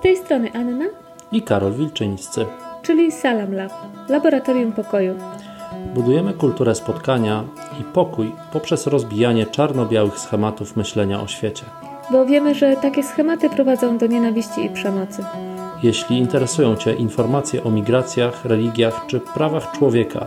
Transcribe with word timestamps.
Z 0.00 0.02
tej 0.02 0.16
strony 0.16 0.50
Anna 0.54 0.84
i 1.32 1.42
Karol 1.42 1.72
Wilczyńscy, 1.72 2.46
czyli 2.82 3.12
Salam 3.12 3.54
Lab, 3.54 3.72
Laboratorium 4.08 4.72
Pokoju. 4.72 5.14
Budujemy 5.94 6.32
kulturę 6.32 6.74
spotkania 6.74 7.44
i 7.80 7.84
pokój 7.84 8.32
poprzez 8.52 8.86
rozbijanie 8.86 9.46
czarno-białych 9.46 10.18
schematów 10.18 10.76
myślenia 10.76 11.20
o 11.20 11.26
świecie. 11.26 11.64
Bo 12.10 12.26
wiemy, 12.26 12.54
że 12.54 12.76
takie 12.76 13.02
schematy 13.02 13.50
prowadzą 13.50 13.98
do 13.98 14.06
nienawiści 14.06 14.64
i 14.64 14.70
przemocy. 14.70 15.24
Jeśli 15.82 16.18
interesują 16.18 16.76
Cię 16.76 16.94
informacje 16.94 17.64
o 17.64 17.70
migracjach, 17.70 18.44
religiach 18.44 19.04
czy 19.06 19.20
prawach 19.20 19.72
człowieka, 19.72 20.26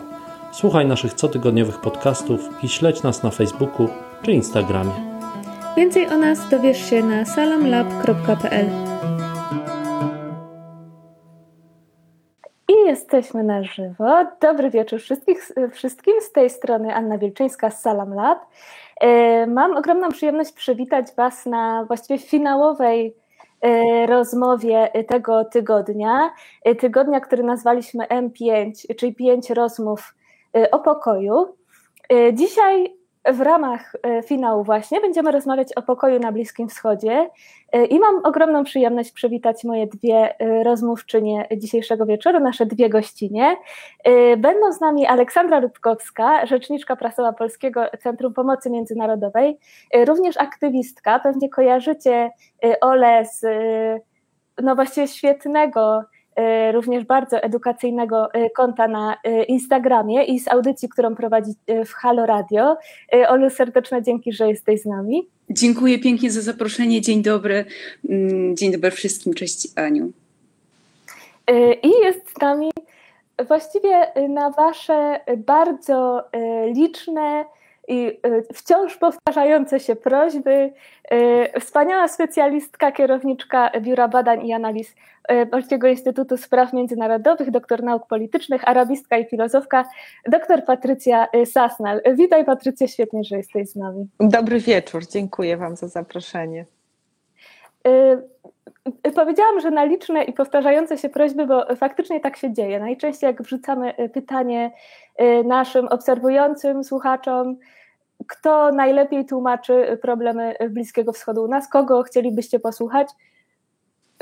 słuchaj 0.52 0.88
naszych 0.88 1.16
cotygodniowych 1.16 1.82
podcastów 1.82 2.50
i 2.64 2.70
śledź 2.70 3.04
nas 3.04 3.24
na 3.24 3.30
Facebooku 3.30 3.88
czy 4.22 4.32
Instagramie. 4.32 4.94
Więcej 5.78 6.08
o 6.08 6.18
nas 6.18 6.50
dowiesz 6.50 6.90
się 6.90 7.04
na 7.04 7.26
salamlab.pl. 7.26 8.93
jesteśmy 12.94 13.44
na 13.44 13.64
żywo. 13.64 14.26
Dobry 14.42 14.70
wieczór 14.70 15.00
wszystkich, 15.00 15.52
wszystkim. 15.72 16.14
Z 16.22 16.32
tej 16.32 16.50
strony 16.50 16.96
Anna 16.96 17.18
Wielczyńska 17.18 17.70
z 17.70 17.82
Salam 17.82 18.14
Lab. 18.14 18.40
E, 19.02 19.48
mam 19.48 19.78
ogromną 19.78 20.10
przyjemność 20.10 20.52
przywitać 20.52 21.06
Was 21.18 21.46
na 21.46 21.86
właściwie 21.88 22.20
finałowej 22.20 23.16
e, 23.62 24.06
rozmowie 24.06 24.92
tego 25.08 25.46
tygodnia. 25.46 26.34
E, 26.64 26.76
tygodnia, 26.76 27.20
który 27.20 27.44
nazwaliśmy 27.44 28.06
M5, 28.06 28.96
czyli 28.96 29.16
5 29.16 29.50
rozmów 29.50 30.16
o 30.72 30.80
pokoju. 30.80 31.56
Dzisiaj 32.34 32.94
w 33.26 33.42
ramach 33.42 33.96
e, 34.04 34.24
finału 34.24 34.64
właśnie 34.64 35.02
będziemy 35.02 35.32
rozmawiać 35.32 35.74
o 35.74 35.82
pokoju 35.82 36.20
na 36.20 36.32
Bliskim 36.32 36.70
Wschodzie 36.70 37.30
e, 37.72 37.86
i 37.86 38.00
mam 38.00 38.26
ogromną 38.26 38.64
przyjemność 38.64 39.12
przywitać 39.12 39.64
moje 39.64 39.88
dwie 39.88 40.40
e, 40.40 40.64
rozmówczynie 40.64 41.48
dzisiejszego 41.58 42.06
wieczoru, 42.06 42.40
nasze 42.40 42.66
dwie 42.66 42.90
gościnie. 42.90 43.58
Będą 44.38 44.74
z 44.74 44.82
nami 44.82 45.06
Aleksandra 45.06 45.60
Lubkowska, 45.60 46.46
rzeczniczka 46.46 46.96
prasowa 46.96 47.34
Polskiego 47.34 47.86
Centrum 48.04 48.34
Pomocy 48.34 48.70
Międzynarodowej, 48.70 49.58
również 50.08 50.38
aktywistka, 50.38 51.20
pewnie 51.20 51.50
kojarzycie 51.50 52.32
Ole 52.82 53.26
z 53.26 53.46
no 54.62 54.76
właściwie 54.76 55.08
świetnego 55.08 56.04
również 56.72 57.06
bardzo 57.06 57.38
edukacyjnego 57.38 58.34
e, 58.34 58.50
konta 58.50 58.88
na 58.88 59.18
e, 59.24 59.44
Instagramie 59.44 60.24
i 60.24 60.40
z 60.40 60.48
audycji, 60.48 60.90
którą 60.90 61.16
prowadzi 61.16 61.52
w 61.86 61.94
Halo 61.94 62.26
Radio. 62.26 62.78
Olu, 63.28 63.50
serdeczne 63.50 64.04
dzięki, 64.04 64.34
że 64.34 64.48
jesteś 64.50 64.82
z 64.82 64.86
nami. 64.86 65.28
Dziękuję 65.50 66.00
pięknie 66.00 66.32
za 66.32 66.42
zaproszenie. 66.42 67.02
Dzień 67.02 67.22
dobry. 67.22 67.66
Mm, 68.10 68.58
dzień 68.58 68.72
dobry 68.72 68.92
wszystkim. 68.92 69.34
Cześć 69.34 69.68
Aniu. 69.76 70.12
I 71.84 71.90
jest 72.04 72.30
z 72.38 72.42
nami 72.42 72.72
właściwie 73.48 74.08
na 74.30 74.50
Wasze 74.50 75.20
bardzo 75.38 76.24
liczne 76.76 77.46
i 77.88 78.20
wciąż 78.54 78.98
powtarzające 78.98 79.80
się 79.80 79.96
prośby. 79.96 80.74
Wspaniała 81.60 82.08
specjalistka, 82.08 82.92
kierowniczka 82.92 83.72
Biura 83.82 84.08
Badań 84.08 84.48
i 84.48 84.54
Analiz 84.54 84.96
E, 85.28 85.46
Polskiego 85.46 85.88
Instytutu 85.88 86.38
Spraw 86.38 86.74
Międzynarodowych, 86.74 87.52
doktor 87.52 87.84
nauk 87.84 88.08
politycznych, 88.08 88.68
arabistka 88.68 89.18
i 89.18 89.26
filozofka, 89.26 89.86
doktor 90.28 90.66
Patrycja 90.66 91.28
e, 91.34 91.46
Sasnal. 91.46 92.02
Witaj 92.14 92.46
Patrycja, 92.46 92.88
świetnie, 92.88 93.24
że 93.24 93.38
jesteś 93.38 93.70
z 93.70 93.76
nami. 93.76 94.08
Dobry 94.20 94.60
wieczór, 94.60 95.04
dziękuję 95.08 95.58
Wam 95.58 95.76
za 95.76 95.88
zaproszenie. 95.88 96.66
E, 97.88 99.12
powiedziałam, 99.16 99.60
że 99.60 99.72
na 99.72 99.84
liczne 99.84 100.24
i 100.24 100.34
powtarzające 100.34 100.98
się 100.98 101.10
prośby, 101.10 101.48
bo 101.48 101.76
faktycznie 101.76 102.20
tak 102.20 102.38
się 102.38 102.54
dzieje. 102.54 102.80
Najczęściej 102.80 103.28
jak 103.28 103.42
wrzucamy 103.42 103.94
pytanie 104.14 104.72
naszym 105.46 105.88
obserwującym 105.88 106.84
słuchaczom, 106.84 107.58
kto 108.28 108.72
najlepiej 108.72 109.26
tłumaczy 109.26 109.98
problemy 110.02 110.56
Bliskiego 110.70 111.14
Wschodu 111.14 111.44
u 111.44 111.48
nas, 111.48 111.70
kogo 111.70 112.04
chcielibyście 112.04 112.60
posłuchać, 112.60 113.08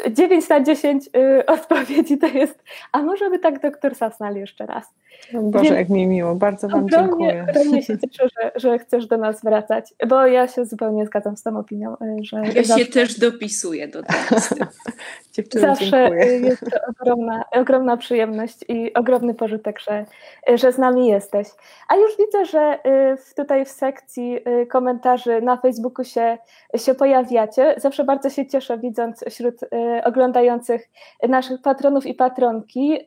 9 0.10 0.50
na 0.50 0.62
10 0.62 1.10
y, 1.16 1.46
odpowiedzi 1.46 2.18
to 2.18 2.28
jest, 2.28 2.64
a 2.92 3.02
może 3.02 3.30
by 3.30 3.40
tak 3.40 3.62
doktor 3.62 3.96
Sasnal 3.96 4.36
jeszcze 4.36 4.66
raz. 4.66 4.94
Boże, 5.34 5.64
Więc 5.64 5.78
jak 5.78 5.90
mi 5.90 6.08
miło, 6.08 6.36
bardzo 6.36 6.68
Wam 6.68 6.84
ogromnie, 6.84 7.08
dziękuję. 7.08 7.46
Ogromnie 7.50 7.84
się 7.84 7.98
cieszę, 7.98 8.28
że, 8.40 8.52
że 8.56 8.80
chcesz 8.80 9.08
do 9.08 9.18
nas 9.18 9.44
wracać, 9.44 9.94
bo 10.08 10.26
ja 10.26 10.48
się 10.48 10.66
zupełnie 10.66 11.06
zgadzam 11.06 11.38
z 11.38 11.44
tą 11.44 11.58
opinią, 11.58 11.94
y, 11.94 12.24
że... 12.24 12.38
Ja 12.38 12.64
zawsze, 12.64 12.86
się 12.86 12.92
też 12.92 13.20
dopisuję 13.20 13.88
do 13.88 14.04
tego. 14.04 14.42
zawsze 15.60 15.86
dziękuję. 15.86 16.26
jest 16.26 16.62
to 16.62 16.78
ogromna, 16.90 17.44
ogromna 17.52 17.98
przyjemność 17.98 18.58
i 18.68 18.94
ogromny 18.94 19.34
pożytek, 19.34 19.80
że, 19.80 20.06
że 20.56 20.72
z 20.72 20.78
nami 20.78 21.08
jesteś. 21.08 21.48
A 21.88 21.96
już 21.96 22.12
widzę, 22.18 22.46
że 22.46 22.80
y, 23.30 23.36
tutaj 23.36 23.66
w 23.66 23.70
sekcji 23.70 24.40
komentarzy 24.70 25.42
na 25.42 25.58
Facebooku 25.58 26.06
się, 26.06 26.38
się 26.76 26.96
pojawiacie. 26.96 27.76
Zawsze 27.78 28.04
bardzo 28.04 28.30
się 28.30 28.48
cieszę, 28.48 28.78
widząc 28.78 29.24
wśród 29.30 29.56
oglądających 30.04 30.90
naszych 31.30 31.62
patronów 31.62 32.06
i 32.06 32.14
patronki. 32.14 33.00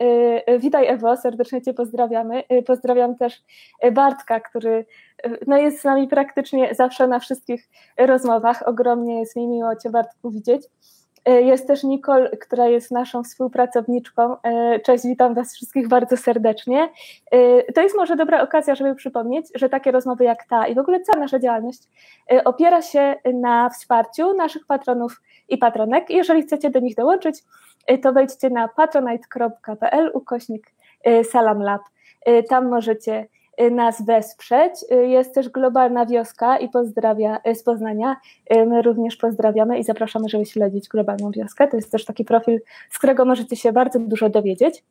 Witaj 0.58 0.86
Ewo, 0.86 1.16
serdecznie 1.16 1.62
Cię 1.62 1.74
pozdrawiam 1.74 2.03
pozdrawiamy. 2.04 2.44
Y, 2.52 2.62
pozdrawiam 2.62 3.16
też 3.16 3.42
y, 3.84 3.92
Bartka, 3.92 4.40
który 4.40 4.86
y, 5.26 5.38
no 5.46 5.56
jest 5.56 5.80
z 5.80 5.84
nami 5.84 6.08
praktycznie 6.08 6.74
zawsze 6.74 7.08
na 7.08 7.18
wszystkich 7.18 7.68
rozmowach. 7.98 8.68
Ogromnie 8.68 9.20
jest 9.20 9.36
mi 9.36 9.48
miło 9.48 9.76
Cię, 9.76 9.90
Bartku, 9.90 10.30
widzieć. 10.30 10.62
Jest 11.26 11.66
też 11.66 11.84
Nicole, 11.84 12.36
która 12.36 12.68
jest 12.68 12.90
naszą 12.90 13.22
współpracowniczką. 13.22 14.36
Cześć, 14.84 15.04
witam 15.04 15.34
Was 15.34 15.54
wszystkich 15.54 15.88
bardzo 15.88 16.16
serdecznie. 16.16 16.88
To 17.74 17.80
jest 17.80 17.96
może 17.96 18.16
dobra 18.16 18.42
okazja, 18.42 18.74
żeby 18.74 18.94
przypomnieć, 18.94 19.46
że 19.54 19.68
takie 19.68 19.90
rozmowy 19.90 20.24
jak 20.24 20.44
ta 20.48 20.66
i 20.66 20.74
w 20.74 20.78
ogóle 20.78 21.00
cała 21.00 21.18
nasza 21.18 21.38
działalność 21.38 21.82
opiera 22.44 22.82
się 22.82 23.14
na 23.34 23.70
wsparciu 23.70 24.34
naszych 24.34 24.66
patronów 24.66 25.22
i 25.48 25.58
patronek. 25.58 26.10
Jeżeli 26.10 26.42
chcecie 26.42 26.70
do 26.70 26.80
nich 26.80 26.94
dołączyć, 26.94 27.42
to 28.02 28.12
wejdźcie 28.12 28.50
na 28.50 28.68
patronite.pl 28.68 30.10
ukośnik 30.14 30.74
Salam 31.24 31.62
Lab. 31.62 31.82
Y, 31.82 31.93
tam 32.48 32.68
możecie 32.68 33.26
y, 33.62 33.70
nas 33.70 34.06
wesprzeć. 34.06 34.72
Y, 34.92 35.06
jest 35.08 35.34
też 35.34 35.48
Globalna 35.48 36.06
Wioska 36.06 36.58
i 36.58 36.68
pozdrawia 36.68 37.40
z 37.54 37.62
Poznania. 37.62 38.16
My 38.66 38.82
również 38.82 39.16
pozdrawiamy 39.16 39.78
i 39.78 39.84
zapraszamy, 39.84 40.28
żeby 40.28 40.46
śledzić 40.46 40.88
Globalną 40.88 41.30
Wioskę. 41.30 41.68
To 41.68 41.76
jest 41.76 41.92
też 41.92 42.04
taki 42.04 42.24
profil, 42.24 42.60
z 42.90 42.98
którego 42.98 43.24
możecie 43.24 43.56
się 43.56 43.72
bardzo 43.72 43.98
dużo 43.98 44.28
dowiedzieć. 44.28 44.84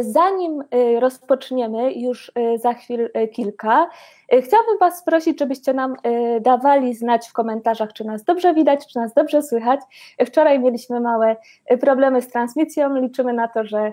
Zanim 0.00 0.64
rozpoczniemy, 0.98 1.92
już 1.92 2.32
za 2.56 2.74
chwilę 2.74 3.08
kilka, 3.32 3.88
chciałabym 4.28 4.78
Was 4.80 5.04
prosić, 5.04 5.38
żebyście 5.38 5.74
nam 5.74 5.94
dawali 6.40 6.94
znać 6.94 7.28
w 7.28 7.32
komentarzach, 7.32 7.92
czy 7.92 8.04
nas 8.04 8.24
dobrze 8.24 8.54
widać, 8.54 8.86
czy 8.86 8.98
nas 8.98 9.14
dobrze 9.14 9.42
słychać. 9.42 9.80
Wczoraj 10.26 10.58
mieliśmy 10.58 11.00
małe 11.00 11.36
problemy 11.80 12.22
z 12.22 12.28
transmisją. 12.28 12.96
Liczymy 12.96 13.32
na 13.32 13.48
to, 13.48 13.64
że 13.64 13.92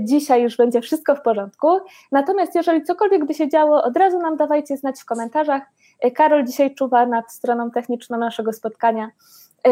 dzisiaj 0.00 0.42
już 0.42 0.56
będzie 0.56 0.80
wszystko 0.80 1.14
w 1.14 1.22
porządku. 1.22 1.68
Natomiast 2.12 2.54
jeżeli 2.54 2.82
cokolwiek 2.82 3.24
by 3.24 3.34
się 3.34 3.48
działo, 3.48 3.82
od 3.82 3.96
razu 3.96 4.18
nam 4.18 4.36
dawajcie 4.36 4.76
znać 4.76 5.00
w 5.00 5.04
komentarzach. 5.04 5.62
Karol 6.14 6.44
dzisiaj 6.44 6.74
czuwa 6.74 7.06
nad 7.06 7.32
stroną 7.32 7.70
techniczną 7.70 8.18
naszego 8.18 8.52
spotkania, 8.52 9.10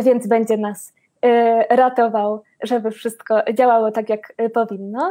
więc 0.02 0.26
będzie 0.26 0.56
nas 0.56 0.92
ratował, 1.70 2.42
żeby 2.62 2.90
wszystko 2.90 3.42
działało 3.54 3.90
tak, 3.90 4.08
jak 4.08 4.32
powinno. 4.54 5.08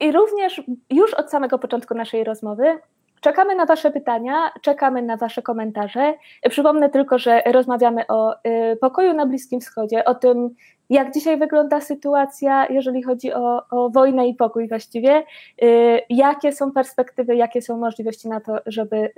I 0.00 0.12
również 0.12 0.62
już 0.90 1.14
od 1.14 1.30
samego 1.30 1.58
początku 1.58 1.94
naszej 1.94 2.24
rozmowy 2.24 2.78
Czekamy 3.20 3.54
na 3.54 3.66
Wasze 3.66 3.90
pytania, 3.90 4.52
czekamy 4.62 5.02
na 5.02 5.16
Wasze 5.16 5.42
komentarze. 5.42 6.14
Przypomnę 6.50 6.90
tylko, 6.90 7.18
że 7.18 7.42
rozmawiamy 7.46 8.06
o 8.06 8.34
pokoju 8.80 9.12
na 9.12 9.26
Bliskim 9.26 9.60
Wschodzie, 9.60 10.04
o 10.04 10.14
tym, 10.14 10.54
jak 10.90 11.14
dzisiaj 11.14 11.38
wygląda 11.38 11.80
sytuacja, 11.80 12.66
jeżeli 12.66 13.02
chodzi 13.02 13.32
o, 13.32 13.62
o 13.70 13.90
wojnę 13.90 14.28
i 14.28 14.34
pokój 14.34 14.68
właściwie? 14.68 15.24
Y, 15.62 16.00
jakie 16.10 16.52
są 16.52 16.72
perspektywy, 16.72 17.36
jakie 17.36 17.62
są 17.62 17.78
możliwości 17.78 18.28
na 18.28 18.40
to, 18.40 18.58
żeby 18.66 19.10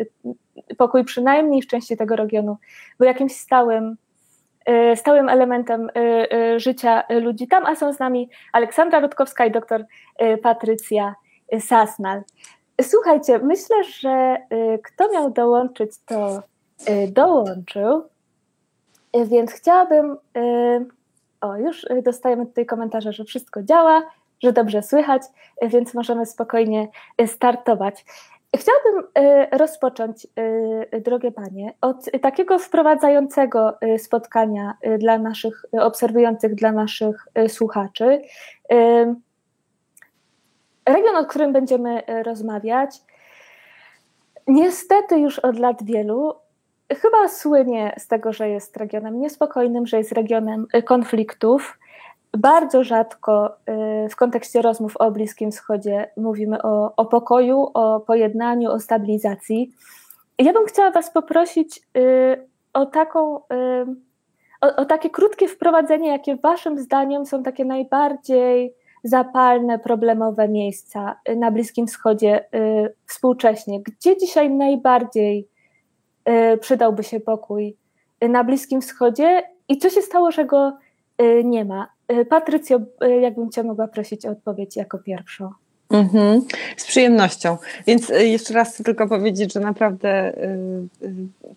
y, 0.70 0.74
pokój 0.76 1.04
przynajmniej 1.04 1.62
w 1.62 1.66
części 1.66 1.96
tego 1.96 2.16
regionu 2.16 2.56
był 2.98 3.06
jakimś 3.06 3.32
stałym, 3.32 3.84
y, 3.90 3.96
stałym 4.94 5.28
elementem 5.28 5.90
życia 6.56 7.02
ludzi 7.10 7.48
tam, 7.48 7.66
a 7.66 7.74
są 7.74 7.92
z 7.92 7.98
nami 7.98 8.30
Aleksandra 8.52 9.00
Rutkowska 9.00 9.46
i 9.46 9.50
doktor 9.50 9.84
Patrycja 10.42 11.14
Sasnal. 11.60 12.22
Słuchajcie, 12.82 13.38
myślę, 13.38 13.84
że 13.84 14.36
kto 14.84 15.12
miał 15.12 15.30
dołączyć, 15.30 15.90
to 16.06 16.42
dołączył, 17.14 18.02
więc 19.14 19.52
chciałabym 19.52 20.16
o, 21.40 21.56
już 21.56 21.84
y, 21.84 22.02
dostajemy 22.02 22.46
tutaj 22.46 22.66
komentarze, 22.66 23.12
że 23.12 23.24
wszystko 23.24 23.62
działa, 23.62 24.02
że 24.42 24.52
dobrze 24.52 24.82
słychać, 24.82 25.22
y, 25.64 25.68
więc 25.68 25.94
możemy 25.94 26.26
spokojnie 26.26 26.88
y, 27.22 27.26
startować. 27.26 28.04
Chciałabym 28.56 29.10
rozpocząć, 29.52 30.26
drogie 31.00 31.32
panie, 31.32 31.74
od 31.80 31.96
takiego 32.22 32.58
wprowadzającego 32.58 33.78
spotkania 33.98 34.74
dla 34.98 35.18
naszych 35.18 35.64
obserwujących, 35.80 36.54
dla 36.54 36.72
naszych 36.72 37.28
słuchaczy. 37.48 38.22
Region, 40.86 41.16
o 41.16 41.26
którym 41.26 41.52
będziemy 41.52 42.02
rozmawiać, 42.24 42.90
niestety 44.46 45.18
już 45.18 45.38
od 45.38 45.58
lat 45.58 45.82
wielu 45.82 46.34
chyba 46.92 47.28
słynie 47.28 47.94
z 47.98 48.08
tego, 48.08 48.32
że 48.32 48.48
jest 48.48 48.76
regionem 48.76 49.20
niespokojnym, 49.20 49.86
że 49.86 49.98
jest 49.98 50.12
regionem 50.12 50.66
konfliktów. 50.84 51.78
Bardzo 52.38 52.84
rzadko 52.84 53.56
y, 54.04 54.08
w 54.08 54.16
kontekście 54.16 54.62
rozmów 54.62 54.96
o 54.96 55.10
Bliskim 55.10 55.50
Wschodzie 55.50 56.10
mówimy 56.16 56.62
o, 56.62 56.96
o 56.96 57.06
pokoju, 57.06 57.70
o 57.74 58.00
pojednaniu, 58.00 58.70
o 58.70 58.80
stabilizacji. 58.80 59.70
Ja 60.38 60.52
bym 60.52 60.66
chciała 60.66 60.90
Was 60.90 61.10
poprosić 61.10 61.80
y, 61.96 62.48
o 62.72 62.86
taką. 62.86 63.38
Y, 63.38 63.40
o, 64.60 64.76
o 64.76 64.84
takie 64.84 65.10
krótkie 65.10 65.48
wprowadzenie, 65.48 66.08
jakie 66.08 66.36
Waszym 66.36 66.78
zdaniem 66.78 67.26
są 67.26 67.42
takie 67.42 67.64
najbardziej 67.64 68.74
zapalne, 69.04 69.78
problemowe 69.78 70.48
miejsca 70.48 71.20
na 71.36 71.50
Bliskim 71.50 71.86
Wschodzie 71.86 72.44
współcześnie? 73.06 73.82
Gdzie 73.82 74.16
dzisiaj 74.16 74.50
najbardziej 74.50 75.48
przydałby 76.60 77.02
się 77.02 77.20
pokój 77.20 77.76
na 78.28 78.44
Bliskim 78.44 78.80
Wschodzie 78.80 79.42
i 79.68 79.78
co 79.78 79.90
się 79.90 80.02
stało, 80.02 80.30
że 80.30 80.44
go 80.44 80.72
nie 81.44 81.64
ma? 81.64 81.88
Y, 82.10 82.24
Patrycjo, 82.24 82.80
y, 83.04 83.20
jakbym 83.20 83.50
Cię 83.50 83.62
mogła 83.62 83.88
prosić 83.88 84.26
o 84.26 84.30
odpowiedź 84.30 84.76
jako 84.76 84.98
pierwszą. 84.98 85.50
Mhm, 85.90 86.42
z 86.76 86.86
przyjemnością. 86.86 87.56
Więc 87.86 88.10
y, 88.10 88.26
jeszcze 88.26 88.54
raz 88.54 88.74
chcę 88.74 88.84
tylko 88.84 89.08
powiedzieć, 89.08 89.52
że 89.52 89.60
naprawdę 89.60 90.32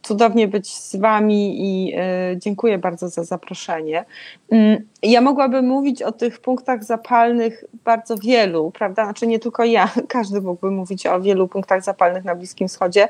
cudownie 0.01 0.47
być 0.47 0.73
z 0.73 0.95
Wami 0.95 1.55
i 1.57 1.95
dziękuję 2.37 2.77
bardzo 2.77 3.09
za 3.09 3.23
zaproszenie. 3.23 4.05
Mm, 4.51 4.77
ja 5.03 5.21
mogłabym 5.21 5.67
mówić 5.67 6.01
o 6.01 6.11
tych 6.11 6.39
punktach 6.39 6.83
zapalnych 6.83 7.63
bardzo 7.83 8.17
wielu, 8.17 8.71
prawda? 8.71 9.03
Znaczy 9.03 9.27
nie 9.27 9.39
tylko 9.39 9.63
ja, 9.63 9.89
każdy 10.07 10.41
mógłby 10.41 10.71
mówić 10.71 11.07
o 11.07 11.21
wielu 11.21 11.47
punktach 11.47 11.83
zapalnych 11.83 12.23
na 12.23 12.35
Bliskim 12.35 12.67
Wschodzie, 12.67 13.07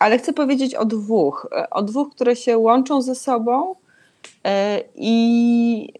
ale 0.00 0.18
chcę 0.18 0.32
powiedzieć 0.32 0.74
o 0.74 0.84
dwóch. 0.84 1.48
O 1.70 1.82
dwóch, 1.82 2.10
które 2.10 2.36
się 2.36 2.58
łączą 2.58 3.02
ze 3.02 3.14
sobą 3.14 3.74
i 4.94 5.92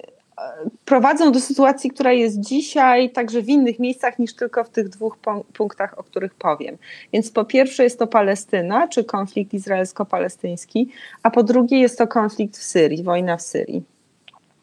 prowadzą 0.85 1.33
do 1.33 1.41
sytuacji, 1.41 1.91
która 1.91 2.13
jest 2.13 2.41
dzisiaj 2.41 3.11
także 3.11 3.43
w 3.43 3.49
innych 3.49 3.79
miejscach 3.79 4.19
niż 4.19 4.35
tylko 4.35 4.65
w 4.65 4.69
tych 4.69 4.89
dwóch 4.89 5.19
punktach, 5.53 5.99
o 5.99 6.03
których 6.03 6.35
powiem. 6.35 6.77
Więc 7.13 7.31
po 7.31 7.45
pierwsze 7.45 7.85
jest 7.85 7.99
to 7.99 8.07
Palestyna, 8.07 8.89
czy 8.89 9.05
konflikt 9.05 9.55
izraelsko-palestyński, 9.55 10.89
a 11.23 11.31
po 11.31 11.43
drugie 11.43 11.81
jest 11.81 11.99
to 11.99 12.07
konflikt 12.07 12.57
w 12.57 12.63
Syrii, 12.63 13.03
wojna 13.03 13.37
w 13.37 13.43
Syrii. 13.43 13.83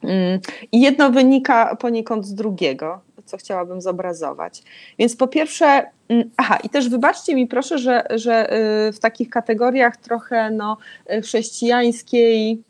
Mm, 0.04 0.40
I 0.72 0.82
jedno 0.82 1.12
wynika 1.12 1.76
poniekąd 1.76 2.26
z 2.26 2.34
drugiego, 2.34 3.00
co 3.26 3.38
chciałabym 3.38 3.82
zobrazować. 3.82 4.64
Więc 5.00 5.16
po 5.16 5.28
pierwsze, 5.28 5.84
mm, 6.10 6.30
aha, 6.38 6.58
i 6.64 6.70
też 6.70 6.90
wybaczcie 6.90 7.36
mi 7.36 7.48
proszę, 7.48 7.78
że, 7.78 8.04
że 8.16 8.54
y, 8.88 8.92
w 8.92 9.00
takich 9.00 9.30
kategoriach 9.30 9.98
trochę 9.98 10.52
no, 10.52 10.78
chrześcijańskiej 11.24 12.62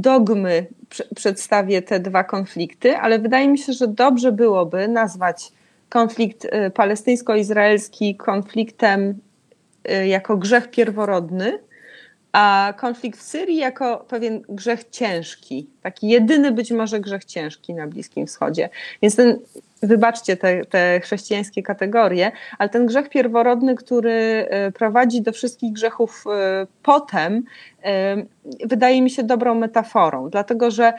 dogmy 0.00 0.66
przedstawię 1.14 1.82
te 1.82 2.00
dwa 2.00 2.24
konflikty, 2.24 2.96
ale 2.96 3.18
wydaje 3.18 3.48
mi 3.48 3.58
się, 3.58 3.72
że 3.72 3.88
dobrze 3.88 4.32
byłoby 4.32 4.88
nazwać 4.88 5.52
konflikt 5.88 6.44
y, 6.44 6.70
palestyńsko-izraelski 6.70 8.16
konfliktem 8.16 9.14
y, 9.90 10.06
jako 10.06 10.36
grzech 10.36 10.70
pierworodny, 10.70 11.58
a 12.32 12.74
konflikt 12.76 13.18
w 13.18 13.22
Syrii 13.22 13.56
jako 13.56 13.96
pewien 14.08 14.42
grzech 14.48 14.90
ciężki, 14.90 15.70
taki 15.82 16.08
jedyny 16.08 16.52
być 16.52 16.70
może 16.70 17.00
grzech 17.00 17.24
ciężki 17.24 17.74
na 17.74 17.86
Bliskim 17.86 18.26
Wschodzie. 18.26 18.68
Więc 19.02 19.16
ten 19.16 19.38
wybaczcie 19.82 20.36
te, 20.36 20.64
te 20.64 21.00
chrześcijańskie 21.00 21.62
kategorie, 21.62 22.32
ale 22.58 22.68
ten 22.68 22.86
grzech 22.86 23.08
pierworodny, 23.08 23.74
który 23.74 24.46
e, 24.50 24.72
prowadzi 24.72 25.22
do 25.22 25.32
wszystkich 25.32 25.72
grzechów 25.72 26.24
e, 26.26 26.66
potem, 26.82 27.42
e, 27.84 28.16
wydaje 28.64 29.02
mi 29.02 29.10
się 29.10 29.22
dobrą 29.22 29.54
metaforą, 29.54 30.30
dlatego 30.30 30.70
że 30.70 30.92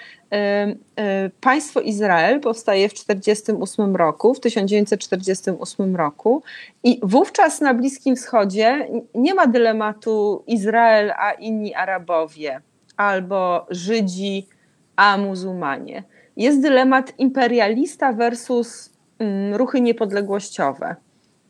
państwo 1.42 1.82
Izrael 1.82 2.40
powstaje 2.40 2.90
w 2.90 2.94
1948 2.94 3.96
roku, 3.96 4.34
w 4.34 4.40
1948 4.40 5.96
roku 5.96 6.44
i 6.84 7.00
wówczas 7.04 7.62
na 7.62 7.74
Bliskim 7.74 8.16
Wschodzie 8.16 8.88
nie 9.16 9.34
ma 9.34 9.48
dylematu 9.48 10.44
Izrael 10.48 11.14
a 11.18 11.32
inni 11.32 11.76
Arabowie 11.76 12.62
albo 12.98 13.66
Żydzi 13.70 14.48
a 14.96 15.18
muzułmanie 15.18 16.04
jest 16.38 16.62
dylemat 16.62 17.14
imperialista 17.18 18.14
versus 18.14 18.90
mm, 19.20 19.56
ruchy 19.56 19.82
niepodległościowe. 19.82 20.96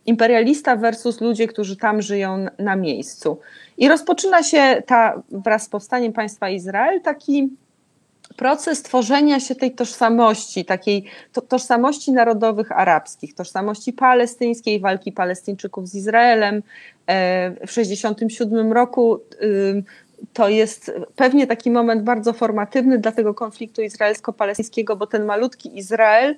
Imperialista 0.06 0.76
versus 0.76 1.22
ludzie, 1.22 1.48
którzy 1.48 1.78
tam 1.78 2.02
żyją 2.02 2.46
na 2.60 2.76
miejscu. 2.76 3.40
I 3.78 3.88
rozpoczyna 3.88 4.44
się 4.44 4.84
ta, 4.86 5.22
wraz 5.32 5.64
z 5.64 5.70
powstaniem 5.70 6.14
państwa 6.14 6.50
Izrael 6.50 7.02
taki 7.02 7.50
proces 8.38 8.84
tworzenia 8.84 9.40
się 9.40 9.56
tej 9.56 9.72
tożsamości, 9.72 10.66
takiej 10.66 11.04
to, 11.34 11.42
tożsamości 11.42 12.12
narodowych 12.12 12.72
arabskich, 12.72 13.36
tożsamości 13.36 13.94
palestyńskiej, 13.94 14.80
walki 14.80 15.12
Palestyńczyków 15.12 15.88
z 15.88 15.96
Izraelem. 15.96 16.56
E, 17.08 17.52
w 17.52 17.70
1967 17.76 18.74
roku 18.74 19.20
to 20.34 20.50
jest 20.50 20.92
pewnie 21.16 21.48
taki 21.48 21.72
moment 21.72 22.04
bardzo 22.04 22.34
formatywny 22.34 22.98
dla 22.98 23.12
tego 23.12 23.34
konfliktu 23.34 23.82
izraelsko-palestyńskiego, 23.82 24.96
bo 24.96 25.08
ten 25.08 25.26
malutki 25.26 25.78
Izrael 25.78 26.32
y, 26.32 26.36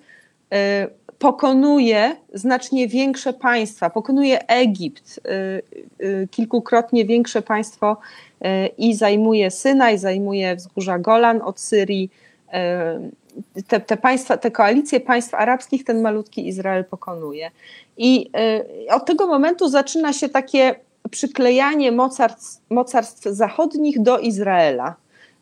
pokonuje 1.20 2.16
znacznie 2.34 2.88
większe 2.88 3.34
państwa, 3.34 3.90
pokonuje 3.90 4.48
Egipt, 4.48 5.20
y, 6.02 6.06
y, 6.06 6.28
kilkukrotnie 6.32 7.06
większe 7.06 7.42
państwo 7.42 7.98
i 8.78 8.96
zajmuje 8.96 9.52
Synaj, 9.52 9.98
zajmuje 9.98 10.56
wzgórza 10.56 11.00
Golan 11.00 11.42
od 11.42 11.60
Syrii. 11.60 12.10
Te, 13.68 13.80
te, 13.80 13.98
państwa, 13.98 14.38
te 14.38 14.52
koalicje 14.52 15.00
państw 15.00 15.34
arabskich 15.34 15.84
ten 15.84 16.02
malutki 16.02 16.48
Izrael 16.48 16.86
pokonuje. 16.86 17.52
I 17.98 18.32
od 18.92 19.06
tego 19.06 19.28
momentu 19.28 19.70
zaczyna 19.70 20.14
się 20.14 20.30
takie 20.30 20.76
przyklejanie 21.12 21.92
mocarstw, 21.92 22.62
mocarstw 22.70 23.24
zachodnich 23.24 24.02
do 24.02 24.20
Izraela 24.20 24.96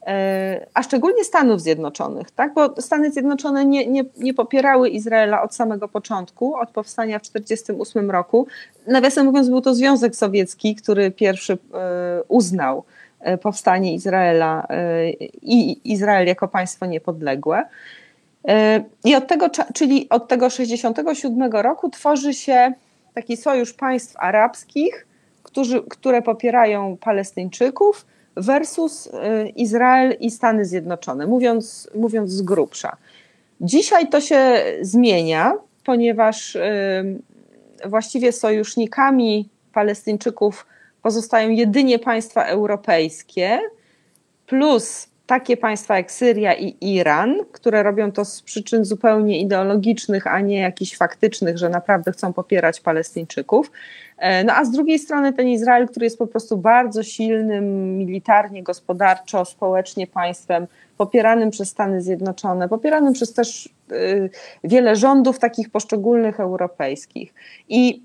e, 0.08 0.66
a 0.74 0.84
szczególnie 0.84 1.24
Stanów 1.24 1.62
Zjednoczonych, 1.62 2.32
tak? 2.32 2.54
bo 2.54 2.82
Stany 2.82 3.12
Zjednoczone 3.12 3.66
nie, 3.66 3.88
nie, 3.88 4.06
nie 4.18 4.34
popierały 4.34 4.90
Izraela 4.90 5.42
od 5.42 5.56
samego 5.56 5.88
początku, 5.88 6.56
od 6.56 6.70
powstania 6.70 7.20
w 7.20 7.22
1948 7.22 8.12
roku. 8.12 8.48
Nawiasem 8.88 9.26
mówiąc, 9.26 9.50
był 9.50 9.62
to 9.62 9.76
Związek 9.76 10.16
Sowiecki, 10.16 10.76
który 10.76 11.12
pierwszy 11.12 11.54
e, 11.54 11.58
uznał 12.28 12.84
e, 13.20 13.38
powstanie 13.38 13.94
Izraela 13.94 14.68
i 15.42 15.92
Izrael 15.94 16.28
jako 16.28 16.48
państwo 16.48 16.86
niepodległe. 16.86 17.64
I 19.04 19.16
od 19.16 19.28
tego, 19.28 19.50
czyli 19.74 20.10
od 20.10 20.28
tego 20.28 20.50
1967 20.50 21.52
roku 21.52 21.90
tworzy 21.90 22.34
się 22.34 22.74
taki 23.14 23.38
sojusz 23.38 23.74
państw 23.74 24.16
arabskich, 24.18 25.07
którzy, 25.58 25.84
które 25.84 26.22
popierają 26.22 26.98
Palestyńczyków 26.98 28.06
versus 28.36 29.08
y, 29.08 29.10
Izrael 29.56 30.16
i 30.20 30.32
Stany 30.32 30.66
Zjednoczone, 30.66 31.28
mówiąc, 31.28 31.90
mówiąc 31.96 32.32
z 32.32 32.42
grubsza. 32.42 32.98
Dzisiaj 33.62 34.10
to 34.10 34.22
się 34.22 34.64
zmienia, 34.82 35.54
ponieważ 35.84 36.56
y, 36.56 36.60
właściwie 37.86 38.32
sojusznikami 38.32 39.50
Palestyńczyków 39.74 40.66
pozostają 41.02 41.50
jedynie 41.50 42.00
państwa 42.00 42.44
europejskie, 42.44 43.60
plus 44.48 45.10
takie 45.28 45.58
państwa 45.58 45.98
jak 45.98 46.12
Syria 46.12 46.54
i 46.54 46.76
Iran, 46.82 47.36
które 47.52 47.84
robią 47.84 48.12
to 48.12 48.26
z 48.26 48.42
przyczyn 48.42 48.86
zupełnie 48.86 49.42
ideologicznych, 49.42 50.28
a 50.28 50.40
nie 50.40 50.60
jakichś 50.60 50.98
faktycznych, 50.98 51.58
że 51.58 51.70
naprawdę 51.70 52.12
chcą 52.12 52.34
popierać 52.34 52.80
Palestyńczyków. 52.80 53.72
E, 54.18 54.44
no 54.44 54.54
a 54.54 54.66
z 54.66 54.72
drugiej 54.72 55.00
strony 55.00 55.34
ten 55.34 55.48
Izrael, 55.48 55.88
który 55.88 56.06
jest 56.06 56.18
po 56.18 56.28
prostu 56.28 56.58
bardzo 56.58 57.04
silnym 57.04 57.98
militarnie, 57.98 58.64
gospodarczo, 58.64 59.46
społecznie 59.46 60.08
państwem, 60.08 60.68
popieranym 60.98 61.52
przez 61.52 61.70
Stany 61.70 62.02
Zjednoczone, 62.02 62.70
popieranym 62.70 63.14
przez 63.14 63.34
też 63.34 63.70
y, 63.92 64.30
wiele 64.64 64.96
rządów 64.96 65.40
takich 65.40 65.70
poszczególnych 65.70 66.40
europejskich. 66.40 67.34
I 67.70 68.04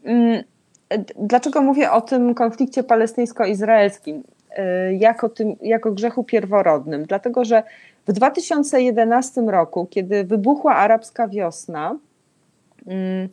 y, 0.95 1.05
dlaczego 1.19 1.63
mówię 1.63 1.91
o 1.91 2.01
tym 2.01 2.35
konflikcie 2.35 2.83
palestyńsko-izraelskim? 2.83 4.23
Y, 4.59 4.95
jako, 4.95 5.29
tym, 5.29 5.57
jako 5.63 5.93
grzechu 5.93 6.25
pierworodnym, 6.25 7.05
dlatego 7.07 7.45
że 7.45 7.63
w 8.07 8.13
2011 8.13 9.41
roku, 9.41 9.87
kiedy 9.91 10.25
wybuchła 10.25 10.75
arabska 10.75 11.29
wiosna, 11.29 11.99
mm, 12.87 13.29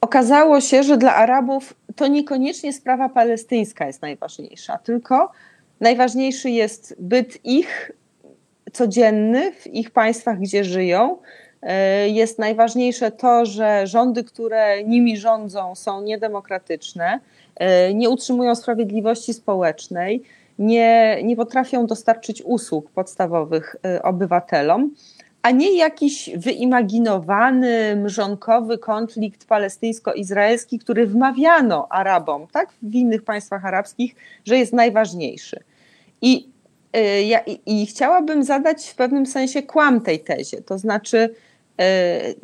okazało 0.00 0.60
się, 0.60 0.82
że 0.82 0.96
dla 0.96 1.14
Arabów 1.14 1.74
to 1.96 2.06
niekoniecznie 2.06 2.72
sprawa 2.72 3.08
palestyńska 3.08 3.86
jest 3.86 4.02
najważniejsza, 4.02 4.78
tylko 4.78 5.32
najważniejszy 5.80 6.50
jest 6.50 6.96
byt 6.98 7.44
ich 7.44 7.92
codzienny 8.72 9.52
w 9.52 9.66
ich 9.66 9.90
państwach, 9.90 10.38
gdzie 10.38 10.64
żyją. 10.64 11.18
E, 11.62 12.08
jest 12.08 12.38
najważniejsze 12.38 13.10
to, 13.10 13.46
że 13.46 13.86
rządy, 13.86 14.24
które 14.24 14.84
nimi 14.84 15.16
rządzą, 15.16 15.74
są 15.74 16.02
niedemokratyczne, 16.02 17.20
e, 17.56 17.94
nie 17.94 18.10
utrzymują 18.10 18.54
sprawiedliwości 18.54 19.34
społecznej, 19.34 20.22
nie, 20.58 21.20
nie 21.24 21.36
potrafią 21.36 21.86
dostarczyć 21.86 22.42
usług 22.42 22.90
podstawowych 22.90 23.76
e, 23.84 24.02
obywatelom 24.02 24.90
a 25.42 25.50
nie 25.50 25.76
jakiś 25.76 26.30
wyimaginowany, 26.36 27.96
mrzonkowy 27.96 28.78
konflikt 28.78 29.46
palestyńsko-izraelski, 29.46 30.78
który 30.78 31.06
wmawiano 31.06 31.86
Arabom, 31.90 32.46
tak, 32.52 32.68
w 32.82 32.94
innych 32.94 33.22
państwach 33.22 33.64
arabskich, 33.64 34.14
że 34.44 34.58
jest 34.58 34.72
najważniejszy. 34.72 35.60
I, 36.22 36.48
y, 36.96 37.22
i, 37.46 37.82
i 37.82 37.86
chciałabym 37.86 38.44
zadać 38.44 38.88
w 38.88 38.94
pewnym 38.94 39.26
sensie 39.26 39.62
kłam 39.62 40.00
tej 40.00 40.20
tezie, 40.20 40.62
to 40.62 40.78
znaczy 40.78 41.34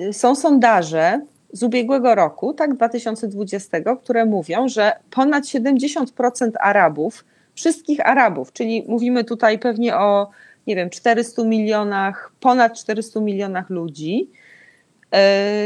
y, 0.00 0.12
są 0.12 0.34
sondaże 0.34 1.20
z 1.52 1.62
ubiegłego 1.62 2.14
roku, 2.14 2.54
tak, 2.54 2.74
2020, 2.74 3.78
które 4.02 4.26
mówią, 4.26 4.68
że 4.68 4.92
ponad 5.10 5.44
70% 5.44 6.50
Arabów, 6.60 7.24
wszystkich 7.54 8.06
Arabów, 8.06 8.52
czyli 8.52 8.84
mówimy 8.88 9.24
tutaj 9.24 9.58
pewnie 9.58 9.96
o 9.96 10.30
nie 10.66 10.76
wiem, 10.76 10.90
400 10.90 11.44
milionach, 11.44 12.32
ponad 12.40 12.78
400 12.78 13.20
milionach 13.20 13.70
ludzi. 13.70 14.30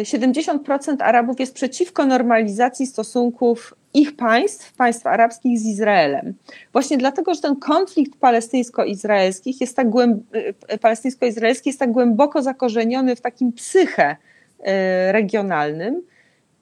70% 0.03 1.01
e, 1.01 1.05
Arabów 1.05 1.41
jest 1.41 1.55
przeciwko 1.55 2.07
normalizacji 2.07 2.87
stosunków 2.87 3.75
ich 3.95 4.17
państw, 4.17 4.73
państw 4.73 5.07
arabskich 5.07 5.59
z 5.59 5.67
Izraelem. 5.67 6.35
Właśnie 6.73 6.99
dlatego, 6.99 7.35
że 7.35 7.41
ten 7.41 7.57
konflikt 7.57 8.19
palestyńsko-izraelski 8.21 9.57
jest 9.61 9.77
tak, 9.77 9.91
głęb... 9.91 10.23
E, 10.69 10.79
palestyńsko-izraelski 10.79 11.69
jest 11.69 11.79
tak 11.79 11.93
głęboko 11.93 12.43
zakorzeniony 12.43 13.17
w 13.17 13.21
takim 13.21 13.53
psyche 13.53 14.17
e, 14.61 15.13
regionalnym 15.13 16.03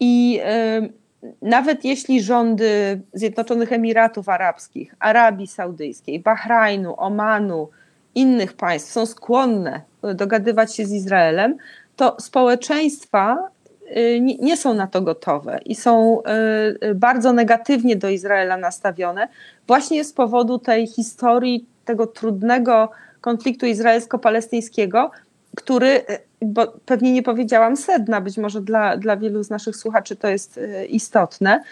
i 0.01 0.41
nawet 1.43 1.85
jeśli 1.85 2.23
rządy 2.23 3.01
Zjednoczonych 3.13 3.73
Emiratów 3.73 4.29
Arabskich, 4.29 4.95
Arabii 4.99 5.47
Saudyjskiej, 5.47 6.21
Bahrajnu, 6.21 6.95
Omanu, 7.01 7.69
innych 8.15 8.53
państw 8.53 8.93
są 8.93 9.07
skłonne 9.07 9.81
dogadywać 10.15 10.77
się 10.77 10.87
z 10.87 10.93
Izraelem, 10.93 11.57
to 11.97 12.17
społeczeństwa 12.21 13.49
y, 13.97 14.21
nie 14.21 14.57
są 14.57 14.75
na 14.75 14.87
to 14.87 15.03
gotowe 15.03 15.61
i 15.65 15.75
są 15.75 16.23
y, 16.83 16.95
bardzo 16.95 17.33
negatywnie 17.33 17.97
do 17.97 18.09
Izraela 18.09 18.57
nastawione, 18.57 19.29
właśnie 19.67 20.05
z 20.05 20.13
powodu 20.13 20.59
tej 20.59 20.87
historii, 20.87 21.67
tego 21.85 22.07
trudnego 22.07 22.91
konfliktu 23.21 23.67
izraelsko-palestyńskiego, 23.67 25.11
który, 25.57 25.87
y, 25.87 26.19
bo 26.43 26.67
pewnie 26.87 27.13
nie 27.13 27.23
powiedziałam 27.23 27.77
sedna, 27.77 28.21
być 28.21 28.39
może 28.39 28.61
dla, 28.61 28.97
dla 28.97 29.17
wielu 29.17 29.43
z 29.43 29.51
naszych 29.51 29.77
słuchaczy 29.77 30.17
to 30.17 30.29
jest 30.29 30.61
istotne, 30.89 31.63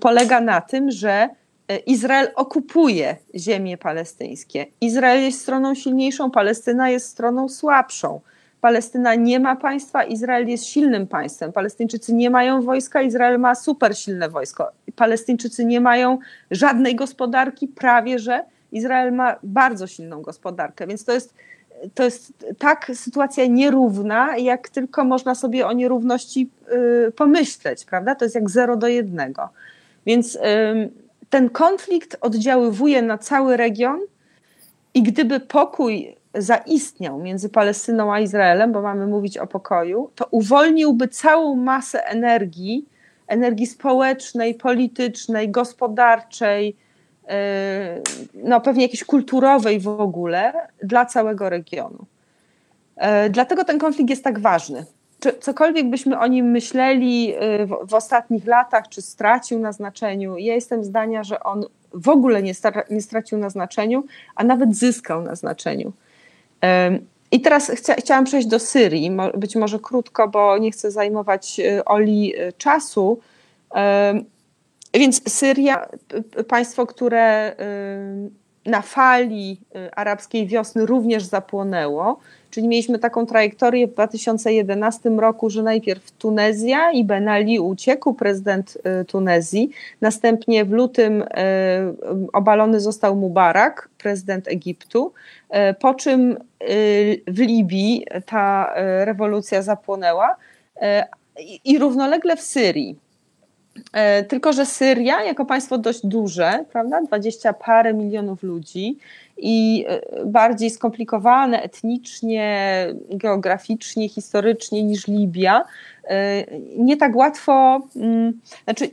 polega 0.00 0.40
na 0.40 0.60
tym, 0.60 0.90
że 0.90 1.28
E, 1.72 1.76
Izrael 1.76 2.28
okupuje 2.34 3.16
ziemie 3.34 3.78
palestyńskie. 3.78 4.66
Izrael 4.80 5.22
jest 5.22 5.40
stroną 5.40 5.74
silniejszą, 5.74 6.30
Palestyna 6.30 6.90
jest 6.90 7.08
stroną 7.08 7.48
słabszą. 7.48 8.20
Palestyna 8.60 9.14
nie 9.14 9.40
ma 9.40 9.56
państwa, 9.56 10.04
Izrael 10.04 10.48
jest 10.48 10.64
silnym 10.64 11.06
państwem. 11.06 11.52
Palestyńczycy 11.52 12.14
nie 12.14 12.30
mają 12.30 12.62
wojska, 12.62 13.02
Izrael 13.02 13.38
ma 13.38 13.54
super 13.54 13.96
silne 13.98 14.28
wojsko. 14.28 14.68
Palestyńczycy 14.96 15.64
nie 15.64 15.80
mają 15.80 16.18
żadnej 16.50 16.96
gospodarki, 16.96 17.68
prawie 17.68 18.18
że 18.18 18.44
Izrael 18.72 19.12
ma 19.12 19.36
bardzo 19.42 19.86
silną 19.86 20.22
gospodarkę. 20.22 20.86
Więc 20.86 21.04
to 21.04 21.12
jest, 21.12 21.34
to 21.94 22.04
jest 22.04 22.32
tak 22.58 22.90
sytuacja 22.94 23.46
nierówna, 23.46 24.36
jak 24.36 24.68
tylko 24.68 25.04
można 25.04 25.34
sobie 25.34 25.66
o 25.66 25.72
nierówności 25.72 26.50
y, 27.08 27.12
pomyśleć, 27.12 27.84
prawda? 27.84 28.14
To 28.14 28.24
jest 28.24 28.34
jak 28.34 28.50
zero 28.50 28.76
do 28.76 28.88
jednego. 28.88 29.48
Więc 30.06 30.38
ten 31.30 31.50
konflikt 31.50 32.16
oddziaływuje 32.20 33.02
na 33.02 33.18
cały 33.18 33.56
region 33.56 34.00
i 34.94 35.02
gdyby 35.02 35.40
pokój 35.40 36.16
zaistniał 36.34 37.18
między 37.18 37.48
Palestyną 37.48 38.14
a 38.14 38.20
Izraelem, 38.20 38.72
bo 38.72 38.82
mamy 38.82 39.06
mówić 39.06 39.38
o 39.38 39.46
pokoju, 39.46 40.10
to 40.14 40.26
uwolniłby 40.30 41.08
całą 41.08 41.56
masę 41.56 42.06
energii, 42.06 42.86
energii 43.26 43.66
społecznej, 43.66 44.54
politycznej, 44.54 45.50
gospodarczej, 45.50 46.76
no 48.34 48.60
pewnie 48.60 48.82
jakiejś 48.82 49.04
kulturowej 49.04 49.80
w 49.80 49.88
ogóle 49.88 50.52
dla 50.82 51.06
całego 51.06 51.48
regionu. 51.48 52.06
E, 52.96 53.30
dlatego 53.30 53.64
ten 53.64 53.78
konflikt 53.78 54.10
jest 54.10 54.24
tak 54.24 54.38
ważny 54.38 54.86
czy 55.22 55.32
cokolwiek 55.40 55.90
byśmy 55.90 56.18
o 56.18 56.26
nim 56.26 56.50
myśleli 56.50 57.34
y, 57.34 57.66
w, 57.66 57.94
ostatnich 57.94 58.46
latach, 58.46 58.88
czy 58.88 59.02
stracił 59.02 59.58
na 59.58 59.72
znaczeniu, 59.72 60.38
ja 60.38 60.54
jestem 60.54 60.84
zdania, 60.84 61.24
że 61.24 61.42
on 61.42 61.64
w 61.94 62.08
ogóle 62.08 62.42
nie, 62.42 62.52
nie 62.90 63.02
stracił 63.02 63.38
na 63.38 63.50
znaczeniu, 63.50 64.04
a 64.34 64.44
nawet 64.44 64.76
zyskał 64.76 65.22
na 65.22 65.34
znaczeniu. 65.34 65.92
I 67.30 67.40
teraz 67.40 67.70
chcia, 67.70 67.94
chciałam 67.94 68.24
przejść 68.24 68.48
do 68.48 68.58
Syrii, 68.58 69.10
być 69.36 69.56
może 69.56 69.78
krótko, 69.78 70.28
bo 70.28 70.58
nie 70.58 70.70
chcę 70.70 70.90
zajmować 70.90 71.60
y, 71.60 71.84
Oli 71.84 72.40
y, 72.40 72.52
czasu. 72.52 73.20
Więc 74.94 75.32
Syria, 75.32 75.88
państwo, 76.48 76.86
które 76.86 77.56
na 78.66 78.82
fali 78.82 79.60
arabskiej 79.96 80.46
wiosny 80.46 80.86
również 80.86 81.24
zapłonęło, 81.24 82.20
Czyli 82.52 82.68
mieliśmy 82.68 82.98
taką 82.98 83.26
trajektorię 83.26 83.86
w 83.86 83.92
2011 83.92 85.10
roku, 85.10 85.50
że 85.50 85.62
najpierw 85.62 86.10
Tunezja 86.10 86.90
i 86.90 87.04
Ben 87.04 87.28
Ali 87.28 87.60
uciekł, 87.60 88.14
prezydent 88.14 88.78
y, 89.00 89.04
Tunezji. 89.04 89.70
Następnie 90.00 90.64
w 90.64 90.70
lutym 90.70 91.22
y, 91.22 91.26
obalony 92.32 92.80
został 92.80 93.16
Mubarak, 93.16 93.88
prezydent 93.98 94.48
Egiptu. 94.48 95.12
Y, 95.50 95.74
po 95.74 95.94
czym 95.94 96.38
w 97.26 97.38
Libii 97.38 98.06
ta 98.26 98.74
rewolucja 99.04 99.62
zapłonęła 99.62 100.36
i 101.64 101.78
równolegle 101.78 102.36
w 102.36 102.40
Syrii. 102.40 102.96
Tylko, 104.28 104.52
że 104.52 104.66
Syria, 104.66 105.24
jako 105.24 105.44
państwo 105.44 105.78
dość 105.78 106.06
duże, 106.06 106.64
prawda, 106.72 107.02
dwadzieścia 107.02 107.52
parę 107.52 107.94
milionów 107.94 108.42
ludzi, 108.42 108.98
i 109.42 109.84
e, 109.88 110.00
bardziej 110.26 110.70
skomplikowane 110.70 111.62
etnicznie, 111.62 112.86
geograficznie, 113.10 114.08
historycznie 114.08 114.82
niż 114.82 115.06
Libia. 115.06 115.64
E, 116.04 116.44
nie 116.78 116.96
tak 116.96 117.16
łatwo, 117.16 117.80
mm, 117.96 118.40
znaczy 118.64 118.90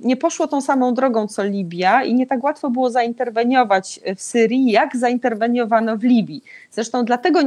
nie 0.00 0.16
poszło 0.16 0.46
tą 0.46 0.60
samą 0.60 0.94
drogą 0.94 1.28
co 1.28 1.44
Libia 1.44 2.04
i 2.04 2.14
nie 2.14 2.26
tak 2.26 2.44
łatwo 2.44 2.70
było 2.70 2.90
zainterweniować 2.90 4.00
w 4.16 4.22
Syrii, 4.22 4.70
jak 4.70 4.96
zainterweniowano 4.96 5.96
w 5.96 6.02
Libii. 6.02 6.42
Zresztą 6.70 7.04
dlatego 7.04 7.40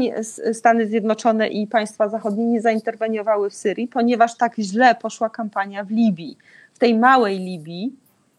Stany 0.53 0.87
Zjednoczone 0.87 1.47
i 1.47 1.67
państwa 1.67 2.09
zachodnie 2.09 2.45
nie 2.45 2.61
zainterweniowały 2.61 3.49
w 3.49 3.53
Syrii, 3.53 3.87
ponieważ 3.87 4.37
tak 4.37 4.55
źle 4.59 4.95
poszła 4.95 5.29
kampania 5.29 5.83
w 5.83 5.91
Libii. 5.91 6.37
W 6.73 6.79
tej 6.79 6.97
małej 6.97 7.39
Libii, 7.39 7.93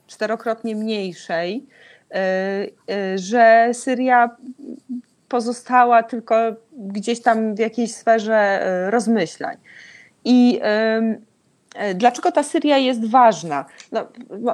czterokrotnie 0.07 0.77
mniejszej, 0.77 1.67
E, 2.11 2.67
e, 2.91 3.19
że 3.19 3.71
Syria 3.73 4.37
pozostała 5.29 6.03
tylko 6.03 6.35
gdzieś 6.73 7.23
tam 7.23 7.55
w 7.55 7.59
jakiejś 7.59 7.95
sferze 7.95 8.61
rozmyślań. 8.91 9.57
I 10.25 10.61
Dlaczego 11.95 12.33
ta 12.33 12.43
Syria 12.43 12.79
jest 12.79 13.05
ważna? 13.05 13.65
No, 13.93 14.07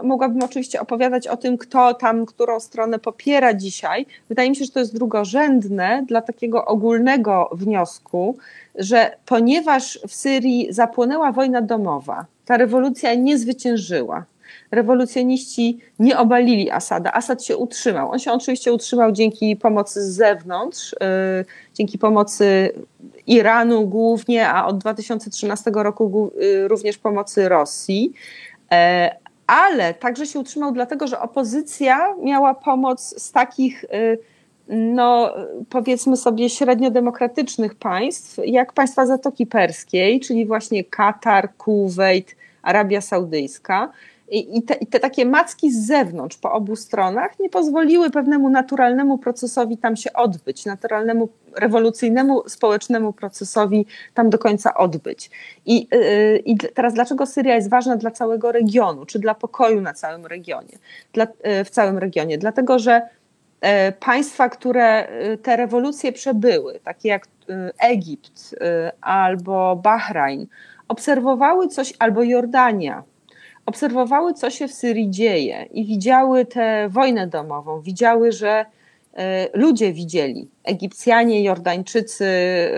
mogłabym 0.02 0.42
oczywiście 0.42 0.80
opowiadać 0.80 1.28
o 1.28 1.36
tym, 1.36 1.58
kto 1.58 1.94
tam, 1.94 2.26
którą 2.26 2.60
stronę 2.60 2.98
popiera 2.98 3.54
dzisiaj. 3.54 4.06
Wydaje 4.28 4.50
mi 4.50 4.56
się, 4.56 4.64
że 4.64 4.70
to 4.70 4.78
jest 4.78 4.94
drugorzędne 4.94 6.04
dla 6.08 6.22
takiego 6.22 6.64
ogólnego 6.64 7.50
wniosku, 7.52 8.36
że 8.74 9.16
ponieważ 9.26 9.98
w 10.08 10.14
Syrii 10.14 10.66
zapłonęła 10.70 11.32
wojna 11.32 11.62
domowa, 11.62 12.26
ta 12.44 12.56
rewolucja 12.56 13.14
nie 13.14 13.38
zwyciężyła, 13.38 14.24
rewolucjoniści 14.70 15.78
nie 15.98 16.18
obalili 16.18 16.70
Asada. 16.70 17.12
Asad 17.12 17.44
się 17.44 17.56
utrzymał. 17.56 18.10
On 18.10 18.18
się 18.18 18.32
oczywiście 18.32 18.72
utrzymał 18.72 19.12
dzięki 19.12 19.56
pomocy 19.56 20.02
z 20.02 20.14
zewnątrz, 20.14 20.92
y, 20.92 20.96
dzięki 21.74 21.98
pomocy 21.98 22.72
Iranu 23.26 23.86
głównie, 23.86 24.48
a 24.48 24.66
od 24.66 24.78
2013 24.78 25.70
roku 25.74 26.30
y, 26.42 26.68
również 26.68 26.98
pomocy 26.98 27.48
Rosji. 27.48 28.12
E, 28.72 29.16
ale 29.46 29.94
także 29.94 30.26
się 30.26 30.38
utrzymał 30.38 30.72
dlatego, 30.72 31.06
że 31.06 31.20
opozycja 31.20 32.14
miała 32.22 32.54
pomoc 32.54 33.22
z 33.22 33.32
takich 33.32 33.84
y, 33.84 34.18
no, 34.68 35.34
powiedzmy 35.70 36.16
sobie, 36.16 36.50
średnio 36.50 36.90
demokratycznych 36.90 37.74
państw, 37.74 38.38
jak 38.44 38.72
państwa 38.72 39.06
Zatoki 39.06 39.46
Perskiej, 39.46 40.20
czyli 40.20 40.46
właśnie 40.46 40.84
Katar, 40.84 41.48
Kuwait, 41.58 42.36
Arabia 42.62 43.00
Saudyjska. 43.00 43.92
I 44.28 44.62
te, 44.62 44.74
I 44.74 44.86
te, 44.86 45.00
takie 45.00 45.26
macki 45.26 45.72
z 45.72 45.86
zewnątrz 45.86 46.36
po 46.36 46.52
obu 46.52 46.76
stronach 46.76 47.38
nie 47.38 47.50
pozwoliły 47.50 48.10
pewnemu 48.10 48.50
naturalnemu 48.50 49.18
procesowi 49.18 49.78
tam 49.78 49.96
się 49.96 50.12
odbyć, 50.12 50.64
naturalnemu, 50.64 51.28
rewolucyjnemu, 51.56 52.48
społecznemu 52.48 53.12
procesowi 53.12 53.86
tam 54.14 54.30
do 54.30 54.38
końca 54.38 54.74
odbyć. 54.74 55.30
I, 55.66 55.88
yy, 55.92 56.36
I 56.44 56.56
teraz 56.56 56.94
dlaczego 56.94 57.26
Syria 57.26 57.54
jest 57.54 57.70
ważna 57.70 57.96
dla 57.96 58.10
całego 58.10 58.52
regionu, 58.52 59.06
czy 59.06 59.18
dla 59.18 59.34
pokoju 59.34 59.80
na 59.80 59.94
całym 59.94 60.26
regionie, 60.26 60.78
dla, 61.12 61.26
yy, 61.44 61.64
w 61.64 61.70
całym 61.70 61.98
regionie? 61.98 62.38
Dlatego, 62.38 62.78
że 62.78 63.02
yy, 63.62 63.68
państwa, 64.00 64.48
które 64.48 65.08
y, 65.32 65.38
te 65.38 65.56
rewolucje 65.56 66.12
przebyły, 66.12 66.80
takie 66.84 67.08
jak 67.08 67.26
y, 67.26 67.28
Egipt 67.78 68.56
albo 69.00 69.76
Bahrajn, 69.76 70.46
obserwowały 70.88 71.68
coś, 71.68 71.94
albo 71.98 72.22
Jordania, 72.22 73.02
obserwowały, 73.66 74.34
co 74.34 74.50
się 74.50 74.68
w 74.68 74.72
Syrii 74.72 75.10
dzieje 75.10 75.66
i 75.70 75.84
widziały 75.84 76.44
tę 76.44 76.88
wojnę 76.88 77.26
domową, 77.26 77.80
widziały, 77.80 78.32
że 78.32 78.66
e, 79.14 79.48
ludzie 79.58 79.92
widzieli, 79.92 80.48
Egipcjanie, 80.64 81.44
Jordańczycy, 81.44 82.26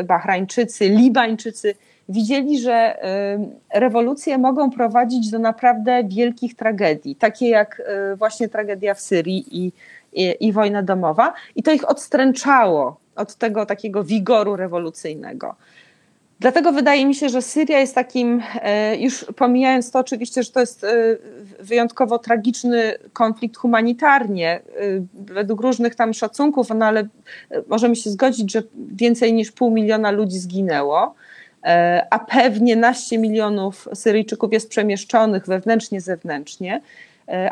Bahrańczycy, 0.05 0.89
Libańczycy, 0.89 1.75
widzieli, 2.09 2.61
że 2.61 2.73
e, 2.73 3.39
rewolucje 3.75 4.39
mogą 4.39 4.71
prowadzić 4.71 5.31
do 5.31 5.39
naprawdę 5.39 6.05
wielkich 6.05 6.57
tragedii, 6.57 7.17
takie 7.17 7.49
jak 7.49 7.83
e, 7.87 8.17
właśnie 8.17 8.49
tragedia 8.49 8.95
w 8.95 9.01
Syrii 9.01 9.65
i, 9.65 9.73
i, 10.13 10.35
i 10.41 10.53
wojna 10.53 10.83
domowa, 10.83 11.33
i 11.57 11.63
to 11.63 11.73
ich 11.73 11.91
odstręczało 11.91 13.01
od 13.17 13.35
tego 13.35 13.67
takiego 13.67 14.05
wigoru 14.05 14.57
rewolucyjnego. 14.57 15.55
Dlatego 16.41 16.73
wydaje 16.73 17.07
mi 17.07 17.15
się, 17.15 17.29
że 17.29 17.43
Syria 17.43 17.81
jest 17.81 17.95
takim, 17.95 18.43
e, 18.63 18.97
już 18.97 19.25
pomijając 19.37 19.91
to 19.91 19.99
oczywiście, 19.99 20.43
że 20.43 20.53
to 20.53 20.61
jest 20.61 20.85
e, 20.85 20.89
wyjątkowo 21.61 22.19
tragiczny 22.19 22.95
konflikt 23.13 23.57
humanitarnie, 23.57 24.51
e, 24.51 24.61
według 25.15 25.61
różnych 25.61 25.95
tam 25.95 26.15
szacunków, 26.15 26.69
no 26.75 26.87
ale 26.87 27.09
możemy 27.67 27.97
się 27.97 28.11
zgodzić, 28.11 28.53
że 28.53 28.63
więcej 28.75 29.33
niż 29.33 29.53
pół 29.53 29.71
miliona 29.71 30.11
ludzi 30.11 30.39
zginęło, 30.39 31.15
a 32.11 32.19
pewnie 32.19 32.77
naście 32.77 33.19
milionów 33.19 33.89
Syryjczyków 33.95 34.53
jest 34.53 34.69
przemieszczonych 34.69 35.47
wewnętrznie, 35.47 36.01
zewnętrznie 36.01 36.81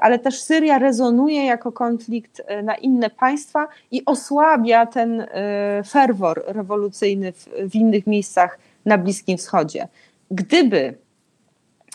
ale 0.00 0.18
też 0.18 0.40
Syria 0.40 0.78
rezonuje 0.78 1.44
jako 1.44 1.72
konflikt 1.72 2.42
na 2.62 2.74
inne 2.74 3.10
państwa 3.10 3.68
i 3.90 4.02
osłabia 4.04 4.86
ten 4.86 5.26
ferwor 5.88 6.44
rewolucyjny 6.46 7.32
w, 7.32 7.48
w 7.70 7.74
innych 7.74 8.06
miejscach 8.06 8.58
na 8.86 8.98
Bliskim 8.98 9.38
Wschodzie. 9.38 9.88
Gdyby 10.30 10.94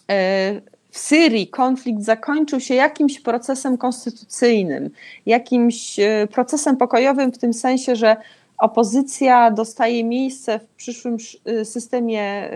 e, 0.10 0.62
w 0.89 0.98
Syrii 0.98 1.48
konflikt 1.48 2.03
zakończył 2.03 2.60
się 2.60 2.75
jakimś 2.75 3.19
procesem 3.19 3.77
konstytucyjnym, 3.77 4.89
jakimś 5.25 6.00
e, 6.00 6.27
procesem 6.31 6.77
pokojowym 6.77 7.31
w 7.31 7.38
tym 7.38 7.53
sensie, 7.53 7.95
że 7.95 8.17
opozycja 8.57 9.51
dostaje 9.51 10.03
miejsce 10.03 10.60
w 10.60 10.67
przyszłym 10.67 11.17
e, 11.45 11.65
systemie, 11.65 12.50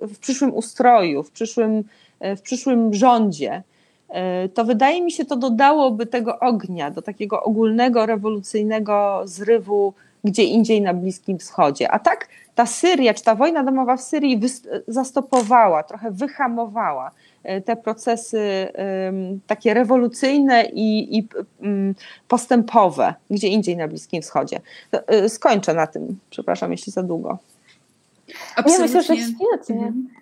w 0.00 0.18
przyszłym 0.18 0.54
ustroju, 0.54 1.22
w 1.22 1.30
przyszłym, 1.30 1.84
w 2.20 2.40
przyszłym 2.40 2.94
rządzie, 2.94 3.62
to 4.54 4.64
wydaje 4.64 5.02
mi 5.02 5.12
się, 5.12 5.24
to 5.24 5.36
dodałoby 5.36 6.06
tego 6.06 6.38
ognia 6.38 6.90
do 6.90 7.02
takiego 7.02 7.42
ogólnego, 7.42 8.06
rewolucyjnego 8.06 9.22
zrywu 9.24 9.94
gdzie 10.24 10.44
indziej 10.44 10.82
na 10.82 10.94
Bliskim 10.94 11.38
Wschodzie. 11.38 11.90
A 11.90 11.98
tak 11.98 12.28
ta 12.54 12.66
Syria, 12.66 13.14
czy 13.14 13.24
ta 13.24 13.34
wojna 13.34 13.64
domowa 13.64 13.96
w 13.96 14.00
Syrii 14.00 14.40
zastopowała, 14.88 15.82
trochę 15.82 16.10
wyhamowała 16.10 17.10
e, 17.42 17.60
te 17.60 17.76
procesy 17.76 18.68
takie 19.46 19.74
rewolucyjne 19.74 20.64
i, 20.64 21.18
i 21.18 21.28
postępowe, 22.28 23.14
gdzie 23.30 23.48
indziej 23.48 23.76
na 23.76 23.88
Bliskim 23.88 24.22
Wschodzie. 24.22 24.60
E, 24.92 25.28
skończę 25.28 25.74
na 25.74 25.86
tym, 25.86 26.18
przepraszam, 26.30 26.70
jeśli 26.70 26.92
za 26.92 27.02
długo. 27.02 27.38
Absolutnie. 28.56 28.86
Ja 28.86 28.94
myślę, 28.94 29.02
że 29.02 29.22
świetnie. 29.22 29.86
Mhm. 29.86 30.19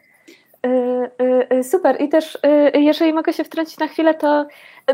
E, 0.62 1.64
super. 1.64 2.00
I 2.00 2.08
też, 2.08 2.38
jeżeli 2.74 3.12
mogę 3.12 3.32
się 3.32 3.44
wtrącić 3.44 3.78
na 3.78 3.86
chwilę, 3.86 4.14
to 4.14 4.46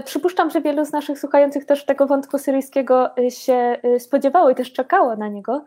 przypuszczam, 0.05 0.51
że 0.51 0.61
wielu 0.61 0.85
z 0.85 0.93
naszych 0.93 1.19
słuchających 1.19 1.65
też 1.65 1.85
tego 1.85 2.07
wątku 2.07 2.39
syryjskiego 2.39 3.11
się 3.29 3.77
spodziewało 3.99 4.51
i 4.51 4.55
też 4.55 4.73
czekało 4.73 5.17
na 5.17 5.29
niego. 5.29 5.65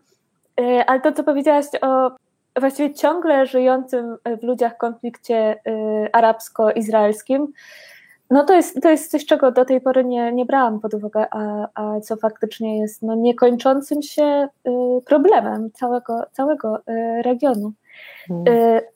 Ale 0.87 1.01
to, 1.01 1.11
co 1.11 1.23
powiedziałaś 1.23 1.65
o 1.81 2.11
właściwie 2.59 2.93
ciągle 2.93 3.45
żyjącym 3.45 4.17
w 4.41 4.43
ludziach 4.43 4.77
konflikcie 4.77 5.61
arabsko-izraelskim, 6.13 7.47
no 8.29 8.43
to 8.43 8.53
jest, 8.53 8.81
to 8.81 8.89
jest 8.89 9.11
coś, 9.11 9.25
czego 9.25 9.51
do 9.51 9.65
tej 9.65 9.81
pory 9.81 10.05
nie, 10.05 10.31
nie 10.31 10.45
brałam 10.45 10.79
pod 10.79 10.93
uwagę, 10.93 11.25
a, 11.31 11.67
a 11.73 11.99
co 11.99 12.15
faktycznie 12.15 12.79
jest 12.79 13.01
no, 13.01 13.15
niekończącym 13.15 14.01
się 14.01 14.47
problemem 15.05 15.71
całego, 15.71 16.23
całego 16.31 16.79
regionu. 17.23 17.73
Hmm. 18.27 18.45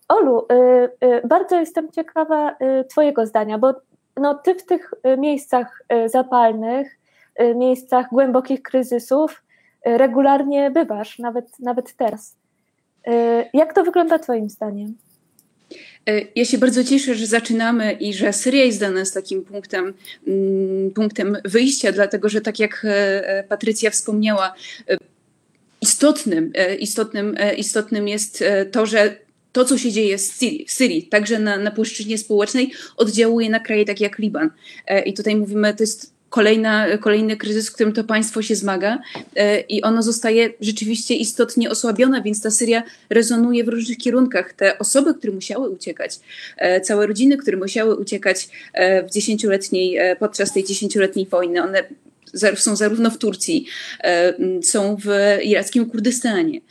Olu, 0.08 0.48
bardzo 1.28 1.60
jestem 1.60 1.92
ciekawa 1.92 2.56
Twojego 2.90 3.26
zdania, 3.26 3.58
bo 3.58 3.74
no, 4.18 4.36
Ty 4.36 4.56
w 4.56 4.66
tych 4.66 4.94
miejscach 5.18 5.84
zapalnych, 6.06 6.98
miejscach 7.56 8.10
głębokich 8.12 8.62
kryzysów, 8.62 9.44
regularnie 9.86 10.72
bywasz, 10.72 11.20
nawet, 11.20 11.60
nawet 11.60 11.96
teraz. 11.96 12.36
E, 13.08 13.46
jak 13.54 13.74
to 13.74 13.84
wygląda 13.84 14.20
Twoim 14.20 14.50
zdaniem? 14.50 14.96
E, 16.10 16.22
ja 16.36 16.46
się 16.46 16.58
bardzo 16.58 16.84
cieszę, 16.84 17.16
że 17.16 17.26
zaczynamy 17.26 17.94
i 17.94 18.14
że 18.14 18.34
Syria 18.34 18.66
jest 18.66 18.80
dla 18.80 18.90
nas 18.90 19.12
takim 19.12 19.46
punktem, 19.46 19.94
mm, 20.28 20.92
punktem 20.92 21.38
wyjścia, 21.46 21.92
dlatego 21.92 22.30
że 22.30 22.42
tak 22.42 22.60
jak 22.60 22.86
e, 22.86 23.44
Patrycja 23.50 23.90
wspomniała, 23.90 24.54
istotnym, 25.82 26.54
istotnym, 26.80 27.36
istotnym 27.58 28.08
jest 28.08 28.44
to, 28.72 28.86
że 28.86 29.16
to, 29.52 29.66
co 29.66 29.78
się 29.78 29.92
dzieje 29.92 30.18
w 30.18 30.22
Syrii, 30.22 30.66
w 30.66 30.72
Syrii 30.72 31.04
także 31.04 31.40
na, 31.40 31.58
na 31.58 31.72
płaszczyźnie 31.72 32.18
społecznej, 32.18 32.72
oddziałuje 32.98 33.50
na 33.50 33.60
kraje 33.60 33.86
takie 33.86 34.04
jak 34.04 34.20
Liban. 34.20 34.50
I 35.06 35.14
tutaj 35.14 35.36
mówimy, 35.36 35.74
to 35.74 35.84
jest 35.84 36.12
kolejna, 36.32 36.98
kolejny 36.98 37.38
kryzys, 37.38 37.66
z 37.66 37.72
którym 37.72 37.94
to 37.94 38.04
państwo 38.04 38.42
się 38.42 38.56
zmaga 38.56 39.00
e, 39.36 39.60
i 39.60 39.82
ono 39.82 40.04
zostaje 40.04 40.50
rzeczywiście 40.62 41.16
istotnie 41.16 41.70
osłabione, 41.70 42.22
więc 42.22 42.42
ta 42.42 42.52
Syria 42.52 42.84
rezonuje 43.10 43.64
w 43.64 43.68
różnych 43.68 43.98
kierunkach. 43.98 44.54
Te 44.54 44.80
osoby, 44.80 45.14
które 45.14 45.34
musiały 45.34 45.70
uciekać, 45.70 46.20
e, 46.58 46.82
całe 46.82 47.08
rodziny, 47.08 47.38
które 47.38 47.58
musiały 47.58 47.96
uciekać 47.96 48.50
e, 48.74 49.04
w 49.04 49.12
dziesięcioletniej, 49.12 50.00
podczas 50.20 50.54
tej 50.54 50.64
dziesięcioletniej 50.64 51.26
wojny, 51.26 51.64
one 51.64 51.84
są 52.56 52.76
zarówno 52.76 53.10
w 53.10 53.18
Turcji, 53.18 53.66
są 54.62 54.98
w 55.06 55.38
irackim 55.44 55.90
Kurdystanie. 55.90 56.62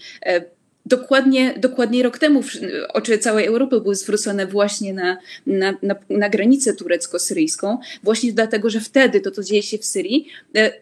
Dokładnie, 0.87 1.55
dokładnie 1.59 2.03
rok 2.03 2.19
temu 2.19 2.43
oczy 2.89 3.19
całej 3.19 3.47
Europy 3.47 3.81
były 3.81 3.95
zwrócone 3.95 4.47
właśnie 4.47 4.95
na, 4.95 5.19
na, 5.47 5.75
na, 5.83 5.95
na 6.11 6.29
granicę 6.29 6.73
turecko-syryjską, 6.73 7.79
właśnie 8.03 8.33
dlatego, 8.33 8.71
że 8.71 8.81
wtedy 8.81 9.21
to, 9.21 9.31
co 9.31 9.43
dzieje 9.43 9.63
się 9.63 9.79
w 9.79 9.85
Syrii, 9.85 10.29
e, 10.57 10.73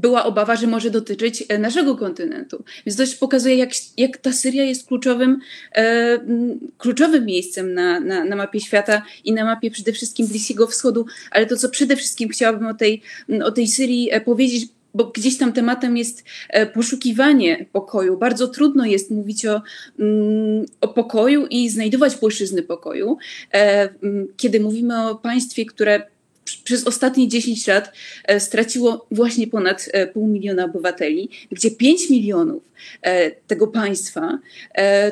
była 0.00 0.24
obawa, 0.24 0.56
że 0.56 0.66
może 0.66 0.90
dotyczyć 0.90 1.44
e, 1.48 1.58
naszego 1.58 1.96
kontynentu. 1.96 2.64
Więc 2.86 2.96
to 2.96 3.02
też 3.02 3.14
pokazuje, 3.14 3.56
jak, 3.56 3.70
jak 3.96 4.16
ta 4.16 4.32
Syria 4.32 4.64
jest 4.64 4.86
kluczowym, 4.86 5.38
e, 5.74 6.18
kluczowym 6.78 7.24
miejscem 7.24 7.74
na, 7.74 8.00
na, 8.00 8.24
na 8.24 8.36
mapie 8.36 8.60
świata 8.60 9.02
i 9.24 9.32
na 9.32 9.44
mapie 9.44 9.70
przede 9.70 9.92
wszystkim 9.92 10.26
Bliskiego 10.26 10.66
Wschodu. 10.66 11.06
Ale 11.30 11.46
to, 11.46 11.56
co 11.56 11.68
przede 11.68 11.96
wszystkim 11.96 12.28
chciałabym 12.28 12.66
o 12.66 12.74
tej, 12.74 13.02
o 13.44 13.52
tej 13.52 13.68
Syrii 13.68 14.08
e, 14.12 14.20
powiedzieć, 14.20 14.68
bo 14.94 15.04
gdzieś 15.04 15.38
tam 15.38 15.52
tematem 15.52 15.96
jest 15.96 16.24
e, 16.48 16.66
poszukiwanie 16.66 17.66
pokoju. 17.72 18.16
Bardzo 18.16 18.48
trudno 18.48 18.86
jest 18.86 19.10
mówić 19.10 19.46
o, 19.46 19.62
o 20.80 20.88
pokoju 20.88 21.46
i 21.46 21.68
znajdować 21.68 22.16
płaszczyzny 22.16 22.62
pokoju, 22.62 23.16
kiedy 24.36 24.60
mówimy 24.60 25.08
o 25.08 25.14
państwie, 25.14 25.66
które 25.66 26.02
przez 26.56 26.86
ostatnie 26.86 27.28
10 27.28 27.66
lat 27.66 27.92
e, 28.24 28.40
straciło 28.40 29.06
właśnie 29.10 29.46
ponad 29.46 29.88
pół 30.12 30.26
miliona 30.26 30.64
obywateli, 30.64 31.28
gdzie 31.52 31.70
5 31.70 32.10
milionów 32.10 32.62
tego 33.46 33.66
państwa 33.66 34.38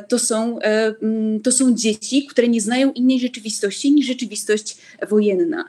to 0.08 0.18
są, 0.18 0.58
mm, 0.58 1.40
to 1.40 1.52
są 1.52 1.74
dzieci, 1.74 2.26
które 2.26 2.48
nie 2.48 2.60
znają 2.60 2.92
innej 2.92 3.20
rzeczywistości 3.20 3.92
niż 3.92 4.06
rzeczywistość 4.06 4.76
wojenna. 5.08 5.64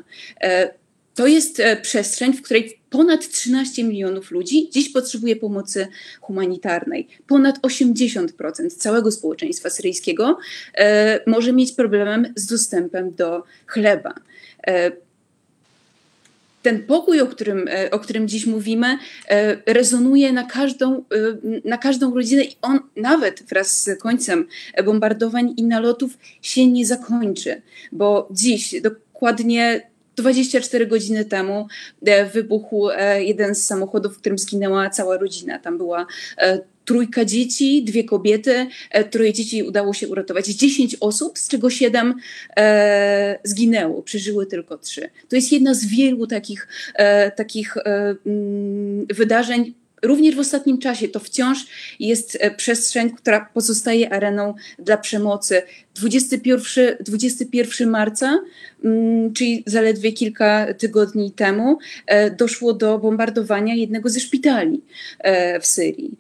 To 1.16 1.28
jest 1.28 1.62
przestrzeń, 1.82 2.34
w 2.34 2.42
której 2.42 2.80
ponad 2.90 3.30
13 3.30 3.84
milionów 3.84 4.32
ludzi 4.32 4.70
dziś 4.70 4.90
potrzebuje 4.90 5.36
pomocy 5.36 5.88
humanitarnej. 6.22 7.08
Ponad 7.28 7.60
80% 7.62 8.78
całego 8.78 9.12
społeczeństwa 9.12 9.70
syryjskiego 9.70 10.38
e, 10.74 11.20
może 11.28 11.54
mieć 11.54 11.72
problem 11.72 12.34
z 12.36 12.46
dostępem 12.46 13.16
do 13.16 13.44
chleba. 13.66 14.14
E, 16.68 16.70
ten 16.70 16.84
pokój, 16.84 17.22
o 17.22 17.28
którym, 17.28 17.70
o 17.92 18.00
którym 18.00 18.28
dziś 18.28 18.46
mówimy, 18.46 18.98
rezonuje 19.66 20.34
na 20.34 20.44
każdą, 20.44 21.04
na 21.66 21.78
każdą 21.78 22.16
rodzinę 22.16 22.44
i 22.44 22.56
on 22.62 22.80
nawet 22.96 23.44
wraz 23.44 23.84
z 23.84 24.00
końcem 24.00 24.48
bombardowań 24.86 25.54
i 25.58 25.64
nalotów 25.64 26.18
się 26.42 26.68
nie 26.68 26.86
zakończy, 26.86 27.62
bo 27.92 28.30
dziś 28.32 28.82
dokładnie 28.82 29.90
24 30.16 30.88
godziny 30.88 31.26
temu 31.26 31.68
wybuchł 32.34 32.90
jeden 33.20 33.56
z 33.56 33.66
samochodów, 33.66 34.16
w 34.16 34.20
którym 34.20 34.38
zginęła 34.38 34.90
cała 34.90 35.18
rodzina. 35.18 35.60
Tam 35.60 35.78
była 35.78 36.06
trójka 36.88 37.26
dzieci, 37.26 37.84
dwie 37.84 38.04
kobiety, 38.04 38.68
e, 38.92 39.04
troje 39.04 39.34
dzieci 39.34 39.64
udało 39.64 39.94
się 39.94 40.08
uratować. 40.08 40.48
Dziesięć 40.48 40.98
osób, 41.00 41.40
z 41.40 41.48
czego 41.48 41.70
siedem 41.70 42.16
e, 42.58 43.40
zginęło, 43.44 44.02
przeżyły 44.02 44.46
tylko 44.46 44.78
trzy. 44.78 45.10
To 45.30 45.36
jest 45.36 45.52
jedna 45.52 45.74
z 45.74 45.86
wielu 45.86 46.28
takich, 46.28 46.68
e, 46.96 47.32
takich 47.32 47.78
e, 47.78 48.16
mm, 48.26 49.06
wydarzeń, 49.10 49.74
Również 50.04 50.36
w 50.36 50.40
ostatnim 50.40 50.78
czasie 50.78 51.08
to 51.08 51.20
wciąż 51.20 51.58
jest 52.00 52.38
e, 52.40 52.52
przestrzeń, 52.52 53.12
która 53.12 53.50
pozostaje 53.54 54.14
areną 54.14 54.54
dla 54.80 54.98
przemocy. 54.98 55.62
21, 55.96 56.98
21 57.00 57.90
marca, 57.90 58.40
mm, 58.84 59.34
czyli 59.34 59.64
zaledwie 59.66 60.12
kilka 60.12 60.74
tygodni 60.74 61.32
temu, 61.32 61.78
e, 62.06 62.32
doszło 62.32 62.74
do 62.74 63.00
bombardowania 63.00 63.76
jednego 63.76 64.10
ze 64.10 64.20
szpitali 64.20 64.82
e, 65.20 65.60
w 65.60 65.66
Syrii. 65.66 66.12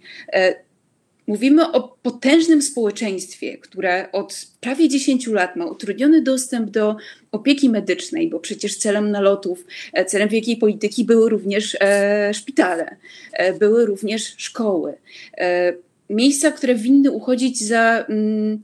Mówimy 1.27 1.71
o 1.71 1.97
potężnym 2.01 2.61
społeczeństwie, 2.61 3.57
które 3.57 4.11
od 4.11 4.47
prawie 4.61 4.89
10 4.89 5.27
lat 5.27 5.55
ma 5.55 5.65
utrudniony 5.65 6.21
dostęp 6.21 6.69
do 6.69 6.95
opieki 7.31 7.69
medycznej, 7.69 8.29
bo 8.29 8.39
przecież 8.39 8.77
celem 8.77 9.11
nalotów, 9.11 9.65
e, 9.93 10.05
celem 10.05 10.29
wielkiej 10.29 10.57
polityki 10.57 11.05
były 11.05 11.29
również 11.29 11.77
e, 11.79 12.33
szpitale, 12.33 12.95
e, 13.33 13.53
były 13.53 13.85
również 13.85 14.33
szkoły. 14.37 14.97
E, 15.37 15.73
miejsca, 16.09 16.51
które 16.51 16.75
winny 16.75 17.11
uchodzić 17.11 17.63
za 17.63 18.05
mm, 18.09 18.63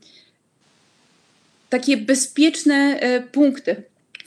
takie 1.70 1.98
bezpieczne 1.98 3.00
e, 3.00 3.22
punkty 3.22 3.84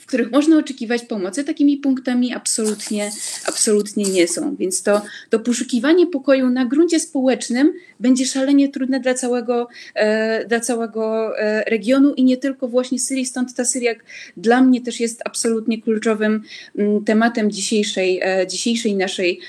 których 0.07 0.31
można 0.31 0.57
oczekiwać 0.57 1.03
pomocy, 1.03 1.43
takimi 1.43 1.77
punktami 1.77 2.33
absolutnie, 2.33 3.11
absolutnie 3.45 4.03
nie 4.03 4.27
są. 4.27 4.55
Więc 4.55 4.83
to, 4.83 5.01
to 5.29 5.39
poszukiwanie 5.39 6.07
pokoju 6.07 6.49
na 6.49 6.65
gruncie 6.65 6.99
społecznym 6.99 7.73
będzie 7.99 8.25
szalenie 8.25 8.69
trudne 8.69 8.99
dla 8.99 9.13
całego, 9.13 9.67
e, 9.95 10.45
dla 10.45 10.59
całego 10.59 11.33
e, 11.39 11.63
regionu 11.63 12.13
i 12.13 12.23
nie 12.23 12.37
tylko 12.37 12.67
właśnie 12.67 12.99
Syrii. 12.99 13.25
Stąd 13.25 13.55
ta 13.55 13.65
Syria 13.65 13.93
dla 14.37 14.61
mnie 14.61 14.81
też 14.81 14.99
jest 14.99 15.21
absolutnie 15.25 15.81
kluczowym 15.81 16.43
mm, 16.77 17.03
tematem 17.03 17.51
dzisiejszej, 17.51 18.19
e, 18.23 18.47
dzisiejszej 18.47 18.95
naszej, 18.95 19.39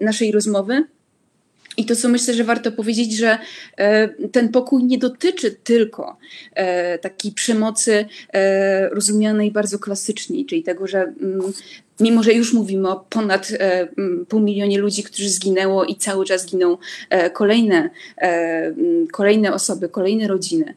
naszej 0.00 0.32
rozmowy. 0.32 0.97
I 1.78 1.84
to, 1.84 1.96
co 1.96 2.08
myślę, 2.08 2.34
że 2.34 2.44
warto 2.44 2.72
powiedzieć, 2.72 3.16
że 3.16 3.38
e, 3.76 4.08
ten 4.08 4.48
pokój 4.48 4.84
nie 4.84 4.98
dotyczy 4.98 5.50
tylko 5.50 6.16
e, 6.54 6.98
takiej 6.98 7.32
przemocy 7.32 8.06
e, 8.32 8.88
rozumianej 8.88 9.50
bardzo 9.50 9.78
klasycznie, 9.78 10.44
czyli 10.44 10.62
tego, 10.62 10.86
że 10.86 10.98
mm, 11.00 11.52
mimo 12.00 12.22
że 12.22 12.32
już 12.32 12.52
mówimy 12.52 12.88
o 12.88 13.06
ponad 13.10 13.52
pół 14.28 14.40
milionie 14.40 14.78
ludzi, 14.78 15.02
którzy 15.02 15.28
zginęło 15.28 15.84
i 15.84 15.96
cały 15.96 16.24
czas 16.24 16.46
giną 16.46 16.78
kolejne, 17.32 17.90
kolejne 19.12 19.54
osoby, 19.54 19.88
kolejne 19.88 20.28
rodziny. 20.28 20.74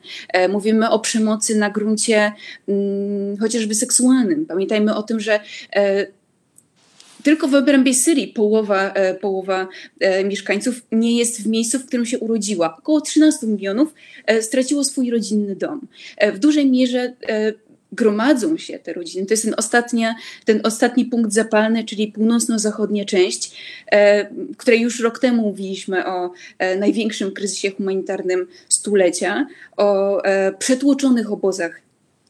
Mówimy 0.49 0.89
o 0.89 0.99
przemocy 0.99 1.55
na 1.55 1.69
gruncie 1.69 2.31
chociażby 3.39 3.75
seksualnym. 3.75 4.45
Pamiętajmy 4.45 4.95
o 4.95 5.03
tym, 5.03 5.19
że 5.19 5.39
tylko 7.23 7.47
w 7.47 7.55
obrębie 7.55 7.93
Syrii 7.93 8.27
połowa, 8.27 8.93
e, 8.93 9.13
połowa 9.13 9.67
e, 9.99 10.23
mieszkańców 10.23 10.81
nie 10.91 11.17
jest 11.17 11.43
w 11.43 11.47
miejscu, 11.47 11.79
w 11.79 11.85
którym 11.85 12.05
się 12.05 12.19
urodziła. 12.19 12.77
Około 12.77 13.01
13 13.01 13.47
milionów 13.47 13.93
e, 14.25 14.41
straciło 14.41 14.83
swój 14.83 15.11
rodzinny 15.11 15.55
dom. 15.55 15.87
W 16.33 16.39
dużej 16.39 16.69
mierze 16.71 17.13
gromadzą 17.91 18.57
się 18.57 18.79
te 18.79 18.93
rodziny. 18.93 19.25
To 19.25 19.33
jest 19.33 19.43
ten, 19.43 19.53
ostatnia, 19.57 20.15
ten 20.45 20.61
ostatni 20.63 21.05
punkt 21.05 21.33
zapalny, 21.33 21.83
czyli 21.83 22.07
północno-zachodnia 22.07 23.05
część, 23.05 23.51
której 24.57 24.81
już 24.81 24.99
rok 24.99 25.19
temu 25.19 25.41
mówiliśmy 25.41 26.05
o 26.05 26.31
największym 26.77 27.31
kryzysie 27.31 27.71
humanitarnym 27.71 28.47
stulecia, 28.69 29.47
o 29.77 30.21
przetłoczonych 30.59 31.31
obozach 31.31 31.81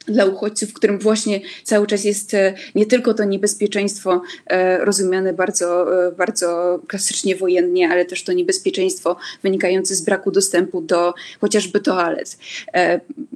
dla 0.08 0.26
uchodźców, 0.26 0.70
w 0.70 0.74
którym 0.74 1.00
właśnie 1.00 1.42
cały 1.64 1.88
czas 1.88 2.04
jest 2.04 2.34
e, 2.34 2.54
nie 2.76 2.86
tylko 2.86 3.14
to 3.14 3.24
niebezpieczeństwo 3.24 4.22
e, 4.48 4.86
rozumiane 4.86 5.34
bardzo, 5.34 5.98
e, 6.08 6.12
bardzo 6.12 6.80
klasycznie 6.88 7.36
wojennie, 7.36 7.90
ale 7.90 8.06
też 8.06 8.24
to 8.24 8.34
niebezpieczeństwo 8.34 9.16
wynikające 9.44 9.96
z 9.96 10.02
braku 10.02 10.32
dostępu 10.32 10.82
do 10.82 11.14
chociażby 11.42 11.80
toalet. 11.80 12.38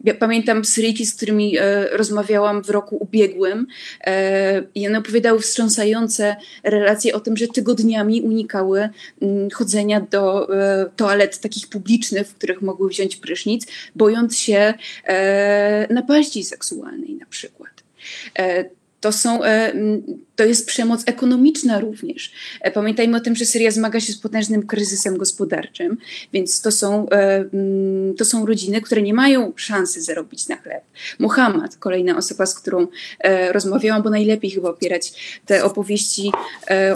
Ja 0.03 0.13
pamiętam 0.13 0.65
Syryjki, 0.65 1.05
z 1.05 1.15
którymi 1.15 1.57
rozmawiałam 1.91 2.63
w 2.63 2.69
roku 2.69 2.97
ubiegłym 2.99 3.67
i 4.75 4.87
one 4.87 4.99
opowiadały 4.99 5.39
wstrząsające 5.39 6.35
relacje 6.63 7.13
o 7.13 7.19
tym, 7.19 7.37
że 7.37 7.47
tygodniami 7.47 8.21
unikały 8.21 8.89
mm, 9.21 9.49
chodzenia 9.49 10.01
do 10.01 10.47
toalet 10.95 11.39
takich 11.39 11.67
publicznych, 11.67 12.27
w 12.27 12.35
których 12.35 12.61
mogły 12.61 12.89
wziąć 12.89 13.15
prysznic, 13.15 13.67
bojąc 13.95 14.37
się 14.37 14.73
napaści 15.89 16.43
seksualnej 16.55 17.15
na 17.15 17.25
przykład. 17.25 17.83
E, 18.39 18.69
to, 19.01 19.11
są, 19.11 19.43
e, 19.43 19.73
to 20.35 20.45
jest 20.45 20.67
przemoc 20.67 21.03
ekonomiczna 21.05 21.79
również. 21.79 22.31
E, 22.61 22.71
pamiętajmy 22.71 23.17
o 23.17 23.19
tym, 23.19 23.35
że 23.35 23.45
Syria 23.45 23.71
zmaga 23.71 23.99
się 23.99 24.13
z 24.13 24.17
potężnym 24.17 24.67
kryzysem 24.67 25.17
gospodarczym, 25.17 25.97
więc 26.33 26.61
to 26.61 26.71
są, 26.71 27.07
to 28.17 28.25
są 28.25 28.45
rodziny, 28.45 28.81
które 28.81 29.01
nie 29.01 29.13
mają 29.13 29.53
szansy 29.55 30.01
zarobić 30.01 30.47
na 30.47 30.55
chleb. 30.55 30.83
Muhammad, 31.19 31.77
kolejna 31.77 32.17
osoba, 32.17 32.45
z 32.45 32.59
którą 32.59 32.87
rozmawiałam, 33.51 34.03
bo 34.03 34.09
najlepiej 34.09 34.51
chyba 34.51 34.69
opierać 34.69 35.13
te 35.45 35.63
opowieści 35.63 36.31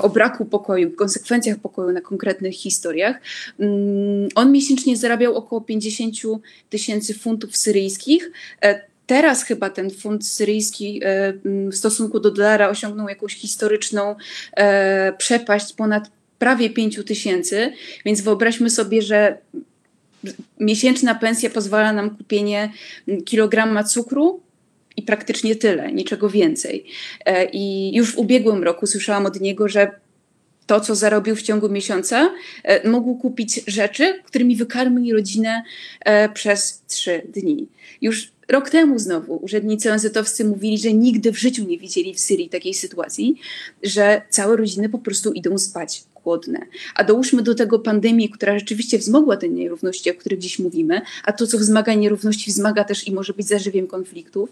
o 0.01 0.09
braku 0.09 0.45
pokoju, 0.45 0.91
konsekwencjach 0.91 1.57
pokoju 1.57 1.91
na 1.91 2.01
konkretnych 2.01 2.55
historiach. 2.55 3.15
On 4.35 4.51
miesięcznie 4.51 4.97
zarabiał 4.97 5.35
około 5.35 5.61
50 5.61 6.15
tysięcy 6.69 7.13
funtów 7.13 7.57
syryjskich 7.57 8.31
Teraz 9.09 9.43
chyba 9.43 9.69
ten 9.69 9.91
fund 9.91 10.27
syryjski 10.27 11.01
e, 11.03 11.33
w 11.43 11.75
stosunku 11.75 12.19
do 12.19 12.31
dolara 12.31 12.69
osiągnął 12.69 13.09
jakąś 13.09 13.35
historyczną 13.35 14.15
e, 14.53 15.13
przepaść 15.17 15.73
ponad 15.73 16.11
prawie 16.39 16.69
5 16.69 16.99
tysięcy, 17.05 17.73
więc 18.05 18.21
wyobraźmy 18.21 18.69
sobie, 18.69 19.01
że 19.01 19.37
miesięczna 20.59 21.15
pensja 21.15 21.49
pozwala 21.49 21.93
nam 21.93 22.17
kupienie 22.17 22.71
kilograma 23.25 23.83
cukru 23.83 24.41
i 24.97 25.01
praktycznie 25.01 25.55
tyle, 25.55 25.91
niczego 25.91 26.29
więcej. 26.29 26.85
E, 27.25 27.45
I 27.45 27.95
już 27.95 28.15
w 28.15 28.17
ubiegłym 28.17 28.63
roku 28.63 28.87
słyszałam 28.87 29.25
od 29.25 29.41
niego, 29.41 29.67
że 29.67 29.91
to, 30.69 30.79
co 30.79 30.95
zarobił 30.95 31.35
w 31.35 31.41
ciągu 31.41 31.69
miesiąca, 31.69 32.31
mógł 32.85 33.15
kupić 33.15 33.61
rzeczy, 33.67 34.21
którymi 34.25 34.55
wykarmi 34.55 35.13
rodzinę 35.13 35.63
przez 36.33 36.83
trzy 36.87 37.21
dni. 37.33 37.67
Już 38.01 38.31
Rok 38.49 38.69
temu 38.69 38.99
znowu 38.99 39.39
urzędnicy 39.43 39.91
ONZ-owscy 39.91 40.45
mówili, 40.45 40.77
że 40.77 40.93
nigdy 40.93 41.31
w 41.31 41.39
życiu 41.39 41.65
nie 41.65 41.77
widzieli 41.77 42.13
w 42.13 42.19
Syrii 42.19 42.49
takiej 42.49 42.73
sytuacji, 42.73 43.35
że 43.83 44.21
całe 44.29 44.57
rodziny 44.57 44.89
po 44.89 44.99
prostu 44.99 45.31
idą 45.31 45.57
spać 45.57 46.03
głodne. 46.23 46.59
A 46.95 47.03
dołóżmy 47.03 47.41
do 47.41 47.55
tego 47.55 47.79
pandemię, 47.79 48.29
która 48.29 48.59
rzeczywiście 48.59 48.97
wzmogła 48.97 49.37
te 49.37 49.49
nierówności, 49.49 50.11
o 50.11 50.13
których 50.13 50.39
dziś 50.39 50.59
mówimy, 50.59 51.01
a 51.23 51.31
to, 51.31 51.47
co 51.47 51.57
wzmaga 51.57 51.93
nierówności, 51.93 52.51
wzmaga 52.51 52.83
też 52.83 53.07
i 53.07 53.11
może 53.11 53.33
być 53.33 53.47
zażywiem 53.47 53.87
konfliktów. 53.87 54.49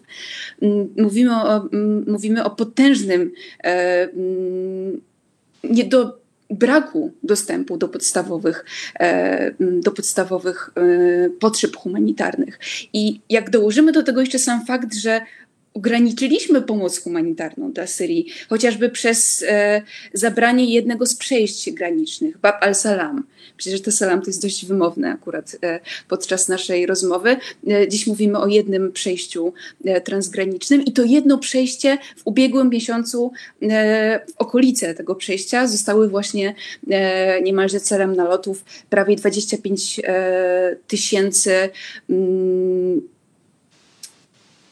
Mm, 0.61 0.93
mówimy 0.97 1.35
o, 1.35 1.69
mm, 1.73 2.05
mówimy 2.07 2.43
o 2.43 2.49
potężnym 2.49 3.31
e, 3.63 4.11
mm, 4.11 5.01
nie 5.69 5.85
do 5.85 6.27
braku 6.49 7.11
dostępu 7.23 7.77
do 7.77 7.87
podstawowych, 7.87 8.65
e, 8.99 9.51
do 9.59 9.91
podstawowych 9.91 10.69
e, 10.75 11.29
potrzeb 11.29 11.75
humanitarnych. 11.75 12.59
I 12.93 13.21
jak 13.29 13.49
dołożymy 13.49 13.91
do 13.91 14.03
tego 14.03 14.21
jeszcze 14.21 14.39
sam 14.39 14.65
fakt, 14.65 14.95
że 14.95 15.21
ograniczyliśmy 15.77 16.61
pomoc 16.61 16.99
humanitarną 16.99 17.71
dla 17.71 17.87
Syrii, 17.87 18.27
chociażby 18.49 18.89
przez 18.89 19.45
e, 19.47 19.81
zabranie 20.13 20.65
jednego 20.65 21.05
z 21.05 21.15
przejść 21.15 21.71
granicznych, 21.71 22.37
Bab 22.37 22.63
al-Salam. 22.63 23.23
Przecież 23.57 23.81
to 23.81 23.91
salam 23.91 24.21
to 24.21 24.27
jest 24.27 24.41
dość 24.41 24.65
wymowne 24.65 25.11
akurat 25.11 25.57
e, 25.63 25.79
podczas 26.07 26.47
naszej 26.47 26.85
rozmowy. 26.85 27.37
E, 27.67 27.87
dziś 27.87 28.07
mówimy 28.07 28.39
o 28.39 28.47
jednym 28.47 28.91
przejściu 28.91 29.53
e, 29.85 30.01
transgranicznym 30.01 30.85
i 30.85 30.91
to 30.91 31.03
jedno 31.03 31.37
przejście 31.37 31.97
w 32.17 32.21
ubiegłym 32.25 32.69
miesiącu 32.69 33.31
e, 33.61 34.19
w 34.27 34.37
okolice 34.37 34.93
tego 34.93 35.15
przejścia 35.15 35.67
zostały 35.67 36.09
właśnie 36.09 36.55
e, 36.89 37.41
niemalże 37.41 37.79
celem 37.79 38.15
nalotów 38.15 38.65
prawie 38.89 39.15
25 39.15 40.01
tysięcy 40.87 41.69
mm, 42.09 43.01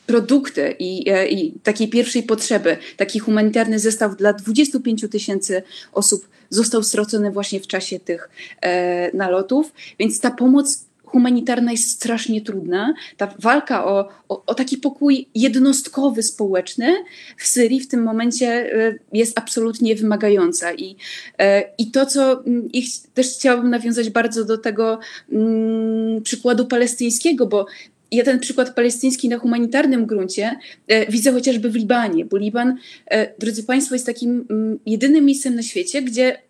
produkty 0.06 0.76
i, 0.80 1.10
e, 1.10 1.28
i 1.28 1.52
takiej 1.64 1.88
pierwszej 1.90 2.24
potrzeby, 2.24 2.78
taki 2.98 3.20
humanitarny 3.20 3.80
zestaw 3.80 4.16
dla 4.16 4.34
25 4.34 5.06
tysięcy 5.12 5.64
osób 5.94 6.28
został 6.50 6.84
stracony 6.84 7.32
właśnie 7.32 7.60
w 7.60 7.68
czasie 7.68 8.00
tych 8.00 8.30
e, 8.62 9.18
nalotów, 9.18 9.74
więc 10.00 10.20
ta 10.20 10.32
pomoc 10.32 10.86
humanitarna 11.16 11.72
jest 11.72 11.90
strasznie 11.90 12.42
trudna. 12.42 12.94
Ta 13.18 13.34
walka 13.40 13.86
o, 13.86 14.10
o, 14.30 14.46
o, 14.46 14.56
taki 14.56 14.78
pokój 14.78 15.28
jednostkowy, 15.36 16.24
społeczny 16.24 17.04
w 17.38 17.48
Syrii 17.48 17.80
w 17.80 17.88
tym 17.88 18.04
momencie 18.04 18.48
e, 18.48 18.96
jest 19.14 19.40
absolutnie 19.40 19.96
wymagająca. 19.96 20.74
I, 20.74 20.96
e, 21.40 21.64
i 21.78 21.92
to, 21.92 22.06
co 22.06 22.44
mm, 22.46 22.70
i 22.74 22.88
też 23.14 23.28
chciałabym 23.28 23.70
nawiązać 23.70 24.10
bardzo 24.10 24.46
do 24.46 24.58
tego 24.58 25.00
mm, 25.32 26.22
przykładu 26.22 26.66
palestyńskiego, 26.66 27.46
bo 27.46 27.66
ja 28.12 28.24
ten 28.24 28.40
przykład 28.40 28.76
palestyński 28.76 29.30
na 29.30 29.38
humanitarnym 29.38 30.06
gruncie 30.06 30.56
e, 30.88 31.12
widzę 31.12 31.32
chociażby 31.32 31.70
w 31.70 31.76
Libanie, 31.76 32.26
bo 32.26 32.38
Liban, 32.38 32.78
e, 33.08 33.40
drodzy 33.40 33.64
Państwo, 33.64 33.96
jest 33.96 34.06
takim 34.06 34.32
m, 34.32 34.46
mm, 34.50 34.80
jedynym 34.86 35.26
miejscem 35.26 35.56
na 35.56 35.64
świecie, 35.64 36.02
gdzie 36.02 36.45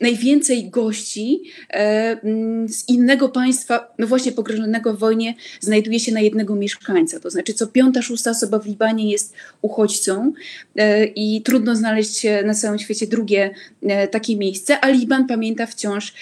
najwięcej 0.00 0.70
gości 0.70 1.42
e, 1.70 1.76
mm, 2.22 2.68
z 2.68 2.88
innego 2.88 3.28
państwa, 3.28 3.94
no 3.98 4.06
właśnie 4.06 4.32
pogrążonego 4.32 4.94
w 4.94 4.98
wojnie, 4.98 5.34
znajduje 5.60 6.00
się 6.00 6.12
na 6.12 6.20
jednego 6.20 6.54
mieszkańca. 6.56 7.20
To 7.20 7.30
znaczy, 7.30 7.54
co 7.54 7.66
piąta, 7.66 8.02
szósta 8.02 8.30
osoba 8.30 8.58
w 8.58 8.66
Libanie 8.66 9.10
jest 9.10 9.34
uchodźcą 9.62 10.32
e, 10.76 11.04
i 11.04 11.42
trudno 11.42 11.76
znaleźć 11.76 12.26
na 12.44 12.54
całym 12.54 12.78
świecie 12.78 13.06
drugie 13.06 13.50
e, 13.82 14.08
takie 14.08 14.36
miejsce, 14.36 14.80
a 14.80 14.88
Liban 14.88 15.26
pamięta 15.26 15.66
wciąż 15.66 16.14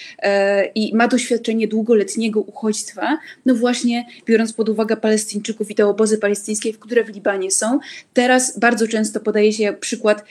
i 0.75 0.95
ma 0.95 1.07
doświadczenie 1.07 1.67
długoletniego 1.67 2.41
uchodźstwa, 2.41 3.17
no 3.45 3.55
właśnie 3.55 4.05
biorąc 4.25 4.53
pod 4.53 4.69
uwagę 4.69 4.97
Palestyńczyków 4.97 5.71
i 5.71 5.75
te 5.75 5.87
obozy 5.87 6.17
palestyńskie, 6.17 6.73
które 6.73 7.03
w 7.03 7.09
Libanie 7.09 7.51
są. 7.51 7.79
Teraz 8.13 8.59
bardzo 8.59 8.87
często 8.87 9.19
podaje 9.19 9.53
się 9.53 9.73
przykład 9.79 10.25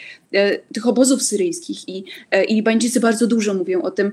tych 0.75 0.87
obozów 0.87 1.23
syryjskich 1.23 1.89
i, 1.89 2.05
i 2.49 2.55
Libańczycy 2.55 3.01
bardzo 3.01 3.27
dużo 3.33 3.55
mówią 3.55 3.83
o 3.83 3.91
tym, 3.91 4.13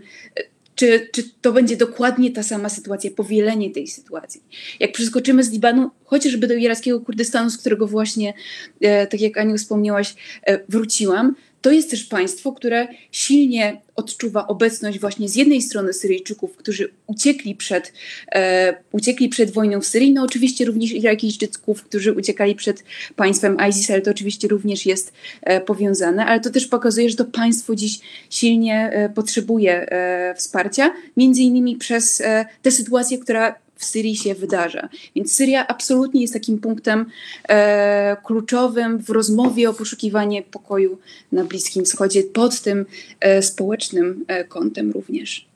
czy, 0.80 1.10
czy 1.12 1.24
to 1.42 1.54
będzie 1.54 1.78
dokładnie 1.78 2.32
ta 2.32 2.44
sama 2.44 2.70
sytuacja, 2.70 3.12
powielenie 3.12 3.72
tej 3.72 3.88
sytuacji. 3.88 4.42
Jak 4.80 4.92
przeskoczymy 4.92 5.44
z 5.44 5.52
Libanu 5.52 5.92
chociażby 6.06 6.48
do 6.48 6.54
irackiego 6.54 7.00
Kurdystanu, 7.02 7.50
z 7.50 7.58
którego 7.58 7.88
właśnie, 7.88 8.34
e, 8.82 9.08
tak 9.08 9.22
jak 9.22 9.38
Aniu 9.38 9.58
wspomniałaś, 9.58 10.16
e, 10.44 10.60
wróciłam, 10.70 11.36
to 11.62 11.72
jest 11.72 11.89
też 11.89 12.04
państwo, 12.04 12.52
które 12.52 12.88
silnie 13.12 13.82
odczuwa 13.95 14.48
obecność 14.48 15.00
właśnie 15.00 15.30
z 15.30 15.36
jednej 15.36 15.62
strony 15.62 15.93
Syryjczyków, 15.93 16.56
którzy 16.56 16.89
uciekli 17.08 17.56
przed, 17.56 17.93
e, 18.32 18.74
uciekli 18.91 19.30
przed 19.30 19.52
wojną 19.52 19.82
w 19.82 19.86
Syrii, 19.86 20.13
no 20.13 20.24
oczywiście 20.24 20.65
również 20.65 20.91
Irakijczyków, 20.91 21.84
którzy 21.84 22.13
uciekali 22.13 22.56
przed 22.56 22.84
państwem 23.15 23.58
ISIS, 23.69 23.89
ale 23.89 24.02
to 24.02 24.12
oczywiście 24.12 24.48
również 24.48 24.86
jest 24.86 25.13
e, 25.41 25.62
powiązane, 25.62 26.26
ale 26.26 26.39
to 26.39 26.50
też 26.50 26.67
pokazuje, 26.67 27.10
że 27.10 27.15
to 27.15 27.26
państwo 27.26 27.76
dziś 27.76 28.00
silnie 28.30 28.89
e, 28.91 29.10
potrzebuje 29.10 29.91
e, 29.91 30.36
wsparcia, 30.36 30.93
między 31.17 31.41
innymi 31.41 31.76
przez 31.76 32.22
e, 32.22 32.45
tę 32.62 32.72
sytuację, 32.72 33.17
która 33.17 33.56
w 33.80 33.86
Syrii 33.86 34.15
się 34.15 34.36
wydarza. 34.36 34.89
Więc 35.15 35.36
Syria 35.36 35.68
absolutnie 35.68 36.22
jest 36.22 36.34
takim 36.34 36.60
punktem 36.60 37.06
e, 37.50 38.18
kluczowym 38.24 38.98
w 38.98 39.10
rozmowie 39.10 39.70
o 39.70 39.74
poszukiwanie 39.74 40.42
pokoju 40.44 40.98
na 41.32 41.44
Bliskim 41.44 41.86
Wschodzie 41.86 42.24
pod 42.24 42.62
tym 42.62 42.86
e, 43.20 43.42
społecznym 43.42 44.26
e, 44.28 44.44
kątem 44.44 44.92
również. 44.92 45.50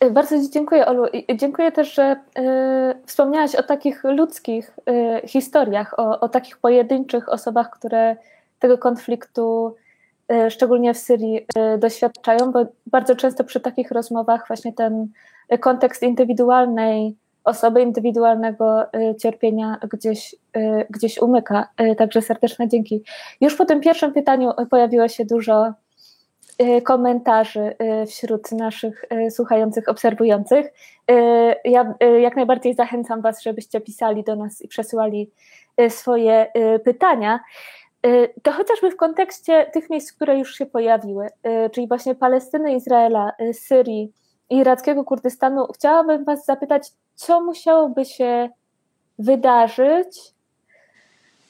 E, 0.00 0.10
bardzo 0.10 0.42
Ci 0.42 0.50
dziękuję, 0.50 0.86
Olu. 0.86 1.06
I 1.28 1.36
dziękuję 1.36 1.72
też, 1.72 1.94
że 1.94 2.16
y, 2.38 3.06
wspomniałaś 3.06 3.54
o 3.54 3.62
takich 3.62 4.04
ludzkich 4.04 4.70
y, 5.24 5.28
historiach, 5.28 5.98
o, 5.98 6.20
o, 6.20 6.28
takich 6.28 6.58
pojedynczych 6.58 7.28
osobach, 7.28 7.70
które 7.70 8.16
tego 8.58 8.78
konfliktu, 8.78 9.76
y, 10.32 10.50
szczególnie 10.50 10.94
w 10.94 10.98
Syrii, 10.98 11.46
doświadczają, 11.78 12.52
bo 12.52 12.66
bardzo 12.86 13.16
często 13.16 13.44
przy 13.44 13.60
takich 13.60 13.90
rozmowach 13.90 14.46
właśnie 14.48 14.72
ten 14.72 15.08
kontekst 15.60 16.02
indywidualnej 16.02 17.16
osoby, 17.46 17.82
indywidualnego 17.82 18.82
y, 18.82 19.14
cierpienia 19.14 19.78
gdzieś, 19.92 20.34
y, 20.56 20.86
gdzieś 20.90 21.18
umyka. 21.18 21.68
Y, 21.80 21.96
także 21.96 22.22
serdeczne 22.22 22.68
dzięki. 22.68 23.02
Już 23.40 23.56
po 23.56 23.64
tym 23.64 23.80
pierwszym 23.80 24.12
pytaniu 24.12 24.50
pojawiło 24.70 25.08
się 25.08 25.24
dużo 25.24 25.72
komentarzy 26.84 27.76
wśród 28.08 28.52
naszych 28.52 29.04
słuchających, 29.30 29.88
obserwujących. 29.88 30.72
Ja 31.64 31.94
jak 32.20 32.36
najbardziej 32.36 32.74
zachęcam 32.74 33.22
Was, 33.22 33.42
żebyście 33.42 33.80
pisali 33.80 34.24
do 34.24 34.36
nas 34.36 34.62
i 34.62 34.68
przesyłali 34.68 35.30
swoje 35.88 36.46
pytania. 36.84 37.40
To 38.42 38.52
chociażby 38.52 38.90
w 38.90 38.96
kontekście 38.96 39.66
tych 39.72 39.90
miejsc, 39.90 40.12
które 40.12 40.38
już 40.38 40.54
się 40.54 40.66
pojawiły, 40.66 41.26
czyli 41.72 41.88
właśnie 41.88 42.14
Palestyny, 42.14 42.74
Izraela, 42.74 43.32
Syrii, 43.52 44.12
irackiego 44.50 45.04
Kurdystanu, 45.04 45.66
chciałabym 45.74 46.24
Was 46.24 46.44
zapytać, 46.44 46.92
co 47.14 47.40
musiałoby 47.40 48.04
się 48.04 48.48
wydarzyć, 49.18 50.36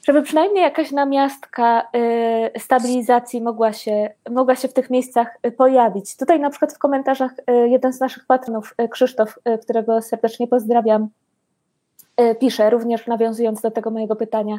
żeby 0.07 0.23
przynajmniej 0.23 0.63
jakaś 0.63 0.93
namiastka 0.93 1.89
y, 2.57 2.61
stabilizacji 2.61 3.43
mogła 3.43 3.73
się, 3.73 4.11
mogła 4.31 4.57
się 4.57 4.69
w 4.69 4.73
tych 4.73 4.91
miejscach 4.91 5.39
y, 5.47 5.53
pojawić. 5.53 6.17
Tutaj 6.17 6.41
na 6.41 6.51
przykład 6.51 6.73
w 6.73 6.79
komentarzach 6.79 7.33
y, 7.33 7.69
jeden 7.69 7.93
z 7.93 8.01
naszych 8.01 8.27
patronów, 8.27 8.75
Krzysztof, 8.91 9.39
którego 9.63 10.03
serdecznie 10.03 10.47
pozdrawiam, 10.47 11.09
pisze, 12.41 12.71
również 12.71 13.07
nawiązując 13.07 13.61
do 13.61 13.71
tego 13.71 13.91
mojego 13.91 14.17
pytania, 14.17 14.59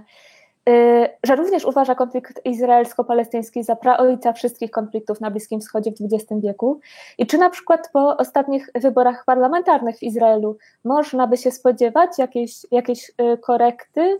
że 1.23 1.35
również 1.35 1.65
uważa 1.65 1.95
konflikt 1.95 2.45
izraelsko-palestyński 2.45 3.63
za 3.63 3.75
praojca 3.75 4.33
wszystkich 4.33 4.71
konfliktów 4.71 5.21
na 5.21 5.31
Bliskim 5.31 5.59
Wschodzie 5.59 5.91
w 5.91 5.95
XX 6.13 6.41
wieku 6.41 6.79
i 7.17 7.27
czy 7.27 7.37
na 7.37 7.49
przykład 7.49 7.89
po 7.93 8.17
ostatnich 8.17 8.69
wyborach 8.75 9.25
parlamentarnych 9.25 9.97
w 9.97 10.03
Izraelu 10.03 10.57
można 10.83 11.27
by 11.27 11.37
się 11.37 11.51
spodziewać 11.51 12.09
jakiejś, 12.17 12.65
jakiejś 12.71 13.09
y, 13.09 13.37
korekty 13.37 14.19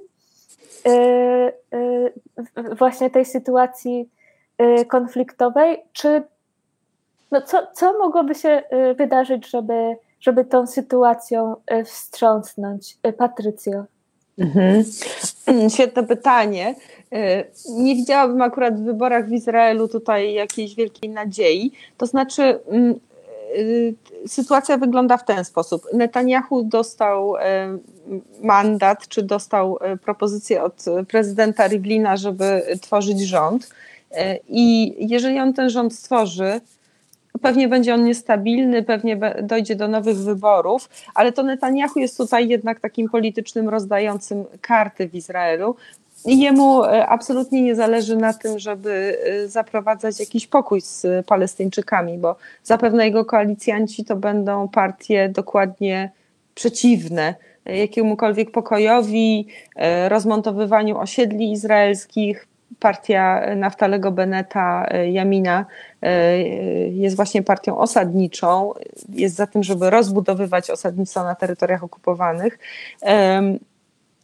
y, 0.88 2.73
właśnie 2.77 3.10
tej 3.10 3.25
sytuacji 3.25 4.10
konfliktowej, 4.88 5.83
czy 5.93 6.23
no 7.31 7.41
co, 7.41 7.67
co 7.73 7.97
mogłoby 7.99 8.36
się 8.36 8.63
wydarzyć, 8.95 9.49
żeby, 9.49 9.95
żeby 10.19 10.45
tą 10.45 10.67
sytuacją 10.67 11.55
wstrząsnąć? 11.86 12.97
Patrycjo. 13.17 13.86
Mhm. 14.38 14.84
Świetne 15.69 16.04
pytanie. 16.04 16.76
E, 17.12 17.43
nie 17.69 17.95
widziałabym 17.95 18.41
akurat 18.41 18.82
w 18.82 18.84
wyborach 18.84 19.30
w 19.30 19.32
Izraelu 19.32 19.88
tutaj 19.88 20.34
jakiejś 20.34 20.76
wielkiej 20.76 21.10
nadziei. 21.10 21.71
To 21.97 22.06
znaczy, 22.06 22.60
mm, 22.69 23.00
e, 24.23 24.28
sytuacja 24.28 24.78
wygląda 24.78 25.17
w 25.17 25.26
ten 25.26 25.45
sposób. 25.45 25.88
Netanyahu 25.93 26.63
dostał 26.63 27.38
e, 27.38 27.78
mandat, 28.41 29.08
czy 29.08 29.23
dostał 29.23 29.80
propozycję 30.04 30.63
od 30.63 30.86
prezydenta 31.08 31.67
Rivlina, 31.67 32.17
żeby 32.17 32.62
tworzyć 32.82 33.21
rząd. 33.21 33.69
I 34.47 34.95
jeżeli 35.10 35.39
on 35.39 35.54
ten 35.54 35.69
rząd 35.69 35.95
stworzy, 35.95 36.62
Pewnie 37.41 37.67
będzie 37.67 37.93
on 37.93 38.04
niestabilny, 38.04 38.84
pewnie 38.84 39.17
dojdzie 39.43 39.76
do 39.76 39.88
nowych 39.88 40.17
wyborów, 40.17 40.89
ale 41.15 41.32
to 41.32 41.43
Netanyahu 41.43 42.00
jest 42.00 42.17
tutaj 42.17 42.47
jednak 42.47 42.80
takim 42.80 43.10
politycznym 43.10 43.69
rozdającym 43.69 44.45
karty 44.62 45.10
w 45.10 45.15
Izraelu. 45.15 45.76
Jemu 46.26 46.84
e, 46.84 47.08
absolutnie 47.08 47.62
nie 47.62 47.76
zależy 47.76 48.17
na 48.17 48.34
tym, 48.34 48.60
żeby 48.60 49.17
e, 49.23 49.47
zaprowadzać 49.47 50.19
jakiś 50.19 50.47
pokój 50.47 50.82
z 50.82 51.06
Palestyńczykami, 51.26 52.17
bo 52.17 52.36
zapewne 52.63 53.06
jego 53.06 53.26
koalicjanci 53.26 54.06
to 54.06 54.15
będą 54.15 54.67
partie 54.67 55.30
dokładnie 55.30 56.12
przeciwne 56.56 57.36
jakiemukolwiek 57.65 58.52
pokojowi, 58.52 59.47
e, 59.76 60.10
rozmontowywaniu 60.10 60.97
osiedli 60.97 61.52
izraelskich, 61.52 62.47
partia 62.80 63.56
Naftalego 63.56 64.12
Beneta, 64.12 64.89
Jamina, 65.12 65.65
jest 66.91 67.15
właśnie 67.15 67.43
partią 67.43 67.77
osadniczą, 67.77 68.73
jest 69.10 69.36
za 69.36 69.47
tym, 69.47 69.63
żeby 69.63 69.89
rozbudowywać 69.89 70.69
osadnictwo 70.69 71.23
na 71.23 71.36
terytoriach 71.36 71.83
okupowanych. 71.83 72.60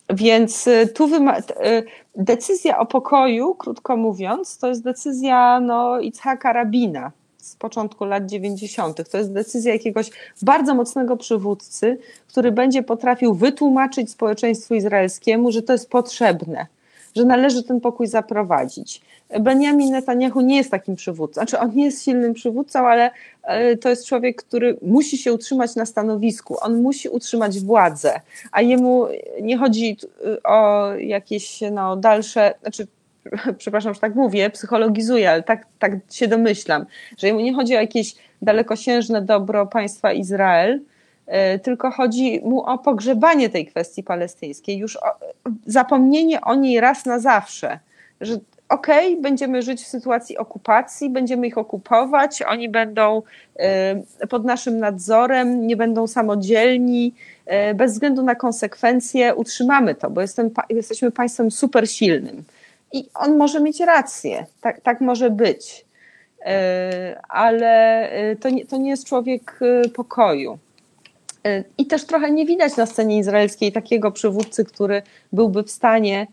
Więc 0.09 0.67
e, 0.67 0.87
tu 0.87 1.09
decyzja 2.15 2.77
o 2.79 2.85
pokoju, 2.85 3.55
krótko 3.55 3.97
mówiąc, 3.97 4.57
to 4.57 4.67
jest 4.67 4.83
decyzja 4.83 5.59
no, 5.59 5.99
Itzhaka 5.99 6.53
Rabina 6.53 7.11
z 7.37 7.55
początku 7.55 8.05
lat 8.05 8.25
90. 8.25 9.11
To 9.11 9.17
jest 9.17 9.33
decyzja 9.33 9.73
jakiegoś 9.73 10.09
bardzo 10.41 10.75
mocnego 10.75 11.17
przywódcy, 11.17 11.97
który 12.27 12.51
będzie 12.51 12.83
potrafił 12.83 13.33
wytłumaczyć 13.33 14.11
społeczeństwu 14.11 14.75
izraelskiemu, 14.75 15.51
że 15.51 15.61
to 15.61 15.73
jest 15.73 15.89
potrzebne 15.89 16.67
że 17.15 17.25
należy 17.25 17.63
ten 17.63 17.81
pokój 17.81 18.07
zaprowadzić. 18.07 19.01
Benjamin 19.39 19.91
Netanyahu 19.91 20.41
nie 20.41 20.57
jest 20.57 20.71
takim 20.71 20.95
przywódcą, 20.95 21.33
znaczy 21.33 21.59
on 21.59 21.75
nie 21.75 21.85
jest 21.85 22.03
silnym 22.03 22.33
przywódcą, 22.33 22.87
ale 22.87 23.11
e, 23.43 23.77
to 23.77 23.89
jest 23.89 24.05
człowiek, 24.05 24.43
który 24.43 24.77
musi 24.81 25.17
się 25.17 25.33
utrzymać 25.33 25.75
na 25.75 25.85
stanowisku, 25.85 26.57
on 26.61 26.81
musi 26.81 27.09
utrzymać 27.09 27.59
władzę, 27.59 28.21
a 28.51 28.61
jemu 28.61 29.07
nie 29.41 29.57
chodzi 29.57 29.97
o 30.43 30.89
jakieś 30.93 31.59
no, 31.71 31.95
dalsze, 31.95 32.53
znaczy 32.61 32.87
przepraszam, 33.57 33.93
że 33.93 33.99
tak 33.99 34.15
mówię, 34.15 34.49
psychologizuję, 34.49 35.31
ale 35.31 35.43
tak, 35.43 35.67
tak 35.79 35.91
się 36.11 36.27
domyślam, 36.27 36.85
że 37.17 37.27
jemu 37.27 37.39
nie 37.39 37.53
chodzi 37.53 37.75
o 37.75 37.81
jakieś 37.81 38.15
dalekosiężne 38.41 39.21
dobro 39.21 39.65
państwa 39.65 40.13
Izrael, 40.13 40.73
e, 40.73 40.92
tylko 41.63 41.91
chodzi 41.91 42.41
mu 42.43 42.63
o 42.63 42.77
pogrzebanie 42.77 43.49
tej 43.49 43.65
kwestii 43.65 44.03
palestyńskiej, 44.03 44.77
już 44.77 44.95
o, 44.95 45.09
zapomnienie 45.65 46.41
o 46.41 46.55
niej 46.55 46.79
raz 46.79 47.05
na 47.05 47.19
zawsze, 47.19 47.79
że 48.21 48.37
okej, 48.69 49.11
okay, 49.11 49.21
będziemy 49.21 49.61
żyć 49.61 49.81
w 49.81 49.87
sytuacji 49.87 50.37
okupacji, 50.37 51.09
będziemy 51.09 51.47
ich 51.47 51.57
okupować, 51.57 52.41
oni 52.41 52.69
będą 52.69 53.21
e, 53.55 54.27
pod 54.29 54.45
naszym 54.45 54.79
nadzorem, 54.79 55.67
nie 55.67 55.77
będą 55.77 56.07
samodzielni, 56.07 57.13
e, 57.45 57.73
bez 57.73 57.93
względu 57.93 58.23
na 58.23 58.35
konsekwencje 58.35 59.35
utrzymamy 59.35 59.95
to, 59.95 60.09
bo 60.09 60.21
jestem, 60.21 60.49
jesteśmy 60.69 61.11
państwem 61.11 61.51
super 61.51 61.89
silnym. 61.89 62.43
I 62.93 63.09
on 63.13 63.37
może 63.37 63.61
mieć 63.61 63.79
rację, 63.79 64.45
tak, 64.61 64.81
tak 64.81 65.01
może 65.01 65.29
być, 65.29 65.85
e, 66.45 67.21
ale 67.29 68.09
e, 68.09 68.35
to 68.35 68.49
nie, 68.49 68.65
to 68.65 68.77
nie 68.77 68.89
jest 68.89 69.07
człowiek 69.07 69.59
e, 69.61 69.89
pokoju. 69.89 70.57
I 71.77 71.85
też 71.85 72.05
trochę 72.05 72.31
nie 72.31 72.45
widać 72.45 72.77
na 72.77 72.85
scenie 72.85 73.17
izraelskiej 73.17 73.71
takiego 73.71 74.11
przywódcy, 74.11 74.65
który 74.65 75.01
byłby 75.33 75.63
w 75.63 75.71
stanie. 75.71 76.27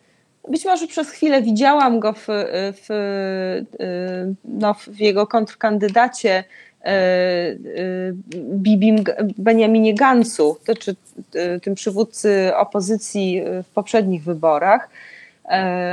Być 0.48 0.64
może 0.64 0.86
przez 0.86 1.10
chwilę 1.10 1.42
widziałam 1.42 2.00
go 2.00 2.12
w, 2.12 2.26
w, 2.72 2.88
no, 4.44 4.74
w 4.74 5.00
jego 5.00 5.26
kontrkandydacie 5.26 6.44
Bibim 8.36 9.04
Benjaminie 9.38 9.94
Gansu, 9.94 10.56
to 10.64 10.74
czy 10.74 10.96
tym 11.62 11.74
przywódcy 11.74 12.52
opozycji 12.56 13.42
w 13.64 13.68
poprzednich 13.74 14.24
wyborach. 14.24 14.88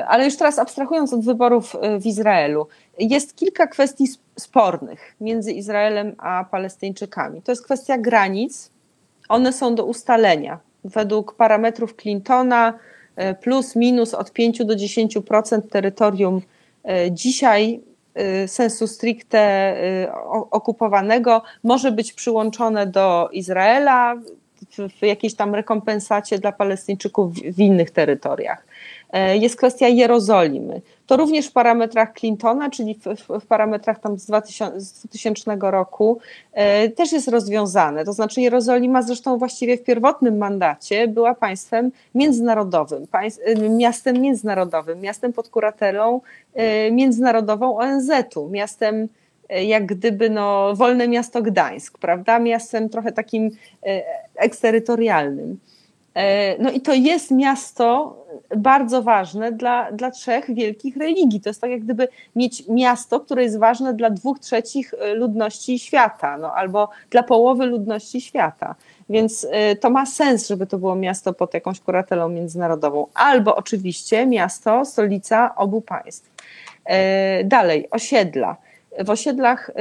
Ale 0.08 0.26
już 0.26 0.38
teraz 0.38 0.60
abstrahując 0.60 1.14
od 1.14 1.26
wyborów 1.26 1.76
w 2.00 2.06
Izraelu, 2.06 2.68
jest 3.00 3.36
kilka 3.36 3.68
kwestii 3.68 4.08
spornych 4.40 5.16
między 5.22 5.52
Izraelem 5.52 6.16
a 6.18 6.46
Palestyńczykami. 6.52 7.42
To 7.42 7.52
jest 7.52 7.66
kwestia 7.66 7.98
granic. 7.98 8.72
One 9.30 9.54
są 9.54 9.76
do 9.76 9.86
ustalenia. 9.86 10.60
Według 10.84 11.36
parametrów 11.36 11.96
Clintona 12.02 12.74
e, 13.16 13.34
plus 13.34 13.76
minus 13.76 14.14
od 14.14 14.32
5 14.32 14.66
do 14.66 14.76
10% 14.76 15.62
terytorium 15.62 16.42
dzisiaj 17.12 17.80
sensu 18.48 18.88
stricte 18.88 19.74
okupowanego 20.52 21.42
może 21.64 21.92
być 21.92 22.14
przyłączone 22.14 22.88
do 22.88 23.30
Izraela 23.32 24.16
w 25.00 25.06
jakiejś 25.06 25.36
tam 25.36 25.56
rekompensacie 25.56 26.40
dla 26.40 26.52
Palestyńczyków 26.52 27.34
w 27.34 27.60
innych 27.60 27.92
terytoriach. 27.92 28.66
E, 29.14 29.38
jest 29.38 29.56
kwestia 29.56 29.88
Jerozolimy. 29.88 30.82
To 31.08 31.18
również 31.18 31.48
w 31.48 31.52
parametrach 31.52 32.14
Clintona, 32.20 32.70
czyli 32.70 33.00
w, 33.40 33.46
parametrach 33.46 34.00
tam 34.00 34.20
z 34.20 34.26
2000, 34.26 34.82
z 34.82 34.94
2000 34.94 35.58
roku 35.62 36.20
e, 36.54 36.90
też 36.90 37.12
jest 37.12 37.28
rozwiązane. 37.28 38.06
To 38.06 38.14
znaczy 38.14 38.42
Jerozolima 38.42 39.02
zresztą 39.02 39.38
właściwie 39.38 39.78
w 39.78 39.84
pierwotnym 39.84 40.38
mandacie 40.38 41.08
była 41.08 41.36
państwem 41.36 41.92
międzynarodowym, 42.16 43.08
państw, 43.08 43.42
e, 43.46 43.70
miastem 43.70 44.22
międzynarodowym, 44.22 45.02
miastem 45.02 45.34
pod 45.34 45.50
kuratelą 45.50 46.22
międzynarodową 46.92 47.78
ONZ-u, 47.78 48.50
miastem 48.50 49.08
jak 49.50 49.86
gdyby 49.86 50.30
no, 50.30 50.76
wolne 50.76 51.08
miasto 51.08 51.42
Gdańsk, 51.42 51.98
prawda? 51.98 52.40
Miastem 52.40 52.90
trochę 52.90 53.12
takim 53.12 53.52
eksterytorialnym. 54.36 55.60
E, 56.18 56.56
no 56.60 56.72
i 56.72 56.82
to 56.82 56.94
jest 56.94 57.32
miasto 57.32 58.18
bardzo 58.58 59.04
ważne 59.04 59.52
dla, 59.52 59.92
dla 59.92 60.12
trzech 60.12 60.54
wielkich 60.54 60.98
religii. 60.98 61.42
To 61.42 61.50
jest 61.50 61.62
tak, 61.62 61.72
jak 61.72 61.84
gdyby 61.84 62.08
mieć 62.36 62.68
miasto, 62.68 63.20
które 63.20 63.44
jest 63.44 63.60
ważne 63.60 63.94
dla 63.94 64.10
dwóch 64.10 64.40
trzecich 64.40 64.94
e, 64.94 65.14
ludności 65.14 65.80
świata, 65.80 66.38
no, 66.38 66.54
albo 66.54 66.90
dla 67.10 67.24
połowy 67.24 67.66
ludności 67.66 68.22
świata. 68.22 68.76
Więc 69.10 69.48
e, 69.52 69.76
to 69.76 69.90
ma 69.90 70.06
sens, 70.06 70.48
żeby 70.48 70.68
to 70.68 70.78
było 70.78 70.96
miasto 70.96 71.34
pod 71.34 71.54
jakąś 71.54 71.80
kuratelą 71.80 72.30
międzynarodową, 72.30 73.08
albo 73.14 73.56
oczywiście 73.56 74.26
miasto, 74.26 74.86
stolica 74.86 75.56
obu 75.56 75.82
państw. 75.82 76.38
Dalej, 77.46 77.88
osiedla. 77.92 78.58
W 79.00 79.10
osiedlach 79.10 79.72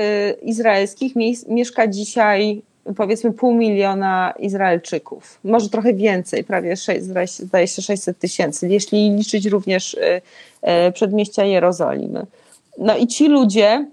izraelskich 0.42 1.12
mieszka 1.48 1.86
dzisiaj 1.86 2.62
powiedzmy 2.96 3.32
pół 3.32 3.54
miliona 3.54 4.34
Izraelczyków, 4.38 5.38
może 5.44 5.68
trochę 5.68 5.94
więcej, 5.94 6.44
prawie 6.44 6.76
6, 6.76 7.02
zdaje 7.28 7.68
się 7.68 7.82
600 7.82 8.18
tysięcy, 8.18 8.68
jeśli 8.68 9.10
liczyć 9.10 9.46
również 9.46 9.94
y, 9.94 10.22
y, 10.88 10.92
przedmieścia 10.92 11.44
Jerozolimy. 11.44 12.26
No 12.78 12.96
i 12.96 13.06
ci 13.06 13.28
ludzie 13.28 13.86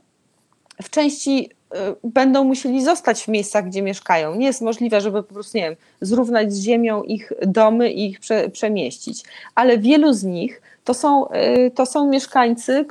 w 0.84 0.89
części 0.89 1.49
y, 1.49 1.77
będą 2.03 2.43
musieli 2.43 2.84
zostać 2.84 3.23
w 3.23 3.27
miejscach, 3.27 3.65
gdzie 3.65 3.82
mieszkają. 3.82 4.36
Nie 4.36 4.45
jest 4.45 4.62
możliwe, 4.62 5.01
żeby 5.01 5.23
po 5.23 5.34
prostu, 5.34 5.58
nie 5.58 5.63
wiem, 5.63 5.75
zrównać 6.01 6.53
z 6.53 6.63
ziemią 6.63 7.03
ich 7.03 7.32
domy 7.41 7.91
i 7.91 8.10
ich 8.10 8.19
prze, 8.19 8.49
przemieścić, 8.49 9.23
ale 9.56 9.77
wielu 9.77 10.13
z 10.13 10.23
nich 10.23 10.62
to 10.83 10.93
są, 10.93 11.27
y, 11.27 11.71
to 11.75 11.85
są 11.85 12.07
mieszkańcy, 12.07 12.85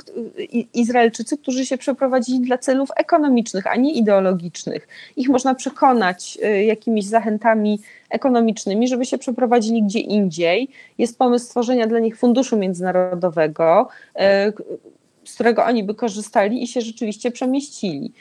Izraelczycy, 0.75 1.39
którzy 1.39 1.67
się 1.67 1.79
przeprowadzili 1.79 2.41
dla 2.41 2.59
celów 2.59 2.89
ekonomicznych, 2.97 3.67
a 3.67 3.77
nie 3.77 3.93
ideologicznych. 3.93 4.89
Ich 5.17 5.29
można 5.29 5.55
przekonać 5.55 6.39
y, 6.45 6.65
jakimiś 6.65 7.05
zachętami 7.05 7.81
ekonomicznymi, 8.11 8.89
żeby 8.89 9.05
się 9.05 9.19
przeprowadzili 9.19 9.83
gdzie 9.83 9.99
indziej. 9.99 10.69
Jest 10.99 11.19
pomysł 11.19 11.45
stworzenia 11.45 11.87
dla 11.87 11.99
nich 11.99 12.19
funduszu 12.19 12.57
międzynarodowego, 12.57 13.89
y, 14.17 14.21
z 15.25 15.35
którego 15.35 15.65
oni 15.65 15.85
by 15.85 15.95
korzystali 15.95 16.63
i 16.63 16.67
się 16.67 16.81
rzeczywiście 16.81 17.31
przemieścili. 17.31 18.13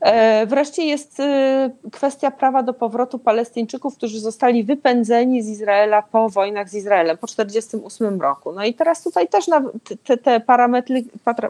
E, 0.00 0.46
wreszcie 0.46 0.84
jest 0.84 1.20
e, 1.20 1.70
kwestia 1.92 2.30
prawa 2.30 2.62
do 2.62 2.74
powrotu 2.74 3.18
Palestyńczyków, 3.18 3.96
którzy 3.96 4.20
zostali 4.20 4.64
wypędzeni 4.64 5.42
z 5.42 5.48
Izraela 5.48 6.02
po 6.02 6.28
wojnach 6.28 6.68
z 6.68 6.74
Izraelem 6.74 7.18
po 7.18 7.26
1948 7.26 8.20
roku. 8.20 8.52
No 8.52 8.64
i 8.64 8.74
teraz 8.74 9.02
tutaj 9.02 9.28
też 9.28 9.46
te, 10.04 10.16
te 10.16 10.40
parametry, 10.40 11.04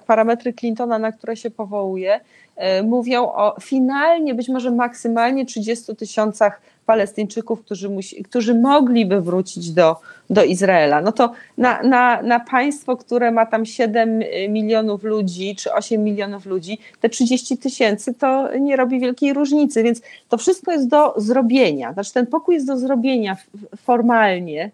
parametry 0.06 0.52
Clintona, 0.52 0.98
na 0.98 1.12
które 1.12 1.36
się 1.36 1.50
powołuje, 1.50 2.20
e, 2.56 2.82
mówią 2.82 3.24
o 3.24 3.56
finalnie, 3.60 4.34
być 4.34 4.48
może 4.48 4.70
maksymalnie 4.70 5.46
30 5.46 5.96
tysiącach 5.96 6.60
Palestyńczyków, 6.90 7.61
którzy, 7.64 7.88
musi, 7.88 8.22
którzy 8.22 8.55
mogliby 8.55 9.20
wrócić 9.20 9.70
do, 9.70 9.96
do 10.31 10.44
Izraela. 10.44 11.00
No 11.00 11.12
to 11.12 11.33
na, 11.59 11.83
na, 11.83 12.22
na 12.22 12.40
państwo, 12.40 12.96
które 12.96 13.31
ma 13.31 13.46
tam 13.46 13.66
7 13.66 14.22
milionów 14.48 15.05
ludzi 15.05 15.57
czy 15.57 15.72
8 15.72 16.05
milionów 16.05 16.46
ludzi, 16.46 16.79
te 17.00 17.09
30 17.09 17.59
tysięcy 17.59 18.14
to 18.14 18.57
nie 18.59 18.76
robi 18.76 19.00
wielkiej 19.00 19.33
różnicy, 19.33 19.83
więc 19.83 20.03
to 20.29 20.37
wszystko 20.37 20.72
jest 20.72 20.88
do 20.88 21.14
zrobienia. 21.16 21.92
Znaczy 21.92 22.12
ten 22.12 22.26
pokój 22.26 22.55
jest 22.55 22.66
do 22.66 22.76
zrobienia 22.79 23.37
formalnie, 23.76 24.70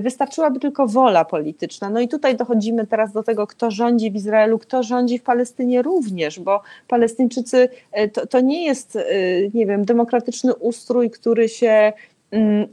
wystarczyłaby 0.00 0.60
tylko 0.60 0.86
wola 0.86 1.24
polityczna. 1.24 1.90
No 1.90 2.00
i 2.00 2.08
tutaj 2.08 2.36
dochodzimy 2.36 2.86
teraz 2.86 3.12
do 3.12 3.22
tego, 3.22 3.46
kto 3.46 3.70
rządzi 3.70 4.10
w 4.10 4.16
Izraelu, 4.16 4.58
kto 4.58 4.82
rządzi 4.82 5.18
w 5.18 5.22
Palestynie 5.22 5.82
również, 5.82 6.40
bo 6.40 6.62
Palestyńczycy 6.88 7.68
e, 7.92 8.08
to, 8.08 8.26
to 8.26 8.40
nie 8.40 8.64
jest, 8.64 8.96
e, 8.96 9.02
nie 9.54 9.66
wiem, 9.66 9.84
demokratyczny 9.84 10.54
ustrój, 10.54 11.10
który 11.10 11.48
się 11.48 11.92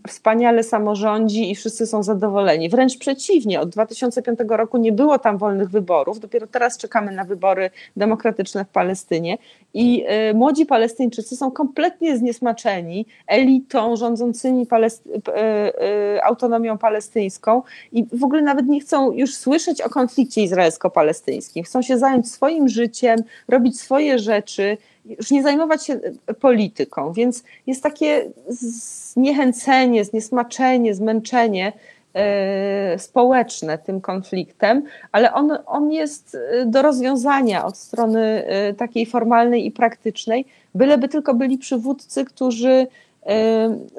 wspaniale 0.08 0.64
samorządzi 0.64 1.52
i 1.52 1.56
wszyscy 1.56 1.88
są 1.88 2.04
zadowoleni. 2.04 2.70
Wręcz 2.70 2.98
przeciwnie, 2.98 3.62
od 3.62 3.70
2005 3.70 4.40
roku 4.50 4.78
nie 4.78 4.92
było 4.92 5.20
tam 5.20 5.38
wolnych 5.38 5.70
wyborów, 5.70 6.20
dopiero 6.20 6.48
teraz 6.48 6.78
czekamy 6.78 7.12
na 7.12 7.24
wybory 7.24 7.70
demokratyczne 7.98 8.66
w 8.66 8.70
Palestynie 8.70 9.38
i 9.74 10.06
y, 10.32 10.34
młodzi 10.34 10.66
Palestyńczycy 10.66 11.36
są 11.36 11.52
kompletnie 11.52 12.18
zniesmaczeni 12.18 13.06
elitą 13.28 13.96
rządzącymi 13.96 14.66
Palesty 14.66 15.10
y, 15.10 16.24
autonomią 16.24 16.78
palestyńską 16.78 17.62
i 17.92 18.06
w 18.14 18.24
ogóle 18.24 18.42
nawet 18.42 18.68
nie 18.68 18.80
chcą 18.80 19.12
już 19.12 19.36
słyszeć 19.36 19.82
o 19.82 19.90
konflikcie 19.90 20.42
izraelsko-palestyńskim. 20.42 21.64
Chcą 21.64 21.82
się 21.82 21.98
zająć 21.98 22.32
swoim 22.32 22.70
życiem, 22.70 23.20
robić 23.48 23.80
swoje 23.80 24.20
rzeczy, 24.20 24.78
już 25.06 25.32
nie 25.32 25.44
zajmować 25.44 25.86
się 25.86 26.00
polityką, 26.40 27.14
więc 27.14 27.44
jest 27.68 27.84
takie 27.84 28.32
zniechęcenie, 28.48 30.06
zniesmaczenie, 30.06 30.96
zmęczenie 30.96 31.74
e, 32.14 33.00
społeczne 33.00 33.78
tym 33.78 34.02
konfliktem, 34.02 34.84
ale 35.12 35.34
on, 35.34 35.58
on 35.66 35.92
jest 35.92 36.38
e, 36.52 36.66
do 36.66 36.82
rozwiązania 36.82 37.66
od 37.66 37.78
strony 37.78 38.46
e, 38.48 38.74
takiej 38.74 39.06
formalnej 39.06 39.66
i 39.66 39.72
praktycznej, 39.72 40.46
byleby 40.76 41.08
tylko 41.08 41.34
byli 41.34 41.58
przywódcy, 41.58 42.26
którzy 42.26 42.88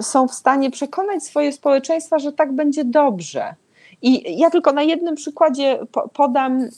są 0.00 0.28
w 0.28 0.34
stanie 0.34 0.70
przekonać 0.70 1.22
swoje 1.22 1.52
społeczeństwa, 1.52 2.18
że 2.18 2.32
tak 2.32 2.52
będzie 2.52 2.84
dobrze. 2.84 3.54
I 4.02 4.38
ja 4.38 4.50
tylko 4.50 4.72
na 4.72 4.82
jednym 4.82 5.14
przykładzie 5.14 5.78
podam 6.12 6.68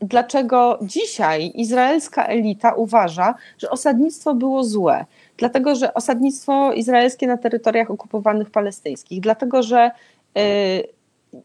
dlaczego 0.00 0.78
dzisiaj 0.82 1.52
izraelska 1.54 2.26
elita 2.26 2.72
uważa, 2.72 3.34
że 3.58 3.70
osadnictwo 3.70 4.34
było 4.34 4.64
złe. 4.64 5.04
Dlatego, 5.36 5.74
że 5.74 5.94
osadnictwo 5.94 6.72
izraelskie 6.72 7.26
na 7.26 7.36
terytoriach 7.36 7.90
okupowanych 7.90 8.50
palestyńskich, 8.50 9.20
dlatego, 9.20 9.62
że 9.62 9.90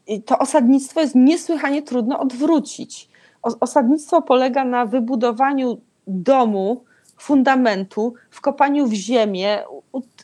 y, 0.10 0.22
to 0.26 0.39
osadnictwo 0.39 1.01
jest 1.01 1.16
niesłychanie 1.16 1.82
trudno 1.82 2.20
odwrócić. 2.20 3.10
Osadnictwo 3.41 4.22
polega 4.22 4.66
na 4.66 4.86
wybudowaniu 4.86 5.78
domu, 6.08 6.84
fundamentu, 7.18 8.13
wkopaniu 8.30 8.88
w 8.88 8.93
ziemię, 8.93 9.63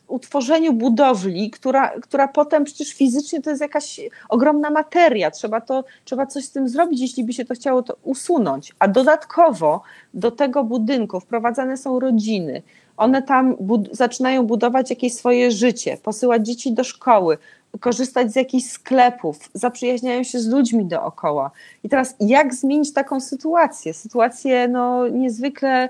utworzeniu 0.07 0.73
budowli, 0.73 1.51
która, 1.51 1.89
która 1.99 2.27
potem 2.27 2.63
przecież 2.63 2.93
fizycznie 2.93 3.41
to 3.41 3.49
jest 3.49 3.61
jakaś 3.61 3.99
ogromna 4.29 4.69
materia. 4.69 5.31
Trzeba, 5.31 5.61
to, 5.61 5.83
trzeba 6.05 6.25
coś 6.25 6.45
z 6.45 6.51
tym 6.51 6.69
zrobić, 6.69 7.01
jeśli 7.01 7.23
by 7.23 7.33
się 7.33 7.45
to 7.45 7.53
chciało 7.53 7.83
to 7.83 7.97
usunąć. 8.03 8.73
A 8.79 8.87
dodatkowo 8.87 9.81
do 10.13 10.31
tego 10.31 10.63
budynku 10.63 11.19
wprowadzane 11.19 11.77
są 11.77 11.99
rodziny. 11.99 12.61
One 12.97 13.21
tam 13.21 13.55
bud 13.59 13.89
zaczynają 13.91 14.43
budować 14.43 14.89
jakieś 14.89 15.13
swoje 15.13 15.51
życie, 15.51 15.97
posyłać 16.03 16.45
dzieci 16.45 16.73
do 16.73 16.83
szkoły, 16.83 17.37
korzystać 17.79 18.33
z 18.33 18.35
jakichś 18.35 18.67
sklepów, 18.67 19.49
zaprzyjaźniają 19.53 20.23
się 20.23 20.39
z 20.39 20.47
ludźmi 20.47 20.85
dookoła. 20.85 21.51
I 21.83 21.89
teraz 21.89 22.15
jak 22.19 22.53
zmienić 22.53 22.93
taką 22.93 23.19
sytuację? 23.19 23.93
Sytuację 23.93 24.67
no, 24.67 25.07
niezwykle 25.07 25.89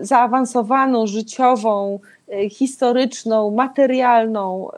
zaawansowaną, 0.00 1.06
życiową, 1.06 1.98
e, 2.28 2.50
historyczną, 2.50 3.50
materialną, 3.50 4.68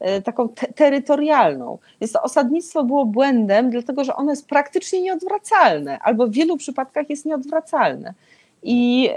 e, 0.00 0.22
taką 0.22 0.48
te 0.48 0.72
terytorialną. 0.72 1.78
Więc 2.00 2.12
to 2.12 2.22
osadnictwo 2.22 2.84
było 2.84 3.06
błędem, 3.06 3.70
dlatego 3.70 4.04
że 4.04 4.16
ono 4.16 4.30
jest 4.30 4.48
praktycznie 4.48 5.02
nieodwracalne, 5.02 5.98
albo 5.98 6.26
w 6.26 6.32
wielu 6.32 6.56
przypadkach 6.56 7.10
jest 7.10 7.26
nieodwracalne. 7.26 8.14
I, 8.62 9.10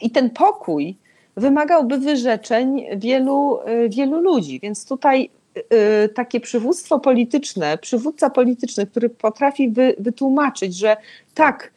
i 0.00 0.10
ten 0.10 0.30
pokój 0.30 0.96
wymagałby 1.36 1.98
wyrzeczeń 1.98 2.86
wielu, 2.96 3.58
wielu 3.88 4.20
ludzi, 4.20 4.60
więc 4.60 4.88
tutaj 4.88 5.30
takie 6.14 6.40
przywództwo 6.40 7.00
polityczne, 7.00 7.78
przywódca 7.78 8.30
polityczny, 8.30 8.86
który 8.86 9.08
potrafi 9.08 9.68
wy, 9.68 9.94
wytłumaczyć, 9.98 10.76
że 10.76 10.96
tak, 11.34 11.72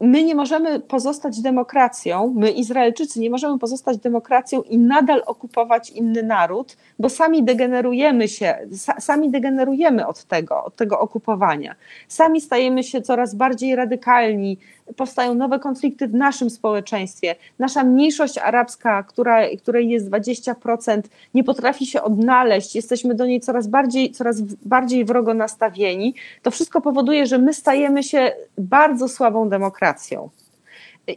my 0.00 0.24
nie 0.24 0.34
możemy 0.34 0.80
pozostać 0.80 1.40
demokracją, 1.40 2.34
my 2.36 2.50
Izraelczycy 2.50 3.20
nie 3.20 3.30
możemy 3.30 3.58
pozostać 3.58 3.98
demokracją 3.98 4.62
i 4.62 4.78
nadal 4.78 5.22
okupować 5.26 5.90
inny 5.90 6.22
naród, 6.22 6.76
bo 6.98 7.08
sami 7.08 7.42
degenerujemy 7.42 8.28
się, 8.28 8.58
sami 8.98 9.30
degenerujemy 9.30 10.06
od 10.06 10.24
tego, 10.24 10.64
od 10.64 10.76
tego 10.76 11.00
okupowania. 11.00 11.74
Sami 12.08 12.40
stajemy 12.40 12.82
się 12.82 13.02
coraz 13.02 13.34
bardziej 13.34 13.76
radykalni, 13.76 14.58
powstają 14.96 15.34
nowe 15.34 15.58
konflikty 15.58 16.08
w 16.08 16.14
naszym 16.14 16.50
społeczeństwie. 16.50 17.36
Nasza 17.58 17.84
mniejszość 17.84 18.38
arabska, 18.38 19.02
która, 19.02 19.56
której 19.56 19.88
jest 19.88 20.10
20%, 20.10 21.02
nie 21.34 21.44
potrafi 21.44 21.86
się 21.86 22.02
odnaleźć, 22.02 22.74
jesteśmy 22.74 23.14
do 23.14 23.26
niej 23.26 23.40
coraz 23.40 23.66
bardziej, 23.66 24.10
coraz 24.10 24.40
bardziej 24.40 25.04
wrogo 25.04 25.34
nastawieni. 25.34 26.14
To 26.42 26.50
wszystko 26.50 26.80
powoduje, 26.80 27.26
że 27.26 27.38
my 27.38 27.54
stajemy 27.54 28.02
się 28.02 28.32
bardzo 28.58 29.08
słabą 29.08 29.48
demokracją. 29.48 30.30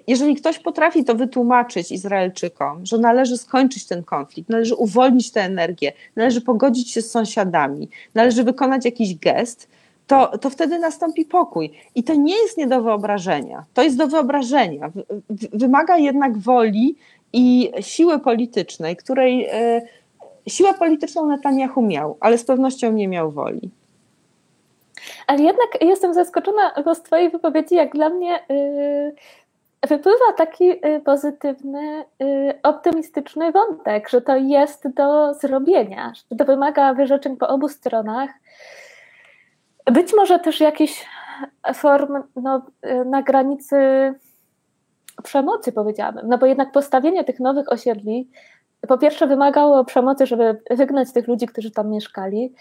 Jeżeli 0.07 0.35
ktoś 0.35 0.59
potrafi 0.59 1.03
to 1.03 1.15
wytłumaczyć 1.15 1.91
Izraelczykom, 1.91 2.85
że 2.85 2.97
należy 2.97 3.37
skończyć 3.37 3.85
ten 3.85 4.03
konflikt, 4.03 4.49
należy 4.49 4.75
uwolnić 4.75 5.31
tę 5.31 5.41
energię, 5.41 5.93
należy 6.15 6.41
pogodzić 6.41 6.91
się 6.91 7.01
z 7.01 7.11
sąsiadami, 7.11 7.89
należy 8.15 8.43
wykonać 8.43 8.85
jakiś 8.85 9.15
gest, 9.15 9.67
to, 10.07 10.37
to 10.37 10.49
wtedy 10.49 10.79
nastąpi 10.79 11.25
pokój. 11.25 11.71
I 11.95 12.03
to 12.03 12.15
nie 12.15 12.35
jest 12.35 12.57
nie 12.57 12.67
do 12.67 12.81
wyobrażenia. 12.81 13.65
To 13.73 13.83
jest 13.83 13.97
do 13.97 14.07
wyobrażenia. 14.07 14.91
Wymaga 15.53 15.97
jednak 15.97 16.37
woli 16.37 16.95
i 17.33 17.71
siły 17.81 18.19
politycznej, 18.19 18.95
której 18.95 19.45
e, 19.51 19.81
siłę 20.47 20.73
polityczną 20.73 21.25
Netanyahu 21.25 21.81
miał, 21.81 22.17
ale 22.19 22.37
z 22.37 22.45
pewnością 22.45 22.91
nie 22.91 23.07
miał 23.07 23.31
woli. 23.31 23.71
Ale 25.27 25.41
jednak 25.43 25.67
jestem 25.81 26.13
zaskoczona, 26.13 26.73
bo 26.85 26.95
z 26.95 27.01
Twojej 27.01 27.29
wypowiedzi, 27.29 27.75
jak 27.75 27.93
dla 27.93 28.09
mnie, 28.09 28.39
yy, 28.49 29.15
wypływa 29.87 30.33
taki 30.37 30.65
yy, 30.65 31.01
pozytywny, 31.05 32.05
yy, 32.19 32.59
optymistyczny 32.63 33.51
wątek, 33.51 34.09
że 34.09 34.21
to 34.21 34.35
jest 34.37 34.87
do 34.87 35.33
zrobienia, 35.33 36.13
że 36.31 36.37
to 36.37 36.45
wymaga 36.45 36.93
wyrzeczeń 36.93 37.37
po 37.37 37.47
obu 37.47 37.69
stronach. 37.69 38.29
Być 39.91 40.13
może 40.15 40.39
też 40.39 40.59
jakiś 40.59 41.05
form 41.73 42.23
no, 42.35 42.65
na 43.05 43.21
granicy 43.21 43.77
przemocy, 45.23 45.71
powiedziałabym, 45.71 46.27
no 46.27 46.37
bo 46.37 46.45
jednak 46.45 46.71
postawienie 46.71 47.23
tych 47.23 47.39
nowych 47.39 47.71
osiedli 47.71 48.29
po 48.87 48.97
pierwsze 48.97 49.27
wymagało 49.27 49.85
przemocy, 49.85 50.25
żeby 50.25 50.61
wygnać 50.69 51.13
tych 51.13 51.27
ludzi, 51.27 51.47
którzy 51.47 51.71
tam 51.71 51.89
mieszkali. 51.89 52.53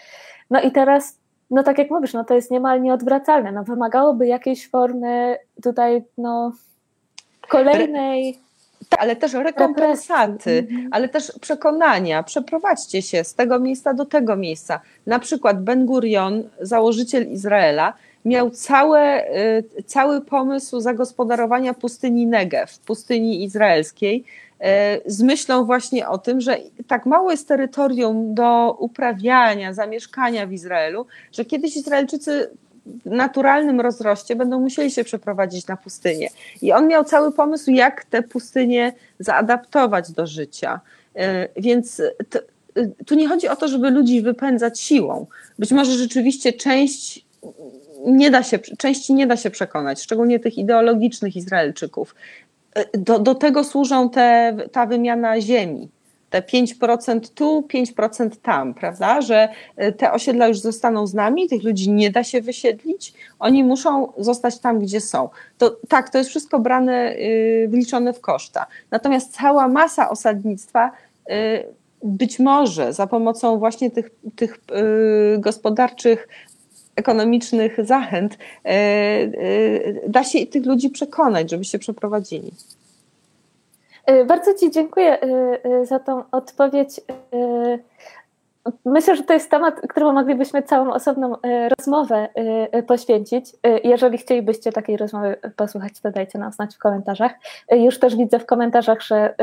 No 0.49 0.61
i 0.61 0.71
teraz, 0.71 1.19
no 1.51 1.63
tak 1.63 1.77
jak 1.77 1.89
mówisz, 1.89 2.13
no 2.13 2.23
to 2.23 2.33
jest 2.33 2.51
niemal 2.51 2.81
nieodwracalne. 2.81 3.51
No 3.51 3.63
wymagałoby 3.63 4.27
jakiejś 4.27 4.69
formy 4.69 5.37
tutaj, 5.63 6.03
no 6.17 6.51
kolejnej 7.49 8.39
ale 8.97 9.15
też 9.15 9.33
rekompensaty, 9.33 10.57
mhm. 10.69 10.89
ale 10.91 11.09
też 11.09 11.31
przekonania. 11.41 12.23
Przeprowadźcie 12.23 13.01
się 13.01 13.23
z 13.23 13.33
tego 13.33 13.59
miejsca 13.59 13.93
do 13.93 14.05
tego 14.05 14.35
miejsca. 14.35 14.81
Na 15.05 15.19
przykład 15.19 15.63
Ben 15.63 15.85
Gurion, 15.85 16.43
założyciel 16.61 17.31
Izraela, 17.31 17.93
miał 18.25 18.49
całe, 18.49 19.31
y, 19.77 19.83
cały 19.85 20.21
pomysł 20.21 20.79
zagospodarowania 20.79 21.73
pustyni 21.73 22.27
Negev, 22.27 22.73
pustyni 22.85 23.43
izraelskiej, 23.43 24.23
y, 24.25 24.65
z 25.05 25.21
myślą 25.21 25.65
właśnie 25.65 26.09
o 26.09 26.17
tym, 26.17 26.41
że 26.41 26.57
tak 26.87 27.05
mało 27.05 27.31
jest 27.31 27.47
terytorium 27.47 28.33
do 28.33 28.77
uprawiania, 28.79 29.73
zamieszkania 29.73 30.47
w 30.47 30.51
Izraelu, 30.51 31.05
że 31.31 31.45
kiedyś 31.45 31.77
Izraelczycy 31.77 32.49
naturalnym 33.05 33.81
rozroście 33.81 34.35
będą 34.35 34.59
musieli 34.59 34.91
się 34.91 35.03
przeprowadzić 35.03 35.67
na 35.67 35.77
pustynię. 35.77 36.29
I 36.61 36.71
on 36.71 36.87
miał 36.87 37.03
cały 37.03 37.31
pomysł, 37.31 37.71
jak 37.71 38.05
te 38.05 38.23
pustynie 38.23 38.93
zaadaptować 39.19 40.11
do 40.11 40.27
życia. 40.27 40.79
E, 41.15 41.47
więc 41.57 42.01
to, 42.29 42.39
e, 42.75 42.87
tu 43.05 43.15
nie 43.15 43.27
chodzi 43.27 43.47
o 43.47 43.55
to, 43.55 43.67
żeby 43.67 43.89
ludzi 43.89 44.21
wypędzać 44.21 44.79
siłą. 44.79 45.25
Być 45.59 45.71
może 45.71 45.91
rzeczywiście 45.91 46.53
część 46.53 47.25
nie 48.05 48.31
da 48.31 48.43
się, 48.43 48.59
części 48.59 49.13
nie 49.13 49.27
da 49.27 49.37
się 49.37 49.49
przekonać, 49.49 50.01
szczególnie 50.01 50.39
tych 50.39 50.57
ideologicznych 50.57 51.35
Izraelczyków. 51.35 52.15
E, 52.75 52.97
do, 52.97 53.19
do 53.19 53.35
tego 53.35 53.63
służą 53.63 54.09
te, 54.09 54.57
ta 54.71 54.85
wymiana 54.85 55.41
ziemi 55.41 55.89
te 56.29 56.41
5% 56.41 57.33
tu, 57.33 57.67
5% 57.73 58.29
tam, 58.41 58.73
prawda? 58.73 59.21
Że 59.21 59.49
e, 59.75 59.91
te 59.91 60.11
osiedla 60.11 60.47
już 60.47 60.59
zostaną 60.59 61.07
z 61.07 61.13
nami, 61.13 61.49
tych 61.49 61.63
ludzi 61.63 61.91
nie 61.91 62.11
da 62.11 62.23
się 62.23 62.41
wysiedlić, 62.41 63.13
oni 63.39 63.63
muszą 63.63 64.13
zostać 64.17 64.59
tam, 64.59 64.79
gdzie 64.79 65.01
są. 65.01 65.29
To 65.57 65.77
tak, 65.87 66.09
to 66.09 66.17
jest 66.17 66.29
wszystko 66.29 66.59
brane, 66.59 67.15
y, 67.15 67.67
wliczone 67.69 68.13
w 68.13 68.21
koszta. 68.21 68.65
Natomiast 68.91 69.33
cała 69.33 69.67
masa 69.67 70.09
osadnictwa 70.09 70.91
y, 71.29 71.33
być 72.03 72.39
może 72.39 72.93
za 72.93 73.07
pomocą 73.07 73.59
właśnie 73.59 73.91
tych, 73.91 74.09
tych 74.35 74.57
y, 75.35 75.39
gospodarczych 75.39 76.27
ekonomicznych 76.95 77.77
zachęt 77.83 78.37
da 80.07 80.23
się 80.23 80.45
tych 80.45 80.65
ludzi 80.65 80.89
przekonać, 80.89 81.51
żeby 81.51 81.63
się 81.63 81.79
przeprowadzili. 81.79 82.51
Y, 84.09 84.25
bardzo 84.25 84.53
Ci 84.53 84.71
dziękuję 84.71 85.23
y, 85.23 85.59
y, 85.81 85.85
za 85.85 85.99
tą 85.99 86.23
odpowiedź. 86.31 87.01
Myślę, 88.85 89.15
że 89.15 89.23
to 89.23 89.33
jest 89.33 89.51
temat, 89.51 89.81
któremu 89.89 90.13
moglibyśmy 90.13 90.63
całą 90.63 90.93
osobną 90.93 91.35
rozmowę 91.77 92.29
poświęcić. 92.87 93.45
Jeżeli 93.83 94.17
chcielibyście 94.17 94.71
takiej 94.71 94.97
rozmowy 94.97 95.37
posłuchać, 95.55 95.99
to 96.01 96.11
dajcie 96.11 96.39
nam 96.39 96.51
znać 96.51 96.75
w 96.75 96.77
komentarzach. 96.77 97.31
Już 97.71 97.99
też 97.99 98.15
widzę 98.15 98.39
w 98.39 98.45
komentarzach, 98.45 99.01
że 99.01 99.35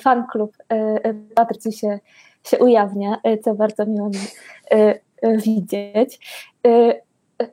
fan 0.00 0.26
klub 0.26 0.56
Patrycji 1.34 1.72
się, 1.72 1.98
się 2.44 2.58
ujawnia, 2.58 3.20
co 3.44 3.54
bardzo 3.54 3.86
miło 3.86 4.08
mi 4.08 4.18
widzieć. 5.22 6.20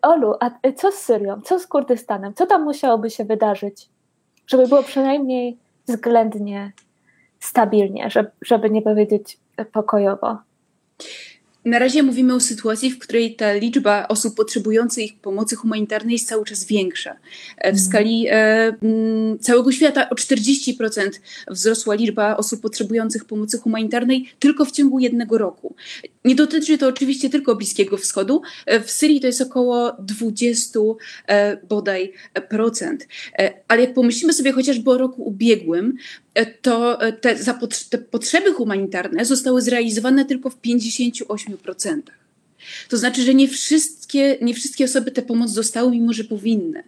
Olu, 0.02 0.34
a 0.40 0.52
co 0.76 0.92
z 0.92 0.96
Syrią? 0.96 1.42
Co 1.42 1.60
z 1.60 1.68
Kurdystanem? 1.68 2.34
Co 2.34 2.46
tam 2.46 2.64
musiałoby 2.64 3.10
się 3.10 3.26
wydarzyć, 3.26 3.90
żeby 4.48 4.68
było 4.68 4.84
przynajmniej 4.84 5.58
względnie 5.88 6.72
stabilnie, 7.40 8.10
żeby, 8.42 8.70
nie 8.70 8.82
powiedzieć 8.82 9.38
pokojowo. 9.72 10.38
Na 11.66 11.80
razie 11.80 12.04
mówimy 12.04 12.36
o 12.36 12.40
sytuacji, 12.40 12.92
w 12.92 13.00
której 13.00 13.36
ta 13.36 13.54
liczba 13.54 14.08
osób 14.08 14.36
potrzebujących 14.36 15.20
pomocy 15.22 15.56
humanitarnej 15.56 16.14
jest 16.14 16.28
cały 16.28 16.46
czas 16.46 16.66
większa. 16.66 17.12
E, 17.58 17.72
w 17.72 17.76
mhm. 17.76 17.78
skali 17.78 18.28
e, 18.30 18.76
całego 19.40 19.72
świata 19.72 20.10
o 20.10 20.16
40% 20.16 21.10
wzrosła 21.48 21.96
liczba 21.96 22.38
osób 22.38 22.62
potrzebujących 22.62 23.26
pomocy 23.26 23.58
humanitarnej 23.58 24.30
tylko 24.40 24.66
w 24.66 24.72
ciągu 24.72 25.00
jednego 25.00 25.38
roku. 25.38 25.76
Nie 26.26 26.36
dotyczy 26.36 26.78
to 26.78 26.88
oczywiście 26.88 27.30
tylko 27.30 27.56
Bliskiego 27.56 27.98
Wschodu. 27.98 28.42
E, 28.66 28.82
w 28.82 28.92
Syrii 28.92 29.22
to 29.22 29.28
jest 29.28 29.42
około 29.42 29.92
20 30.00 30.80
e, 31.28 31.58
bodaj 31.58 32.14
procent. 32.50 33.08
E, 33.40 33.54
ale 33.68 33.82
jak 33.82 33.94
pomyślimy 33.94 34.34
sobie 34.34 34.52
chociażby 34.52 34.92
o 34.92 34.98
roku 34.98 35.24
ubiegłym, 35.24 35.94
to 36.62 36.98
te, 37.22 37.36
te 37.90 37.98
potrzeby 37.98 38.54
humanitarne 38.54 39.26
zostały 39.26 39.62
zrealizowane 39.62 40.26
tylko 40.26 40.50
w 40.50 40.62
58%. 40.62 42.02
To 42.90 42.98
znaczy, 42.98 43.22
że 43.22 43.34
nie 43.34 43.48
wszystkie, 43.48 44.38
nie 44.42 44.54
wszystkie 44.54 44.86
osoby 44.86 45.12
tę 45.12 45.22
pomoc 45.22 45.54
dostały, 45.54 45.92
mimo 45.92 46.14
że 46.14 46.24
powinny. 46.24 46.84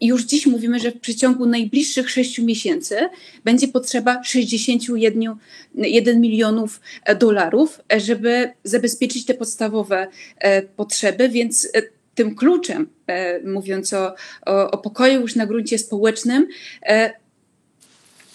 I 0.00 0.06
już 0.06 0.24
dziś 0.24 0.46
mówimy, 0.46 0.80
że 0.80 0.90
w 0.92 1.00
przeciągu 1.00 1.46
najbliższych 1.46 2.10
sześciu 2.10 2.44
miesięcy 2.44 2.96
będzie 3.44 3.68
potrzeba 3.68 4.24
61 4.24 5.34
1 5.74 6.20
milionów 6.20 6.80
dolarów, 7.18 7.80
żeby 7.96 8.50
zabezpieczyć 8.64 9.24
te 9.24 9.34
podstawowe 9.34 10.06
potrzeby, 10.76 11.28
więc 11.28 11.68
tym 12.14 12.34
kluczem, 12.34 12.88
mówiąc 13.44 13.92
o, 13.92 14.14
o, 14.46 14.70
o 14.70 14.78
pokoju 14.78 15.20
już 15.20 15.36
na 15.36 15.46
gruncie 15.46 15.78
społecznym, 15.78 16.48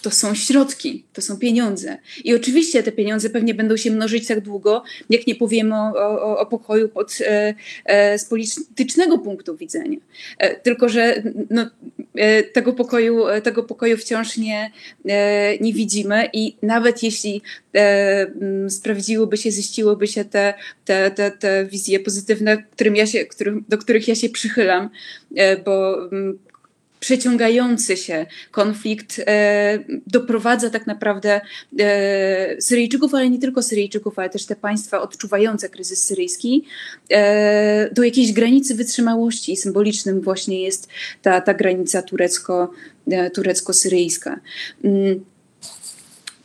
to 0.04 0.10
są 0.10 0.34
środki, 0.34 1.04
to 1.12 1.22
są 1.22 1.38
pieniądze. 1.38 1.98
I 2.24 2.34
oczywiście 2.34 2.82
te 2.82 2.92
pieniądze 2.92 3.30
pewnie 3.30 3.54
będą 3.54 3.76
się 3.76 3.90
mnożyć 3.90 4.26
tak 4.26 4.40
długo, 4.40 4.82
jak 5.10 5.26
nie 5.26 5.34
powiemy 5.34 5.74
o, 5.74 5.92
o, 5.96 6.38
o 6.38 6.46
pokoju 6.46 6.88
pod, 6.88 7.18
e, 7.20 7.54
e, 7.84 8.18
z 8.18 8.24
politycznego 8.24 9.18
punktu 9.18 9.56
widzenia. 9.56 9.98
E, 10.38 10.60
tylko, 10.60 10.88
że 10.88 11.22
no, 11.50 11.70
e, 12.14 12.42
tego, 12.42 12.72
pokoju, 12.72 13.26
e, 13.26 13.42
tego 13.42 13.62
pokoju 13.62 13.96
wciąż 13.96 14.36
nie, 14.36 14.70
e, 15.08 15.58
nie 15.58 15.72
widzimy 15.72 16.28
i 16.32 16.56
nawet 16.62 17.02
jeśli 17.02 17.42
sprawdziłyby 18.68 19.36
się, 19.36 19.50
ziściłyby 19.50 20.06
się 20.06 20.24
te, 20.24 20.54
te, 20.84 21.10
te, 21.10 21.30
te 21.30 21.66
wizje 21.66 22.00
pozytywne, 22.00 22.62
którym 22.62 22.96
ja 22.96 23.06
się, 23.06 23.24
którym, 23.24 23.64
do 23.68 23.78
których 23.78 24.08
ja 24.08 24.14
się 24.14 24.28
przychylam, 24.28 24.90
bo 25.64 25.96
przeciągający 27.04 27.96
się 27.96 28.26
konflikt 28.50 29.20
e, 29.26 29.78
doprowadza 30.06 30.70
tak 30.70 30.86
naprawdę 30.86 31.40
e, 31.78 32.62
Syryjczyków, 32.62 33.14
ale 33.14 33.30
nie 33.30 33.38
tylko 33.38 33.62
Syryjczyków, 33.62 34.18
ale 34.18 34.30
też 34.30 34.46
te 34.46 34.56
państwa 34.56 35.00
odczuwające 35.02 35.68
kryzys 35.68 36.04
syryjski 36.04 36.64
e, 37.10 37.90
do 37.90 38.02
jakiejś 38.02 38.32
granicy 38.32 38.74
wytrzymałości 38.74 39.52
i 39.52 39.56
symbolicznym 39.56 40.20
właśnie 40.20 40.62
jest 40.62 40.88
ta, 41.22 41.40
ta 41.40 41.54
granica 41.54 42.02
turecko, 42.02 42.70
turecko-syryjska. 43.34 44.40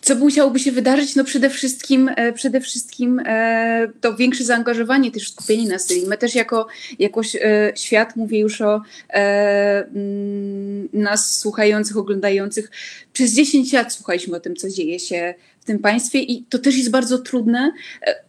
Co 0.09 0.15
musiałoby 0.15 0.59
się 0.59 0.71
wydarzyć? 0.71 1.15
No 1.15 1.23
przede 1.23 1.49
wszystkim, 1.49 2.09
e, 2.15 2.33
przede 2.33 2.61
wszystkim 2.61 3.21
e, 3.25 3.87
to 4.01 4.15
większe 4.15 4.43
zaangażowanie, 4.43 5.11
też 5.11 5.31
skupienie 5.31 5.67
na 5.67 5.79
Syrii. 5.79 6.07
My 6.07 6.17
też 6.17 6.35
jako, 6.35 6.67
jako 6.99 7.21
e, 7.41 7.71
świat, 7.75 8.15
mówię 8.15 8.39
już 8.39 8.61
o 8.61 8.81
mm, 9.09 10.89
nas 10.93 11.39
słuchających, 11.39 11.97
oglądających, 11.97 12.71
przez 13.13 13.33
10 13.33 13.73
lat 13.73 13.93
słuchaliśmy 13.93 14.37
o 14.37 14.39
tym, 14.39 14.55
co 14.55 14.69
dzieje 14.69 14.99
się 14.99 15.33
w 15.59 15.65
tym 15.65 15.79
państwie 15.79 16.19
i 16.19 16.43
to 16.43 16.59
też 16.59 16.77
jest 16.77 16.91
bardzo 16.91 17.17
trudne, 17.17 17.71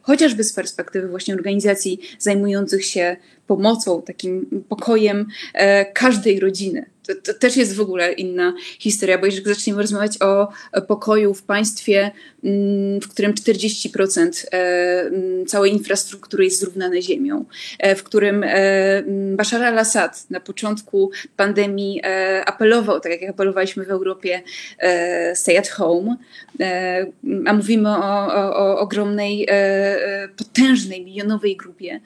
chociażby 0.03 0.45
z 0.45 0.53
perspektywy 0.53 1.09
właśnie 1.09 1.35
organizacji 1.35 2.01
zajmujących 2.19 2.85
się 2.85 3.17
pomocą, 3.47 4.03
takim 4.03 4.65
pokojem 4.69 5.27
każdej 5.95 6.41
rodziny 6.41 6.87
to, 7.15 7.33
to, 7.33 7.39
też 7.39 7.57
jest 7.57 7.77
w 7.77 7.81
ogóle 7.81 8.13
inna 8.13 8.55
historia, 8.79 9.19
bo 9.19 9.27
jeżeli 9.27 9.45
zaczniemy 9.45 9.83
rozmawiać 9.83 10.23
o 10.23 10.49
pokoju 10.89 11.35
w 11.35 11.43
państwie, 11.43 12.11
mm, 12.45 13.01
w 13.01 13.09
którym 13.09 13.35
40% 13.35 14.47
e, 14.53 15.01
mm, 15.01 15.47
całej 15.47 15.73
infrastruktury 15.73 16.45
jest 16.45 16.61
zrównane 16.61 17.03
ziemią, 17.03 17.45
e, 17.79 17.95
w 17.95 18.03
którym 18.03 18.43
e, 18.43 18.49
mm, 18.99 19.37
Bashar 19.37 19.63
al-Assad 19.63 20.31
na 20.31 20.41
początku 20.41 21.11
pandemii 21.37 22.03
apelował, 22.47 23.01
tak 23.01 23.13
jak 23.13 23.31
apelowaliśmy 23.31 23.85
w 23.85 23.91
Europie, 23.91 24.43
stay 25.35 25.59
at 25.59 25.69
home, 25.69 26.17
a 27.47 27.53
mówimy 27.53 27.89
o, 27.89 28.35
o, 28.35 28.57
o 28.57 28.79
ogromnej, 28.79 29.49
potężnej, 30.37 31.05
milionowej 31.05 31.57
grupie, 31.57 32.01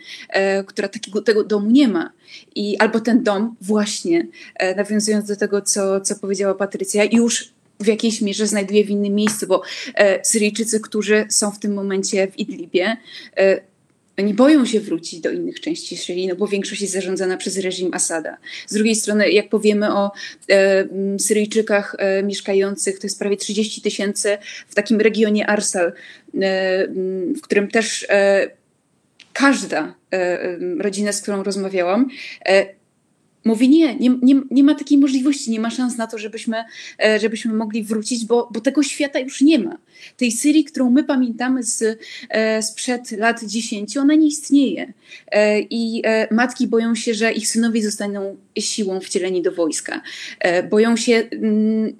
która 0.66 0.88
takiego 0.88 1.22
tego 1.22 1.44
domu 1.44 1.70
nie 1.70 1.88
ma. 1.88 2.10
I 2.54 2.76
albo 2.78 3.00
ten 3.00 3.22
dom 3.22 3.56
właśnie, 3.60 4.26
e, 4.54 4.74
nawiązując 4.74 5.28
do 5.28 5.36
tego, 5.36 5.62
co, 5.62 6.00
co 6.00 6.16
powiedziała 6.16 6.54
Patrycja, 6.54 7.04
już 7.04 7.54
w 7.80 7.86
jakiejś 7.86 8.20
mierze 8.20 8.46
znajduje 8.46 8.84
w 8.84 8.90
innym 8.90 9.14
miejscu, 9.14 9.46
bo 9.46 9.62
e, 9.94 10.24
Syryjczycy, 10.24 10.80
którzy 10.80 11.26
są 11.28 11.50
w 11.50 11.58
tym 11.58 11.74
momencie 11.74 12.28
w 12.28 12.38
Idlibie, 12.38 12.96
e, 13.36 13.60
oni 14.18 14.34
boją 14.34 14.66
się 14.66 14.80
wrócić 14.80 15.20
do 15.20 15.30
innych 15.30 15.60
części 15.60 15.96
Syrii, 15.96 16.26
no 16.26 16.36
bo 16.36 16.46
większość 16.46 16.80
jest 16.80 16.92
zarządzana 16.94 17.36
przez 17.36 17.58
reżim 17.58 17.94
Asada. 17.94 18.36
Z 18.66 18.74
drugiej 18.74 18.96
strony, 18.96 19.30
jak 19.30 19.48
powiemy 19.48 19.94
o 19.94 20.12
e, 20.50 20.84
Syryjczykach 21.18 21.96
e, 21.98 22.22
mieszkających, 22.22 22.98
to 22.98 23.06
jest 23.06 23.18
prawie 23.18 23.36
30 23.36 23.82
tysięcy 23.82 24.38
w 24.68 24.74
takim 24.74 25.00
regionie 25.00 25.46
Arsal, 25.46 25.86
e, 25.86 25.92
w 27.36 27.40
którym 27.42 27.68
też 27.68 28.06
każda 29.34 29.94
e, 30.12 30.38
rodzina, 30.78 31.12
z 31.12 31.22
którą 31.22 31.42
rozmawiałam, 31.42 32.08
e, 32.46 32.66
mówi 33.44 33.68
nie, 33.68 33.96
nie, 33.96 34.10
nie, 34.22 34.40
nie 34.50 34.64
ma 34.64 34.74
takiej 34.74 34.98
możliwości, 34.98 35.50
nie 35.50 35.60
ma 35.60 35.70
szans 35.70 35.96
na 35.96 36.06
to, 36.06 36.18
żebyśmy, 36.18 36.64
e, 37.04 37.20
żebyśmy 37.20 37.54
mogli 37.54 37.82
wrócić, 37.82 38.24
bo, 38.24 38.48
bo 38.52 38.60
tego 38.60 38.82
świata 38.82 39.18
już 39.18 39.40
nie 39.40 39.58
ma. 39.58 39.78
Tej 40.16 40.32
Syrii, 40.32 40.64
którą 40.64 40.90
my 40.90 41.04
pamiętamy 41.04 41.62
z, 41.62 41.98
sprzed 42.60 43.10
lat 43.12 43.44
10, 43.44 43.96
ona 43.96 44.14
nie 44.14 44.26
istnieje. 44.26 44.92
I 45.70 46.02
matki 46.30 46.66
boją 46.66 46.94
się, 46.94 47.14
że 47.14 47.32
ich 47.32 47.48
synowie 47.48 47.82
zostaną 47.82 48.36
siłą 48.58 49.00
wcieleni 49.00 49.42
do 49.42 49.52
wojska. 49.52 50.02
Boją 50.70 50.96
się 50.96 51.12
mm, 51.32 51.96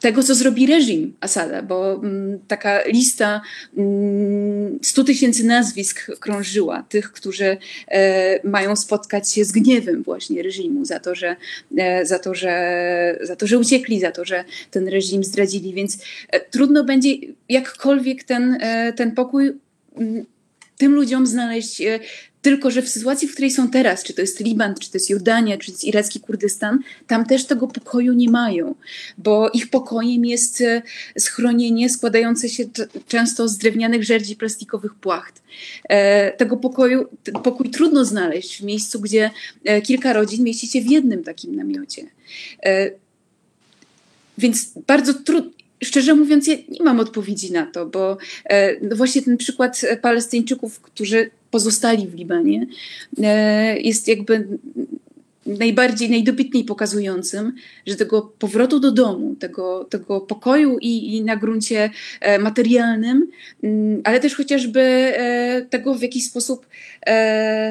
tego, 0.00 0.22
co 0.22 0.34
zrobi 0.34 0.66
reżim 0.66 1.14
Asada, 1.20 1.62
bo 1.62 1.94
mm, 1.94 2.38
taka 2.48 2.82
lista 2.86 3.40
mm, 3.76 4.78
100 4.82 5.04
tysięcy 5.04 5.44
nazwisk 5.44 6.06
krążyła, 6.20 6.82
tych, 6.88 7.12
którzy 7.12 7.56
e, 7.88 8.48
mają 8.48 8.76
spotkać 8.76 9.32
się 9.32 9.44
z 9.44 9.52
gniewem 9.52 10.02
właśnie 10.02 10.42
reżimu 10.42 10.84
za 10.84 11.00
to, 11.00 11.14
że, 11.14 11.36
e, 11.78 12.06
za, 12.06 12.18
to, 12.18 12.34
że, 12.34 13.18
za 13.22 13.36
to, 13.36 13.46
że 13.46 13.58
uciekli, 13.58 14.00
za 14.00 14.10
to, 14.10 14.24
że 14.24 14.44
ten 14.70 14.88
reżim 14.88 15.24
zdradzili, 15.24 15.74
więc 15.74 15.98
e, 16.28 16.40
trudno 16.40 16.84
będzie 16.84 17.10
jakkolwiek 17.48 18.24
ten, 18.24 18.58
e, 18.60 18.92
ten 18.92 19.12
pokój 19.12 19.52
mm, 19.96 20.26
tym 20.78 20.94
ludziom 20.94 21.26
znaleźć 21.26 21.80
e, 21.80 22.00
tylko, 22.42 22.70
że 22.70 22.82
w 22.82 22.88
sytuacji, 22.88 23.28
w 23.28 23.32
której 23.32 23.50
są 23.50 23.70
teraz, 23.70 24.04
czy 24.04 24.14
to 24.14 24.20
jest 24.20 24.40
Liban, 24.40 24.74
czy 24.74 24.90
to 24.90 24.96
jest 24.96 25.10
Jordania, 25.10 25.58
czy 25.58 25.66
to 25.66 25.72
jest 25.72 25.84
iracki 25.84 26.20
Kurdystan, 26.20 26.78
tam 27.06 27.26
też 27.26 27.44
tego 27.44 27.68
pokoju 27.68 28.12
nie 28.12 28.30
mają, 28.30 28.74
bo 29.18 29.50
ich 29.50 29.70
pokojem 29.70 30.24
jest 30.24 30.60
e, 30.60 30.82
schronienie 31.18 31.90
składające 31.90 32.48
się 32.48 32.64
często 33.08 33.48
z 33.48 33.58
drewnianych 33.58 34.04
żerdzi 34.04 34.36
plastikowych 34.36 34.94
płacht. 34.94 35.42
E, 35.88 36.32
tego 36.32 36.56
pokoju, 36.56 37.06
pokój 37.42 37.70
trudno 37.70 38.04
znaleźć 38.04 38.60
w 38.60 38.64
miejscu, 38.64 39.00
gdzie 39.00 39.30
e, 39.64 39.82
kilka 39.82 40.12
rodzin 40.12 40.44
mieści 40.44 40.66
się 40.66 40.80
w 40.80 40.90
jednym 40.90 41.24
takim 41.24 41.56
namiocie. 41.56 42.02
Więc 44.38 44.72
bardzo 44.86 45.14
trudno 45.14 45.58
Szczerze 45.84 46.14
mówiąc, 46.14 46.46
ja 46.46 46.54
nie 46.68 46.84
mam 46.84 47.00
odpowiedzi 47.00 47.52
na 47.52 47.66
to, 47.66 47.86
bo 47.86 48.18
no 48.82 48.96
właśnie 48.96 49.22
ten 49.22 49.36
przykład 49.36 49.80
Palestyńczyków, 50.02 50.80
którzy 50.80 51.30
pozostali 51.50 52.06
w 52.06 52.14
Libanie, 52.14 52.66
e, 53.22 53.80
jest 53.80 54.08
jakby 54.08 54.48
najbardziej, 55.46 56.10
najdobitniej 56.10 56.64
pokazującym, 56.64 57.52
że 57.86 57.96
tego 57.96 58.22
powrotu 58.22 58.80
do 58.80 58.92
domu, 58.92 59.36
tego, 59.36 59.84
tego 59.84 60.20
pokoju 60.20 60.78
i, 60.80 61.16
i 61.16 61.22
na 61.22 61.36
gruncie 61.36 61.90
e, 62.20 62.38
materialnym, 62.38 63.28
mm, 63.62 64.00
ale 64.04 64.20
też 64.20 64.34
chociażby 64.34 64.80
e, 64.80 65.66
tego 65.70 65.94
w 65.94 66.02
jakiś 66.02 66.26
sposób 66.26 66.66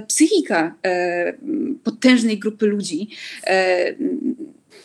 psychika 0.08 0.76
potężnej 1.84 2.40
grupy 2.40 2.66
ludzi 2.66 3.10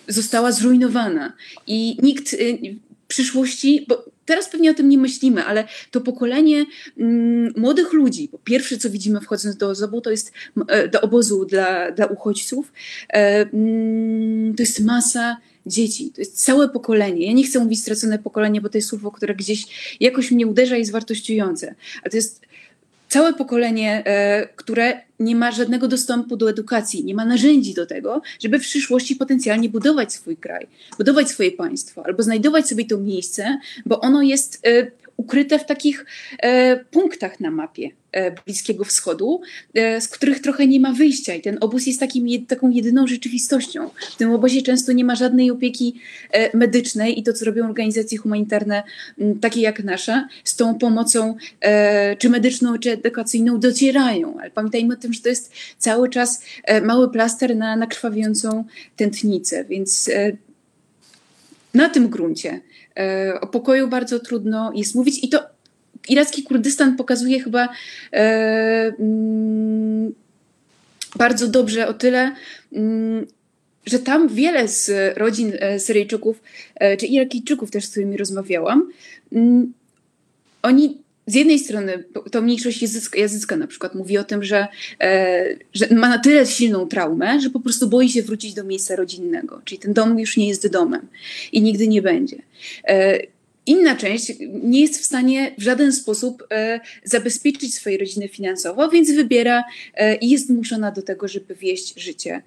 została 0.08 0.52
zrujnowana. 0.52 1.32
I 1.66 1.96
nikt 2.02 2.36
w 3.04 3.06
przyszłości, 3.08 3.86
bo 3.88 4.11
Teraz 4.26 4.48
pewnie 4.48 4.70
o 4.70 4.74
tym 4.74 4.88
nie 4.88 4.98
myślimy, 4.98 5.44
ale 5.44 5.68
to 5.90 6.00
pokolenie 6.00 6.66
mm, 6.98 7.52
młodych 7.56 7.92
ludzi, 7.92 8.28
bo 8.32 8.38
pierwsze 8.38 8.78
co 8.78 8.90
widzimy 8.90 9.20
wchodząc 9.20 9.56
do 9.56 9.66
obozu, 9.70 10.00
to 10.00 10.10
jest 10.10 10.32
e, 10.68 10.88
do 10.88 11.00
obozu 11.00 11.44
dla, 11.44 11.90
dla 11.90 12.06
uchodźców, 12.06 12.72
e, 13.08 13.40
mm, 13.52 14.54
to 14.54 14.62
jest 14.62 14.80
masa 14.80 15.36
dzieci. 15.66 16.10
To 16.10 16.20
jest 16.20 16.44
całe 16.44 16.68
pokolenie. 16.68 17.26
Ja 17.26 17.32
nie 17.32 17.44
chcę 17.44 17.58
mówić 17.58 17.80
stracone 17.80 18.18
pokolenie, 18.18 18.60
bo 18.60 18.68
to 18.68 18.78
jest 18.78 18.88
słowo, 18.88 19.10
które 19.10 19.34
gdzieś 19.34 19.96
jakoś 20.00 20.30
mnie 20.30 20.46
uderza 20.46 20.76
i 20.76 20.78
jest 20.78 20.92
wartościujące. 20.92 21.74
Ale 22.02 22.10
to 22.10 22.16
jest 22.16 22.40
całe 23.12 23.34
pokolenie, 23.34 24.02
e, 24.06 24.48
które 24.56 25.00
nie 25.20 25.36
ma 25.36 25.52
żadnego 25.52 25.88
dostępu 25.88 26.36
do 26.36 26.50
edukacji, 26.50 27.04
nie 27.04 27.14
ma 27.14 27.24
narzędzi 27.24 27.74
do 27.74 27.86
tego, 27.86 28.22
żeby 28.40 28.58
w 28.58 28.62
przyszłości 28.62 29.16
potencjalnie 29.16 29.68
budować 29.68 30.12
swój 30.12 30.36
kraj, 30.36 30.66
budować 30.98 31.28
swoje 31.28 31.52
państwo, 31.52 32.06
albo 32.06 32.22
znajdować 32.22 32.68
sobie 32.68 32.84
to 32.84 32.98
miejsce, 32.98 33.58
bo 33.86 34.00
ono 34.00 34.22
jest 34.22 34.60
e, 34.66 34.90
ukryte 35.16 35.58
w 35.58 35.66
takich 35.66 36.06
e, 36.38 36.76
punktach 36.84 37.40
na 37.40 37.50
mapie 37.50 37.90
e, 38.12 38.30
Bliskiego 38.30 38.84
Wschodu, 38.84 39.40
e, 39.74 40.00
z 40.00 40.08
których 40.08 40.40
trochę 40.40 40.66
nie 40.66 40.80
ma 40.80 40.92
wyjścia. 40.92 41.34
I 41.34 41.40
ten 41.40 41.58
obóz 41.60 41.86
jest 41.86 42.00
takim, 42.00 42.46
taką 42.46 42.70
jedyną 42.70 43.06
rzeczywistością. 43.06 43.90
W 44.12 44.16
tym 44.16 44.32
obozie 44.32 44.62
często 44.62 44.92
nie 44.92 45.04
ma 45.04 45.14
żadnej 45.14 45.50
opieki 45.50 46.00
medycznej 46.54 47.18
i 47.18 47.22
to, 47.22 47.32
co 47.32 47.44
robią 47.44 47.68
organizacje 47.68 48.18
humanitarne, 48.18 48.82
takie 49.40 49.60
jak 49.60 49.84
nasza, 49.84 50.28
z 50.44 50.56
tą 50.56 50.78
pomocą 50.78 51.36
czy 52.18 52.30
medyczną, 52.30 52.78
czy 52.78 52.90
edukacyjną 52.90 53.60
docierają. 53.60 54.36
Ale 54.40 54.50
pamiętajmy 54.50 54.94
o 54.94 54.96
tym, 54.96 55.12
że 55.12 55.20
to 55.20 55.28
jest 55.28 55.52
cały 55.78 56.08
czas 56.08 56.42
mały 56.82 57.10
plaster 57.10 57.56
na, 57.56 57.76
na 57.76 57.86
krwawiącą 57.86 58.64
tętnicę. 58.96 59.64
Więc 59.64 60.10
na 61.74 61.88
tym 61.88 62.08
gruncie 62.08 62.60
o 63.40 63.46
pokoju 63.46 63.88
bardzo 63.88 64.20
trudno 64.20 64.72
jest 64.74 64.94
mówić. 64.94 65.24
I 65.24 65.28
to 65.28 65.40
iracki 66.08 66.42
Kurdystan 66.42 66.96
pokazuje 66.96 67.42
chyba 67.42 67.68
e, 68.12 68.92
mm, 68.98 70.12
bardzo 71.16 71.48
dobrze 71.48 71.88
o 71.88 71.94
tyle, 71.94 72.34
mm, 72.72 73.26
że 73.86 73.98
tam 73.98 74.28
wiele 74.28 74.68
z 74.68 74.90
rodzin 75.18 75.52
e, 75.58 75.80
Syryjczyków, 75.80 76.42
czy 76.98 77.06
Irakijczyków 77.06 77.70
też, 77.70 77.84
z 77.84 77.90
którymi 77.90 78.16
rozmawiałam, 78.16 78.92
mm, 79.32 79.72
oni 80.62 81.01
z 81.26 81.34
jednej 81.34 81.58
strony 81.58 82.04
to 82.30 82.42
mniejszość 82.42 82.82
języcka, 82.82 83.18
języcka 83.18 83.56
na 83.56 83.66
przykład 83.66 83.94
mówi 83.94 84.18
o 84.18 84.24
tym, 84.24 84.44
że, 84.44 84.68
e, 85.00 85.56
że 85.74 85.86
ma 85.94 86.08
na 86.08 86.18
tyle 86.18 86.46
silną 86.46 86.88
traumę, 86.88 87.40
że 87.40 87.50
po 87.50 87.60
prostu 87.60 87.88
boi 87.88 88.08
się 88.08 88.22
wrócić 88.22 88.54
do 88.54 88.64
miejsca 88.64 88.96
rodzinnego, 88.96 89.62
czyli 89.64 89.78
ten 89.78 89.92
dom 89.92 90.18
już 90.18 90.36
nie 90.36 90.48
jest 90.48 90.68
domem 90.68 91.08
i 91.52 91.62
nigdy 91.62 91.88
nie 91.88 92.02
będzie. 92.02 92.36
E, 92.84 93.18
Inna 93.66 93.96
część 93.96 94.32
nie 94.62 94.80
jest 94.80 94.98
w 94.98 95.04
stanie 95.04 95.54
w 95.58 95.62
żaden 95.62 95.92
sposób 95.92 96.46
e, 96.50 96.80
zabezpieczyć 97.04 97.74
swojej 97.74 97.98
rodziny 97.98 98.28
finansowo, 98.28 98.88
więc 98.88 99.10
wybiera 99.10 99.64
e, 99.94 100.16
i 100.16 100.30
jest 100.30 100.46
zmuszona 100.46 100.90
do 100.90 101.02
tego, 101.02 101.28
żeby 101.28 101.54
wieść 101.54 102.00
życie 102.00 102.42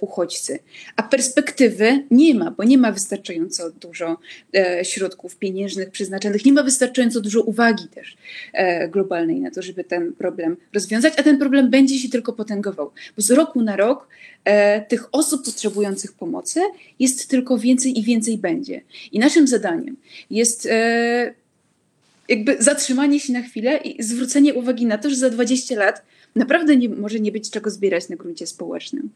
uchodźcy. 0.00 0.58
A 0.96 1.02
perspektywy 1.02 2.04
nie 2.10 2.34
ma, 2.34 2.50
bo 2.50 2.64
nie 2.64 2.78
ma 2.78 2.92
wystarczająco 2.92 3.70
dużo 3.70 4.18
e, 4.54 4.84
środków 4.84 5.36
pieniężnych 5.36 5.90
przeznaczonych, 5.90 6.44
nie 6.44 6.52
ma 6.52 6.62
wystarczająco 6.62 7.20
dużo 7.20 7.40
uwagi 7.40 7.88
też 7.88 8.16
e, 8.52 8.88
globalnej 8.88 9.40
na 9.40 9.50
to, 9.50 9.62
żeby 9.62 9.84
ten 9.84 10.12
problem 10.12 10.56
rozwiązać, 10.74 11.14
a 11.16 11.22
ten 11.22 11.38
problem 11.38 11.70
będzie 11.70 11.98
się 11.98 12.08
tylko 12.08 12.32
potęgował, 12.32 12.90
bo 13.16 13.22
z 13.22 13.30
roku 13.30 13.62
na 13.62 13.76
rok 13.76 14.08
e, 14.44 14.80
tych 14.80 15.14
osób 15.14 15.44
potrzebujących 15.44 16.12
pomocy 16.12 16.60
jest 16.98 17.28
tylko 17.28 17.58
więcej 17.58 17.98
i 17.98 18.02
więcej 18.02 18.38
będzie. 18.38 18.80
I 19.12 19.18
naszym 19.18 19.48
zadaniem 19.48 19.96
jest 20.30 20.66
e, 20.70 21.34
jakby 22.28 22.56
zatrzymanie 22.60 23.20
się 23.20 23.32
na 23.32 23.42
chwilę 23.42 23.76
i 23.76 24.02
zwrócenie 24.02 24.54
uwagi 24.54 24.86
na 24.86 24.98
to, 24.98 25.10
że 25.10 25.16
za 25.16 25.30
20 25.30 25.76
lat 25.76 26.02
naprawdę 26.36 26.76
nie, 26.76 26.88
może 26.88 27.20
nie 27.20 27.32
być 27.32 27.50
czego 27.50 27.70
zbierać 27.70 28.08
na 28.08 28.16
gruncie 28.16 28.46
społecznym. 28.46 29.10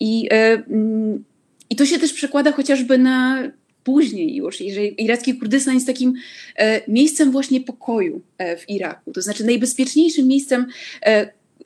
I, 0.00 0.28
e, 0.30 0.64
mm, 0.68 1.24
i 1.70 1.76
to 1.76 1.86
się 1.86 1.98
też 1.98 2.12
przekłada 2.12 2.52
chociażby 2.52 2.98
na 2.98 3.50
później 3.84 4.34
już, 4.34 4.60
jeżeli 4.60 5.04
iracki 5.04 5.34
Kurdystan 5.34 5.74
jest 5.74 5.86
takim 5.86 6.14
e, 6.56 6.90
miejscem 6.90 7.30
właśnie 7.30 7.60
pokoju 7.60 8.20
e, 8.38 8.56
w 8.56 8.70
Iraku, 8.70 9.12
to 9.12 9.22
znaczy 9.22 9.44
najbezpieczniejszym 9.44 10.26
miejscem, 10.26 10.66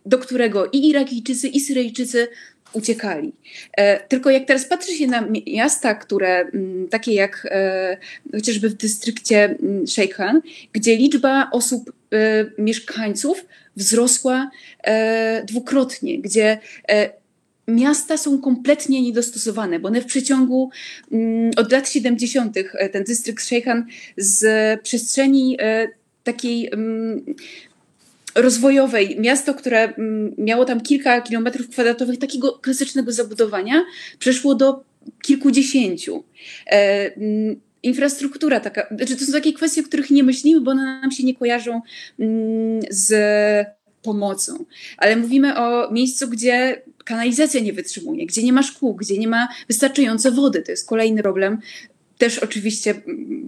do 0.06 0.18
którego 0.18 0.66
i 0.72 0.88
Irakijczycy, 0.88 1.48
i 1.48 1.60
Syryjczycy 1.60 2.28
uciekali. 2.72 3.32
E, 3.76 4.00
tylko 4.08 4.30
jak 4.30 4.46
teraz 4.46 4.64
patrzy 4.64 4.92
się 4.92 5.06
na 5.06 5.26
miasta, 5.46 5.94
które 5.94 6.38
m, 6.40 6.88
takie 6.90 7.14
jak 7.14 7.48
e, 7.50 7.96
chociażby 8.32 8.68
w 8.68 8.74
dystrykcie 8.74 9.44
m, 9.44 9.86
Sheikhan, 9.86 10.40
gdzie 10.72 10.96
liczba 10.96 11.50
osób, 11.52 11.92
e, 12.12 12.62
mieszkańców 12.62 13.46
wzrosła 13.76 14.50
dwukrotnie, 15.44 16.18
gdzie 16.18 16.58
miasta 17.68 18.16
są 18.16 18.40
kompletnie 18.40 19.02
niedostosowane, 19.02 19.80
bo 19.80 19.88
one 19.88 20.00
w 20.00 20.06
przeciągu 20.06 20.70
m, 21.12 21.50
od 21.56 21.72
lat 21.72 21.88
70. 21.88 22.56
E, 22.56 22.88
ten 22.88 23.04
dystrykt 23.04 23.44
Sheikhan 23.44 23.86
z 24.16 24.80
przestrzeni 24.82 25.58
takiej 26.24 26.70
rozwojowej, 28.34 29.20
miasto, 29.20 29.54
które 29.54 29.94
mm, 29.94 30.34
miało 30.38 30.64
tam 30.64 30.80
kilka 30.80 31.20
kilometrów 31.20 31.68
kwadratowych 31.68 32.18
takiego 32.18 32.52
klasycznego 32.52 33.12
zabudowania, 33.12 33.84
przeszło 34.18 34.54
do 34.54 34.84
kilkudziesięciu. 35.22 36.24
E, 36.66 37.14
mm, 37.16 37.60
infrastruktura 37.82 38.60
taka, 38.60 38.86
znaczy 38.96 39.16
to 39.16 39.24
są 39.24 39.32
takie 39.32 39.52
kwestie, 39.52 39.80
o 39.80 39.84
których 39.84 40.10
nie 40.10 40.22
myślimy, 40.22 40.60
bo 40.60 40.70
one 40.70 41.00
nam 41.00 41.10
się 41.10 41.24
nie 41.24 41.34
kojarzą 41.34 41.80
mm, 42.18 42.80
z 42.90 43.12
pomocą. 44.02 44.64
Ale 44.96 45.16
mówimy 45.16 45.58
o 45.58 45.90
miejscu, 45.90 46.28
gdzie 46.28 46.82
kanalizacja 47.04 47.60
nie 47.60 47.72
wytrzymuje, 47.72 48.26
gdzie 48.26 48.42
nie 48.42 48.52
ma 48.52 48.62
szkół, 48.62 48.94
gdzie 48.94 49.18
nie 49.18 49.28
ma 49.28 49.48
wystarczająco 49.68 50.32
wody. 50.32 50.62
To 50.62 50.70
jest 50.70 50.88
kolejny 50.88 51.22
problem 51.22 51.58
też 52.20 52.38
oczywiście 52.38 52.94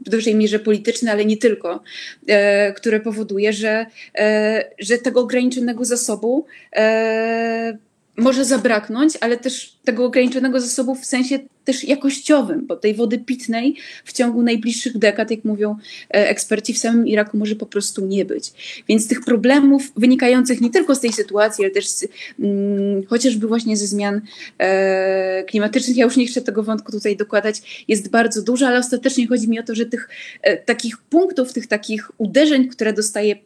w 0.07 0.11
dużej 0.11 0.35
mierze 0.35 0.59
polityczny, 0.59 1.11
ale 1.11 1.25
nie 1.25 1.37
tylko, 1.37 1.83
e, 2.27 2.73
które 2.73 3.01
powoduje, 3.01 3.53
że, 3.53 3.87
e, 4.15 4.65
że 4.79 4.99
tego 4.99 5.21
ograniczonego 5.21 5.85
zasobu 5.85 6.47
e, 6.77 7.79
może 8.17 8.45
zabraknąć, 8.45 9.13
ale 9.21 9.37
też 9.37 9.77
tego 9.85 10.05
ograniczonego 10.05 10.61
zasobu 10.61 10.95
w 10.95 11.05
sensie 11.05 11.39
też 11.65 11.85
jakościowym, 11.85 12.67
bo 12.67 12.77
tej 12.77 12.95
wody 12.95 13.19
pitnej 13.19 13.77
w 14.05 14.13
ciągu 14.13 14.43
najbliższych 14.43 14.99
dekad, 14.99 15.31
jak 15.31 15.45
mówią 15.45 15.77
e, 16.11 16.29
eksperci, 16.29 16.75
w 16.75 16.79
samym 16.79 17.07
Iraku 17.07 17.37
może 17.37 17.57
po 17.57 17.67
prostu 17.67 18.07
nie 18.07 18.25
być. 18.25 18.53
Więc 18.89 19.09
tych 19.09 19.21
problemów 19.21 19.93
wynikających 19.97 20.61
nie 20.61 20.71
tylko 20.71 20.95
z 20.95 21.01
tej 21.01 21.13
sytuacji, 21.13 21.65
ale 21.65 21.75
też 21.75 21.89
z, 21.89 22.09
mm, 22.41 23.07
chociażby 23.07 23.49
właśnie 23.49 23.77
ze 23.77 23.87
zmian 23.87 24.21
e, 24.59 25.45
klimatycznych, 25.45 25.97
ja 25.97 26.05
już 26.05 26.17
nie 26.17 26.27
chcę 26.27 26.41
tego 26.43 26.63
wątku 26.63 26.93
tutaj 26.93 27.17
dokładać, 27.17 27.85
jest 27.89 28.11
bardzo 28.11 28.43
dużo, 28.43 28.67
ale 28.67 28.79
ostatecznie 28.79 29.27
chodzi 29.27 29.49
mi 29.49 29.61
o 29.61 29.63
to, 29.63 29.75
że 29.75 29.87
tych 29.87 30.09
e, 30.43 30.57
takich 30.57 30.99
punktów, 30.99 31.53
tych 31.53 31.67
takich 31.67 32.11
uderzeń, 32.19 32.69
które 32.69 32.93
dostaje 32.93 33.37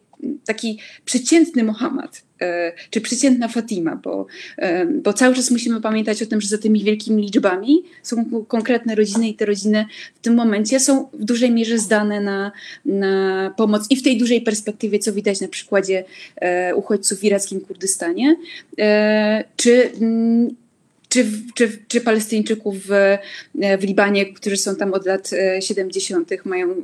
taki 0.45 0.79
przeciętny 1.05 1.63
Mohammad, 1.63 2.23
e, 2.41 2.73
czy 2.89 3.01
przeciętna 3.01 3.47
Fatima, 3.47 3.95
bo, 3.95 4.25
e, 4.57 4.85
bo 4.85 5.13
cały 5.13 5.35
czas 5.35 5.51
musimy 5.51 5.81
pamiętać 5.81 6.23
o 6.23 6.25
tym, 6.25 6.41
że 6.41 6.47
za 6.47 6.57
tymi 6.57 6.83
wielkimi 6.83 7.23
liczbami 7.23 7.83
są 8.03 8.25
konkretne 8.47 8.95
rodziny 8.95 9.29
i 9.29 9.33
te 9.33 9.45
rodziny 9.45 9.85
w 10.15 10.19
tym 10.19 10.35
momencie 10.35 10.79
są 10.79 11.09
w 11.13 11.23
dużej 11.23 11.51
mierze 11.51 11.79
zdane 11.79 12.21
na, 12.21 12.51
na 12.85 13.53
pomoc 13.57 13.85
i 13.89 13.95
w 13.95 14.03
tej 14.03 14.17
dużej 14.17 14.41
perspektywie, 14.41 14.99
co 14.99 15.13
widać 15.13 15.41
na 15.41 15.47
przykładzie 15.47 16.03
e, 16.35 16.75
uchodźców 16.75 17.19
w 17.19 17.23
irackim 17.23 17.61
Kurdystanie, 17.61 18.35
czy 19.55 19.91
mm, 20.01 20.55
czy, 21.17 21.25
czy, 21.55 21.77
czy 21.87 22.01
Palestyńczyków 22.01 22.75
w, 22.85 23.17
w 23.79 23.83
Libanie, 23.83 24.33
którzy 24.33 24.57
są 24.57 24.75
tam 24.75 24.93
od 24.93 25.05
lat 25.05 25.29
70., 25.59 26.31
mają 26.45 26.75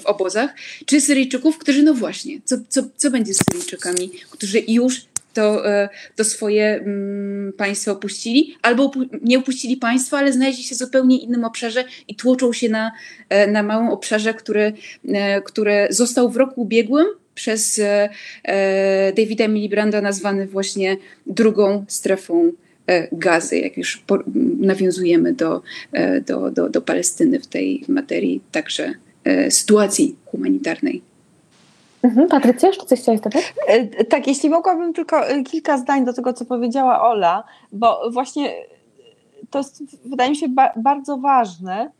w 0.00 0.06
obozach, 0.06 0.50
czy 0.86 1.00
Syryjczyków, 1.00 1.58
którzy, 1.58 1.82
no 1.82 1.94
właśnie, 1.94 2.40
co, 2.44 2.56
co, 2.68 2.82
co 2.96 3.10
będzie 3.10 3.34
z 3.34 3.38
Syryjczykami, 3.50 4.10
którzy 4.30 4.62
już 4.68 5.00
to, 5.34 5.68
e, 5.70 5.88
to 6.16 6.24
swoje 6.24 6.64
mm, 6.64 7.52
państwo 7.52 7.92
opuścili, 7.92 8.56
albo 8.62 8.92
nie 9.22 9.38
opuścili 9.38 9.76
państwa, 9.76 10.18
ale 10.18 10.32
znaleźli 10.32 10.64
się 10.64 10.74
w 10.74 10.78
zupełnie 10.78 11.18
innym 11.18 11.44
obszarze 11.44 11.84
i 12.08 12.14
tłoczą 12.14 12.52
się 12.52 12.68
na, 12.68 12.92
e, 13.28 13.46
na 13.46 13.62
małym 13.62 13.88
obszarze, 13.88 14.34
który, 14.34 14.72
e, 15.08 15.42
który 15.42 15.86
został 15.90 16.30
w 16.30 16.36
roku 16.36 16.62
ubiegłym 16.62 17.06
przez 17.34 17.80
Davida 19.16 19.48
Milibranda 19.48 20.00
nazwany 20.00 20.46
właśnie 20.46 20.96
drugą 21.26 21.84
strefą 21.88 22.52
gazy, 23.12 23.58
jak 23.58 23.76
już 23.76 24.04
nawiązujemy 24.58 25.32
do, 25.32 25.62
do, 26.26 26.50
do, 26.50 26.68
do 26.68 26.82
Palestyny 26.82 27.40
w 27.40 27.46
tej 27.46 27.84
materii, 27.88 28.40
także 28.52 28.94
E, 29.24 29.50
sytuacji 29.50 30.16
humanitarnej. 30.26 31.02
Mhm, 32.02 32.28
Patrycja, 32.28 32.68
jeszcze 32.68 32.86
coś 32.86 33.00
chciałaś 33.00 33.20
dodać? 33.20 33.54
E, 33.66 34.04
tak, 34.04 34.26
jeśli 34.26 34.50
mogłabym 34.50 34.92
tylko 34.92 35.28
e, 35.28 35.42
kilka 35.42 35.78
zdań 35.78 36.04
do 36.04 36.12
tego, 36.12 36.32
co 36.32 36.44
powiedziała 36.44 37.02
Ola, 37.02 37.44
bo 37.72 38.10
właśnie 38.10 38.52
to 39.50 39.58
jest, 39.58 39.82
wydaje 40.08 40.30
mi 40.30 40.36
się, 40.36 40.48
ba 40.48 40.72
bardzo 40.76 41.16
ważne. 41.16 41.90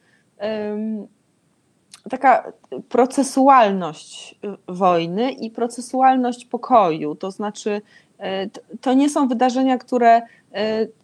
Taka 2.11 2.53
procesualność 2.89 4.39
wojny 4.69 5.31
i 5.31 5.51
procesualność 5.51 6.45
pokoju, 6.45 7.15
to 7.15 7.31
znaczy 7.31 7.81
to 8.81 8.95
nie 8.95 9.11
są 9.11 9.29
wydarzenia, 9.29 9.79
które 9.79 10.23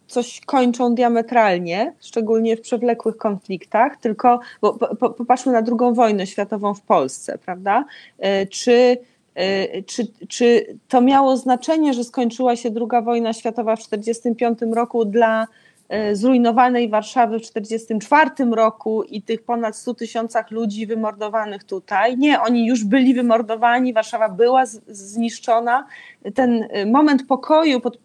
coś 0.07 0.41
kończą 0.45 0.95
diametralnie, 0.95 1.93
szczególnie 1.99 2.57
w 2.57 2.61
przewlekłych 2.61 3.17
konfliktach, 3.17 3.97
tylko 3.97 4.39
bo, 4.61 4.73
po, 4.73 5.09
popatrzmy 5.09 5.51
na 5.51 5.61
drugą 5.61 5.93
wojnę 5.93 6.27
światową 6.27 6.73
w 6.73 6.81
Polsce, 6.81 7.37
prawda? 7.37 7.85
Czy 8.49 8.97
E, 9.39 9.83
czy, 9.83 10.07
czy 10.27 10.65
to 10.87 11.01
miało 11.01 11.37
znaczenie, 11.37 11.93
że 11.93 12.03
skończyła 12.03 12.55
się 12.55 12.69
II 12.69 13.03
wojna 13.03 13.33
światowa 13.33 13.75
w 13.75 13.79
1945 13.79 14.75
roku 14.75 15.05
dla 15.05 15.43
e, 15.43 15.47
zrujnowanej 16.13 16.89
Warszawy 16.89 17.39
w 17.39 17.51
1944 17.51 18.51
roku 18.55 19.03
i 19.03 19.21
tych 19.21 19.43
ponad 19.43 19.75
100 19.75 19.93
tysiącach 19.93 20.51
ludzi 20.51 20.87
wymordowanych 20.87 21.63
tutaj. 21.63 22.17
Nie, 22.17 22.41
oni 22.41 22.67
już 22.67 22.83
byli 22.83 23.13
wymordowani, 23.13 23.93
Warszawa 23.93 24.29
była 24.29 24.65
zniszczona. 24.87 25.85
Ten 26.35 26.67
e, 26.69 26.85
moment 26.85 27.27
pokoju, 27.27 27.79
pod, 27.79 27.97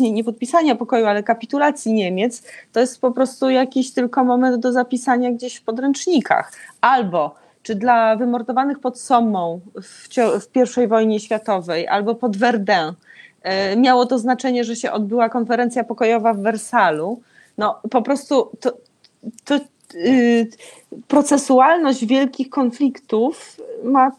nie, 0.00 0.12
nie 0.12 0.24
podpisania 0.24 0.74
pokoju, 0.74 1.06
ale 1.06 1.22
kapitulacji 1.22 1.92
Niemiec, 1.92 2.42
to 2.72 2.80
jest 2.80 3.00
po 3.00 3.10
prostu 3.10 3.50
jakiś 3.50 3.92
tylko 3.92 4.24
moment 4.24 4.62
do 4.62 4.72
zapisania 4.72 5.32
gdzieś 5.32 5.56
w 5.56 5.62
podręcznikach. 5.62 6.52
Albo 6.80 7.34
czy 7.62 7.74
dla 7.74 8.16
wymordowanych 8.16 8.80
pod 8.80 9.00
Sommą 9.00 9.60
w, 9.82 10.08
w 10.40 10.78
I 10.84 10.86
wojnie 10.86 11.20
światowej 11.20 11.88
albo 11.88 12.14
pod 12.14 12.36
Verdun 12.36 12.74
e, 12.74 12.94
miało 13.76 14.06
to 14.06 14.18
znaczenie, 14.18 14.64
że 14.64 14.76
się 14.76 14.92
odbyła 14.92 15.28
konferencja 15.28 15.84
pokojowa 15.84 16.34
w 16.34 16.40
Wersalu. 16.40 17.20
No 17.58 17.80
po 17.90 18.02
prostu 18.02 18.50
to, 18.60 18.72
to 19.44 19.54
yy, 19.94 20.46
procesualność 21.08 22.06
wielkich 22.06 22.50
konfliktów 22.50 23.56
ma 23.84 24.12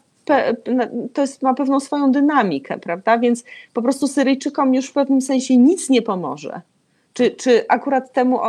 to 1.12 1.20
jest, 1.20 1.42
ma 1.42 1.54
pewną 1.54 1.80
swoją 1.80 2.12
dynamikę, 2.12 2.78
prawda? 2.78 3.18
Więc 3.18 3.44
po 3.72 3.82
prostu 3.82 4.08
Syryjczykom 4.08 4.74
już 4.74 4.86
w 4.86 4.92
pewnym 4.92 5.20
sensie 5.20 5.56
nic 5.56 5.90
nie 5.90 6.02
pomoże. 6.02 6.60
Czy, 7.12 7.30
czy 7.30 7.64
akurat 7.68 8.12
temu, 8.12 8.40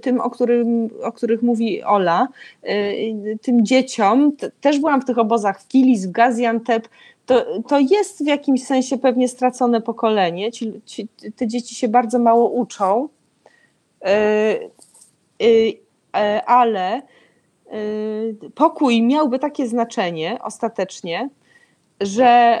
tym, 0.00 0.20
o, 0.20 0.30
którym, 0.30 0.90
o 1.02 1.12
których 1.12 1.42
mówi 1.42 1.82
Ola, 1.82 2.28
y, 2.64 3.38
tym 3.42 3.66
dzieciom, 3.66 4.32
też 4.60 4.78
byłam 4.78 5.02
w 5.02 5.04
tych 5.04 5.18
obozach 5.18 5.62
w 5.62 5.68
Kilis, 5.68 6.06
w 6.06 6.10
Gaziantep, 6.10 6.88
to, 7.26 7.62
to 7.68 7.78
jest 7.78 8.24
w 8.24 8.26
jakimś 8.26 8.64
sensie 8.64 8.98
pewnie 8.98 9.28
stracone 9.28 9.80
pokolenie. 9.80 10.52
Ci, 10.52 10.72
ci, 10.86 11.08
te 11.36 11.46
dzieci 11.48 11.74
się 11.74 11.88
bardzo 11.88 12.18
mało 12.18 12.48
uczą, 12.48 13.08
y, 14.06 14.70
y, 15.42 15.78
ale 16.46 17.02
pokój 18.54 19.02
miałby 19.02 19.38
takie 19.38 19.68
znaczenie 19.68 20.38
ostatecznie, 20.42 21.28
że 22.00 22.58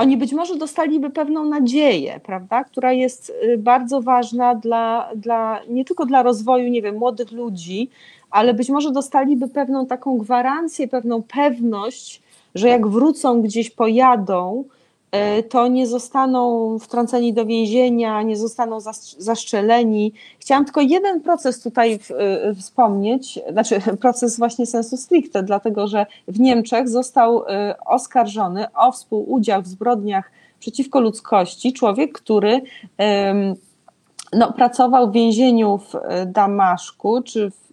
oni 0.00 0.16
być 0.16 0.32
może 0.32 0.56
dostaliby 0.56 1.10
pewną 1.10 1.44
nadzieję, 1.44 2.20
prawda, 2.24 2.64
która 2.64 2.92
jest 2.92 3.32
y, 3.44 3.58
bardzo 3.58 4.02
ważna 4.02 4.54
dla, 4.54 5.10
dla, 5.16 5.60
nie 5.68 5.84
tylko 5.84 6.06
dla 6.06 6.22
rozwoju, 6.22 6.68
nie 6.68 6.82
wiem, 6.82 6.96
młodych 6.96 7.32
ludzi, 7.32 7.90
ale 8.30 8.54
być 8.54 8.68
może 8.68 8.92
dostaliby 8.92 9.48
pewną 9.48 9.86
taką 9.86 10.18
gwarancję, 10.18 10.88
pewną 10.88 11.22
pewność, 11.22 12.22
że 12.54 12.68
jak 12.68 12.88
wrócą 12.88 13.42
gdzieś, 13.42 13.70
pojadą, 13.70 14.64
E, 15.10 15.42
to 15.42 15.68
nie 15.68 15.86
zostaną 15.86 16.78
wtrąceni 16.78 17.32
do 17.32 17.46
więzienia, 17.46 18.22
nie 18.22 18.36
zostaną 18.36 18.78
zaszczeleni. 19.18 20.12
Chciałam 20.38 20.64
tylko 20.64 20.80
jeden 20.80 21.20
proces 21.20 21.62
tutaj 21.62 21.98
e, 22.10 22.54
wspomnieć, 22.54 23.38
znaczy 23.52 23.80
proces 24.00 24.38
właśnie 24.38 24.66
sensu 24.66 24.96
stricte, 24.96 25.42
dlatego 25.42 25.88
że 25.88 26.06
w 26.28 26.40
Niemczech 26.40 26.88
został 26.88 27.44
e, 27.48 27.74
oskarżony 27.86 28.66
o 28.74 28.92
współudział 28.92 29.62
w 29.62 29.66
zbrodniach 29.66 30.30
przeciwko 30.58 31.00
ludzkości 31.00 31.72
człowiek, 31.72 32.12
który 32.12 32.60
no, 34.32 34.52
pracował 34.52 35.10
w 35.10 35.12
więzieniu 35.12 35.78
w 35.78 35.94
Damaszku 36.26 37.22
czy 37.22 37.50
w 37.50 37.69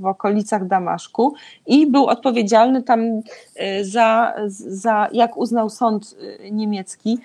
w 0.00 0.06
okolicach 0.06 0.66
Damaszku 0.66 1.34
i 1.66 1.86
był 1.86 2.06
odpowiedzialny 2.06 2.82
tam 2.82 3.00
y, 3.00 3.22
za, 3.84 4.34
za 4.48 5.08
jak 5.12 5.36
uznał 5.36 5.70
sąd 5.70 6.16
y, 6.40 6.50
niemiecki, 6.50 7.18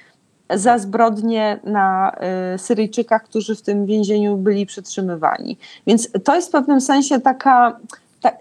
za 0.54 0.78
zbrodnie 0.78 1.60
na 1.64 2.16
y, 2.56 2.58
Syryjczykach, 2.58 3.24
którzy 3.24 3.56
w 3.56 3.62
tym 3.62 3.86
więzieniu 3.86 4.38
byli 4.38 4.66
przetrzymywani. 4.66 5.58
Więc 5.88 6.10
to 6.24 6.36
jest 6.36 6.48
w 6.48 6.52
pewnym 6.52 6.82
sensie 6.82 7.22
taka, 7.22 7.80
ta, 8.22 8.32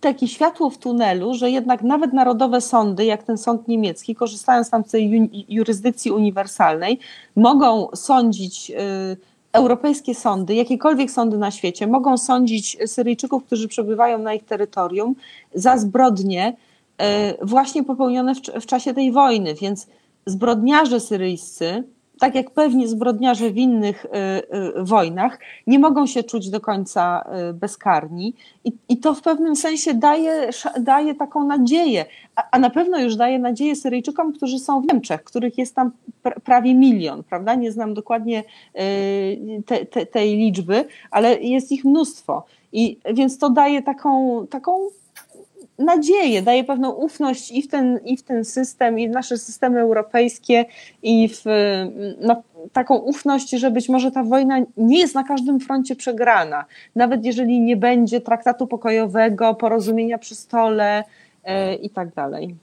takie 0.00 0.28
światło 0.28 0.70
w 0.70 0.78
tunelu, 0.78 1.34
że 1.34 1.50
jednak 1.50 1.82
nawet 1.82 2.12
narodowe 2.12 2.60
sądy, 2.60 3.04
jak 3.04 3.22
ten 3.22 3.38
sąd 3.38 3.68
niemiecki, 3.68 4.14
korzystając 4.14 4.70
tam 4.70 4.84
z 4.84 4.90
tej 4.90 5.30
jurysdykcji 5.48 6.10
uniwersalnej, 6.10 6.98
mogą 7.36 7.88
sądzić 7.94 8.72
europejskie 9.52 10.14
sądy, 10.14 10.54
jakiekolwiek 10.54 11.10
sądy 11.10 11.38
na 11.38 11.50
świecie, 11.50 11.86
mogą 11.86 12.18
sądzić 12.18 12.76
Syryjczyków, 12.86 13.44
którzy 13.44 13.68
przebywają 13.68 14.18
na 14.18 14.34
ich 14.34 14.44
terytorium, 14.44 15.14
za 15.54 15.78
zbrodnie 15.78 16.56
e, 16.98 17.46
właśnie 17.46 17.84
popełnione 17.84 18.34
w, 18.34 18.38
w 18.40 18.66
czasie 18.66 18.94
tej 18.94 19.12
wojny. 19.12 19.54
Więc 19.54 19.86
zbrodniarze 20.26 21.00
syryjscy 21.00 21.84
tak 22.22 22.34
jak 22.34 22.50
pewnie 22.50 22.88
zbrodniarze 22.88 23.50
w 23.50 23.56
innych 23.56 24.04
y, 24.04 24.08
y, 24.78 24.84
wojnach, 24.84 25.38
nie 25.66 25.78
mogą 25.78 26.06
się 26.06 26.22
czuć 26.22 26.50
do 26.50 26.60
końca 26.60 27.24
y, 27.50 27.54
bezkarni. 27.54 28.34
I, 28.64 28.72
i 28.88 28.96
to 28.96 29.14
w 29.14 29.22
pewnym 29.22 29.56
sensie 29.56 29.94
daje, 29.94 30.50
daje 30.80 31.14
taką 31.14 31.46
nadzieję, 31.46 32.04
a, 32.36 32.48
a, 32.50 32.58
na 32.58 32.70
pewno 32.70 32.98
już 32.98 33.16
daje 33.16 33.38
nadzieję 33.38 33.76
Syryjczykom, 33.76 34.32
którzy 34.32 34.58
są 34.58 34.80
w 34.80 34.86
Niemczech, 34.86 35.24
których 35.24 35.58
jest 35.58 35.74
tam 35.74 35.90
pr 36.22 36.40
prawie 36.40 36.74
milion, 36.74 37.22
prawda? 37.22 37.54
Nie 37.54 37.72
znam 37.72 37.94
dokładnie 37.94 38.44
te, 39.66 39.86
te, 39.86 40.06
tej 40.06 40.36
liczby, 40.36 40.84
ale 41.10 41.40
jest 41.40 41.72
ich 41.72 41.84
mnóstwo. 41.84 42.44
I 42.72 42.98
więc 43.14 43.38
to 43.38 43.50
daje 43.50 43.82
taką, 43.82 44.46
taką 44.50 44.88
nadzieję, 45.84 46.42
daje 46.42 46.64
pewną 46.64 46.90
ufność 46.90 47.52
i 47.52 47.62
w 47.62 47.68
ten, 47.68 48.00
i 48.04 48.16
w 48.16 48.22
ten 48.22 48.44
system, 48.44 48.98
i 48.98 49.08
w 49.08 49.10
nasze 49.10 49.38
systemy 49.38 49.80
europejskie, 49.80 50.64
i 51.02 51.28
w 51.28 51.44
no, 52.20 52.42
taką 52.72 52.96
ufność, 52.96 53.50
że 53.50 53.70
być 53.70 53.88
może 53.88 54.10
ta 54.10 54.22
wojna 54.22 54.58
nie 54.76 54.98
jest 54.98 55.14
na 55.14 55.24
każdym 55.24 55.60
froncie 55.60 55.96
przegrana. 55.96 56.64
Nawet 56.96 57.24
jeżeli 57.24 57.60
nie 57.60 57.76
będzie 57.76 58.20
traktatu 58.20 58.66
pokojowego, 58.66 59.54
porozumienia 59.54 60.18
przy 60.18 60.34
stole 60.34 61.04
e, 61.44 61.74
i 61.74 61.90
tak 61.90 62.14
dalej. 62.14 62.54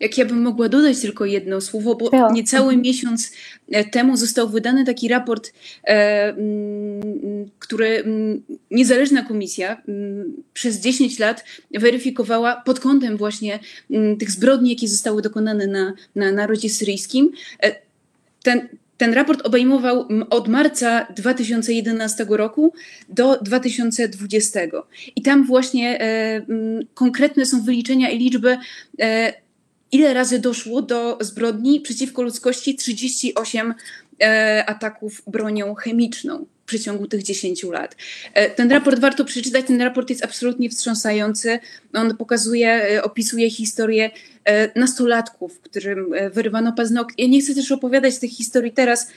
Jak 0.00 0.18
ja 0.18 0.24
bym 0.24 0.42
mogła 0.42 0.68
dodać 0.68 1.00
tylko 1.00 1.24
jedno 1.24 1.60
słowo, 1.60 1.94
bo 1.94 2.10
ja. 2.12 2.28
niecały 2.32 2.66
mhm. 2.66 2.82
miesiąc 2.82 3.32
e, 3.70 3.84
temu 3.84 4.16
został 4.16 4.48
wydany 4.48 4.84
taki 4.84 5.08
raport, 5.08 5.52
e, 5.84 6.34
który 7.58 8.04
niezależna 8.70 9.22
komisja 9.22 9.82
przez 10.52 10.80
10 10.80 11.18
lat 11.18 11.44
weryfikowała 11.74 12.56
pod 12.56 12.80
kątem 12.80 13.16
właśnie 13.16 13.58
tych 14.18 14.30
zbrodni, 14.30 14.70
jakie 14.70 14.88
zostały 14.88 15.22
dokonane 15.22 15.66
na, 15.66 15.92
na 16.14 16.32
narodzie 16.32 16.70
syryjskim. 16.70 17.32
E, 17.62 17.76
ten, 18.42 18.68
ten 18.96 19.14
raport 19.14 19.46
obejmował 19.46 20.08
od 20.30 20.48
marca 20.48 21.06
2011 21.16 22.26
roku 22.28 22.72
do 23.08 23.36
2020. 23.36 24.60
I 25.16 25.22
tam 25.22 25.46
właśnie 25.46 26.00
e, 26.00 26.46
konkretne 26.94 27.46
są 27.46 27.62
wyliczenia 27.62 28.10
i 28.10 28.18
liczby 28.18 28.58
e, 29.00 29.45
ile 29.92 30.14
razy 30.14 30.38
doszło 30.38 30.82
do 30.82 31.18
zbrodni 31.20 31.80
przeciwko 31.80 32.22
ludzkości 32.22 32.74
38 32.74 33.74
e, 34.22 34.64
ataków 34.66 35.22
bronią 35.26 35.74
chemiczną 35.74 36.46
w 36.62 36.66
przeciągu 36.66 37.06
tych 37.06 37.22
10 37.22 37.64
lat. 37.64 37.96
E, 38.34 38.50
ten 38.50 38.70
raport 38.70 38.98
warto 38.98 39.24
przeczytać, 39.24 39.66
ten 39.66 39.82
raport 39.82 40.10
jest 40.10 40.24
absolutnie 40.24 40.70
wstrząsający. 40.70 41.58
On 41.92 42.16
pokazuje, 42.16 42.68
e, 42.68 43.02
opisuje 43.02 43.50
historię 43.50 44.10
nastolatków, 44.76 45.60
którym 45.60 46.14
wyrywano 46.32 46.72
paznokcie. 46.72 47.22
Ja 47.22 47.28
nie 47.28 47.40
chcę 47.40 47.54
też 47.54 47.72
opowiadać 47.72 48.18
tych 48.18 48.30
historii 48.30 48.72
teraz, 48.72 49.08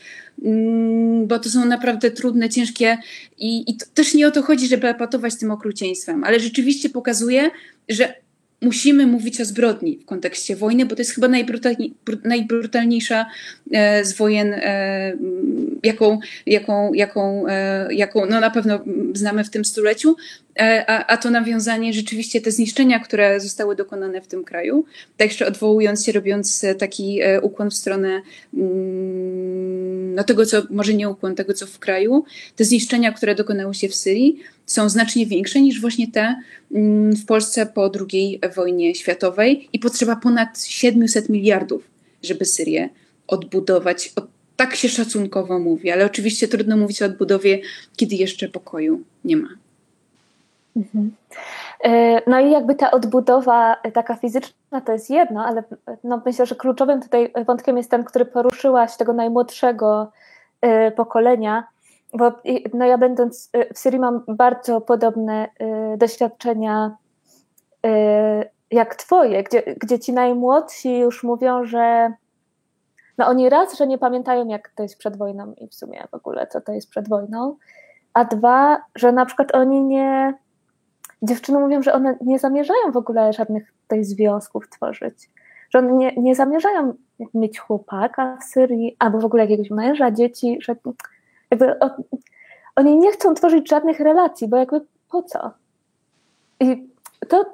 mm, 0.44 1.28
bo 1.28 1.40
to 1.40 1.50
są 1.50 1.66
naprawdę 1.66 2.12
trudne, 2.12 2.50
ciężkie 2.50 2.98
i, 3.38 3.72
i 3.72 3.78
też 3.94 4.14
nie 4.14 4.28
o 4.28 4.32
to 4.32 4.44
chodzi, 4.44 4.68
żeby 4.68 4.88
epatować 4.88 5.36
tym 5.36 5.52
okrucieństwem, 5.52 6.24
ale 6.24 6.40
rzeczywiście 6.40 6.90
pokazuje, 6.90 7.52
że 7.90 8.14
musimy 8.62 9.08
mówić 9.08 9.42
o 9.42 9.46
zbrodni 9.46 9.98
w 9.98 10.06
kontekście 10.06 10.56
wojny, 10.56 10.86
bo 10.86 10.96
to 10.96 11.02
jest 11.02 11.12
chyba 11.12 11.28
najbrutalni, 11.28 11.94
najbrutalniejsza 12.24 13.26
e, 13.72 14.06
z 14.06 14.14
wojen, 14.14 14.54
e, 14.54 15.14
jaką, 15.84 16.20
jaką, 16.46 16.94
jaką, 16.94 17.48
e, 17.48 17.94
jaką 17.94 18.26
no 18.26 18.40
na 18.40 18.50
pewno 18.50 18.80
znamy 19.14 19.44
w 19.44 19.50
tym 19.50 19.66
stuleciu, 19.66 20.16
a, 20.88 21.06
a 21.06 21.18
to 21.18 21.30
nawiązanie 21.30 21.94
rzeczywiście 21.94 22.42
te 22.42 22.52
zniszczenia, 22.52 23.00
które 23.00 23.40
zostały 23.40 23.76
dokonane 23.76 24.22
w 24.22 24.28
tym 24.28 24.44
kraju, 24.44 24.86
tak 25.18 25.28
jeszcze 25.28 25.48
odwołując 25.48 26.06
się, 26.06 26.12
robiąc 26.12 26.66
taki 26.80 27.20
ukłon 27.42 27.70
w 27.70 27.74
stronę 27.74 28.22
mm, 28.54 29.69
no 30.16 30.24
tego, 30.24 30.46
co, 30.46 30.64
może 30.70 30.94
nie 30.94 31.10
ukłon 31.10 31.36
tego, 31.36 31.54
co 31.54 31.68
w 31.68 31.80
kraju, 31.80 32.24
te 32.56 32.66
zniszczenia, 32.66 33.12
które 33.12 33.36
dokonały 33.36 33.74
się 33.74 33.90
w 33.90 33.96
Syrii, 33.96 34.40
są 34.66 34.90
znacznie 34.90 35.26
większe 35.26 35.62
niż 35.62 35.82
właśnie 35.82 36.12
te 36.12 36.36
mm, 36.72 37.16
w 37.16 37.26
Polsce 37.26 37.66
po 37.66 37.92
II 38.12 38.40
wojnie 38.56 38.96
światowej 38.96 39.70
i 39.74 39.80
potrzeba 39.80 40.16
ponad 40.16 40.64
700 40.64 41.30
miliardów, 41.30 41.84
żeby 42.24 42.46
Syrię 42.46 42.90
odbudować. 43.28 44.12
O, 44.16 44.22
tak 44.56 44.76
się 44.76 44.90
szacunkowo 44.90 45.60
mówi, 45.60 45.92
ale 45.92 46.06
oczywiście 46.06 46.48
trudno 46.48 46.78
mówić 46.78 47.02
o 47.02 47.06
odbudowie, 47.06 47.62
kiedy 47.96 48.16
jeszcze 48.16 48.50
pokoju 48.50 49.02
nie 49.26 49.38
ma. 49.38 49.50
Mhm. 50.76 51.12
E, 51.84 52.22
no 52.30 52.40
i 52.40 52.52
jakby 52.52 52.76
ta 52.76 52.92
odbudowa 52.92 53.76
e, 53.84 53.92
taka 53.92 54.16
fizyczna 54.16 54.82
to 54.86 54.92
jest 54.92 55.10
jedno, 55.10 55.46
ale 55.46 55.64
no 56.04 56.22
myślę, 56.26 56.46
że 56.46 56.56
kluczowym 56.56 57.02
tutaj 57.02 57.34
wątkiem 57.46 57.78
jest 57.78 57.92
ten, 57.92 58.04
który 58.04 58.26
poruszyłaś 58.26 58.98
tego 58.98 59.14
najmłodszego 59.14 60.12
e, 60.62 60.92
pokolenia, 60.92 61.68
bo 62.14 62.32
no 62.74 62.86
ja 62.86 62.98
będąc 62.98 63.52
w 63.74 63.80
Syrii 63.80 64.00
mam 64.00 64.24
bardzo 64.28 64.82
podobne 64.82 65.50
doświadczenia 65.98 66.98
jak 68.72 68.96
twoje, 68.96 69.44
gdzie, 69.44 69.64
gdzie 69.78 70.00
ci 70.00 70.14
najmłodsi 70.14 71.00
już 71.00 71.24
mówią, 71.24 71.66
że 71.66 72.14
no 73.18 73.28
oni 73.28 73.50
raz, 73.50 73.78
że 73.78 73.88
nie 73.88 73.98
pamiętają 73.98 74.48
jak 74.48 74.70
to 74.70 74.84
jest 74.84 74.98
przed 74.98 75.18
wojną 75.18 75.54
i 75.54 75.68
w 75.68 75.76
sumie 75.76 76.08
w 76.12 76.14
ogóle 76.14 76.48
co 76.48 76.62
to 76.62 76.72
jest 76.72 76.90
przed 76.90 77.10
wojną, 77.10 77.56
a 78.14 78.26
dwa, 78.26 78.82
że 78.96 79.12
na 79.12 79.26
przykład 79.26 79.56
oni 79.56 79.82
nie 79.82 80.34
dziewczyny 81.22 81.60
mówią, 81.60 81.82
że 81.82 81.94
one 81.94 82.18
nie 82.22 82.40
zamierzają 82.40 82.92
w 82.92 82.98
ogóle 82.98 83.34
żadnych 83.34 83.74
tutaj 83.82 84.04
związków 84.04 84.70
tworzyć. 84.70 85.30
Że 85.70 85.80
one 85.80 85.94
nie, 85.94 86.14
nie 86.18 86.36
zamierzają 86.36 86.94
mieć 87.34 87.60
chłopaka 87.60 88.38
w 88.42 88.44
Syrii, 88.44 88.96
albo 89.00 89.20
w 89.20 89.26
ogóle 89.26 89.44
jakiegoś 89.44 89.70
męża, 89.70 90.12
dzieci, 90.12 90.58
że 90.62 90.76
jakby 91.52 91.76
oni 92.76 92.98
nie 92.98 93.12
chcą 93.12 93.34
tworzyć 93.34 93.70
żadnych 93.70 94.00
relacji, 94.00 94.48
bo 94.48 94.58
jakby 94.58 94.82
po 95.12 95.24
co? 95.24 95.52
I 96.60 96.90
to 97.28 97.54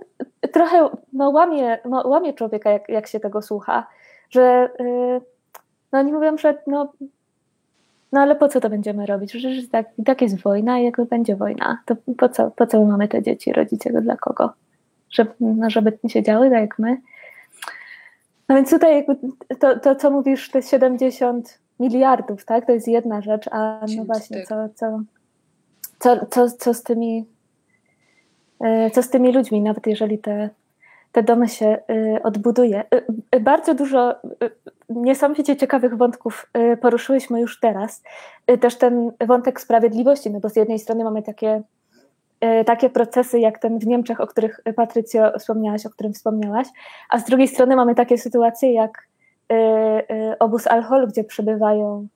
trochę 0.51 0.89
no, 1.13 1.29
łamie, 1.29 1.79
no, 1.85 2.07
łamie 2.07 2.33
człowieka, 2.33 2.69
jak, 2.69 2.89
jak 2.89 3.07
się 3.07 3.19
tego 3.19 3.41
słucha, 3.41 3.87
że 4.29 4.69
yy, 4.79 5.21
no 5.91 5.99
oni 5.99 6.13
mówią, 6.13 6.37
że 6.37 6.61
no 6.67 6.93
no 8.15 8.21
ale 8.21 8.35
po 8.35 8.47
co 8.47 8.61
to 8.61 8.69
będziemy 8.69 9.05
robić? 9.05 9.29
Przecież 9.31 9.69
tak, 9.69 9.87
i 9.97 10.03
tak 10.03 10.21
jest 10.21 10.41
wojna, 10.41 10.79
i 10.79 10.83
jak 10.83 11.05
będzie 11.05 11.35
wojna, 11.35 11.81
to 11.85 11.95
po 12.17 12.29
co, 12.29 12.51
po 12.51 12.67
co 12.67 12.79
my 12.79 12.91
mamy 12.91 13.07
te 13.07 13.23
dzieci 13.23 13.53
rodzić 13.53 13.81
tego 13.81 14.01
dla 14.01 14.17
kogo? 14.17 14.53
Żeby, 15.09 15.31
no, 15.39 15.69
żeby 15.69 15.97
się 16.07 16.23
działy 16.23 16.49
tak 16.49 16.61
jak 16.61 16.79
my. 16.79 16.97
No 18.49 18.55
więc 18.55 18.69
tutaj 18.69 18.95
jakby 18.95 19.15
to, 19.59 19.79
to, 19.79 19.95
co 19.95 20.11
mówisz, 20.11 20.51
te 20.51 20.61
70 20.61 21.59
miliardów, 21.79 22.45
tak? 22.45 22.65
To 22.65 22.71
jest 22.71 22.87
jedna 22.87 23.21
rzecz, 23.21 23.47
a 23.51 23.81
no 23.97 24.05
właśnie, 24.05 24.43
co, 24.43 24.55
co, 24.75 24.99
co, 25.99 26.25
co, 26.25 26.49
co 26.49 26.73
z 26.73 26.83
tymi 26.83 27.25
e, 28.59 28.91
co 28.91 29.03
z 29.03 29.09
tymi 29.09 29.31
ludźmi, 29.31 29.61
nawet 29.61 29.87
jeżeli 29.87 30.19
te 30.19 30.49
te 31.11 31.23
domy 31.23 31.49
się 31.49 31.77
y, 31.89 32.23
odbuduje. 32.23 32.83
Y, 33.35 33.39
bardzo 33.39 33.73
dużo 33.73 34.15
niesamowicie 34.89 35.55
ciekawych 35.55 35.97
wątków 35.97 36.51
poruszyłyśmy 36.81 37.41
już 37.41 37.59
teraz. 37.59 38.03
Też 38.61 38.77
ten 38.77 39.11
wątek 39.27 39.61
sprawiedliwości, 39.61 40.31
no 40.31 40.39
bo 40.39 40.49
z 40.49 40.55
jednej 40.55 40.79
strony 40.79 41.03
mamy 41.03 41.23
takie, 41.23 41.61
takie 42.65 42.89
procesy 42.89 43.39
jak 43.39 43.59
ten 43.59 43.79
w 43.79 43.87
Niemczech, 43.87 44.21
o 44.21 44.27
których 44.27 44.61
Patrycjo 44.75 45.39
wspomniałaś, 45.39 45.85
o 45.85 45.89
którym 45.89 46.13
wspomniałaś, 46.13 46.67
a 47.09 47.19
z 47.19 47.25
drugiej 47.25 47.47
strony 47.47 47.75
mamy 47.75 47.95
takie 47.95 48.17
sytuacje 48.17 48.73
jak 48.73 49.07
obóz 50.39 50.67
Al-Hol, 50.67 51.07
gdzie 51.07 51.23
przebywają 51.23 52.07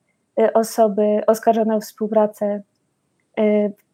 osoby 0.54 1.20
oskarżone 1.26 1.76
o 1.76 1.80
współpracę 1.80 2.62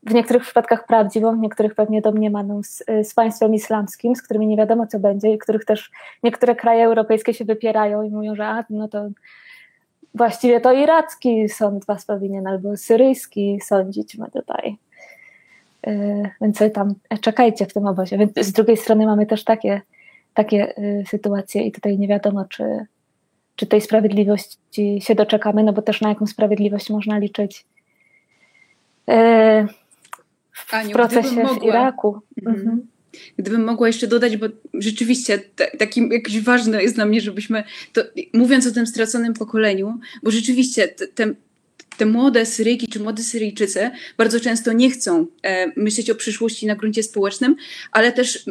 w 0.07 0.15
niektórych 0.15 0.43
przypadkach 0.43 0.87
prawdziwą, 0.87 1.37
w 1.37 1.41
niektórych 1.41 1.75
pewnie 1.75 2.03
domniemaną 2.03 2.63
z, 2.63 2.85
z 3.03 3.15
państwem 3.15 3.55
islamskim, 3.55 4.17
z 4.17 4.23
którymi 4.23 4.47
nie 4.47 4.57
wiadomo 4.57 4.87
co 4.87 4.99
będzie 4.99 5.33
i 5.33 5.39
których 5.39 5.65
też 5.65 5.91
niektóre 6.23 6.55
kraje 6.55 6.85
europejskie 6.85 7.35
się 7.35 7.45
wypierają 7.45 8.03
i 8.03 8.11
mówią, 8.11 8.35
że 8.35 8.47
a, 8.47 8.65
no 8.71 8.89
to 8.89 9.09
właściwie 10.15 10.61
to 10.61 10.73
iracki 10.73 11.49
sąd 11.49 11.85
was 11.87 12.05
powinien 12.05 12.47
albo 12.47 12.77
syryjski 12.77 13.61
sądzić 13.65 14.19
ma 14.19 14.31
tutaj. 14.31 14.77
Yy, 15.87 16.31
więc 16.41 16.59
tam 16.75 16.95
czekajcie 17.21 17.67
w 17.67 17.73
tym 17.73 17.87
obozie. 17.87 18.19
Więc 18.19 18.33
z 18.41 18.53
drugiej 18.53 18.77
strony 18.77 19.07
mamy 19.07 19.27
też 19.27 19.45
takie, 19.45 19.81
takie 20.35 20.75
yy, 20.79 21.05
sytuacje 21.07 21.63
i 21.63 21.73
tutaj 21.73 21.99
nie 21.99 22.09
wiadomo, 22.09 22.45
czy, 22.45 22.87
czy 23.57 23.67
tej 23.67 23.81
sprawiedliwości 23.81 25.01
się 25.01 25.15
doczekamy, 25.15 25.63
no 25.63 25.73
bo 25.73 25.83
też 25.83 26.01
na 26.01 26.09
jaką 26.09 26.27
sprawiedliwość 26.27 26.91
można 26.91 27.19
liczyć 27.19 27.67
yy, 29.07 29.67
w 30.57 30.75
Aniu, 30.75 30.93
procesie 30.93 31.43
mogła, 31.43 31.61
w 31.61 31.63
Iraku. 31.63 32.21
Mhm. 32.39 32.57
mhm. 32.57 32.87
Gdybym 33.39 33.65
mogła 33.65 33.87
jeszcze 33.87 34.07
dodać, 34.07 34.37
bo 34.37 34.47
rzeczywiście 34.75 35.39
takim 35.79 36.13
jakiś 36.13 36.41
ważne 36.41 36.83
jest 36.83 36.95
dla 36.95 37.07
mnie, 37.07 37.21
żebyśmy, 37.21 37.65
to, 37.93 38.03
mówiąc 38.33 38.67
o 38.67 38.71
tym 38.71 38.87
straconym 38.87 39.35
pokoleniu, 39.35 39.99
bo 40.23 40.31
rzeczywiście 40.31 40.89
te, 40.89 41.09
te, 41.09 41.35
te 41.97 42.07
młode 42.07 42.47
Syryjki 42.47 42.89
czy 42.89 43.01
młode 43.01 43.23
Syryjczycy 43.23 43.91
bardzo 44.19 44.41
często 44.41 44.73
nie 44.73 44.91
chcą 44.91 45.27
e, 45.43 45.81
myśleć 45.81 46.11
o 46.11 46.15
przyszłości 46.15 46.67
na 46.67 46.75
gruncie 46.75 47.03
społecznym, 47.03 47.57
ale 47.93 48.13
też 48.13 48.47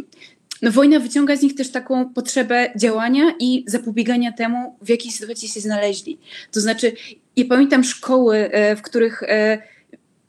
no, 0.61 0.71
wojna 0.71 0.99
wyciąga 0.99 1.35
z 1.35 1.41
nich 1.41 1.55
też 1.55 1.71
taką 1.71 2.13
potrzebę 2.13 2.71
działania 2.75 3.35
i 3.39 3.63
zapobiegania 3.67 4.31
temu, 4.31 4.77
w 4.81 4.89
jakiej 4.89 5.11
sytuacji 5.11 5.47
się 5.47 5.59
znaleźli. 5.59 6.19
To 6.51 6.61
znaczy, 6.61 6.91
ja 7.35 7.45
pamiętam 7.49 7.83
szkoły, 7.83 8.37
e, 8.37 8.75
w 8.75 8.81
których 8.81 9.23
e, 9.23 9.61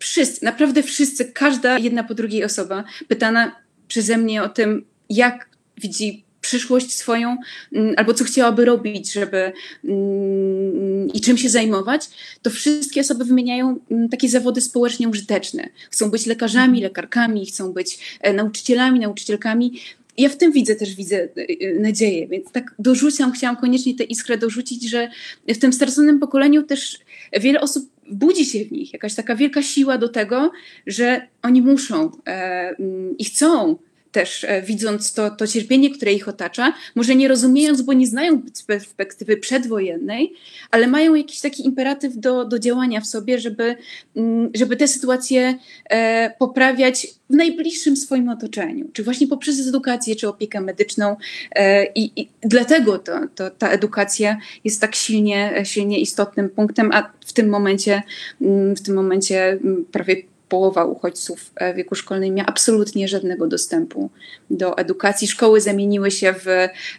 wszyscy, 0.07 0.45
naprawdę 0.45 0.83
wszyscy, 0.83 1.25
każda 1.25 1.79
jedna 1.79 2.05
po 2.05 2.15
drugiej 2.15 2.45
osoba 2.45 2.85
pytana 3.09 3.57
przeze 3.89 4.19
mnie 4.19 4.43
o 4.43 4.49
tym, 4.49 4.85
jak 5.09 5.49
widzi 5.79 6.25
przyszłość 6.41 6.93
swoją, 6.93 7.37
mm, 7.73 7.95
albo 7.97 8.15
co 8.15 8.25
chciałaby 8.25 8.65
robić, 8.65 9.13
żeby 9.13 9.53
mm, 9.85 11.13
i 11.13 11.21
czym 11.21 11.39
się 11.39 11.49
zajmować, 11.49 12.09
to 12.43 12.51
wszystkie 12.51 13.01
osoby 13.01 13.25
wymieniają 13.25 13.79
mm, 13.91 14.09
takie 14.09 14.29
zawody 14.29 14.61
społecznie 14.61 15.09
użyteczne. 15.09 15.69
Chcą 15.91 16.11
być 16.11 16.27
lekarzami, 16.27 16.81
lekarkami, 16.81 17.47
chcą 17.47 17.73
być 17.73 17.99
e, 18.21 18.33
nauczycielami, 18.33 19.01
nauczycielkami. 19.01 19.81
Ja 20.19 20.29
w 20.29 20.37
tym 20.37 20.53
widzę 20.53 20.77
też 20.77 20.95
widzę 20.95 21.17
e, 21.17 21.29
e, 21.37 21.81
nadzieję, 21.81 22.29
więc 22.29 22.53
tak 22.53 22.75
dorzucam, 22.79 23.33
chciałam 23.33 23.57
koniecznie 23.57 23.95
tę 23.95 24.05
iskrę 24.05 24.39
dorzucić, 24.39 24.91
że 24.91 25.11
w 25.49 25.59
tym 25.59 25.73
straconym 25.73 26.19
pokoleniu 26.19 26.63
też 26.63 26.99
wiele 27.41 27.61
osób 27.61 27.96
budzi 28.11 28.45
się 28.45 28.65
w 28.65 28.73
nich 28.73 28.93
jakaś 28.93 29.15
taka 29.15 29.37
wielka 29.37 29.63
siła 29.63 29.99
do 29.99 30.09
tego, 30.09 30.53
że 30.87 31.29
oni 31.43 31.63
muszą 31.63 32.11
e, 32.27 32.31
mm, 32.79 33.19
i 33.19 33.25
chcą 33.25 33.77
też 34.17 34.45
e, 34.45 34.63
widząc 34.63 35.13
to, 35.13 35.31
to 35.31 35.47
cierpienie, 35.47 35.91
które 35.91 36.13
ich 36.13 36.29
otacza, 36.29 36.75
może 36.95 37.15
nie 37.15 37.29
rozumiejąc, 37.29 37.83
bo 37.83 37.93
nie 37.93 38.07
znają 38.07 38.43
perspektywy 38.67 39.37
przedwojennej, 39.37 40.33
ale 40.71 40.87
mają 40.87 41.15
jakiś 41.15 41.41
taki 41.41 41.67
imperatyw 41.67 42.17
do, 42.17 42.45
do 42.45 42.59
działania 42.59 43.01
w 43.01 43.07
sobie, 43.07 43.39
żeby, 43.39 43.77
mm, 44.17 44.51
żeby 44.55 44.77
tę 44.77 44.89
sytuację 44.89 45.55
e, 45.91 46.31
poprawiać 46.39 47.07
w 47.31 47.35
najbliższym 47.35 47.97
swoim 47.97 48.29
otoczeniu, 48.29 48.89
czy 48.93 49.05
właśnie 49.05 49.27
poprzez 49.27 49.69
edukację, 49.69 50.17
czy 50.17 50.29
opiekę 50.29 50.61
medyczną. 50.61 51.17
E, 51.53 51.87
I, 51.87 52.21
i 52.21 52.29
dlatego 52.43 52.99
to, 52.99 53.13
to, 53.35 53.51
ta 53.51 53.69
edukacja 53.69 54.39
jest 54.65 54.81
tak 54.81 54.95
silnie, 54.95 55.63
silnie 55.65 56.01
istotnym 56.01 56.49
punktem, 56.49 56.91
a 56.93 57.13
w 57.27 57.33
tym 57.33 57.49
momencie, 57.49 58.03
mm, 58.41 58.77
w 58.77 58.83
tym 58.83 58.95
momencie 58.95 59.49
mm, 59.49 59.85
prawie 59.93 60.36
połowa 60.49 60.85
uchodźców 60.85 61.41
w 61.41 61.77
wieku 61.77 61.95
szkolnym 61.95 62.35
miała 62.35 62.49
absolutnie 62.49 63.09
żadnego 63.09 63.47
dostępu 63.47 64.11
do 64.51 64.79
edukacji. 64.79 65.29
Szkoły 65.29 65.61
zamieniły 65.61 66.11
się 66.11 66.33
w, 66.33 66.47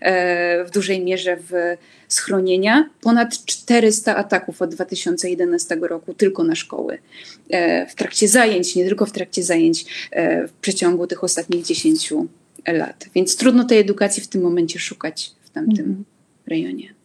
e, 0.02 0.66
w 0.66 0.72
dużej 0.72 1.04
mierze 1.04 1.38
w 1.38 1.52
schronienia. 2.08 2.90
Ponad 3.02 3.46
400 3.46 4.16
ataków 4.16 4.62
od 4.62 4.76
2011 4.76 5.76
roku 5.82 6.14
tylko 6.14 6.44
na 6.44 6.56
szkoły. 6.56 6.98
E, 7.50 7.86
w 7.86 7.96
trakcie 7.96 8.28
zajęć, 8.28 8.76
nie 8.76 8.86
tylko 8.86 9.06
w 9.06 9.12
trakcie 9.12 9.44
zajęć, 9.44 9.86
e, 10.12 10.48
w 10.48 10.54
przeciągu 10.54 11.08
tych 11.08 11.24
ostatnich 11.24 11.66
10 11.66 12.28
lat. 12.68 13.06
Więc 13.16 13.36
trudno 13.36 13.64
tej 13.64 13.80
edukacji 13.80 14.24
w 14.24 14.28
tym 14.28 14.42
momencie 14.42 14.80
szukać 14.80 15.32
w 15.42 15.50
tamtym 15.50 15.86
mhm. 15.86 16.04
rejonie. 16.48 16.97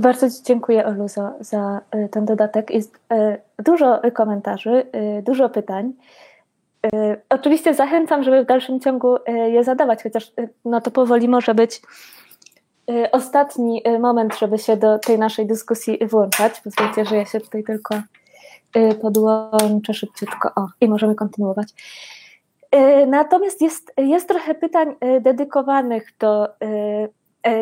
Bardzo 0.00 0.30
Ci 0.30 0.42
dziękuję, 0.42 0.86
Olu, 0.86 1.08
za, 1.08 1.32
za 1.40 1.80
e, 1.90 2.08
ten 2.08 2.24
dodatek. 2.24 2.70
Jest 2.70 2.98
e, 3.12 3.38
dużo 3.58 4.00
komentarzy, 4.14 4.86
e, 4.92 5.22
dużo 5.22 5.48
pytań. 5.48 5.92
Oczywiście 7.28 7.74
zachęcam, 7.74 8.22
żeby 8.22 8.44
w 8.44 8.46
dalszym 8.46 8.80
ciągu 8.80 9.16
je 9.26 9.64
zadawać, 9.64 10.02
chociaż 10.02 10.32
no 10.64 10.80
to 10.80 10.90
powoli 10.90 11.28
może 11.28 11.54
być 11.54 11.82
ostatni 13.12 13.82
moment, 14.00 14.38
żeby 14.38 14.58
się 14.58 14.76
do 14.76 14.98
tej 14.98 15.18
naszej 15.18 15.46
dyskusji 15.46 15.98
włączać. 16.06 16.60
Pozwólcie, 16.60 17.04
że 17.04 17.16
ja 17.16 17.24
się 17.24 17.40
tutaj 17.40 17.64
tylko 17.64 17.94
podłączę 19.02 19.94
szybciutko. 19.94 20.50
O, 20.56 20.68
i 20.80 20.88
możemy 20.88 21.14
kontynuować. 21.14 21.68
Natomiast 23.06 23.62
jest, 23.62 23.92
jest 23.96 24.28
trochę 24.28 24.54
pytań 24.54 24.94
dedykowanych 25.20 26.12
do 26.18 26.48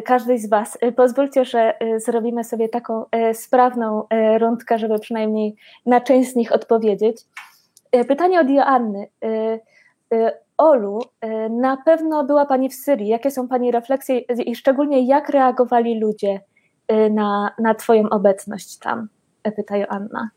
każdej 0.04 0.38
z 0.38 0.48
Was. 0.48 0.78
E, 0.80 0.92
pozwólcie, 0.92 1.44
że 1.44 1.80
e, 1.80 2.00
zrobimy 2.00 2.44
sobie 2.44 2.68
taką 2.68 3.04
sprawną 3.32 4.04
rundkę, 4.38 4.78
żeby 4.78 4.98
przynajmniej 4.98 5.56
na 5.86 6.00
część 6.00 6.30
z 6.30 6.36
nich 6.36 6.52
odpowiedzieć. 6.52 7.16
Pytanie 8.08 8.40
od 8.40 8.50
Joanny. 8.50 9.08
Olu, 10.58 11.00
na 11.50 11.76
pewno 11.76 12.24
była 12.24 12.46
Pani 12.46 12.68
w 12.68 12.74
Syrii. 12.74 13.08
Jakie 13.08 13.30
są 13.30 13.48
Pani 13.48 13.70
refleksje 13.70 14.18
i 14.18 14.56
szczególnie 14.56 15.06
jak 15.06 15.28
reagowali 15.28 16.00
ludzie 16.00 16.40
na, 17.10 17.50
na 17.58 17.74
Twoją 17.74 18.08
obecność 18.08 18.78
tam? 18.78 19.08
Pyta 19.56 19.76
Joanna. 19.76 20.30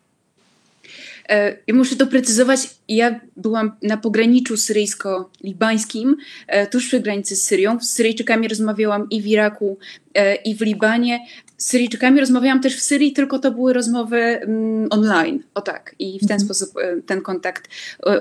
E, 1.30 1.57
ja 1.67 1.76
muszę 1.76 1.95
doprecyzować, 1.95 2.69
ja 2.88 3.19
byłam 3.38 3.71
na 3.82 3.97
pograniczu 3.97 4.53
syryjsko-libańskim, 4.57 6.15
e, 6.47 6.67
tuż 6.67 6.88
przy 6.88 6.99
granicy 6.99 7.36
z 7.36 7.43
Syrią. 7.43 7.80
Z 7.80 7.89
Syryjczykami 7.89 8.47
rozmawiałam 8.47 9.09
i 9.09 9.21
w 9.21 9.28
Iraku, 9.28 9.78
e, 10.13 10.36
i 10.36 10.55
w 10.55 10.61
Libanie. 10.61 11.19
Z 11.57 11.67
Syryjczykami 11.67 12.19
rozmawiałam 12.19 12.61
też 12.61 12.76
w 12.78 12.82
Syrii, 12.82 13.13
tylko 13.13 13.39
to 13.39 13.51
były 13.51 13.74
rozmowy 13.74 14.17
mm, 14.17 14.88
online, 14.89 15.43
o 15.53 15.61
tak. 15.61 15.95
I 15.99 16.17
w 16.17 16.28
ten 16.28 16.32
mhm. 16.32 16.39
sposób 16.39 16.74
ten 17.05 17.21
kontakt 17.21 17.69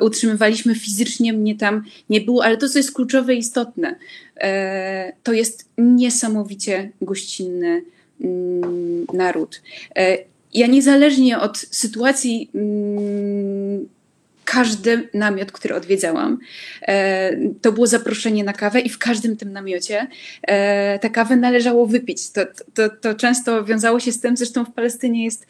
utrzymywaliśmy. 0.00 0.74
Fizycznie 0.74 1.32
mnie 1.32 1.57
tam 1.57 1.84
nie 2.11 2.20
było, 2.20 2.44
ale 2.44 2.57
to, 2.57 2.68
co 2.68 2.78
jest 2.78 2.94
kluczowe 2.94 3.34
i 3.34 3.38
istotne, 3.38 3.96
to 5.22 5.32
jest 5.32 5.68
niesamowicie 5.78 6.90
gościnny 7.00 7.82
mm, 8.20 9.07
naród 9.12 9.62
ja 10.55 10.66
niezależnie 10.66 11.38
od 11.38 11.59
sytuacji, 11.59 12.50
mm, 12.55 13.88
każdy 14.44 15.09
namiot, 15.14 15.53
który 15.53 15.74
odwiedzałam, 15.74 16.38
e, 16.82 17.36
to 17.62 17.72
było 17.72 17.86
zaproszenie 17.86 18.44
na 18.44 18.53
kawę 18.53 18.80
i 18.80 18.88
w 18.88 18.98
każdym 18.98 19.36
tym 19.36 19.53
namiocie 19.53 20.07
e, 20.42 20.98
tę 20.98 21.11
kawę 21.11 21.36
należało 21.36 21.86
wypić. 21.86 22.30
To, 22.30 22.40
to, 22.74 22.88
to 23.00 23.14
często 23.14 23.64
wiązało 23.64 24.00
się 24.00 24.12
z 24.12 24.20
tym, 24.20 24.36
zresztą 24.36 24.64
w 24.64 24.72
Palestynie 24.72 25.24
jest, 25.24 25.46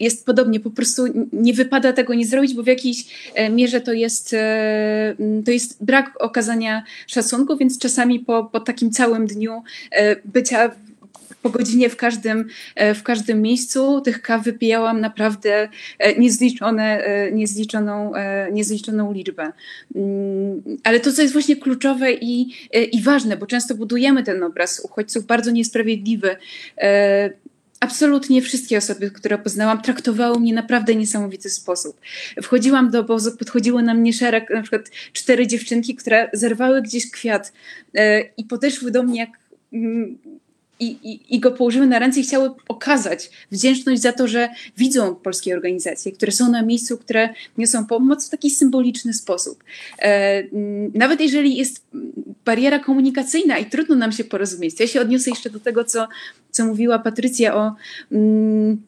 jest 0.00 0.26
podobnie, 0.26 0.60
po 0.60 0.70
prostu 0.70 1.02
nie 1.32 1.54
wypada 1.54 1.92
tego 1.92 2.14
nie 2.14 2.26
zrobić, 2.26 2.54
bo 2.54 2.62
w 2.62 2.66
jakiejś 2.66 3.30
e, 3.34 3.50
mierze 3.50 3.80
to 3.80 3.92
jest, 3.92 4.36
to 5.44 5.50
jest 5.50 5.84
brak 5.84 6.12
okazania 6.20 6.82
szacunku, 7.06 7.56
więc 7.56 7.78
czasami 7.78 8.20
po, 8.20 8.44
po 8.44 8.60
takim 8.60 8.90
całym 8.90 9.26
dniu 9.26 9.62
bycia 10.24 10.70
po 11.36 11.50
godzinie 11.50 11.90
w 11.90 11.96
każdym, 11.96 12.48
e, 12.74 12.94
w 12.94 13.02
każdym 13.02 13.42
miejscu. 13.42 14.00
Tych 14.00 14.22
kaw 14.22 14.44
wypijałam 14.44 15.00
naprawdę 15.00 15.68
e, 15.98 16.18
niezliczone, 16.18 17.04
e, 17.04 17.32
niezliczoną, 17.32 18.12
niezliczoną 18.52 19.12
liczbę. 19.12 19.52
Mm, 19.94 20.62
ale 20.84 21.00
to, 21.00 21.12
co 21.12 21.22
jest 21.22 21.32
właśnie 21.32 21.56
kluczowe 21.56 22.12
i, 22.12 22.54
i 22.92 23.02
ważne, 23.02 23.36
bo 23.36 23.46
często 23.46 23.74
budujemy 23.74 24.22
ten 24.22 24.42
obraz 24.42 24.80
uchodźców 24.80 25.26
bardzo 25.26 25.50
niesprawiedliwy. 25.50 26.36
Absolutnie 27.80 28.42
wszystkie 28.42 28.78
osoby, 28.78 29.10
które 29.10 29.38
poznałam, 29.38 29.82
traktowały 29.82 30.40
mnie 30.40 30.54
naprawdę 30.54 30.94
niesamowity 30.94 31.50
sposób. 31.50 32.00
Wchodziłam 32.42 32.90
do 32.90 33.00
obozu, 33.00 33.36
podchodziło 33.36 33.82
na 33.82 33.94
mnie 33.94 34.12
szereg, 34.12 34.50
na 34.50 34.62
przykład 34.62 34.90
cztery 35.12 35.46
dziewczynki, 35.46 35.94
które 35.94 36.30
zerwały 36.32 36.82
gdzieś 36.82 37.10
kwiat 37.10 37.52
i 38.36 38.44
podeszły 38.44 38.90
do 38.90 39.02
mnie 39.02 39.20
jak 39.20 39.30
mm, 39.72 40.18
i, 40.82 40.98
i, 41.02 41.34
i 41.34 41.40
go 41.40 41.52
położyły 41.52 41.86
na 41.86 41.98
ręce 41.98 42.20
i 42.20 42.22
chciały 42.22 42.50
okazać 42.68 43.30
wdzięczność 43.50 44.02
za 44.02 44.12
to, 44.12 44.28
że 44.28 44.48
widzą 44.78 45.14
polskie 45.14 45.54
organizacje, 45.54 46.12
które 46.12 46.32
są 46.32 46.50
na 46.50 46.62
miejscu, 46.62 46.98
które 46.98 47.28
niosą 47.58 47.86
pomoc 47.86 48.26
w 48.26 48.30
taki 48.30 48.50
symboliczny 48.50 49.14
sposób. 49.14 49.64
E, 49.98 50.42
nawet 50.94 51.20
jeżeli 51.20 51.56
jest 51.56 51.84
bariera 52.44 52.78
komunikacyjna 52.78 53.58
i 53.58 53.66
trudno 53.66 53.96
nam 53.96 54.12
się 54.12 54.24
porozumieć, 54.24 54.80
ja 54.80 54.86
się 54.86 55.00
odniosę 55.00 55.30
jeszcze 55.30 55.50
do 55.50 55.60
tego, 55.60 55.84
co, 55.84 56.08
co 56.50 56.66
mówiła 56.66 56.98
Patrycja 56.98 57.54
o. 57.54 57.74
Mm, 58.12 58.82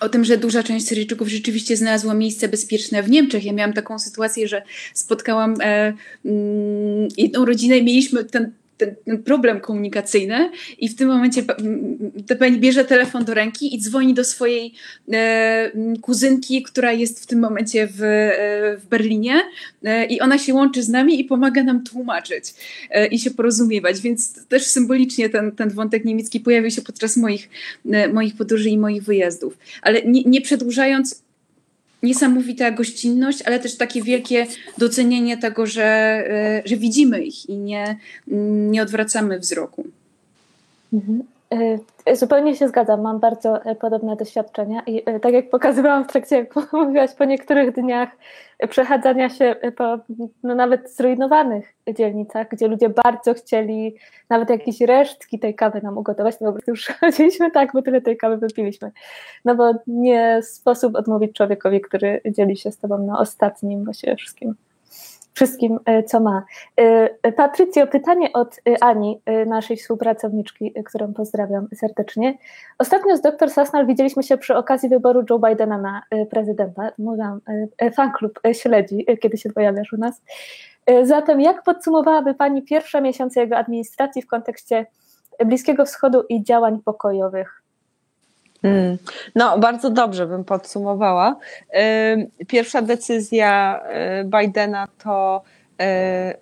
o 0.00 0.08
tym, 0.08 0.24
że 0.24 0.36
duża 0.36 0.62
część 0.62 0.86
Syryjczyków 0.86 1.28
rzeczywiście 1.28 1.76
znalazła 1.76 2.14
miejsce 2.14 2.48
bezpieczne 2.48 3.02
w 3.02 3.10
Niemczech. 3.10 3.44
Ja 3.44 3.52
miałam 3.52 3.72
taką 3.72 3.98
sytuację, 3.98 4.48
że 4.48 4.62
spotkałam 4.94 5.54
e, 5.60 5.94
mm, 6.24 7.08
jedną 7.16 7.44
rodzinę 7.44 7.78
i 7.78 7.84
mieliśmy 7.84 8.24
ten 8.24 8.52
ten, 8.78 8.94
ten, 9.04 9.22
problem 9.22 9.60
komunikacyjny 9.60 10.50
i 10.78 10.88
w 10.88 10.96
tym 10.96 11.08
momencie 11.08 11.42
pani 12.38 12.58
bierze 12.58 12.84
telefon 12.84 13.24
do 13.24 13.34
ręki 13.34 13.74
i 13.74 13.78
dzwoni 13.78 14.14
do 14.14 14.24
swojej 14.24 14.74
e, 15.12 15.72
kuzynki, 16.00 16.62
która 16.62 16.92
jest 16.92 17.22
w 17.22 17.26
tym 17.26 17.38
momencie 17.38 17.86
w, 17.86 18.02
e, 18.02 18.76
w 18.76 18.86
Berlinie 18.90 19.40
e, 19.84 20.06
i 20.06 20.20
ona 20.20 20.38
się 20.38 20.54
łączy 20.54 20.82
z 20.82 20.88
nami 20.88 21.20
i 21.20 21.24
pomaga 21.24 21.62
nam 21.62 21.84
tłumaczyć 21.84 22.54
e, 22.90 23.06
i 23.06 23.18
się 23.18 23.30
porozumiewać, 23.30 24.00
więc 24.00 24.46
też 24.46 24.66
symbolicznie 24.66 25.28
ten, 25.28 25.52
ten 25.52 25.70
wątek 25.70 26.04
niemiecki 26.04 26.40
pojawił 26.40 26.70
się 26.70 26.82
podczas 26.82 27.16
moich, 27.16 27.48
e, 27.90 28.08
moich 28.08 28.36
podróży 28.36 28.70
i 28.70 28.78
moich 28.78 29.02
wyjazdów. 29.02 29.58
Ale 29.82 30.02
nie, 30.02 30.22
nie 30.24 30.40
przedłużając, 30.40 31.22
niesamowita 32.02 32.70
gościnność, 32.70 33.42
ale 33.42 33.60
też 33.60 33.76
takie 33.76 34.02
wielkie 34.02 34.46
docenienie 34.78 35.38
tego, 35.38 35.66
że, 35.66 35.84
e, 35.84 36.62
że 36.64 36.76
widzimy 36.76 37.22
ich 37.22 37.48
i 37.48 37.58
nie, 37.58 37.96
nie 38.70 38.82
odwracamy 38.82 39.38
wzroku. 39.38 39.84
Mhm. 40.92 41.22
E, 42.06 42.16
zupełnie 42.16 42.56
się 42.56 42.68
zgadzam, 42.68 43.00
mam 43.00 43.20
bardzo 43.20 43.64
e, 43.64 43.74
podobne 43.74 44.16
doświadczenia 44.16 44.82
i 44.86 45.02
tak 45.20 45.32
jak 45.32 45.50
pokazywałam 45.50 46.04
w 46.04 46.06
trakcie, 46.06 46.36
jak 46.36 46.54
mówiłaś, 46.72 47.14
po 47.14 47.24
niektórych 47.24 47.72
dniach 47.72 48.08
przechadzania 48.68 49.28
się 49.28 49.56
po 49.76 49.98
no 50.42 50.54
nawet 50.54 50.94
zrujnowanych 50.94 51.74
dzielnicach, 51.94 52.48
gdzie 52.48 52.68
ludzie 52.68 52.88
bardzo 52.88 53.34
chcieli 53.34 53.96
nawet 54.30 54.50
jakieś 54.50 54.80
resztki 54.80 55.38
tej 55.38 55.54
kawy 55.54 55.80
nam 55.82 55.98
ugotować, 55.98 56.34
no 56.40 56.52
prostu 56.52 56.70
już 56.70 56.86
chodziliśmy 57.00 57.50
tak, 57.50 57.72
bo 57.72 57.82
tyle 57.82 58.00
tej 58.00 58.16
kawy 58.16 58.36
wypiliśmy. 58.36 58.92
No 59.44 59.54
bo 59.54 59.72
nie 59.86 60.42
sposób 60.42 60.96
odmówić 60.96 61.32
człowiekowi, 61.36 61.80
który 61.80 62.20
dzieli 62.26 62.56
się 62.56 62.72
z 62.72 62.78
tobą 62.78 62.98
na 62.98 63.18
ostatnim 63.18 63.84
właśnie 63.84 64.16
wszystkim 64.16 64.54
wszystkim, 65.38 65.78
e, 65.84 66.02
co 66.02 66.20
ma. 66.20 66.42
E, 66.80 67.08
e, 67.22 67.32
Patrycjo, 67.32 67.86
pytanie 67.86 68.32
od 68.32 68.60
Ani, 68.80 69.22
naszej 69.46 69.76
współpracowniczki, 69.76 70.72
którą 70.84 71.14
pozdrawiam 71.14 71.68
serdecznie. 71.74 72.38
Ostatnio 72.78 73.16
z 73.16 73.20
dr 73.20 73.50
Sasnal 73.50 73.86
widzieliśmy 73.86 74.22
się 74.22 74.38
przy 74.38 74.56
okazji 74.56 74.88
wyboru 74.88 75.24
Joe 75.30 75.38
Bidena 75.38 75.78
na 75.78 76.02
prezydenta. 76.30 76.92
Mówiłam, 76.98 77.40
fanklub 77.94 78.40
śledzi, 78.52 79.06
kiedy 79.22 79.36
się 79.36 79.52
pojawiasz 79.52 79.92
u 79.92 79.96
nas. 79.96 80.22
Zatem 81.02 81.40
jak 81.40 81.62
podsumowałaby 81.62 82.34
Pani 82.34 82.62
pierwsze 82.62 83.00
miesiące 83.00 83.40
jego 83.40 83.56
administracji 83.56 84.22
w 84.22 84.26
kontekście 84.26 84.86
Bliskiego 85.46 85.84
Wschodu 85.84 86.22
i 86.28 86.44
działań 86.44 86.80
pokojowych? 86.84 87.62
Hmm. 88.62 88.98
No, 89.34 89.58
bardzo 89.58 89.90
dobrze 89.90 90.26
bym 90.26 90.44
podsumowała. 90.44 91.36
Pierwsza 92.48 92.82
decyzja 92.82 93.80
y, 94.20 94.24
Bidena 94.24 94.88
to 95.04 95.42
y, 95.72 95.84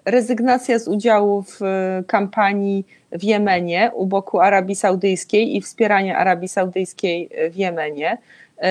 rezygnacja 0.05 0.79
z 0.79 0.89
udziału 0.89 1.43
w 1.43 1.63
y, 1.63 2.05
kampanii 2.05 2.87
w 3.13 3.25
Jemenie 3.25 3.91
u 3.95 4.07
boku 4.07 4.41
Arabii 4.41 4.77
Saudyjskiej 4.77 5.57
i 5.57 5.61
wspieranie 5.61 6.17
Arabii 6.17 6.49
Saudyjskiej 6.49 7.31
w 7.51 7.57
Jemenie. 7.57 8.19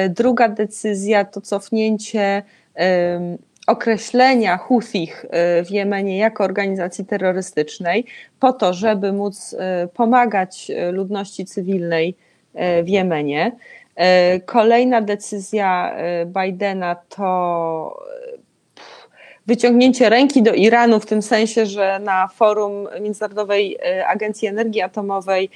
Druga 0.10 0.50
decyzja 0.50 1.26
to 1.26 1.42
cofnięcie 1.42 2.44
określenia 3.68 4.58
Houthich 4.58 5.26
w 5.66 5.72
Jemenie 5.72 6.18
jako 6.18 6.44
organizacji 6.44 7.06
terrorystycznej 7.06 8.06
po 8.40 8.54
to, 8.54 8.74
żeby 8.74 9.14
móc 9.14 9.56
pomagać 9.94 10.72
ludności 10.92 11.46
cywilnej 11.46 12.16
w 12.84 12.90
Jemenie. 12.90 13.52
E, 13.96 14.40
kolejna 14.40 15.02
decyzja 15.02 15.96
e, 15.96 16.26
Bidena 16.26 16.96
to 17.10 18.02
wyciągnięcie 19.48 20.10
ręki 20.10 20.44
do 20.44 20.54
Iranu 20.54 21.00
w 21.00 21.06
tym 21.06 21.22
sensie, 21.22 21.66
że 21.66 22.00
na 22.00 22.28
forum 22.28 22.88
Międzynarodowej 23.02 23.78
Agencji 24.08 24.48
Energii 24.48 24.82
Atomowej 24.82 25.50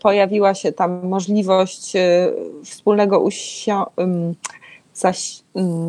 pojawiła 0.00 0.54
się 0.54 0.72
tam 0.72 1.06
możliwość 1.06 1.92
wspólnego 2.64 3.20
usi- 3.20 3.70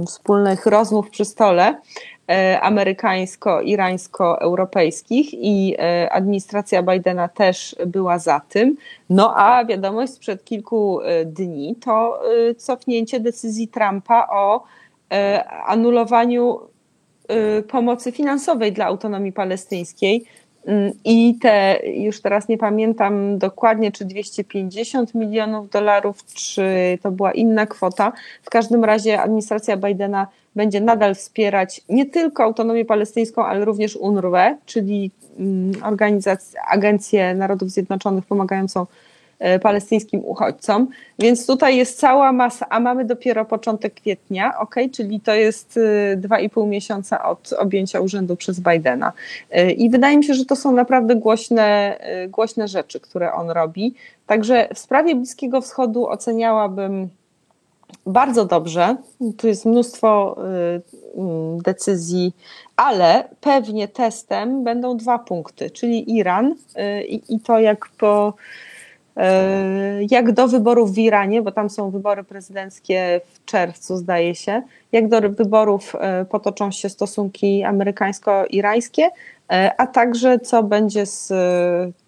wspólnych 0.05 0.65
rozmów 0.65 1.09
przy 1.09 1.25
stole 1.25 1.75
E, 2.18 2.18
amerykańsko-irańsko-europejskich 2.61 5.33
i 5.33 5.75
e, 5.79 6.09
administracja 6.11 6.83
Bidena 6.83 7.27
też 7.27 7.75
była 7.85 8.19
za 8.19 8.41
tym. 8.49 8.77
No 9.09 9.33
a 9.35 9.65
wiadomość 9.65 10.13
sprzed 10.13 10.43
kilku 10.43 11.01
e, 11.01 11.25
dni 11.25 11.75
to 11.75 12.21
cofnięcie 12.57 13.19
decyzji 13.19 13.67
Trumpa 13.67 14.27
o 14.31 14.63
anulowaniu 15.67 16.59
pomocy 17.67 18.11
finansowej 18.11 18.73
dla 18.73 18.85
autonomii 18.85 19.31
palestyńskiej. 19.31 20.25
Mm, 20.65 20.91
I 21.05 21.35
te, 21.41 21.79
już 21.85 22.21
teraz 22.21 22.47
nie 22.47 22.57
pamiętam 22.57 23.37
dokładnie, 23.37 23.91
czy 23.91 24.05
250 24.05 25.15
milionów 25.15 25.69
dolarów, 25.69 26.25
czy 26.25 26.63
to 27.03 27.11
była 27.11 27.31
inna 27.31 27.65
kwota. 27.65 28.11
W 28.43 28.49
każdym 28.49 28.83
razie 28.83 29.21
administracja 29.21 29.77
Bidena 29.77 30.27
będzie 30.59 30.81
nadal 30.81 31.15
wspierać 31.15 31.81
nie 31.89 32.05
tylko 32.05 32.43
autonomię 32.43 32.85
palestyńską, 32.85 33.45
ale 33.45 33.65
również 33.65 33.95
UNRWA, 33.95 34.55
czyli 34.65 35.11
mm, 35.39 35.71
organizację, 35.83 36.59
Agencję 36.71 37.35
Narodów 37.35 37.69
Zjednoczonych 37.69 38.25
pomagającą 38.25 38.85
palestyńskim 39.61 40.21
uchodźcom. 40.25 40.87
Więc 41.19 41.47
tutaj 41.47 41.77
jest 41.77 41.99
cała 41.99 42.31
masa, 42.31 42.65
a 42.69 42.79
mamy 42.79 43.05
dopiero 43.05 43.45
początek 43.45 43.93
kwietnia, 43.93 44.59
ok, 44.59 44.75
czyli 44.91 45.19
to 45.19 45.33
jest 45.33 45.79
dwa 46.17 46.39
i 46.39 46.49
pół 46.49 46.67
miesiąca 46.67 47.23
od 47.23 47.53
objęcia 47.53 47.99
urzędu 47.99 48.35
przez 48.35 48.59
Bidena. 48.59 49.13
I 49.77 49.89
wydaje 49.89 50.17
mi 50.17 50.23
się, 50.23 50.33
że 50.33 50.45
to 50.45 50.55
są 50.55 50.71
naprawdę 50.71 51.15
głośne, 51.15 51.99
głośne 52.29 52.67
rzeczy, 52.67 52.99
które 52.99 53.33
on 53.33 53.49
robi. 53.49 53.93
Także 54.27 54.67
w 54.73 54.79
sprawie 54.79 55.15
Bliskiego 55.15 55.61
Wschodu 55.61 56.07
oceniałabym 56.07 57.09
bardzo 58.05 58.45
dobrze. 58.45 58.95
Tu 59.37 59.47
jest 59.47 59.65
mnóstwo 59.65 60.37
y, 61.15 61.19
mm, 61.19 61.61
decyzji, 61.61 62.33
ale 62.75 63.29
pewnie 63.41 63.87
testem 63.87 64.63
będą 64.63 64.97
dwa 64.97 65.19
punkty, 65.19 65.71
czyli 65.71 66.17
Iran 66.17 66.45
y, 66.45 67.03
i 67.03 67.39
to 67.39 67.59
jak 67.59 67.89
po 67.97 68.33
y, 69.17 69.21
jak 70.11 70.31
do 70.31 70.47
wyborów 70.47 70.93
w 70.93 70.97
Iranie, 70.97 71.41
bo 71.41 71.51
tam 71.51 71.69
są 71.69 71.91
wybory 71.91 72.23
prezydenckie 72.23 73.21
w 73.33 73.45
czerwcu, 73.45 73.97
zdaje 73.97 74.35
się, 74.35 74.61
jak 74.91 75.07
do 75.07 75.21
wyborów 75.21 75.95
potoczą 76.29 76.71
się 76.71 76.89
stosunki 76.89 77.63
amerykańsko-irańskie, 77.63 79.09
a 79.77 79.87
także 79.87 80.39
co 80.39 80.63
będzie 80.63 81.05
z 81.05 81.33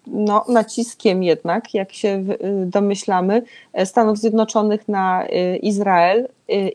no, 0.06 0.44
naciskiem 0.48 1.22
jednak, 1.22 1.74
jak 1.74 1.92
się 1.92 2.24
domyślamy, 2.66 3.42
e, 3.72 3.86
Stanów 3.86 4.18
Zjednoczonych 4.18 4.88
na 4.88 5.24
e, 5.24 5.56
Izrael 5.56 6.28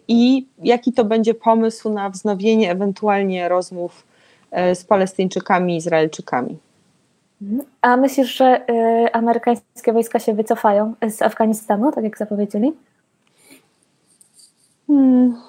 i 0.07 0.45
jaki 0.63 0.93
to 0.93 1.05
będzie 1.05 1.33
pomysł 1.33 1.89
na 1.89 2.09
wznowienie 2.09 2.71
ewentualnie 2.71 3.49
rozmów 3.49 4.07
z 4.73 4.83
Palestyńczykami 4.83 5.73
i 5.73 5.77
Izraelczykami. 5.77 6.57
A 7.81 7.97
myślisz, 7.97 8.37
że 8.37 8.65
amerykańskie 9.13 9.93
wojska 9.93 10.19
się 10.19 10.33
wycofają 10.33 10.93
z 11.09 11.21
Afganistanu, 11.21 11.91
tak 11.91 12.03
jak 12.03 12.17
zapowiedzieli? 12.17 12.73
Hmm. 14.87 15.46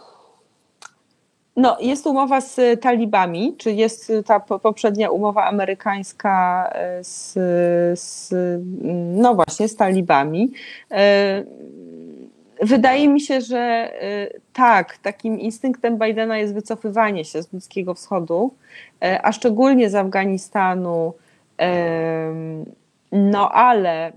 No, 1.59 1.77
jest 1.81 2.07
umowa 2.07 2.41
z 2.41 2.81
talibami, 2.81 3.55
czy 3.57 3.73
jest 3.73 4.13
ta 4.27 4.41
poprzednia 4.41 5.11
umowa 5.11 5.45
amerykańska 5.45 6.69
e, 6.73 7.05
z, 7.05 7.33
z 8.01 8.35
no 9.17 9.35
właśnie, 9.35 9.69
z 9.69 9.77
talibami. 9.77 10.53
E, 10.91 11.45
wydaje 12.63 13.09
mi 13.09 13.21
się, 13.21 13.41
że 13.41 13.93
tak, 14.53 14.99
takim 14.99 15.41
instynktem 15.41 15.99
Bidena 15.99 16.39
jest 16.39 16.55
wycofywanie 16.55 17.25
się 17.25 17.43
z 17.43 17.47
Bliskiego 17.47 17.95
Wschodu, 17.95 18.55
a 19.23 19.33
szczególnie 19.33 19.91
z 19.91 19.95
Afganistanu. 19.95 21.13
No 23.13 23.51
ale 23.51 24.13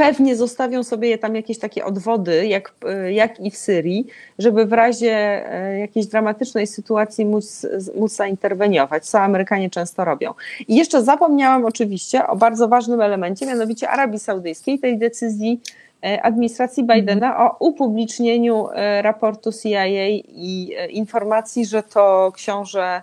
pewnie 0.00 0.36
zostawią 0.36 0.82
sobie 0.82 1.18
tam 1.18 1.34
jakieś 1.34 1.58
takie 1.58 1.84
odwody, 1.84 2.46
jak, 2.46 2.72
jak 3.10 3.40
i 3.40 3.50
w 3.50 3.56
Syrii, 3.56 4.06
żeby 4.38 4.66
w 4.66 4.72
razie 4.72 5.12
e, 5.52 5.78
jakiejś 5.78 6.06
dramatycznej 6.06 6.66
sytuacji 6.66 7.26
móc, 7.26 7.66
móc 7.98 8.12
zainterweniować, 8.12 9.06
co 9.06 9.20
Amerykanie 9.20 9.70
często 9.70 10.04
robią. 10.04 10.34
I 10.68 10.76
jeszcze 10.76 11.02
zapomniałam 11.02 11.64
oczywiście 11.64 12.26
o 12.26 12.36
bardzo 12.36 12.68
ważnym 12.68 13.00
elemencie, 13.00 13.46
mianowicie 13.46 13.90
Arabii 13.90 14.18
Saudyjskiej, 14.18 14.78
tej 14.78 14.98
decyzji 14.98 15.60
e, 16.04 16.22
administracji 16.22 16.84
Bidena 16.84 17.38
o 17.50 17.56
upublicznieniu 17.58 18.68
e, 18.68 19.02
raportu 19.02 19.50
CIA 19.52 19.86
i 20.18 20.72
informacji, 20.90 21.66
że 21.66 21.82
to 21.82 22.32
książę 22.34 23.02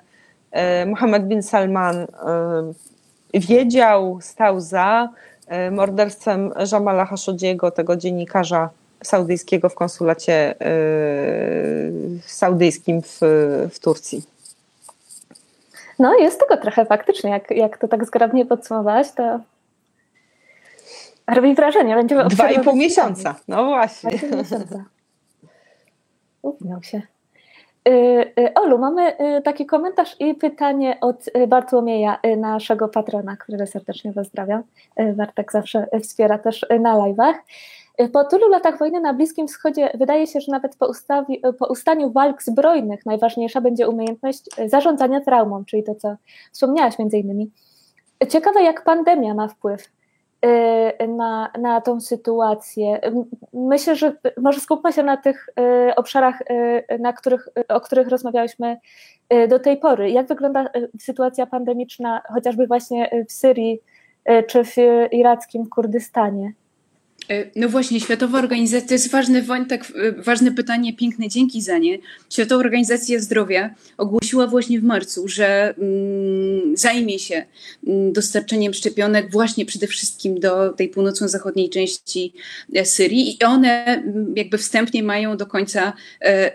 Mohammed 0.86 1.28
bin 1.28 1.44
Salman 1.44 2.08
wiedział, 3.34 4.18
stał 4.22 4.62
za, 4.62 5.10
E, 5.10 5.37
morderstwem 5.72 6.52
Jamala 6.72 7.06
Khashoggiego, 7.06 7.72
tego 7.72 7.96
dziennikarza 7.96 8.70
saudyjskiego 9.04 9.70
w 9.70 9.76
konsulacie 9.76 10.56
yy, 10.60 12.20
saudyjskim 12.26 13.02
w, 13.02 13.20
w 13.74 13.80
Turcji. 13.80 14.24
No, 16.00 16.16
jest 16.20 16.40
tego 16.40 16.62
trochę 16.62 16.86
faktycznie. 16.86 17.30
Jak, 17.30 17.52
jak 17.52 17.78
to 17.78 17.88
tak 17.88 18.06
zgrabnie 18.06 18.46
podsumowałaś, 18.46 19.12
to 19.12 19.40
robi 21.28 21.56
wrażenie. 21.56 21.96
Będziemy 21.96 22.26
Dwa 22.28 22.52
i 22.52 22.60
pół 22.60 22.76
miesiąca, 22.76 23.36
no 23.48 23.66
właśnie. 23.66 24.12
Dwa 24.12 24.26
i 24.28 24.32
pół 26.42 26.58
miesiąca. 26.62 26.82
Się. 26.82 27.02
Y, 27.88 28.34
y, 28.40 28.54
Olu, 28.54 28.78
mamy 28.78 29.18
y, 29.38 29.42
taki 29.42 29.66
komentarz 29.66 30.16
i 30.20 30.34
pytanie 30.34 30.98
od 31.02 31.26
Bartłomieja, 31.48 32.20
naszego 32.38 32.88
patrona, 32.90 33.38
którego 33.38 33.68
serdecznie 33.68 34.14
pozdrawiam. 34.14 34.64
Bartek 35.16 35.52
zawsze 35.52 35.88
wspiera 36.04 36.38
też 36.38 36.66
na 36.80 36.96
live'ach. 36.96 37.34
Po 38.14 38.24
tylu 38.24 38.50
latach 38.50 38.78
wojny 38.78 39.02
na 39.02 39.14
Bliskim 39.14 39.48
Wschodzie 39.48 39.92
wydaje 39.94 40.28
się, 40.28 40.42
że 40.42 40.52
nawet 40.52 40.76
po, 40.76 40.88
ustawi, 40.88 41.42
po 41.60 41.68
ustaniu 41.68 42.12
walk 42.12 42.44
zbrojnych 42.44 43.06
najważniejsza 43.06 43.62
będzie 43.62 43.90
umiejętność 43.90 44.44
zarządzania 44.66 45.22
traumą, 45.22 45.66
czyli 45.66 45.84
to, 45.84 45.96
co 45.96 46.16
wspomniałaś 46.52 47.00
między 47.00 47.18
innymi. 47.18 47.52
Ciekawe, 48.30 48.64
jak 48.64 48.84
pandemia 48.84 49.34
ma 49.34 49.48
wpływ 49.48 49.97
na, 51.08 51.52
na 51.60 51.82
tą 51.82 52.00
sytuację. 52.00 53.00
Myślę, 53.54 53.96
że 53.96 54.16
może 54.38 54.60
skupmy 54.60 54.94
się 54.94 55.04
na 55.04 55.18
tych 55.18 55.50
y, 55.90 55.96
obszarach, 55.96 56.42
y, 56.42 57.00
na 57.00 57.14
których, 57.14 57.50
o 57.70 57.82
których 57.82 58.08
rozmawiałyśmy 58.08 58.78
do 59.50 59.60
tej 59.60 59.78
pory. 59.78 60.12
Jak 60.12 60.28
wygląda 60.28 60.70
sytuacja 61.00 61.46
pandemiczna 61.46 62.22
chociażby 62.34 62.68
właśnie 62.68 63.26
w 63.28 63.32
Syrii 63.32 63.80
czy 64.48 64.64
w 64.64 64.76
irackim 65.12 65.70
Kurdystanie? 65.70 66.54
E, 67.30 67.46
no 67.56 67.70
właśnie, 67.70 68.00
Światowa 68.00 68.40
Organizacja, 68.40 68.88
to 68.88 68.94
jest 68.94 69.12
ważny 69.12 69.44
wątek, 69.44 69.84
e, 69.96 70.12
ważne 70.12 70.52
pytanie, 70.52 70.94
piękne 70.94 71.28
dzięki 71.30 71.62
za 71.62 71.78
nie. 71.78 71.98
Światowa 72.30 72.60
Organizacja 72.60 73.20
Zdrowia 73.20 73.76
ogłosiła 73.98 74.48
właśnie 74.48 74.80
w 74.80 74.84
marcu, 74.84 75.28
że 75.28 75.76
mm, 75.78 76.78
zajmie 76.78 77.20
się 77.20 77.46
mm, 77.88 78.14
dostarczeniem 78.14 78.74
szczepionek 78.74 79.32
właśnie 79.32 79.66
przede 79.66 79.88
wszystkim 79.88 80.40
do 80.40 80.70
tej 80.70 80.90
północno-zachodniej 80.90 81.70
części 81.70 82.34
e, 82.74 82.86
Syrii 82.86 83.36
i 83.36 83.44
one 83.44 83.86
mm, 83.86 84.34
jakby 84.36 84.58
wstępnie 84.58 85.04
mają 85.04 85.38
do 85.38 85.46
końca 85.46 85.94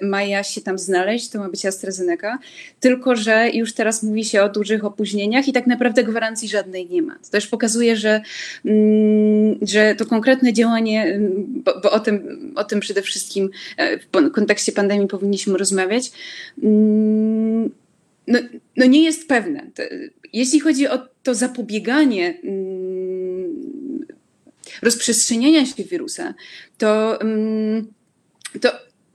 maja 0.03 0.43
się 0.43 0.61
tam 0.61 0.79
znaleźć, 0.79 1.29
to 1.29 1.39
ma 1.39 1.49
być 1.49 1.66
AstraZeneca, 1.66 2.39
tylko 2.81 3.16
że 3.16 3.51
już 3.51 3.73
teraz 3.73 4.03
mówi 4.03 4.25
się 4.25 4.43
o 4.43 4.49
dużych 4.49 4.85
opóźnieniach 4.85 5.49
i 5.49 5.53
tak 5.53 5.66
naprawdę 5.66 6.05
gwarancji 6.05 6.49
żadnej 6.49 6.89
nie 6.91 7.03
ma. 7.03 7.14
To 7.14 7.31
też 7.31 7.47
pokazuje, 7.47 7.97
że, 7.97 8.23
mm, 8.64 9.59
że 9.62 9.95
to 9.95 10.07
konkretne 10.07 10.53
działanie, 10.62 11.20
bo, 11.64 11.80
bo, 11.80 11.90
o, 11.90 12.00
tym, 12.00 12.52
o 12.56 12.64
tym 12.64 12.80
przede 12.80 13.02
wszystkim 13.02 13.50
e, 13.76 13.98
w 13.98 14.30
kontekście 14.32 14.72
pandemii 14.72 15.08
powinniśmy 15.08 15.58
rozmawiać, 15.58 16.12
mm, 16.62 17.70
no, 18.26 18.38
no 18.76 18.86
nie 18.86 19.04
jest 19.04 19.28
pewne. 19.28 19.66
Jeśli 20.32 20.60
chodzi 20.60 20.88
o 20.88 20.98
to 21.22 21.34
zapobieganie 21.34 22.40
mm, 22.44 24.06
rozprzestrzeniania 24.82 25.66
się 25.66 25.84
wirusa, 25.84 26.34
to, 26.78 27.20
mm, 27.20 27.92
to 28.60 28.68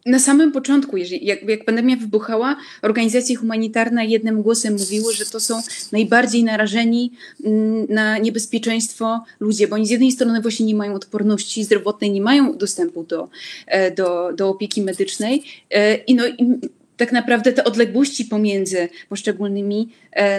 na 0.08 0.20
samym 0.20 0.52
początku, 0.52 0.98
jeżeli, 0.98 1.26
jak, 1.26 1.50
jak 1.50 1.66
pandemia 1.66 1.96
wybuchała, 1.96 2.56
organizacje 2.82 3.36
humanitarne 3.36 4.06
jednym 4.06 4.42
głosem 4.42 4.74
mówiły, 4.74 5.14
że 5.14 5.26
to 5.26 5.40
są 5.40 5.62
najbardziej 5.92 6.44
narażeni 6.44 7.12
mm, 7.44 7.86
na 7.90 8.18
niebezpieczeństwo 8.18 9.24
ludzie, 9.40 9.68
bo 9.68 9.76
oni 9.76 9.88
z 9.88 9.90
jednej 9.90 10.12
strony 10.12 10.42
właśnie 10.42 10.66
nie 10.66 10.76
mają 10.76 10.94
odporności 10.94 11.64
zdrowotnej, 11.64 12.12
nie 12.12 12.22
mają 12.22 12.58
dostępu 12.58 13.04
do, 13.04 13.30
e, 13.68 13.92
do, 13.92 14.34
do 14.34 14.50
opieki 14.50 14.82
medycznej 14.82 15.44
e, 15.72 15.96
i, 15.96 16.16
no, 16.16 16.28
i 16.28 16.60
tak 16.98 17.12
naprawdę 17.12 17.54
te 17.54 17.64
odległości 17.64 18.26
pomiędzy 18.26 18.90
poszczególnymi 19.10 19.90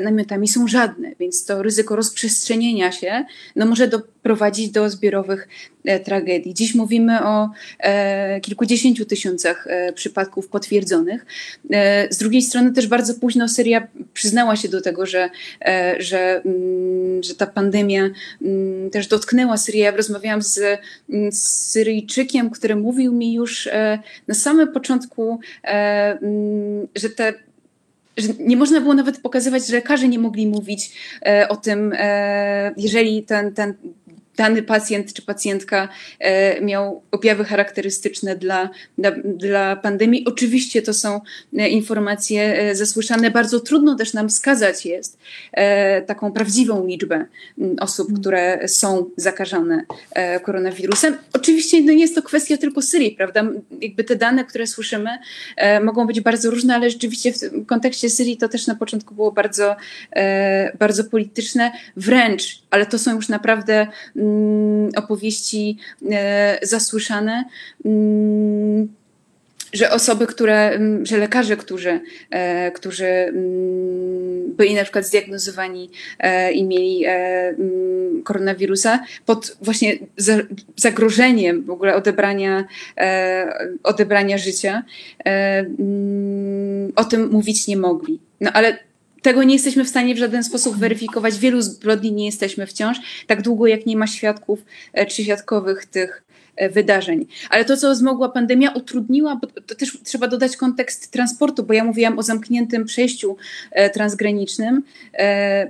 namiotami 0.03 0.49
są 0.49 0.69
żadne, 0.69 1.13
więc 1.21 1.45
to 1.45 1.63
ryzyko 1.63 1.97
rozprzestrzenienia 1.97 2.93
się 2.93 3.25
no, 3.57 3.67
może 3.67 3.89
doprowadzić 3.89 4.71
do 4.71 4.91
zbiorowych 4.91 5.49
e, 5.85 6.01
tragedii. 6.01 6.55
Dziś 6.55 6.75
mówimy 6.75 7.25
o 7.25 7.51
e, 7.79 8.41
kilkudziesięciu 8.41 9.05
tysiącach 9.05 9.67
e, 9.67 9.93
przypadków 9.93 10.49
potwierdzonych. 10.49 11.27
E, 11.71 12.13
z 12.15 12.19
drugiej 12.19 12.43
strony 12.43 12.73
też 12.73 12.87
bardzo 12.87 13.15
późno 13.15 13.49
Syria 13.49 13.87
przyznała 14.15 14.57
się 14.57 14.69
do 14.69 14.81
tego, 14.81 15.07
że, 15.07 15.31
e, 15.65 15.97
że, 15.99 16.43
mm, 16.45 17.23
że 17.23 17.35
ta 17.35 17.47
pandemia 17.47 18.11
mm, 18.43 18.91
też 18.91 19.07
dotknęła 19.07 19.57
Syrię. 19.57 19.83
Ja 19.83 19.91
rozmawiałam 19.91 20.43
z, 20.43 20.61
mm, 21.11 21.33
z 21.33 21.71
Syryjczykiem, 21.71 22.51
który 22.51 22.77
mówił 22.77 23.13
mi 23.13 23.35
już 23.35 23.69
na 24.29 24.35
samym 24.35 24.73
początku, 24.73 25.41
że 26.95 27.11
te 27.11 27.35
że 28.19 28.29
nie 28.41 28.57
można 28.57 28.81
było 28.81 28.95
nawet 28.95 29.21
pokazywać, 29.21 29.67
że 29.67 29.77
lekarze 29.77 30.09
nie 30.09 30.19
mogli 30.19 30.47
mówić 30.47 30.93
e, 31.27 31.49
o 31.49 31.57
tym, 31.57 31.93
e, 31.97 32.75
jeżeli 32.77 33.23
ten, 33.23 33.55
ten 33.55 33.75
dany 34.39 34.63
pacjent 34.63 35.13
czy 35.13 35.23
pacjentka 35.23 35.89
e, 36.19 36.61
miał 36.61 37.03
objawy 37.11 37.45
charakterystyczne 37.45 38.37
dla, 38.37 38.71
dla, 38.99 39.11
dla 39.25 39.77
pandemii. 39.77 40.25
Oczywiście 40.27 40.83
to 40.83 40.95
są 40.95 41.21
e, 41.57 41.69
informacje 41.69 42.59
e, 42.59 42.75
zasłyszane. 42.75 43.31
Bardzo 43.31 43.61
trudno 43.61 43.95
też 43.95 44.15
nam 44.15 44.29
wskazać 44.29 44.87
jest 44.87 45.19
taką 46.07 46.33
prawdziwą 46.33 46.87
liczbę 46.87 47.25
osób, 47.81 48.21
które 48.21 48.69
są 48.69 49.11
zakażone 49.17 49.85
koronawirusem. 50.43 51.17
Oczywiście 51.33 51.83
no 51.83 51.93
nie 51.93 52.01
jest 52.01 52.15
to 52.15 52.23
kwestia 52.23 52.57
tylko 52.57 52.83
Syrii, 52.83 53.11
prawda? 53.11 53.45
Jakby 53.81 54.05
te 54.05 54.17
dane, 54.17 54.45
które 54.45 54.67
słyszymy, 54.67 55.11
mogą 55.83 56.07
być 56.07 56.21
bardzo 56.21 56.51
różne, 56.51 56.75
ale 56.75 56.91
rzeczywiście 56.91 57.33
w 57.33 57.67
kontekście 57.67 58.11
Syrii 58.11 58.37
to 58.37 58.49
też 58.49 58.67
na 58.67 58.75
początku 58.75 59.15
było 59.15 59.33
bardzo, 59.33 59.77
bardzo 60.79 61.05
polityczne, 61.05 61.73
wręcz, 61.97 62.63
ale 62.71 62.87
to 62.87 62.99
są 62.99 63.15
już 63.15 63.29
naprawdę 63.29 63.87
Mm, 64.17 64.28
opowieści 64.97 65.79
e, 66.11 66.59
zasłyszane 66.63 67.45
mm, 67.85 68.89
że 69.73 69.91
osoby, 69.91 70.27
które, 70.27 70.71
mm, 70.71 71.07
że 71.07 71.17
lekarze, 71.17 71.57
którzy, 71.57 72.01
e, 72.31 72.71
którzy 72.71 73.33
byli 74.47 74.75
na 74.75 74.83
przykład 74.83 75.07
zdiagnozowani 75.07 75.91
e, 76.19 76.53
i 76.53 76.65
mieli 76.65 77.05
koronawirusa 78.25 79.05
pod 79.27 79.57
właśnie 79.63 79.99
zagrożeniem 80.77 81.65
w 81.65 81.71
ogóle 81.71 81.95
odebrania, 81.95 82.65
odebrania 83.83 84.39
życia, 84.39 84.83
o 86.97 87.05
tym 87.05 87.31
mówić 87.31 87.67
nie 87.67 87.77
mogli. 87.77 88.21
No 88.41 88.51
ale 88.53 88.79
tego 89.23 89.43
nie 89.43 89.55
jesteśmy 89.55 89.85
w 89.85 89.89
stanie 89.89 90.15
w 90.15 90.19
żaden 90.19 90.45
sposób 90.45 90.77
weryfikować. 90.77 91.39
Wielu 91.39 91.63
zbrodni 91.63 92.13
nie 92.13 92.27
jesteśmy 92.27 92.67
wciąż, 92.67 92.99
tak 93.27 93.43
długo 93.43 93.67
jak 93.67 93.87
nie 93.87 93.97
ma 93.97 94.07
świadków 94.07 94.65
e, 94.93 95.07
czy 95.07 95.25
świadkowych 95.25 95.87
tych 95.87 96.25
e, 96.57 96.69
wydarzeń. 96.69 97.27
Ale 97.51 97.65
to, 97.65 97.77
co 97.77 97.95
zmogła 97.95 98.29
pandemia, 98.29 98.71
utrudniła, 98.71 99.37
bo 99.37 99.47
to 99.47 99.75
też 99.75 99.99
trzeba 100.05 100.29
dodać 100.29 100.57
kontekst 100.57 101.11
transportu, 101.11 101.63
bo 101.63 101.73
ja 101.73 101.85
mówiłam 101.85 102.19
o 102.19 102.23
zamkniętym 102.23 102.85
przejściu 102.85 103.37
e, 103.71 103.91
transgranicznym, 103.91 104.83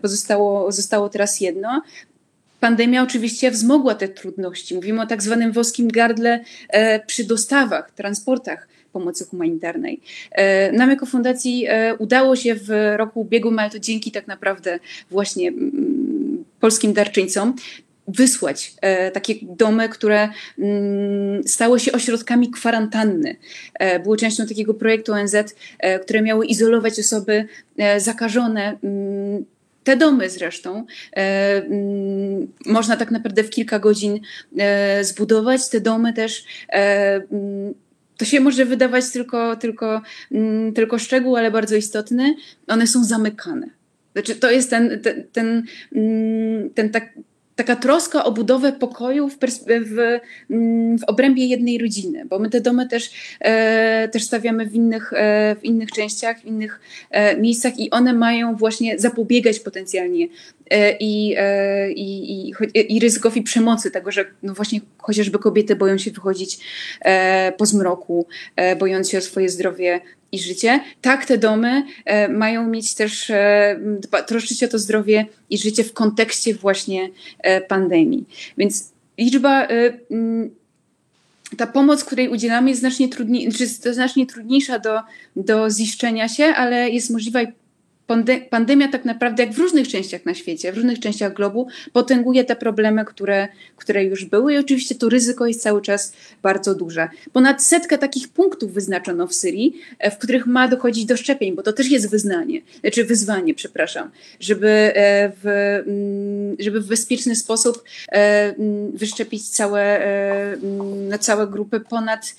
bo 0.03 0.09
zostało, 0.09 0.73
zostało 0.73 1.09
teraz 1.09 1.41
jedno. 1.41 1.83
Pandemia 2.61 3.03
oczywiście 3.03 3.51
wzmogła 3.51 3.95
te 3.95 4.09
trudności. 4.09 4.75
Mówimy 4.75 5.03
o 5.03 5.07
tak 5.07 5.23
zwanym 5.23 5.53
woskim 5.53 5.89
gardle 5.89 6.45
przy 7.07 7.25
dostawach, 7.25 7.91
transportach 7.91 8.69
pomocy 8.93 9.25
humanitarnej. 9.25 10.01
E, 10.33 10.73
nam 10.73 10.91
jako 10.91 11.07
fundacji 11.07 11.67
e, 11.69 11.95
udało 11.95 12.37
się 12.37 12.55
w 12.55 12.95
roku 12.97 13.21
ubiegłym, 13.21 13.59
ale 13.59 13.71
to 13.71 13.79
dzięki 13.79 14.13
tak 14.13 14.27
naprawdę 14.27 14.79
właśnie 15.11 15.49
mm, 15.49 16.45
polskim 16.61 16.93
darczyńcom, 16.93 17.55
wysłać 18.09 18.75
e, 18.81 19.11
takie 19.11 19.35
domy, 19.43 19.89
które 19.89 20.29
mm, 20.59 21.49
stały 21.49 21.81
się 21.81 21.93
ośrodkami 21.93 22.51
kwarantanny. 22.51 23.37
E, 23.75 24.01
były 24.01 24.17
częścią 24.17 24.47
takiego 24.47 24.75
projektu 24.75 25.13
ONZ, 25.13 25.37
które 26.03 26.23
miały 26.23 26.47
izolować 26.47 26.99
osoby 26.99 27.45
zakażone. 27.99 28.79
Mm, 28.83 29.45
te 29.85 29.97
domy 29.97 30.31
zresztą 30.31 30.87
można 32.67 32.97
tak 32.97 33.11
naprawdę 33.11 33.45
w 33.45 33.51
kilka 33.51 33.79
godzin 33.79 34.21
zbudować. 35.03 35.69
Te 35.69 35.81
domy 35.81 36.13
też 36.13 36.45
to 38.19 38.25
się 38.25 38.41
może 38.41 38.65
wydawać 38.65 39.11
tylko, 39.11 39.57
tylko, 39.57 40.03
mm, 40.33 40.73
tylko 40.73 40.99
szczegół, 40.99 41.37
ale 41.37 41.51
bardzo 41.51 41.77
istotny, 41.77 42.35
one 42.67 42.87
są 42.87 43.05
zamykane. 43.05 43.71
Znaczy, 44.13 44.35
to 44.35 44.51
jest 44.51 44.71
ten, 44.71 45.01
ten, 45.01 45.25
ten, 45.33 45.63
mm, 45.93 46.71
ten 46.71 46.91
tak, 46.91 47.13
taka 47.59 47.77
troska 47.77 48.25
o 48.25 48.33
budowę 48.33 48.73
pokoju 48.73 49.29
w, 49.29 49.37
w, 49.69 50.21
mm, 50.51 50.99
w 50.99 51.05
obrębie 51.05 51.47
jednej 51.47 51.79
rodziny, 51.79 52.25
bo 52.25 52.39
my 52.39 52.51
te 52.51 52.61
domy 52.61 52.89
też, 52.89 53.11
e, 53.41 54.09
też 54.09 54.25
stawiamy 54.25 54.67
w 54.67 54.75
innych, 54.75 55.13
e, 55.13 55.57
w 55.61 55.65
innych 55.65 55.91
częściach, 55.91 56.41
w 56.41 56.45
innych 56.45 56.81
e, 57.11 57.37
miejscach 57.37 57.79
i 57.79 57.91
one 57.91 58.13
mają 58.13 58.57
właśnie 58.57 58.99
zapobiegać 58.99 59.61
potencjalnie 59.61 60.27
e, 60.71 60.97
i, 61.01 61.35
e, 61.37 61.93
i, 61.93 62.51
i, 62.51 62.97
i 62.97 63.01
ryzykowi 63.01 63.43
przemocy, 63.43 63.91
tego, 63.91 64.11
że 64.11 64.25
no 64.43 64.55
właśnie 64.55 64.81
chociażby 64.99 65.39
kobiety 65.39 65.77
boją 65.77 65.99
się 65.99 66.11
wychodzić 66.11 66.59
e, 67.01 67.53
po 67.53 67.67
zmroku, 67.67 68.27
bojąc 68.79 69.11
się 69.11 69.19
o 69.19 69.21
swoje 69.21 69.49
zdrowie 69.49 70.01
i 70.33 70.39
życie. 70.39 70.81
Tak, 71.01 71.27
te 71.27 71.39
domy 71.39 71.83
e, 72.05 72.29
mają 72.29 72.69
mieć 72.69 72.95
też, 72.95 73.31
e, 73.31 73.81
troszczyć 74.27 74.65
o 74.65 74.69
to 74.69 74.79
zdrowie 74.79 75.27
i 75.51 75.59
życie 75.59 75.85
w 75.85 75.93
kontekście 75.93 76.55
właśnie 76.55 77.09
e, 77.39 77.61
pandemii. 77.61 78.25
Więc 78.59 78.93
liczba, 79.19 79.69
ta 81.57 81.67
pomoc, 81.67 82.05
której 82.05 82.29
udzielamy 82.29 82.69
jest 82.69 82.81
znacznie, 82.81 83.09
trudniej, 83.09 83.49
znacznie 83.93 84.27
trudniejsza 84.27 84.79
do, 84.79 85.01
do 85.37 85.71
ziszczenia 85.71 86.29
się, 86.29 86.45
ale 86.45 86.91
jest 86.91 87.11
możliwa 87.11 87.41
pandemia 88.51 88.89
tak 88.89 89.05
naprawdę, 89.05 89.43
jak 89.43 89.53
w 89.53 89.59
różnych 89.59 89.89
częściach 89.89 90.25
na 90.27 90.35
świecie, 90.35 90.73
w 90.73 90.77
różnych 90.77 91.01
częściach 91.01 91.33
globu, 91.33 91.69
potęguje 91.93 92.45
te 92.45 92.57
problemy, 92.57 93.05
które, 93.05 93.49
które 93.77 94.05
już 94.05 94.25
były 94.25 94.55
i 94.55 94.59
oczywiście 94.59 94.95
to 94.95 95.09
ryzyko 95.09 95.47
jest 95.47 95.63
cały 95.63 95.83
czas 95.83 96.13
bardzo 96.43 96.75
duże. 96.75 97.09
Ponad 97.33 97.65
setkę 97.65 97.99
takich 97.99 98.29
punktów 98.29 98.73
wyznaczono 98.73 99.27
w 99.27 99.35
Syrii, 99.35 99.81
e, 99.99 100.11
w 100.11 100.19
których 100.19 100.47
ma 100.47 100.69
dochodzić 100.69 101.05
do 101.05 101.17
szczepień, 101.17 101.55
bo 101.55 101.63
to 101.63 101.73
też 101.73 101.91
jest 101.91 102.11
wyznanie, 102.11 102.61
znaczy 102.81 103.05
wyzwanie, 103.05 103.55
przepraszam, 103.55 104.11
żeby 104.41 104.69
e, 104.69 105.33
w, 105.43 105.47
mm, 105.87 106.57
żeby 106.59 106.81
w 106.81 106.87
bezpieczny 106.87 107.37
sposób 107.37 107.85
e, 108.13 108.55
mm, 108.59 108.93
wyszczepić 108.93 109.49
całe, 109.49 110.03
mm, 110.03 111.09
na 111.09 111.19
całe 111.19 111.47
grupy. 111.47 111.81
Ponad 111.81 112.35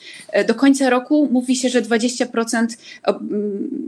do 0.48 0.56
końca 0.56 0.90
roku 0.90 1.30
mówi 1.32 1.56
się, 1.56 1.70
że 1.70 1.82
20% 1.82 2.78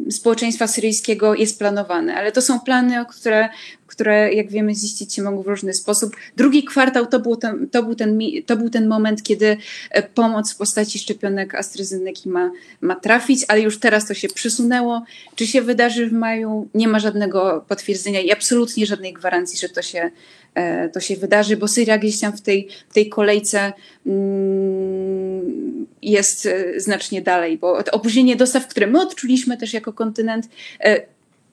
społeczeństwa 0.10 0.68
syryjskiego 0.68 1.36
jest 1.36 1.60
planowane 1.60 1.71
zaplanowane, 1.72 2.16
ale 2.16 2.32
to 2.32 2.42
są 2.42 2.60
plany, 2.60 3.06
które, 3.10 3.50
które 3.88 4.34
jak 4.34 4.50
wiemy 4.50 4.76
ziścić 4.76 5.14
się 5.14 5.22
mogą 5.22 5.42
w 5.42 5.48
różny 5.48 5.74
sposób. 5.74 6.16
Drugi 6.38 6.64
kwartał 6.64 7.06
to 7.06 7.20
był 7.20 7.36
ten, 7.36 7.70
to 7.70 7.84
był 7.84 7.96
ten, 7.96 8.20
to 8.46 8.58
był 8.58 8.70
ten 8.70 8.88
moment, 8.88 9.24
kiedy 9.24 9.58
e, 9.92 10.04
pomoc 10.04 10.54
w 10.54 10.58
postaci 10.58 11.00
szczepionek 11.00 11.56
AstraZeneca 11.56 12.30
ma, 12.30 12.52
ma 12.82 12.96
trafić, 12.96 13.46
ale 13.48 13.62
już 13.62 13.80
teraz 13.80 14.08
to 14.08 14.14
się 14.14 14.28
przesunęło. 14.28 15.04
Czy 15.36 15.48
się 15.48 15.62
wydarzy 15.62 16.08
w 16.08 16.14
maju? 16.14 16.68
Nie 16.74 16.88
ma 16.88 17.00
żadnego 17.00 17.66
potwierdzenia 17.68 18.22
i 18.22 18.32
absolutnie 18.32 18.86
żadnej 18.86 19.14
gwarancji, 19.14 19.60
że 19.60 19.70
to 19.70 19.82
się, 19.82 20.12
e, 20.56 20.90
to 20.90 21.00
się 21.00 21.16
wydarzy, 21.16 21.58
bo 21.58 21.68
Syria 21.68 21.98
gdzieś 21.98 22.20
tam 22.20 22.38
w 22.38 22.42
tej, 22.42 22.68
w 22.90 22.94
tej 22.94 23.10
kolejce 23.10 23.74
mm, 24.06 25.86
jest 26.02 26.46
e, 26.46 26.80
znacznie 26.80 27.22
dalej, 27.22 27.58
bo 27.58 27.78
opóźnienie 27.92 28.36
dostaw, 28.36 28.68
które 28.68 28.88
my 28.88 29.02
odczuliśmy 29.02 29.58
też 29.58 29.74
jako 29.74 29.94
kontynent, 29.94 30.48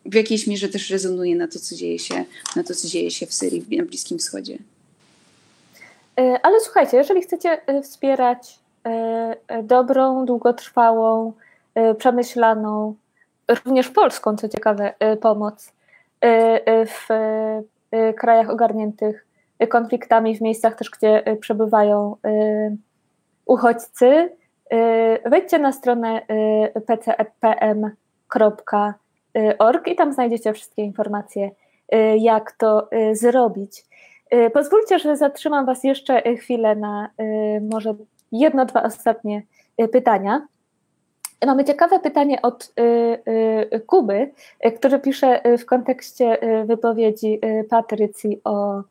w 0.09 0.14
jakiejś 0.14 0.47
mierze 0.47 0.68
też 0.68 0.90
rezonuje 0.90 1.36
na 1.36 1.48
to, 1.48 1.59
co 1.59 1.74
dzieje 1.74 1.98
się, 1.98 2.24
na 2.56 2.64
to, 2.64 2.74
co 2.74 2.89
dzieje 2.89 3.10
się 3.10 3.26
w 3.26 3.35
Syrii, 3.35 3.78
na 3.78 3.85
Bliskim 3.85 4.18
Wschodzie. 4.18 4.59
E, 6.20 6.40
ale 6.43 6.60
słuchajcie, 6.60 6.97
jeżeli 6.97 7.22
chcecie 7.22 7.66
e, 7.66 7.82
wspierać 7.82 8.59
e, 8.85 9.62
dobrą, 9.62 10.24
długotrwałą, 10.24 11.32
przemyślaną, 11.98 12.94
również 13.48 13.89
polską, 13.89 14.36
co 14.36 14.48
ciekawe, 14.48 14.94
pomoc 15.20 15.72
w 16.86 17.06
krajach 18.16 18.51
ogarniętych 18.51 19.26
konfliktami, 19.68 20.36
w 20.36 20.40
miejscach 20.40 20.76
też, 20.76 20.90
gdzie 20.90 21.22
przebywają 21.40 22.16
uchodźcy, 23.47 24.30
wejdźcie 25.26 25.59
na 25.59 25.72
stronę 25.72 26.22
pcpm.com 26.86 27.94
Y, 28.93 29.07
org 29.59 29.88
i 29.88 29.96
tam 29.96 30.12
znajdziecie 30.12 30.52
wszystkie 30.52 30.82
informacje, 30.82 31.50
y, 31.94 32.18
jak 32.18 32.52
to 32.52 32.88
y, 32.92 33.16
zrobić. 33.16 33.84
Pozwólcie, 34.52 34.98
że 34.98 35.16
zatrzymam 35.16 35.66
Was 35.66 35.84
jeszcze 35.84 36.36
chwilę 36.36 36.76
na 36.76 37.10
może 37.70 37.94
jedno, 38.32 38.64
dwa 38.64 38.82
ostatnie 38.82 39.42
pytania. 39.92 40.46
Mamy 41.46 41.64
ciekawe 41.64 42.00
pytanie 42.00 42.42
od 42.42 42.74
Kuby, 43.86 44.30
który 44.76 44.98
pisze 44.98 45.42
w 45.59 45.64
kontekście 45.64 46.38
wypowiedzi 46.66 47.40
Patrycji 47.70 48.40
o 48.44 48.82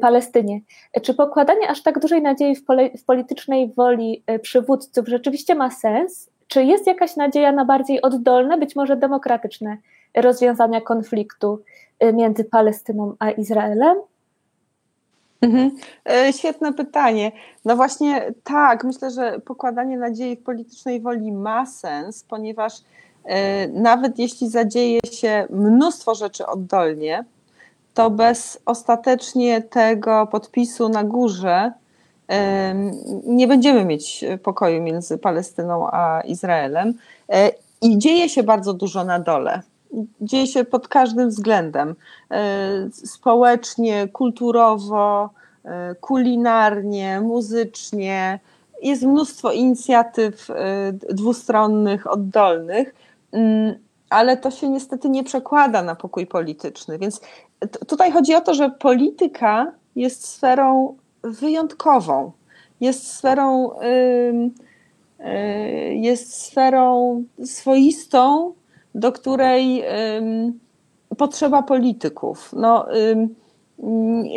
Palestynie. 0.00 0.60
Czy 1.02 1.14
pokładanie 1.14 1.68
aż 1.68 1.82
tak 1.82 1.98
dużej 1.98 2.22
nadziei 2.22 2.56
w 2.98 3.04
politycznej 3.06 3.72
woli 3.76 4.24
przywódców 4.42 5.08
rzeczywiście 5.08 5.54
ma 5.54 5.70
sens? 5.70 6.29
Czy 6.50 6.64
jest 6.64 6.86
jakaś 6.86 7.16
nadzieja 7.16 7.52
na 7.52 7.64
bardziej 7.64 8.02
oddolne, 8.02 8.58
być 8.58 8.76
może 8.76 8.96
demokratyczne 8.96 9.76
rozwiązania 10.16 10.80
konfliktu 10.80 11.62
y, 12.04 12.12
między 12.12 12.44
Palestyną 12.44 13.14
a 13.18 13.30
Izraelem? 13.30 13.96
Mhm. 15.40 15.70
E, 16.10 16.32
świetne 16.32 16.72
pytanie. 16.72 17.32
No 17.64 17.76
właśnie 17.76 18.34
tak, 18.44 18.84
myślę, 18.84 19.10
że 19.10 19.40
pokładanie 19.40 19.98
nadziei 19.98 20.36
w 20.36 20.42
politycznej 20.42 21.00
woli 21.00 21.32
ma 21.32 21.66
sens, 21.66 22.24
ponieważ 22.28 22.72
e, 23.24 23.68
nawet 23.68 24.18
jeśli 24.18 24.48
zadzieje 24.48 25.00
się 25.12 25.46
mnóstwo 25.50 26.14
rzeczy 26.14 26.46
oddolnie, 26.46 27.24
to 27.94 28.10
bez 28.10 28.62
ostatecznie 28.66 29.62
tego 29.62 30.26
podpisu 30.26 30.88
na 30.88 31.04
górze 31.04 31.72
nie 33.26 33.48
będziemy 33.48 33.84
mieć 33.84 34.24
pokoju 34.42 34.82
między 34.82 35.18
Palestyną 35.18 35.90
a 35.90 36.20
Izraelem. 36.20 36.94
E, 37.28 37.50
I 37.82 37.98
dzieje 37.98 38.28
się 38.28 38.42
bardzo 38.42 38.74
dużo 38.74 39.04
na 39.04 39.18
dole. 39.18 39.62
Dzieje 40.20 40.46
się 40.46 40.64
pod 40.64 40.88
każdym 40.88 41.28
względem 41.28 41.94
e, 42.30 42.44
społecznie, 42.92 44.08
kulturowo, 44.08 45.30
e, 45.64 45.94
kulinarnie, 45.94 47.20
muzycznie. 47.20 48.40
Jest 48.82 49.02
mnóstwo 49.02 49.52
inicjatyw 49.52 50.48
dwustronnych, 51.10 52.12
oddolnych, 52.12 52.94
mm, 53.32 53.74
ale 54.10 54.36
to 54.36 54.50
się 54.50 54.68
niestety 54.68 55.08
nie 55.08 55.24
przekłada 55.24 55.82
na 55.82 55.94
pokój 55.94 56.26
polityczny. 56.26 56.98
Więc 56.98 57.20
tutaj 57.86 58.12
chodzi 58.12 58.34
o 58.34 58.40
to, 58.40 58.54
że 58.54 58.70
polityka 58.70 59.72
jest 59.96 60.28
sferą 60.28 60.96
wyjątkową. 61.22 62.32
Jest 62.80 63.12
sferą, 63.12 63.70
y, 63.80 64.50
jest 65.94 66.42
sferą 66.42 67.24
swoistą, 67.44 68.52
do 68.94 69.12
której 69.12 69.84
potrzeba 71.18 71.62
polityków. 71.62 72.52
No, 72.52 72.86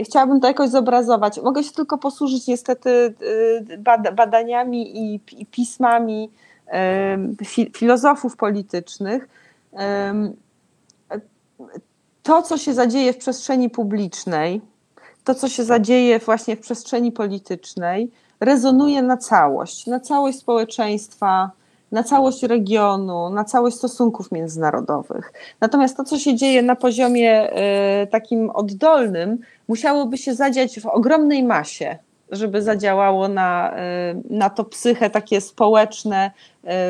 chciałabym 0.04 0.40
to 0.40 0.48
jakoś 0.48 0.70
zobrazować. 0.70 1.42
Mogę 1.42 1.64
się 1.64 1.72
tylko 1.72 1.98
posłużyć 1.98 2.48
niestety 2.48 2.90
y, 2.90 4.14
badaniami 4.16 5.14
i 5.14 5.46
pismami 5.52 6.30
filozofów 7.74 8.38
politycznych. 8.38 9.28
To, 12.24 12.42
co 12.42 12.58
się 12.58 12.74
zadzieje 12.74 13.14
w 13.14 13.18
przestrzeni 13.18 13.70
publicznej, 13.70 14.62
to, 15.24 15.36
co 15.36 15.50
się 15.50 15.64
zadzieje 15.64 16.20
właśnie 16.20 16.56
w 16.56 16.60
przestrzeni 16.60 17.12
politycznej, 17.12 18.12
rezonuje 18.40 19.02
na 19.02 19.18
całość, 19.18 19.88
na 19.88 20.00
całość 20.00 20.40
społeczeństwa, 20.40 21.52
na 21.92 22.04
całość 22.04 22.44
regionu, 22.44 23.30
na 23.30 23.44
całość 23.44 23.78
stosunków 23.78 24.32
międzynarodowych. 24.32 25.34
Natomiast 25.62 25.98
to, 25.98 26.04
co 26.04 26.20
się 26.20 26.36
dzieje 26.36 26.62
na 26.62 26.76
poziomie 26.76 27.52
y, 28.04 28.08
takim 28.08 28.50
oddolnym, 28.50 29.38
musiałoby 29.68 30.18
się 30.18 30.36
zadziać 30.36 30.80
w 30.80 30.86
ogromnej 30.86 31.44
masie, 31.44 31.98
żeby 32.32 32.62
zadziałało 32.62 33.28
na, 33.28 33.74
y, 33.74 34.34
na 34.34 34.50
to 34.50 34.64
psychę 34.64 35.10
takie 35.10 35.42
społeczne, 35.42 36.32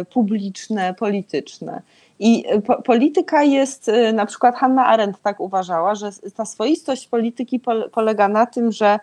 y, 0.01 0.05
publiczne, 0.05 0.93
polityczne. 0.93 1.81
I 2.19 2.43
e, 2.47 2.61
po, 2.61 2.81
polityka 2.81 3.43
jest, 3.43 3.89
e, 3.89 4.13
na 4.13 4.25
przykład 4.25 4.55
Hanna 4.55 4.85
Arendt 4.85 5.21
tak 5.21 5.39
uważała, 5.39 5.95
że 5.95 6.09
ta 6.35 6.45
swoistość 6.45 7.07
polityki 7.07 7.61
polega 7.91 8.27
na 8.27 8.45
tym, 8.45 8.71
że 8.71 8.99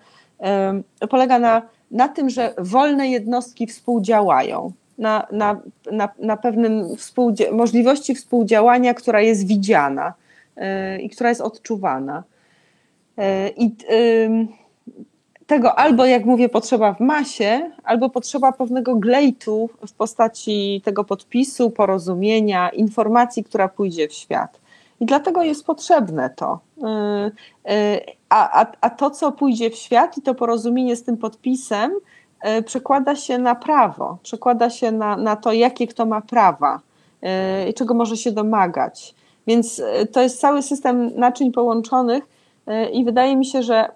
polega 1.11 1.39
na, 1.39 1.63
na 1.91 2.09
tym, 2.09 2.31
że 2.31 2.55
wolne 2.59 3.09
jednostki 3.09 3.67
współdziałają. 3.67 4.73
Na, 4.99 5.27
na, 5.33 5.61
na, 5.93 6.09
na 6.19 6.37
pewnym 6.37 6.97
współdzia 6.97 7.45
możliwości 7.53 8.15
współdziałania, 8.15 8.95
która 8.95 9.21
jest 9.21 9.47
widziana 9.47 10.15
yy, 10.57 10.63
i 11.01 11.11
która 11.11 11.29
jest 11.29 11.41
odczuwana. 11.41 12.23
Tego 15.51 15.79
albo, 15.79 16.05
jak 16.05 16.25
mówię, 16.25 16.49
potrzeba 16.49 16.93
w 16.95 17.01
masie, 17.01 17.71
albo 17.85 18.11
potrzeba 18.11 18.53
pewnego 18.53 18.97
glejtu 18.97 19.71
w 19.87 19.93
postaci 19.93 20.83
tego 20.85 21.05
podpisu, 21.05 21.71
porozumienia, 21.71 22.69
informacji, 22.69 23.45
która 23.45 23.69
pójdzie 23.69 24.09
w 24.09 24.13
świat. 24.13 24.61
I 25.01 25.07
dlatego 25.07 25.43
jest 25.43 25.67
potrzebne 25.67 26.31
to. 26.31 26.59
Y, 26.79 27.73
y, 27.73 28.01
a, 28.29 28.63
a, 28.63 28.67
a 28.81 28.91
to, 28.91 29.11
co 29.11 29.33
pójdzie 29.33 29.71
w 29.71 29.75
świat 29.75 30.19
i 30.19 30.23
to 30.23 30.35
porozumienie 30.35 30.97
z 30.97 31.05
tym 31.05 31.17
podpisem, 31.17 31.93
y, 32.59 32.63
przekłada 32.63 33.17
się 33.17 33.39
na 33.39 33.55
prawo, 33.55 34.19
przekłada 34.23 34.71
się 34.71 34.93
na, 34.93 35.17
na 35.17 35.37
to, 35.37 35.53
jakie 35.53 35.87
kto 35.87 36.07
ma 36.07 36.21
prawa 36.21 36.81
i 37.69 37.75
czego 37.75 37.95
może 37.95 38.17
się 38.17 38.33
domagać. 38.33 39.15
Więc 39.47 39.83
to 40.13 40.21
jest 40.21 40.41
cały 40.41 40.63
system 40.63 41.11
naczyń 41.17 41.53
połączonych 41.53 42.25
i 42.93 43.05
wydaje 43.05 43.37
mi 43.37 43.47
się, 43.47 43.63
że 43.63 43.89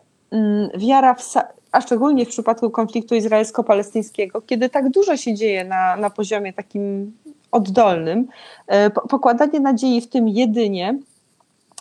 wiara, 0.74 1.14
w, 1.14 1.34
a 1.72 1.80
szczególnie 1.80 2.26
w 2.26 2.28
przypadku 2.28 2.70
konfliktu 2.70 3.14
izraelsko-palestyńskiego, 3.14 4.42
kiedy 4.46 4.68
tak 4.68 4.90
dużo 4.90 5.16
się 5.16 5.34
dzieje 5.34 5.64
na, 5.64 5.96
na 5.96 6.10
poziomie 6.10 6.52
takim 6.52 7.12
oddolnym, 7.52 8.28
e, 8.66 8.90
pokładanie 8.90 9.60
nadziei 9.60 10.00
w 10.00 10.08
tym 10.08 10.28
jedynie 10.28 10.98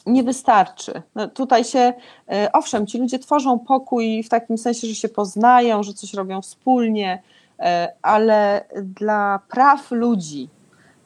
nie 0.06 0.24
wystarczy. 0.24 1.02
No 1.16 1.28
tutaj 1.28 1.64
się, 1.64 1.94
e, 2.32 2.52
owszem, 2.54 2.88
ci 2.88 2.98
ludzie 2.98 3.20
tworzą 3.20 3.60
pokój 3.60 4.24
w 4.24 4.30
takim 4.30 4.58
sensie, 4.58 4.88
że 4.88 4.96
się 4.96 5.10
poznają, 5.10 5.84
że 5.84 5.94
coś 5.94 6.14
robią 6.14 6.42
wspólnie, 6.42 7.22
e, 7.60 7.94
ale 8.02 8.66
dla 8.84 9.40
praw 9.50 9.92
ludzi, 9.92 10.50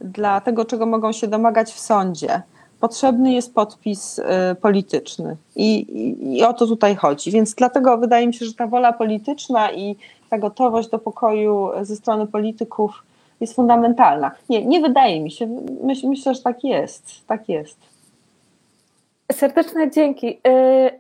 dla 0.01 0.41
tego, 0.41 0.65
czego 0.65 0.85
mogą 0.85 1.11
się 1.11 1.27
domagać 1.27 1.71
w 1.71 1.79
sądzie, 1.79 2.41
potrzebny 2.79 3.33
jest 3.33 3.53
podpis 3.53 4.19
y, 4.19 4.23
polityczny. 4.61 5.35
I, 5.55 5.79
i, 5.79 6.37
I, 6.37 6.43
o 6.43 6.53
to 6.53 6.67
tutaj 6.67 6.95
chodzi. 6.95 7.31
Więc 7.31 7.55
dlatego 7.55 7.97
wydaje 7.97 8.27
mi 8.27 8.33
się, 8.33 8.45
że 8.45 8.53
ta 8.53 8.67
wola 8.67 8.93
polityczna 8.93 9.71
i 9.71 9.95
ta 10.29 10.37
gotowość 10.37 10.89
do 10.89 10.99
pokoju 10.99 11.69
ze 11.81 11.95
strony 11.95 12.27
polityków 12.27 13.03
jest 13.41 13.55
fundamentalna. 13.55 14.31
Nie, 14.49 14.65
nie 14.65 14.81
wydaje 14.81 15.21
mi 15.21 15.31
się. 15.31 15.47
Myśl, 15.83 16.07
myślę, 16.07 16.35
że 16.35 16.41
tak 16.41 16.63
jest. 16.63 17.27
Tak 17.27 17.49
jest. 17.49 17.77
Serdeczne 19.31 19.91
dzięki. 19.91 20.27
Y, 20.27 20.49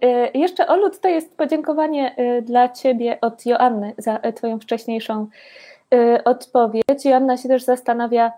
y, 0.07 0.37
jeszcze 0.37 0.67
Olu, 0.67 0.89
tutaj 0.89 1.13
jest 1.13 1.37
podziękowanie 1.37 2.15
dla 2.41 2.69
Ciebie 2.69 3.17
od 3.21 3.45
Joanny 3.45 3.93
za 3.97 4.19
Twoją 4.35 4.59
wcześniejszą 4.59 5.27
odpowiedź. 6.25 7.05
Joanna 7.05 7.37
się 7.37 7.49
też 7.49 7.63
zastanawia, 7.63 8.31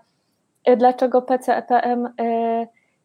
dlaczego 0.76 1.22
PCEPM 1.22 2.08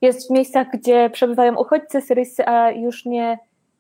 jest 0.02 0.28
w 0.28 0.32
miejscach, 0.32 0.68
gdzie 0.74 1.10
przebywają 1.10 1.56
uchodźcy 1.56 2.02
syryjscy, 2.02 2.48
a 2.48 2.72
już 2.72 3.06
nie 3.06 3.40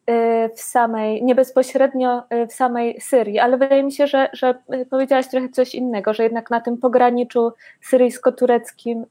y, 0.09 0.49
w 0.55 0.61
samej, 0.61 1.23
nie 1.23 1.35
bezpośrednio 1.35 2.23
y, 2.33 2.47
w 2.47 2.53
samej 2.53 3.01
Syrii, 3.01 3.39
ale 3.39 3.57
wydaje 3.57 3.83
mi 3.83 3.91
się, 3.91 4.07
że, 4.07 4.29
że 4.33 4.55
powiedziałaś 4.89 5.27
trochę 5.27 5.49
coś 5.49 5.75
innego, 5.75 6.13
że 6.13 6.23
jednak 6.23 6.49
na 6.49 6.61
tym 6.61 6.77
pograniczu 6.77 7.51
syryjsko-tureckim 7.81 9.03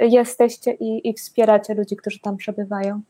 y, 0.00 0.06
jesteście 0.06 0.72
i, 0.72 1.08
i 1.08 1.14
wspieracie 1.14 1.74
ludzi, 1.74 1.96
którzy 1.96 2.20
tam 2.20 2.36
przebywają. 2.36 3.00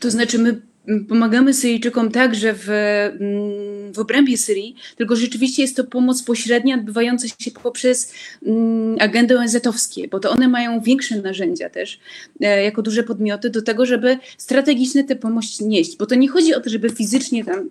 To 0.00 0.10
znaczy, 0.10 0.38
my 0.38 0.60
pomagamy 1.08 1.54
Syryjczykom 1.54 2.10
także 2.10 2.54
w, 2.54 2.68
mm, 2.68 3.92
w 3.92 3.98
obrębie 3.98 4.38
Syrii, 4.38 4.76
tylko 4.96 5.16
rzeczywiście 5.16 5.62
jest 5.62 5.76
to 5.76 5.84
pomoc 5.84 6.22
pośrednia 6.22 6.74
odbywająca 6.74 7.28
się 7.28 7.50
poprzez 7.50 8.12
mm, 8.46 8.96
agendę 9.00 9.38
ONZ-owskie, 9.38 10.08
bo 10.08 10.20
to 10.20 10.30
one 10.30 10.48
mają 10.48 10.80
większe 10.80 11.22
narzędzia 11.22 11.70
też, 11.70 12.00
e, 12.40 12.64
jako 12.64 12.82
duże 12.82 13.02
podmioty 13.02 13.50
do 13.50 13.62
tego, 13.62 13.86
żeby 13.86 14.18
strategicznie 14.38 15.04
tę 15.04 15.16
pomoc 15.16 15.60
nieść, 15.60 15.96
bo 15.96 16.06
to 16.06 16.14
nie 16.14 16.28
chodzi 16.28 16.54
o 16.54 16.60
to, 16.60 16.70
żeby 16.70 16.90
fizycznie 16.90 17.44
tam 17.44 17.70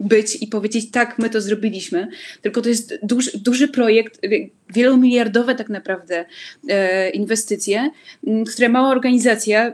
być 0.00 0.42
i 0.42 0.46
powiedzieć, 0.46 0.90
tak, 0.90 1.18
my 1.18 1.30
to 1.30 1.40
zrobiliśmy, 1.40 2.08
tylko 2.42 2.62
to 2.62 2.68
jest 2.68 2.98
duży, 3.02 3.30
duży 3.38 3.68
projekt, 3.68 4.20
wielomiliardowe 4.70 5.54
tak 5.54 5.68
naprawdę 5.68 6.24
e, 6.68 7.10
inwestycje, 7.10 7.90
które 8.52 8.68
mała 8.68 8.88
organizacja 8.88 9.72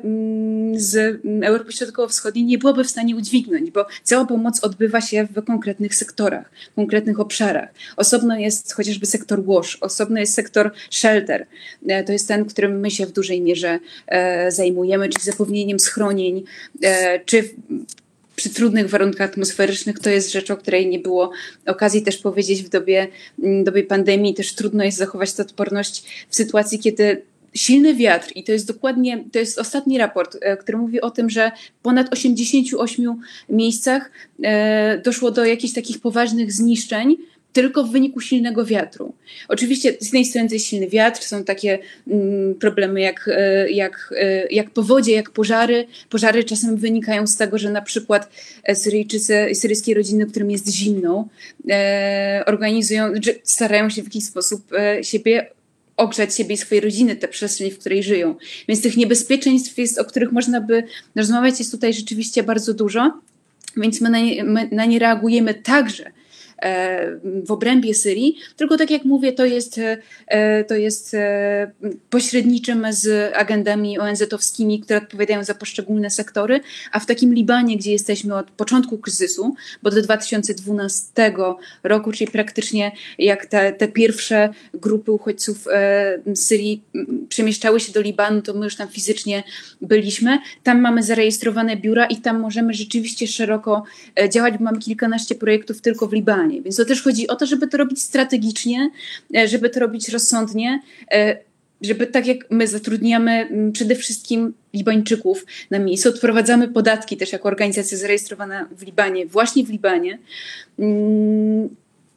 z 0.74 1.20
Europy 1.42 1.72
Środkowo-Wschodniej 1.72 2.44
nie 2.44 2.58
byłaby 2.58 2.84
w 2.84 2.90
stanie 2.90 3.16
udźwignąć, 3.16 3.70
bo 3.70 3.86
cała 4.02 4.24
pomoc 4.24 4.64
odbywa 4.64 5.00
się 5.00 5.28
w 5.34 5.44
konkretnych 5.44 5.94
sektorach, 5.94 6.50
w 6.72 6.74
konkretnych 6.74 7.20
obszarach. 7.20 7.68
Osobno 7.96 8.38
jest 8.38 8.72
chociażby 8.72 9.06
sektor 9.06 9.44
WASH, 9.44 9.78
osobno 9.80 10.20
jest 10.20 10.34
sektor 10.34 10.70
shelter. 10.90 11.46
E, 11.86 12.04
to 12.04 12.12
jest 12.12 12.28
ten, 12.28 12.44
którym 12.44 12.80
my 12.80 12.90
się 12.90 13.06
w 13.06 13.12
dużej 13.12 13.40
mierze 13.40 13.78
e, 14.06 14.52
zajmujemy, 14.52 15.08
czyli 15.08 15.24
zapewnieniem 15.24 15.80
schronień, 15.80 16.44
czy 17.26 17.50
przy 18.40 18.50
trudnych 18.50 18.90
warunkach 18.90 19.30
atmosferycznych 19.30 19.98
to 19.98 20.10
jest 20.10 20.32
rzecz, 20.32 20.50
o 20.50 20.56
której 20.56 20.88
nie 20.88 20.98
było 20.98 21.30
okazji 21.66 22.02
też 22.02 22.16
powiedzieć 22.16 22.62
w 22.62 22.68
dobie, 22.68 23.08
mm, 23.42 23.64
dobie 23.64 23.82
pandemii. 23.82 24.34
Też 24.34 24.54
trudno 24.54 24.84
jest 24.84 24.98
zachować 24.98 25.32
tę 25.32 25.42
odporność 25.42 26.26
w 26.28 26.36
sytuacji, 26.36 26.78
kiedy 26.78 27.22
silny 27.54 27.94
wiatr 27.94 28.32
i 28.34 28.44
to 28.44 28.52
jest 28.52 28.66
dokładnie, 28.66 29.24
to 29.32 29.38
jest 29.38 29.58
ostatni 29.58 29.98
raport, 29.98 30.36
e, 30.40 30.56
który 30.56 30.78
mówi 30.78 31.00
o 31.00 31.10
tym, 31.10 31.30
że 31.30 31.52
w 31.80 31.82
ponad 31.82 32.12
88 32.12 33.20
miejscach 33.48 34.10
e, 34.42 34.98
doszło 35.04 35.30
do 35.30 35.44
jakichś 35.44 35.74
takich 35.74 36.00
poważnych 36.00 36.52
zniszczeń 36.52 37.16
tylko 37.52 37.84
w 37.84 37.92
wyniku 37.92 38.20
silnego 38.20 38.64
wiatru. 38.64 39.14
Oczywiście 39.48 39.92
z 40.00 40.04
jednej 40.04 40.24
strony 40.24 40.48
jest 40.50 40.66
silny 40.66 40.88
wiatr, 40.88 41.22
są 41.22 41.44
takie 41.44 41.78
mm, 42.08 42.54
problemy 42.54 43.00
jak, 43.00 43.30
e, 43.32 43.70
jak, 43.70 44.14
e, 44.16 44.46
jak 44.46 44.70
powodzie, 44.70 45.12
jak 45.12 45.30
pożary. 45.30 45.86
Pożary 46.08 46.44
czasem 46.44 46.76
wynikają 46.76 47.26
z 47.26 47.36
tego, 47.36 47.58
że 47.58 47.70
na 47.70 47.82
przykład 47.82 48.30
Syryjczycy, 48.74 49.54
syryjskie 49.54 49.94
rodziny, 49.94 50.26
którym 50.26 50.50
jest 50.50 50.68
zimno, 50.68 51.28
e, 51.70 52.42
organizują, 52.46 53.12
starają 53.42 53.90
się 53.90 54.02
w 54.02 54.04
jakiś 54.04 54.24
sposób 54.24 54.72
e, 54.72 55.04
siebie 55.04 55.46
ogrzać 55.96 56.34
siebie 56.36 56.54
i 56.54 56.58
swojej 56.58 56.80
rodziny, 56.80 57.16
tę 57.16 57.28
przestrzeń, 57.28 57.70
w 57.70 57.78
której 57.78 58.02
żyją. 58.02 58.34
Więc 58.68 58.82
tych 58.82 58.96
niebezpieczeństw, 58.96 59.78
jest, 59.78 59.98
o 59.98 60.04
których 60.04 60.32
można 60.32 60.60
by 60.60 60.82
rozmawiać, 61.16 61.58
jest 61.58 61.70
tutaj 61.70 61.94
rzeczywiście 61.94 62.42
bardzo 62.42 62.74
dużo. 62.74 63.20
Więc 63.76 64.00
my 64.00 64.10
na 64.10 64.20
nie, 64.20 64.44
my 64.44 64.68
na 64.72 64.84
nie 64.84 64.98
reagujemy 64.98 65.54
także 65.54 66.12
w 67.44 67.50
obrębie 67.50 67.94
Syrii, 67.94 68.36
tylko 68.56 68.76
tak 68.76 68.90
jak 68.90 69.04
mówię, 69.04 69.32
to 69.32 69.44
jest, 69.44 69.80
e, 70.26 70.64
to 70.64 70.74
jest 70.74 71.14
e, 71.14 71.70
pośredniczym 72.10 72.86
z 72.90 73.32
agendami 73.36 73.98
ONZ-owskimi, 73.98 74.80
które 74.80 74.98
odpowiadają 74.98 75.44
za 75.44 75.54
poszczególne 75.54 76.10
sektory, 76.10 76.60
a 76.92 77.00
w 77.00 77.06
takim 77.06 77.34
Libanie, 77.34 77.76
gdzie 77.76 77.92
jesteśmy 77.92 78.34
od 78.34 78.50
początku 78.50 78.98
kryzysu, 78.98 79.54
bo 79.82 79.90
do 79.90 80.02
2012 80.02 81.34
roku, 81.82 82.12
czyli 82.12 82.30
praktycznie 82.30 82.92
jak 83.18 83.46
te, 83.46 83.72
te 83.72 83.88
pierwsze 83.88 84.48
grupy 84.74 85.12
uchodźców 85.12 85.64
z 86.34 86.38
Syrii 86.46 86.82
przemieszczały 87.28 87.80
się 87.80 87.92
do 87.92 88.00
Libanu, 88.00 88.42
to 88.42 88.54
my 88.54 88.64
już 88.64 88.76
tam 88.76 88.88
fizycznie 88.88 89.42
byliśmy. 89.80 90.38
Tam 90.62 90.80
mamy 90.80 91.02
zarejestrowane 91.02 91.76
biura 91.76 92.06
i 92.06 92.16
tam 92.16 92.40
możemy 92.40 92.74
rzeczywiście 92.74 93.26
szeroko 93.26 93.82
działać, 94.28 94.54
bo 94.58 94.64
mamy 94.64 94.78
kilkanaście 94.78 95.34
projektów 95.34 95.80
tylko 95.80 96.06
w 96.06 96.12
Libanie. 96.12 96.49
Więc 96.50 96.76
to 96.76 96.84
też 96.84 97.02
chodzi 97.02 97.28
o 97.28 97.36
to, 97.36 97.46
żeby 97.46 97.68
to 97.68 97.76
robić 97.76 98.02
strategicznie, 98.02 98.90
e, 99.36 99.48
żeby 99.48 99.70
to 99.70 99.80
robić 99.80 100.08
rozsądnie, 100.08 100.80
e, 101.12 101.38
żeby 101.80 102.06
tak 102.06 102.26
jak 102.26 102.50
my 102.50 102.66
zatrudniamy 102.66 103.30
mm, 103.30 103.72
przede 103.72 103.94
wszystkim 103.94 104.52
Libańczyków 104.74 105.46
na 105.70 105.78
miejscu, 105.78 106.08
odprowadzamy 106.08 106.68
podatki 106.68 107.16
też 107.16 107.32
jako 107.32 107.48
organizacja 107.48 107.98
zarejestrowana 107.98 108.68
w 108.76 108.82
Libanie, 108.82 109.26
właśnie 109.26 109.64
w 109.64 109.70
Libanie, 109.70 110.18
mm, 110.78 111.68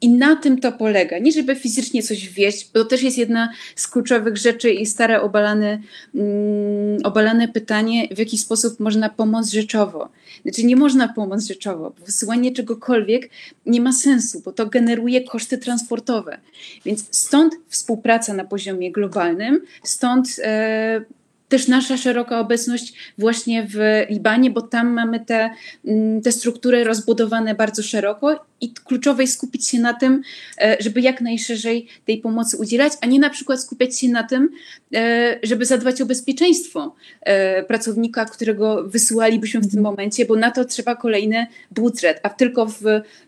i 0.04 0.08
na 0.08 0.36
tym 0.36 0.60
to 0.60 0.72
polega. 0.72 1.18
Nie 1.18 1.32
żeby 1.32 1.54
fizycznie 1.54 2.02
coś 2.02 2.28
wieść, 2.28 2.70
bo 2.74 2.80
to 2.80 2.84
też 2.84 3.02
jest 3.02 3.18
jedna 3.18 3.48
z 3.76 3.88
kluczowych 3.88 4.36
rzeczy 4.36 4.70
i 4.70 4.86
stare 4.86 5.22
obalane, 5.22 5.80
mm, 6.14 6.98
obalane 7.04 7.48
pytanie, 7.48 8.08
w 8.14 8.18
jaki 8.18 8.38
sposób 8.38 8.80
można 8.80 9.08
pomóc 9.08 9.50
rzeczowo. 9.50 10.08
Znaczy 10.42 10.64
nie 10.64 10.76
można 10.76 11.08
pomóc 11.08 11.46
rzeczowo, 11.46 11.92
wysyłanie 12.06 12.52
czegokolwiek 12.52 13.30
nie 13.66 13.80
ma 13.80 13.92
sensu, 13.92 14.42
bo 14.44 14.52
to 14.52 14.66
generuje 14.66 15.24
koszty 15.24 15.58
transportowe. 15.58 16.38
Więc 16.84 17.04
stąd 17.10 17.54
współpraca 17.68 18.34
na 18.34 18.44
poziomie 18.44 18.92
globalnym, 18.92 19.60
stąd 19.82 20.28
e, 20.42 21.04
też 21.48 21.68
nasza 21.68 21.96
szeroka 21.96 22.40
obecność 22.40 22.94
właśnie 23.18 23.66
w 23.70 24.04
Libanie, 24.10 24.50
bo 24.50 24.62
tam 24.62 24.92
mamy 24.92 25.20
te, 25.20 25.50
mm, 25.84 26.22
te 26.22 26.32
struktury 26.32 26.84
rozbudowane 26.84 27.54
bardzo 27.54 27.82
szeroko 27.82 28.44
i 28.60 28.72
kluczowe 28.72 29.22
jest 29.22 29.34
skupić 29.34 29.68
się 29.68 29.78
na 29.78 29.94
tym, 29.94 30.22
e, 30.58 30.76
żeby 30.80 31.00
jak 31.00 31.20
najszerzej 31.20 31.86
tej 32.06 32.18
pomocy 32.18 32.56
udzielać, 32.56 32.92
a 33.00 33.06
nie 33.06 33.18
na 33.18 33.30
przykład 33.30 33.60
skupiać 33.60 33.98
się 33.98 34.08
na 34.08 34.22
tym, 34.22 34.48
e, 34.94 35.38
żeby 35.42 35.66
zadbać 35.66 36.00
o 36.00 36.06
bezpieczeństwo 36.06 36.94
e, 37.20 37.62
pracownika, 37.62 38.24
którego 38.24 38.84
wysyłalibyśmy 38.88 39.60
w 39.60 39.70
tym 39.70 39.82
momencie, 39.82 40.26
bo 40.26 40.36
na 40.36 40.50
to 40.50 40.64
trzeba 40.64 40.96
kolejny 40.96 41.46
budżet, 41.70 42.20
a 42.22 42.28
tylko 42.28 42.66
w 42.66 42.82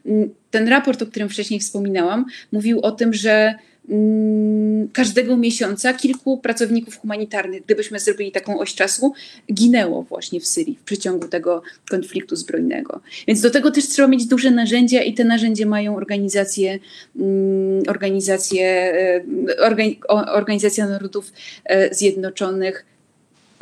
mm, 0.07 0.35
ten 0.51 0.69
raport, 0.69 1.03
o 1.03 1.07
którym 1.07 1.29
wcześniej 1.29 1.61
wspominałam, 1.61 2.25
mówił 2.53 2.81
o 2.81 2.91
tym, 2.91 3.15
że 3.15 3.55
każdego 4.93 5.37
miesiąca 5.37 5.95
kilku 5.95 6.39
pracowników 6.39 6.99
humanitarnych, 6.99 7.65
gdybyśmy 7.65 8.01
zrobili 8.01 8.33
taką 8.33 8.59
oś 8.59 8.75
czasu, 8.75 9.13
ginęło 9.53 10.03
właśnie 10.03 10.41
w 10.41 10.47
Syrii 10.47 10.79
w 10.81 10.85
przeciągu 10.85 11.29
tego 11.29 11.63
konfliktu 11.91 12.37
zbrojnego. 12.37 13.01
Więc 13.29 13.41
do 13.41 13.51
tego 13.51 13.71
też 13.71 13.89
trzeba 13.89 14.09
mieć 14.09 14.27
duże 14.27 14.51
narzędzia 14.51 15.03
i 15.03 15.15
te 15.15 15.25
narzędzia 15.25 15.67
mają 15.67 15.97
organizacje, 15.97 16.79
mm, 17.17 17.83
organizacje, 17.89 18.67
e, 18.67 19.25
Organizacja 20.33 20.87
Narodów 20.87 21.33
e, 21.65 21.95
Zjednoczonych, 21.95 22.85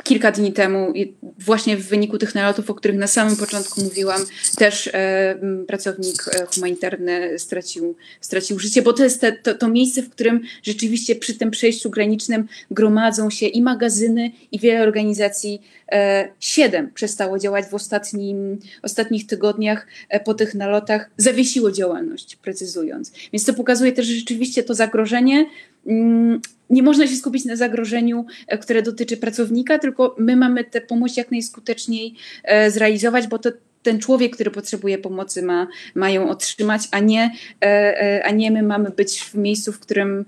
kilka 0.05 0.31
dni 0.31 0.53
temu, 0.53 0.93
właśnie 1.39 1.77
w 1.77 1.87
wyniku 1.87 2.17
tych 2.17 2.35
nalotów, 2.35 2.69
o 2.69 2.73
których 2.73 2.97
na 2.97 3.07
samym 3.07 3.35
początku 3.35 3.83
mówiłam, 3.83 4.21
też 4.57 4.89
e, 4.93 5.35
pracownik 5.67 6.25
e, 6.27 6.45
humanitarny 6.45 7.39
stracił, 7.39 7.95
stracił 8.21 8.59
życie, 8.59 8.81
bo 8.81 8.93
to 8.93 9.03
jest 9.03 9.21
te, 9.21 9.31
to, 9.31 9.53
to, 9.53 9.67
miejsce, 9.67 10.01
w 10.01 10.09
którym 10.09 10.41
rzeczywiście 10.63 11.15
przy 11.15 11.33
tym 11.33 11.51
przejściu 11.51 11.89
granicznym 11.89 12.47
gromadzą 12.71 13.29
się 13.29 13.45
i 13.45 13.61
magazyny, 13.61 14.31
i 14.51 14.59
wiele 14.59 14.83
organizacji. 14.83 15.61
E, 15.91 16.27
siedem 16.39 16.91
przestało 16.93 17.39
działać 17.39 17.65
w 17.65 17.73
ostatnim, 17.73 18.59
ostatnich 18.81 19.27
tygodniach 19.27 19.87
e, 20.09 20.19
po 20.19 20.33
tych 20.33 20.55
nalotach, 20.55 21.09
zawiesiło 21.17 21.71
działalność, 21.71 22.35
precyzując. 22.35 23.11
Więc 23.33 23.45
to 23.45 23.53
pokazuje 23.53 23.91
też, 23.91 24.05
że 24.05 24.13
rzeczywiście 24.13 24.63
to 24.63 24.73
zagrożenie 24.73 25.45
mm, 25.87 26.41
nie 26.69 26.83
można 26.83 27.07
się 27.07 27.15
skupić 27.15 27.45
na 27.45 27.55
zagrożeniu, 27.55 28.25
e, 28.47 28.57
które 28.57 28.81
dotyczy 28.81 29.17
pracownika, 29.17 29.79
tylko 29.79 30.15
my 30.17 30.35
mamy 30.35 30.63
tę 30.63 30.81
pomoc 30.81 31.17
jak 31.17 31.31
najskuteczniej 31.31 32.15
e, 32.43 32.71
zrealizować, 32.71 33.27
bo 33.27 33.39
to 33.39 33.49
ten 33.83 33.99
człowiek, 33.99 34.33
który 34.33 34.51
potrzebuje 34.51 34.97
pomocy, 34.97 35.43
ma, 35.43 35.67
ma 35.95 36.09
ją 36.09 36.29
otrzymać, 36.29 36.81
a 36.91 36.99
nie, 36.99 37.31
e, 37.63 38.21
a 38.25 38.31
nie 38.31 38.51
my 38.51 38.63
mamy 38.63 38.89
być 38.89 39.21
w 39.21 39.35
miejscu, 39.35 39.71
w 39.71 39.79
którym 39.79 40.25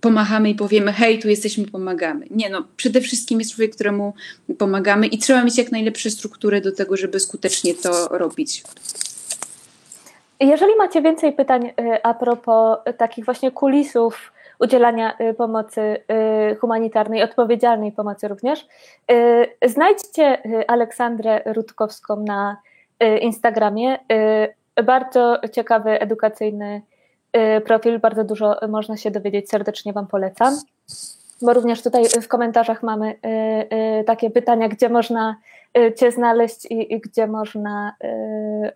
pomachamy 0.00 0.50
i 0.50 0.54
powiemy: 0.54 0.92
hej, 0.92 1.18
tu 1.18 1.28
jesteśmy, 1.28 1.66
pomagamy. 1.66 2.26
Nie, 2.30 2.50
no, 2.50 2.64
przede 2.76 3.00
wszystkim 3.00 3.38
jest 3.38 3.54
człowiek, 3.54 3.74
któremu 3.74 4.14
pomagamy 4.58 5.06
i 5.06 5.18
trzeba 5.18 5.44
mieć 5.44 5.58
jak 5.58 5.72
najlepsze 5.72 6.10
struktury 6.10 6.60
do 6.60 6.72
tego, 6.72 6.96
żeby 6.96 7.20
skutecznie 7.20 7.74
to 7.74 8.08
robić. 8.08 8.62
Jeżeli 10.40 10.76
macie 10.78 11.02
więcej 11.02 11.32
pytań 11.32 11.72
a 12.02 12.14
propos 12.14 12.78
takich 12.98 13.24
właśnie 13.24 13.50
kulisów, 13.50 14.32
udzielania 14.58 15.16
y, 15.20 15.34
pomocy 15.34 15.80
y, 16.50 16.56
humanitarnej, 16.56 17.22
odpowiedzialnej 17.22 17.92
pomocy 17.92 18.28
również. 18.28 18.66
Y, 19.12 19.68
znajdźcie 19.68 20.38
Aleksandrę 20.68 21.42
Rutkowską 21.46 22.16
na 22.16 22.56
Instagramie. 23.20 23.98
Bardzo 24.84 25.38
ciekawy, 25.52 26.00
edukacyjny 26.00 26.82
profil, 27.64 27.98
bardzo 27.98 28.24
dużo 28.24 28.56
można 28.68 28.96
się 28.96 29.10
dowiedzieć, 29.10 29.50
serdecznie 29.50 29.92
Wam 29.92 30.06
polecam. 30.06 30.54
Bo 31.42 31.52
również 31.52 31.82
tutaj 31.82 32.04
w 32.22 32.28
komentarzach 32.28 32.82
mamy 32.82 33.18
takie 34.06 34.30
pytania, 34.30 34.68
gdzie 34.68 34.88
można 34.88 35.36
Cię 35.96 36.12
znaleźć 36.12 36.64
i, 36.64 36.94
i 36.94 37.00
gdzie 37.00 37.26
można 37.26 37.96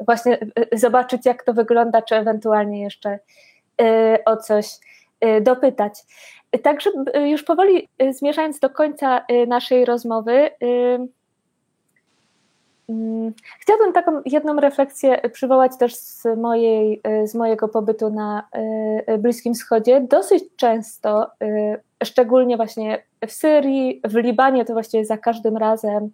właśnie 0.00 0.38
zobaczyć, 0.72 1.26
jak 1.26 1.42
to 1.42 1.52
wygląda, 1.52 2.02
czy 2.02 2.16
ewentualnie 2.16 2.82
jeszcze 2.82 3.18
o 4.24 4.36
coś 4.36 4.66
dopytać. 5.40 6.04
Także 6.62 6.90
y, 7.16 7.28
już 7.28 7.42
powoli 7.42 7.88
y, 8.02 8.12
zmierzając 8.12 8.58
do 8.58 8.70
końca 8.70 9.24
naszej 9.46 9.84
rozmowy, 9.84 10.50
mm, 12.88 13.32
chciałabym 13.60 13.92
taką 13.92 14.22
jedną 14.26 14.60
refleksję 14.60 15.28
przywołać 15.32 15.72
też 15.78 15.94
z, 15.94 16.24
mojej, 16.36 17.00
z 17.24 17.34
mojego 17.34 17.68
pobytu 17.68 18.10
na 18.10 18.48
Bliskim 19.18 19.54
Wschodzie. 19.54 20.00
Dosyć 20.00 20.44
często, 20.56 21.30
szczególnie 22.04 22.56
właśnie 22.56 23.02
w 23.26 23.32
Syrii, 23.32 24.00
w 24.04 24.14
Libanie, 24.14 24.64
to 24.64 24.72
właściwie 24.72 25.04
za 25.04 25.18
każdym 25.18 25.56
razem, 25.56 26.10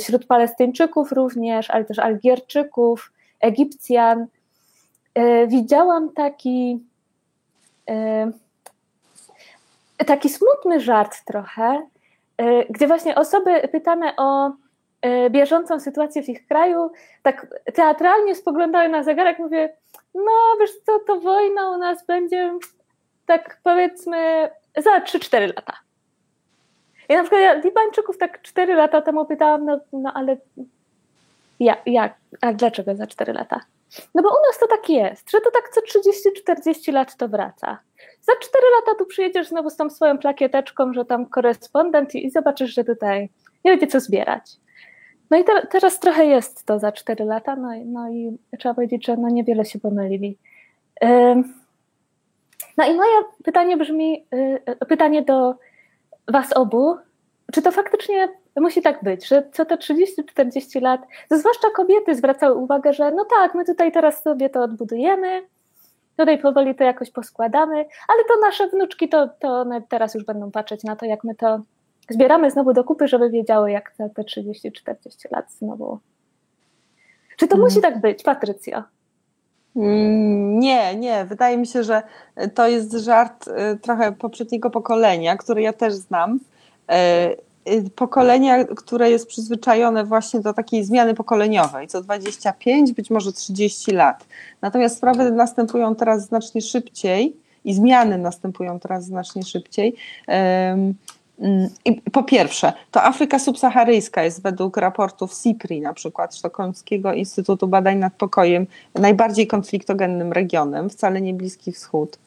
wśród 0.00 0.26
Palestyńczyków 0.26 1.12
również, 1.12 1.70
ale 1.70 1.84
też 1.84 1.98
Algierczyków, 1.98 3.12
Egipcjan, 3.40 4.26
widziałam 5.46 6.12
taki 6.12 6.80
Y, 6.80 6.91
taki 10.06 10.28
smutny 10.28 10.80
żart 10.80 11.24
trochę, 11.24 11.86
y, 12.40 12.66
gdzie 12.70 12.86
właśnie 12.86 13.14
osoby 13.14 13.68
pytane 13.72 14.16
o 14.16 14.48
y, 14.48 15.30
bieżącą 15.30 15.80
sytuację 15.80 16.22
w 16.22 16.28
ich 16.28 16.46
kraju, 16.46 16.90
tak 17.22 17.46
teatralnie 17.74 18.34
spoglądały 18.34 18.88
na 18.88 19.02
zegarek, 19.02 19.38
mówię, 19.38 19.76
no 20.14 20.32
wiesz 20.60 20.70
co, 20.86 20.98
to 21.06 21.20
wojna 21.20 21.70
u 21.70 21.78
nas 21.78 22.06
będzie 22.06 22.58
tak 23.26 23.58
powiedzmy 23.62 24.50
za 24.76 25.00
3-4 25.00 25.46
lata. 25.46 25.72
I 27.08 27.14
na 27.14 27.22
przykład 27.22 27.42
ja 27.42 27.54
Libańczyków 27.54 28.18
tak 28.18 28.42
4 28.42 28.74
lata 28.74 29.02
temu 29.02 29.26
pytałam, 29.26 29.64
no, 29.64 29.80
no 29.92 30.12
ale 30.14 30.36
jak, 31.60 31.78
jak, 31.86 32.14
a 32.40 32.52
dlaczego 32.52 32.94
za 32.94 33.06
4 33.06 33.32
lata? 33.32 33.60
No 34.14 34.22
bo 34.22 34.28
u 34.28 34.46
nas 34.46 34.58
to 34.60 34.66
tak 34.66 34.88
jest, 34.88 35.30
że 35.30 35.40
to 35.40 35.50
tak 35.50 35.68
co 35.68 35.80
30-40 35.80 36.92
lat 36.92 37.16
to 37.16 37.28
wraca. 37.28 37.78
Za 38.20 38.32
4 38.40 38.64
lata 38.76 38.98
tu 38.98 39.06
przyjedziesz 39.06 39.48
znowu 39.48 39.70
z 39.70 39.76
tą 39.76 39.90
swoją 39.90 40.18
plakieteczką, 40.18 40.92
że 40.92 41.04
tam 41.04 41.26
korespondent 41.26 42.14
i, 42.14 42.30
zobaczysz, 42.30 42.74
że 42.74 42.84
tutaj 42.84 43.28
nie 43.64 43.70
będzie 43.70 43.86
co 43.86 44.00
zbierać. 44.00 44.56
No 45.30 45.38
i 45.38 45.44
te, 45.44 45.66
teraz 45.66 46.00
trochę 46.00 46.26
jest 46.26 46.66
to 46.66 46.78
za 46.78 46.92
4 46.92 47.24
lata, 47.24 47.56
no, 47.56 47.68
no 47.84 48.10
i 48.10 48.38
trzeba 48.58 48.74
powiedzieć, 48.74 49.06
że 49.06 49.16
no 49.16 49.28
niewiele 49.28 49.64
się 49.64 49.78
pomylili. 49.78 50.38
No 52.76 52.86
i 52.86 52.94
moje 52.94 53.16
pytanie 53.44 53.76
brzmi, 53.76 54.26
y, 54.34 54.86
pytanie 54.86 55.22
do 55.22 55.54
Was 56.28 56.52
obu, 56.52 56.96
czy 57.52 57.62
to 57.62 57.72
faktycznie 57.72 58.28
musi 58.60 58.82
tak 58.82 59.04
być, 59.04 59.28
że 59.28 59.42
co 59.52 59.64
te 59.64 59.76
30-40 59.76 60.82
lat, 60.82 61.00
to 61.28 61.38
zwłaszcza 61.38 61.70
kobiety 61.70 62.14
zwracały 62.14 62.54
uwagę, 62.54 62.92
że 62.92 63.10
no 63.10 63.24
tak, 63.24 63.54
my 63.54 63.64
tutaj 63.64 63.92
teraz 63.92 64.22
sobie 64.22 64.50
to 64.50 64.62
odbudujemy, 64.62 65.42
Tutaj 66.16 66.38
powoli 66.38 66.74
to 66.74 66.84
jakoś 66.84 67.10
poskładamy, 67.10 67.76
ale 68.08 68.24
to 68.28 68.40
nasze 68.40 68.68
wnuczki, 68.68 69.08
to, 69.08 69.28
to 69.28 69.48
one 69.48 69.82
teraz 69.88 70.14
już 70.14 70.24
będą 70.24 70.50
patrzeć 70.50 70.84
na 70.84 70.96
to, 70.96 71.06
jak 71.06 71.24
my 71.24 71.34
to 71.34 71.60
zbieramy 72.10 72.50
znowu 72.50 72.72
do 72.72 72.84
kupy, 72.84 73.08
żeby 73.08 73.30
wiedziały, 73.30 73.70
jak 73.70 73.90
te, 73.90 74.10
te 74.10 74.22
30-40 74.22 74.72
lat 75.30 75.52
znowu. 75.52 75.98
Czy 77.36 77.48
to 77.48 77.56
hmm. 77.56 77.68
musi 77.68 77.80
tak 77.80 78.00
być, 78.00 78.22
Patrycja? 78.22 78.84
Mm, 79.76 80.58
nie, 80.58 80.96
nie. 80.96 81.24
Wydaje 81.24 81.58
mi 81.58 81.66
się, 81.66 81.82
że 81.82 82.02
to 82.54 82.68
jest 82.68 82.92
żart 82.92 83.48
y, 83.48 83.78
trochę 83.78 84.12
poprzedniego 84.12 84.70
pokolenia, 84.70 85.36
który 85.36 85.62
ja 85.62 85.72
też 85.72 85.94
znam. 85.94 86.40
Y, 87.68 87.90
pokolenia, 87.90 88.64
które 88.64 89.10
jest 89.10 89.26
przyzwyczajone 89.26 90.04
właśnie 90.04 90.40
do 90.40 90.52
takiej 90.52 90.84
zmiany 90.84 91.14
pokoleniowej, 91.14 91.88
co 91.88 92.02
25, 92.02 92.92
być 92.92 93.10
może 93.10 93.32
30 93.32 93.90
lat. 93.90 94.26
Natomiast 94.62 94.96
sprawy 94.96 95.32
następują 95.32 95.94
teraz 95.94 96.26
znacznie 96.26 96.62
szybciej 96.62 97.36
i 97.64 97.74
zmiany 97.74 98.18
następują 98.18 98.80
teraz 98.80 99.04
znacznie 99.04 99.42
szybciej. 99.42 99.96
Mm, 100.26 100.94
po 102.12 102.22
pierwsze, 102.22 102.72
to 102.90 103.02
Afryka 103.02 103.38
subsaharyjska 103.38 104.24
jest 104.24 104.42
według 104.42 104.76
raportów 104.76 105.34
SIPRI, 105.34 105.80
na 105.80 105.94
przykład 105.94 106.36
Sztokholmskiego 106.36 107.12
Instytutu 107.12 107.68
Badań 107.68 107.98
nad 107.98 108.14
Pokojem, 108.14 108.66
najbardziej 108.94 109.46
konfliktogennym 109.46 110.32
regionem, 110.32 110.90
wcale 110.90 111.20
nie 111.20 111.34
Bliski 111.34 111.72
Wschód. 111.72 112.18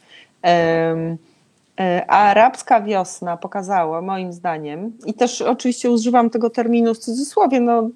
A 0.42 0.48
arabska 2.08 2.82
wiosna 2.82 3.38
pokazała, 3.38 4.02
moim 4.02 4.34
zdaniem, 4.34 4.94
i 5.06 5.14
też 5.14 5.42
oczywiście 5.42 5.92
używam 5.92 6.30
tego 6.30 6.50
terminu 6.50 6.94
w 6.94 7.00
cudzysłowie, 7.00 7.60
no 7.60 7.90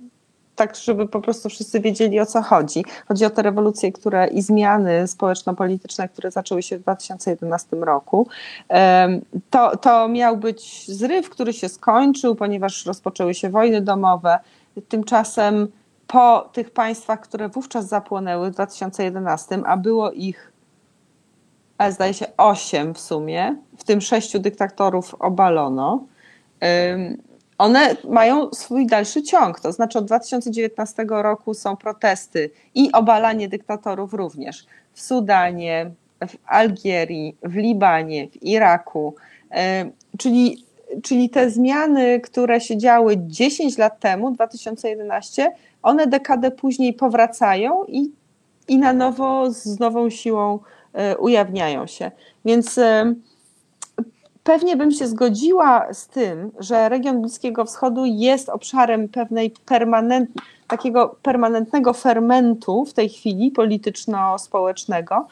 tak, 0.60 0.76
żeby 0.76 1.08
po 1.08 1.22
prostu 1.22 1.50
wszyscy 1.50 1.80
wiedzieli 1.80 2.20
o 2.20 2.26
co 2.26 2.42
chodzi. 2.42 2.86
Chodzi 3.08 3.26
o 3.26 3.30
te 3.30 3.42
rewolucje 3.42 3.92
które, 3.92 4.28
i 4.28 4.42
zmiany 4.42 5.08
społeczno-polityczne, 5.08 6.10
które 6.10 6.32
zaczęły 6.32 6.64
się 6.64 6.78
w 6.78 6.82
2011 6.82 7.76
roku. 7.76 8.28
To, 9.50 9.78
to 9.78 10.08
miał 10.08 10.38
być 10.38 10.92
zryw, 10.92 11.30
który 11.30 11.54
się 11.54 11.70
skończył, 11.70 12.36
ponieważ 12.36 12.86
rozpoczęły 12.86 13.34
się 13.34 13.50
wojny 13.50 13.82
domowe. 13.82 14.40
Tymczasem 14.88 15.68
po 16.08 16.50
tych 16.54 16.72
państwach, 16.72 17.20
które 17.20 17.50
wówczas 17.50 17.88
zapłonęły 17.88 18.52
w 18.52 18.54
2011, 18.54 19.60
a 19.66 19.78
było 19.78 20.12
ich 20.12 20.52
ale 21.80 21.92
zdaje 21.92 22.14
się 22.14 22.26
osiem 22.38 22.94
w 22.94 23.00
sumie, 23.00 23.56
w 23.78 23.84
tym 23.84 24.02
sześciu 24.02 24.40
dyktatorów 24.40 25.16
obalono 25.20 26.06
one 27.58 27.96
mają 28.10 28.54
swój 28.54 28.88
dalszy 28.88 29.24
ciąg. 29.24 29.60
To 29.60 29.72
znaczy 29.72 30.00
od 30.00 30.06
2019 30.06 31.06
roku 31.10 31.54
są 31.54 31.78
protesty 31.78 32.50
i 32.76 32.92
obalanie 32.92 33.50
dyktatorów 33.50 34.14
również 34.14 34.66
w 34.94 35.02
Sudanie, 35.02 35.92
w 36.28 36.36
Algierii, 36.46 37.36
w 37.44 37.56
Libanie, 37.56 38.28
w 38.28 38.44
Iraku. 38.44 39.16
Czyli, 40.18 40.66
czyli 41.04 41.30
te 41.30 41.50
zmiany, 41.50 42.20
które 42.20 42.62
się 42.62 42.78
działy 42.78 43.16
10 43.18 43.78
lat 43.78 44.00
temu, 44.00 44.32
2011, 44.32 45.52
one 45.84 46.08
dekadę 46.08 46.52
później 46.52 46.94
powracają 46.94 47.84
i, 47.88 48.12
i 48.68 48.78
na 48.78 48.94
nowo 48.94 49.52
z 49.52 49.80
nową 49.80 50.10
siłą 50.10 50.60
ujawniają 51.20 51.88
się. 51.88 52.12
Więc 52.46 52.78
e, 52.78 53.14
pewnie 54.44 54.78
bym 54.78 54.92
się 54.92 55.08
zgodziła 55.08 55.94
z 55.94 56.08
tym, 56.08 56.52
że 56.60 56.90
region 56.90 57.22
Bliskiego 57.22 57.66
Wschodu 57.66 58.06
jest 58.06 58.50
obszarem 58.50 59.10
pewnej 59.10 59.54
permanent, 59.66 60.30
takiego 60.68 61.16
permanentnego 61.24 61.94
fermentu 61.94 62.86
w 62.86 62.94
tej 62.94 63.10
chwili 63.10 63.52
polityczno-społecznego, 63.52 65.28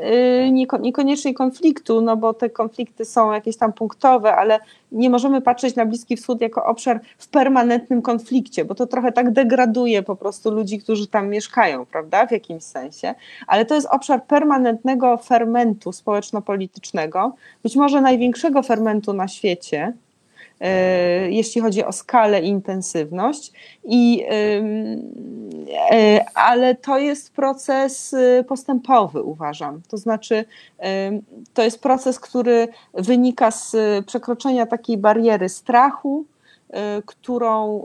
Yy, 0.00 0.50
niekoniecznie 0.80 1.34
konfliktu, 1.34 2.00
no 2.00 2.16
bo 2.16 2.34
te 2.34 2.50
konflikty 2.50 3.04
są 3.04 3.32
jakieś 3.32 3.56
tam 3.56 3.72
punktowe, 3.72 4.36
ale 4.36 4.60
nie 4.92 5.10
możemy 5.10 5.40
patrzeć 5.40 5.76
na 5.76 5.86
Bliski 5.86 6.16
Wschód 6.16 6.40
jako 6.40 6.64
obszar 6.64 7.00
w 7.18 7.28
permanentnym 7.28 8.02
konflikcie, 8.02 8.64
bo 8.64 8.74
to 8.74 8.86
trochę 8.86 9.12
tak 9.12 9.32
degraduje 9.32 10.02
po 10.02 10.16
prostu 10.16 10.50
ludzi, 10.50 10.78
którzy 10.78 11.06
tam 11.06 11.28
mieszkają, 11.28 11.86
prawda, 11.86 12.26
w 12.26 12.30
jakimś 12.30 12.62
sensie. 12.62 13.14
Ale 13.46 13.64
to 13.64 13.74
jest 13.74 13.86
obszar 13.90 14.24
permanentnego 14.24 15.16
fermentu 15.16 15.92
społeczno-politycznego, 15.92 17.34
być 17.62 17.76
może 17.76 18.00
największego 18.00 18.62
fermentu 18.62 19.12
na 19.12 19.28
świecie, 19.28 19.92
jeśli 21.28 21.60
chodzi 21.60 21.84
o 21.84 21.92
skalę 21.92 22.40
i 22.40 22.48
intensywność. 22.48 23.52
I, 23.84 24.24
e, 25.90 26.24
ale 26.34 26.74
to 26.74 26.98
jest 26.98 27.32
proces 27.32 28.12
y, 28.12 28.44
postępowy, 28.48 29.22
uważam. 29.22 29.80
To 29.88 29.96
znaczy, 29.96 30.44
to 31.54 31.62
jest 31.62 31.82
proces, 31.82 32.20
który 32.20 32.68
wynika 32.94 33.50
z 33.50 33.76
przekroczenia 34.06 34.66
takiej 34.66 34.98
bariery 34.98 35.48
strachu, 35.48 36.24
y, 36.70 36.74
którą 37.06 37.80
y, 37.80 37.84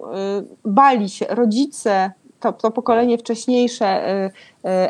bali 0.66 1.10
się 1.10 1.26
rodzice, 1.30 2.12
to, 2.40 2.54
to 2.54 2.72
pokolenie 2.72 3.18
wcześniejsze 3.18 4.32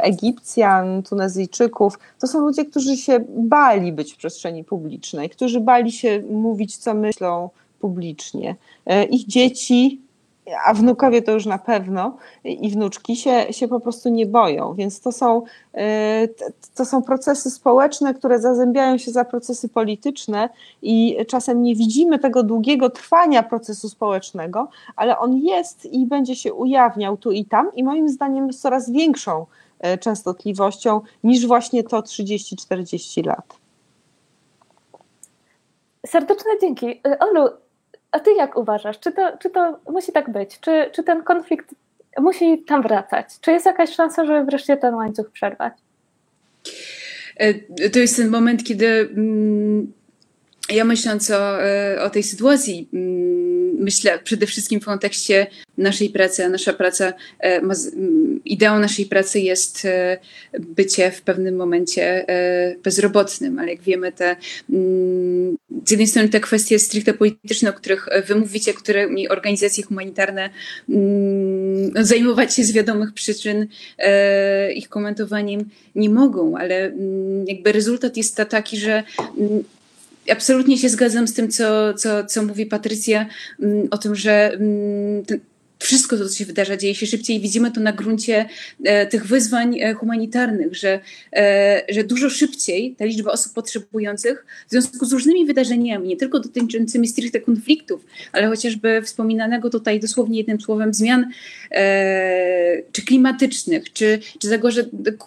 Egipcjan, 0.01 1.03
Tunezyjczyków, 1.03 1.99
to 2.19 2.27
są 2.27 2.39
ludzie, 2.39 2.65
którzy 2.65 2.97
się 2.97 3.19
bali 3.29 3.93
być 3.93 4.13
w 4.13 4.17
przestrzeni 4.17 4.63
publicznej, 4.63 5.29
którzy 5.29 5.59
bali 5.59 5.91
się 5.91 6.23
mówić, 6.29 6.77
co 6.77 6.93
myślą, 6.93 7.49
publicznie. 7.79 8.55
E, 8.85 9.03
ich 9.03 9.27
dzieci, 9.27 10.01
a 10.65 10.73
wnukowie 10.73 11.21
to 11.21 11.31
już 11.31 11.45
na 11.45 11.57
pewno, 11.57 12.17
i 12.43 12.69
wnuczki 12.69 13.15
się, 13.15 13.53
się 13.53 13.67
po 13.67 13.79
prostu 13.79 14.09
nie 14.09 14.25
boją. 14.25 14.73
Więc 14.73 15.01
to 15.01 15.11
są, 15.11 15.41
e, 15.73 16.27
to 16.75 16.85
są 16.85 17.01
procesy 17.01 17.51
społeczne, 17.51 18.13
które 18.13 18.39
zazębiają 18.39 18.97
się 18.97 19.11
za 19.11 19.25
procesy 19.25 19.69
polityczne 19.69 20.49
i 20.81 21.17
czasem 21.27 21.61
nie 21.61 21.75
widzimy 21.75 22.19
tego 22.19 22.43
długiego 22.43 22.89
trwania 22.89 23.43
procesu 23.43 23.89
społecznego, 23.89 24.69
ale 24.95 25.19
on 25.19 25.37
jest 25.37 25.85
i 25.85 26.05
będzie 26.05 26.35
się 26.35 26.53
ujawniał 26.53 27.17
tu 27.17 27.31
i 27.31 27.45
tam 27.45 27.75
i 27.75 27.83
moim 27.83 28.09
zdaniem 28.09 28.53
z 28.53 28.59
coraz 28.59 28.91
większą 28.91 29.45
e, 29.79 29.97
częstotliwością 29.97 31.01
niż 31.23 31.47
właśnie 31.47 31.83
to 31.83 31.99
30-40 31.99 33.25
lat. 33.25 33.57
Serdeczne 36.05 36.51
dzięki. 36.61 37.01
Olu, 37.19 37.49
a 38.11 38.19
ty 38.19 38.33
jak 38.33 38.57
uważasz? 38.57 38.99
Czy 38.99 39.11
to, 39.11 39.37
czy 39.37 39.49
to 39.49 39.79
musi 39.89 40.11
tak 40.11 40.31
być? 40.31 40.59
Czy, 40.59 40.89
czy 40.91 41.03
ten 41.03 41.23
konflikt 41.23 41.75
musi 42.17 42.63
tam 42.63 42.81
wracać? 42.81 43.25
Czy 43.41 43.51
jest 43.51 43.65
jakaś 43.65 43.95
szansa, 43.95 44.25
żeby 44.25 44.45
wreszcie 44.45 44.77
ten 44.77 44.93
łańcuch 44.93 45.31
przerwać? 45.31 45.73
E, 47.37 47.53
to 47.89 47.99
jest 47.99 48.15
ten 48.15 48.29
moment, 48.29 48.63
kiedy 48.63 48.87
mm, 48.87 49.93
ja 50.69 50.83
myśląc 50.83 51.31
o, 51.31 51.63
e, 51.63 52.01
o 52.03 52.09
tej 52.09 52.23
sytuacji, 52.23 52.89
mm, 52.93 53.46
myślę 53.77 54.19
przede 54.23 54.45
wszystkim 54.45 54.81
w 54.81 54.85
kontekście 54.85 55.47
naszej 55.77 56.09
pracy, 56.09 56.45
a 56.45 56.49
nasza 56.49 56.73
praca, 56.73 57.13
e, 57.43 57.61
ideą 58.45 58.79
naszej 58.79 59.05
pracy 59.05 59.39
jest 59.39 59.85
e, 59.85 60.17
bycie 60.59 61.11
w 61.11 61.21
pewnym 61.21 61.55
momencie 61.55 62.25
bezrobotnym, 62.83 63.59
ale 63.59 63.71
jak 63.71 63.81
wiemy, 63.81 64.11
te, 64.11 64.35
mm, 64.69 65.57
z 65.85 65.91
jednej 65.91 66.07
strony 66.07 66.29
te 66.29 66.39
kwestie 66.39 66.79
stricte 66.79 67.13
polityczne, 67.13 67.69
o 67.69 67.73
których 67.73 68.07
wy 68.27 68.35
mówicie, 68.35 68.73
którymi 68.73 69.29
organizacje 69.29 69.83
humanitarne 69.83 70.49
mm, 70.89 71.91
no, 71.93 72.05
zajmować 72.05 72.55
się 72.55 72.63
z 72.63 72.71
wiadomych 72.71 73.13
przyczyn 73.13 73.67
ich 74.75 74.89
komentowaniem 74.89 75.69
nie 75.95 76.09
mogą, 76.09 76.57
ale 76.57 76.91
jakby 77.47 77.71
rezultat 77.71 78.17
jest 78.17 78.35
taki, 78.49 78.77
że 78.77 79.03
absolutnie 80.31 80.77
się 80.77 80.89
zgadzam 80.89 81.27
z 81.27 81.33
tym, 81.33 81.51
co, 81.51 81.93
co, 81.93 82.25
co 82.25 82.43
mówi 82.43 82.65
Patrycja 82.65 83.25
mm, 83.59 83.87
o 83.91 83.97
tym, 83.97 84.15
że 84.15 84.51
mm, 84.53 85.23
wszystko 85.79 86.17
co 86.17 86.29
się 86.29 86.45
wydarza, 86.45 86.77
dzieje 86.77 86.95
się 86.95 87.05
szybciej. 87.05 87.39
Widzimy 87.39 87.71
to 87.71 87.81
na 87.81 87.93
gruncie 87.93 88.45
e, 88.83 89.07
tych 89.07 89.27
wyzwań 89.27 89.79
e, 89.79 89.93
humanitarnych, 89.93 90.75
że, 90.75 90.99
e, 91.33 91.81
że 91.89 92.03
dużo 92.03 92.29
szybciej 92.29 92.95
ta 92.95 93.05
liczba 93.05 93.31
osób 93.31 93.53
potrzebujących 93.53 94.45
w 94.67 94.71
związku 94.71 95.05
z 95.05 95.13
różnymi 95.13 95.45
wydarzeniami, 95.45 96.07
nie 96.07 96.17
tylko 96.17 96.39
dotyczącymi 96.39 97.07
stricte 97.07 97.39
konfliktów, 97.41 98.05
ale 98.31 98.47
chociażby 98.47 99.01
wspominanego 99.01 99.69
tutaj 99.69 99.99
dosłownie 99.99 100.37
jednym 100.37 100.61
słowem 100.61 100.93
zmian 100.93 101.25
e, 101.71 102.81
czy 102.91 103.01
klimatycznych, 103.01 103.93
czy, 103.93 104.19
czy 104.39 104.59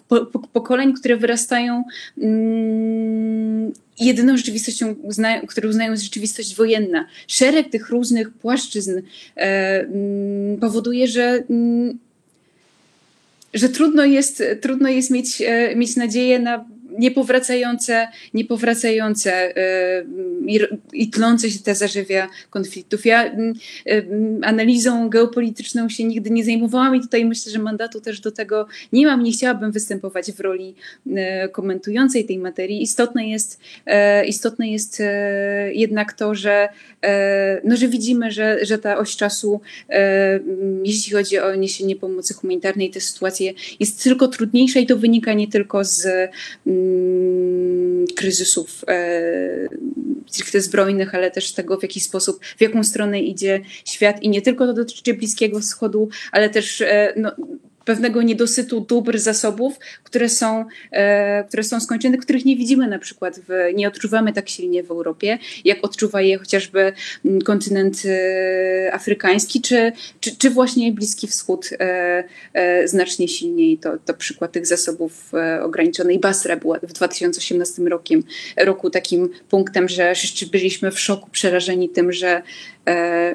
po, 0.07 0.25
po, 0.25 0.39
pokoleń, 0.39 0.93
które 0.93 1.17
wyrastają 1.17 1.83
mm, 2.17 3.40
jedyną 3.99 4.37
rzeczywistością, 4.37 4.95
którą 5.47 5.69
uznają 5.69 5.91
jest 5.91 6.03
rzeczywistość 6.03 6.55
wojenna. 6.55 7.07
Szereg 7.27 7.69
tych 7.69 7.89
różnych 7.89 8.33
płaszczyzn 8.33 9.01
e, 9.35 9.79
mm, 9.79 10.59
powoduje, 10.59 11.07
że, 11.07 11.43
mm, 11.49 11.99
że 13.53 13.69
trudno 13.69 14.05
jest, 14.05 14.43
trudno 14.61 14.89
jest 14.89 15.11
mieć, 15.11 15.41
e, 15.41 15.75
mieć 15.75 15.95
nadzieję 15.95 16.39
na 16.39 16.65
niepowracające, 16.99 18.07
niepowracające 18.33 19.53
i, 20.47 20.59
i 20.93 21.09
tlące 21.09 21.51
się 21.51 21.59
te 21.59 21.75
zażywia 21.75 22.27
konfliktów. 22.49 23.05
Ja 23.05 23.31
analizą 24.41 25.09
geopolityczną 25.09 25.89
się 25.89 26.03
nigdy 26.03 26.29
nie 26.29 26.45
zajmowałam 26.45 26.95
i 26.95 27.01
tutaj 27.01 27.25
myślę, 27.25 27.51
że 27.51 27.59
mandatu 27.59 28.01
też 28.01 28.19
do 28.19 28.31
tego 28.31 28.67
nie 28.93 29.05
mam. 29.05 29.23
Nie 29.23 29.31
chciałabym 29.31 29.71
występować 29.71 30.31
w 30.31 30.39
roli 30.39 30.75
komentującej 31.51 32.25
tej 32.25 32.37
materii. 32.37 32.83
Istotne 32.83 33.29
jest, 33.29 33.59
istotne 34.27 34.67
jest 34.67 35.01
jednak 35.71 36.13
to, 36.13 36.35
że, 36.35 36.69
no, 37.63 37.77
że 37.77 37.87
widzimy, 37.87 38.31
że, 38.31 38.65
że 38.65 38.77
ta 38.77 38.97
oś 38.97 39.15
czasu, 39.15 39.61
jeśli 40.83 41.13
chodzi 41.13 41.39
o 41.39 41.55
niesienie 41.55 41.95
pomocy 41.95 42.33
humanitarnej, 42.33 42.89
te 42.89 43.01
sytuacje 43.01 43.53
jest 43.79 44.03
tylko 44.03 44.27
trudniejsza 44.27 44.79
i 44.79 44.85
to 44.85 44.97
wynika 44.97 45.33
nie 45.33 45.47
tylko 45.47 45.83
z 45.83 46.05
mm, 46.67 46.80
kryzysów 48.15 48.85
e, 48.87 49.67
stricte 50.27 50.61
zbrojnych, 50.61 51.15
ale 51.15 51.31
też 51.31 51.51
tego, 51.51 51.77
w 51.77 51.83
jaki 51.83 51.99
sposób, 51.99 52.45
w 52.57 52.61
jaką 52.61 52.83
stronę 52.83 53.21
idzie 53.21 53.61
świat 53.85 54.23
i 54.23 54.29
nie 54.29 54.41
tylko 54.41 54.65
to 54.65 54.73
dotyczy 54.73 55.13
Bliskiego 55.13 55.59
Wschodu, 55.59 56.09
ale 56.31 56.49
też 56.49 56.81
e, 56.81 57.13
no, 57.17 57.31
pewnego 57.85 58.21
niedosytu 58.21 58.81
dóbr, 58.81 59.19
zasobów, 59.19 59.79
które 60.03 60.29
są, 60.29 60.65
e, 60.91 61.43
które 61.43 61.63
są 61.63 61.79
skończone, 61.79 62.17
których 62.17 62.45
nie 62.45 62.55
widzimy 62.55 62.87
na 62.87 62.99
przykład, 62.99 63.39
w, 63.39 63.73
nie 63.73 63.87
odczuwamy 63.87 64.33
tak 64.33 64.49
silnie 64.49 64.83
w 64.83 64.91
Europie, 64.91 65.37
jak 65.65 65.85
odczuwa 65.85 66.21
je 66.21 66.37
chociażby 66.37 66.93
mm, 67.25 67.41
kontynent 67.41 68.03
e, 68.05 68.93
afrykański, 68.93 69.61
czy, 69.61 69.91
czy, 70.19 70.37
czy 70.37 70.49
właśnie 70.49 70.91
Bliski 70.91 71.27
Wschód 71.27 71.69
e, 71.79 72.23
e 72.53 72.87
znacznie 72.87 73.27
silniej. 73.27 73.77
To, 73.77 73.97
to 74.05 74.13
przykład 74.13 74.51
tych 74.51 74.65
zasobów 74.65 75.33
e, 75.33 75.63
ograniczonej. 75.63 76.19
Basra 76.19 76.55
była 76.57 76.79
w 76.83 76.93
2018 76.93 77.81
rokiem, 77.83 78.23
roku 78.57 78.89
takim 78.89 79.29
punktem, 79.49 79.89
że 79.89 80.13
byliśmy 80.51 80.91
w 80.91 80.99
szoku, 80.99 81.29
przerażeni 81.31 81.89
tym, 81.89 82.11
że 82.11 82.41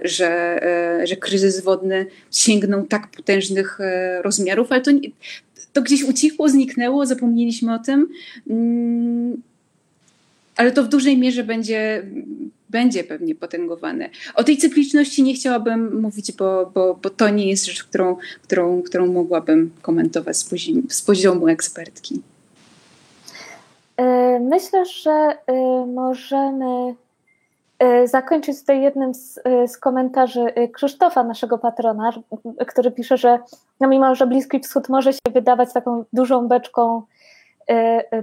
że, 0.02 0.62
e, 0.62 1.06
że 1.06 1.16
kryzys 1.16 1.60
wodny 1.60 2.06
sięgnął 2.32 2.86
tak 2.86 3.10
potężnych 3.10 3.81
e, 3.81 4.23
rozmiarów, 4.23 4.73
ale 4.73 4.81
to, 4.81 4.90
to 5.73 5.82
gdzieś 5.82 6.05
ucichło, 6.05 6.48
zniknęło, 6.48 7.06
zapomnieliśmy 7.06 7.74
o 7.74 7.78
tym. 7.78 8.09
Mm, 8.51 9.43
ale 10.56 10.73
to 10.73 10.85
w 10.85 10.89
dużej 10.89 11.18
mierze 11.18 11.44
będzie, 11.44 12.02
będzie 12.70 13.05
pewnie 13.05 13.35
potęgowane. 13.35 14.10
O 14.35 14.44
tej 14.44 14.56
cykliczności 14.56 15.23
nie 15.23 15.35
chciałabym 15.35 16.01
mówić, 16.01 16.32
bo, 16.32 16.70
bo, 16.74 16.98
bo 17.02 17.10
to 17.10 17.28
nie 17.28 17.51
jest 17.51 17.66
rzecz, 17.66 17.85
którą, 17.85 18.16
którą, 18.43 18.82
którą 18.82 19.12
mogłabym 19.12 19.70
komentować 19.82 20.36
z 20.36 20.48
z 20.89 21.02
poziomu 21.02 21.48
ekspertki. 21.48 22.23
Myślę, 24.40 24.85
że 24.86 25.36
możemy 25.86 26.94
E, 27.78 28.09
zakończyć 28.09 28.61
tutaj 28.61 28.82
jednym 28.82 29.15
z, 29.15 29.40
e, 29.44 29.69
z, 29.69 29.78
komentarzy 29.78 30.55
e, 30.55 30.69
Krzysztofa, 30.69 31.24
naszego 31.24 31.59
patrona, 31.59 32.11
który 32.66 32.90
pisze, 32.90 33.16
że 33.16 33.39
no 33.81 33.89
mimo, 33.89 34.15
że 34.15 34.27
Bliski 34.27 34.61
Wschód 34.61 34.89
może 34.89 35.12
się 35.12 35.19
wydawać 35.32 35.73
taką 35.73 36.05
dużą 36.12 36.48
beczką 36.48 37.03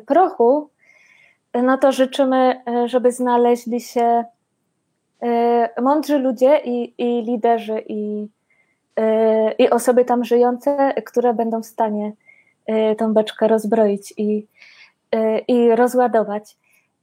prochu, 0.05 0.69
no 1.53 1.77
to 1.77 1.91
życzymy, 1.91 2.61
żeby 2.85 3.11
znaleźli 3.11 3.81
się 3.81 4.23
mądrzy 5.81 6.17
ludzie 6.19 6.61
i, 6.65 6.93
i 6.97 7.23
liderzy 7.23 7.83
i, 7.87 8.27
i 9.57 9.69
osoby 9.69 10.05
tam 10.05 10.23
żyjące, 10.23 10.93
które 11.05 11.33
będą 11.33 11.61
w 11.61 11.65
stanie 11.65 12.11
tą 12.97 13.13
beczkę 13.13 13.47
rozbroić 13.47 14.13
i, 14.17 14.47
i 15.47 15.75
rozładować. 15.75 16.57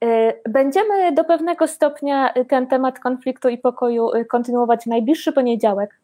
Y, 0.04 0.40
będziemy 0.48 1.12
do 1.12 1.24
pewnego 1.24 1.66
stopnia 1.66 2.34
ten 2.48 2.66
temat 2.66 2.98
konfliktu 2.98 3.48
i 3.48 3.58
pokoju 3.58 4.14
y, 4.14 4.24
kontynuować 4.24 4.84
w 4.84 4.86
najbliższy 4.86 5.32
poniedziałek, 5.32 6.00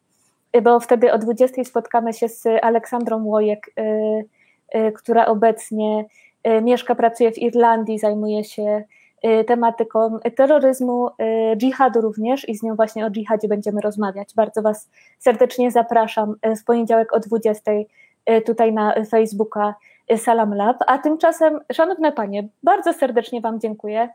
bo 0.62 0.80
wtedy 0.80 1.12
o 1.12 1.18
20 1.18 1.64
spotkamy 1.64 2.12
się 2.12 2.28
z 2.28 2.44
Aleksandrą 2.62 3.24
Łojek, 3.24 3.70
która 4.94 5.26
obecnie 5.26 6.04
mieszka, 6.62 6.94
pracuje 6.94 7.32
w 7.32 7.38
Irlandii, 7.38 7.98
zajmuje 7.98 8.44
się 8.44 8.84
tematyką 9.46 10.18
terroryzmu, 10.36 11.08
dżihadu 11.56 12.00
również 12.00 12.48
i 12.48 12.56
z 12.56 12.62
nią 12.62 12.76
właśnie 12.76 13.06
o 13.06 13.10
dżihadzie 13.10 13.48
będziemy 13.48 13.80
rozmawiać. 13.80 14.34
Bardzo 14.34 14.62
Was 14.62 14.90
serdecznie 15.18 15.70
zapraszam 15.70 16.34
w 16.60 16.64
poniedziałek 16.64 17.12
o 17.12 17.20
20 17.20 17.72
tutaj 18.46 18.72
na 18.72 18.94
Facebooka 19.10 19.74
Salam 20.16 20.54
Lab. 20.54 20.76
A 20.86 20.98
tymczasem, 20.98 21.60
szanowne 21.72 22.12
panie, 22.12 22.48
bardzo 22.62 22.92
serdecznie 22.92 23.40
Wam 23.40 23.60
dziękuję 23.60 24.08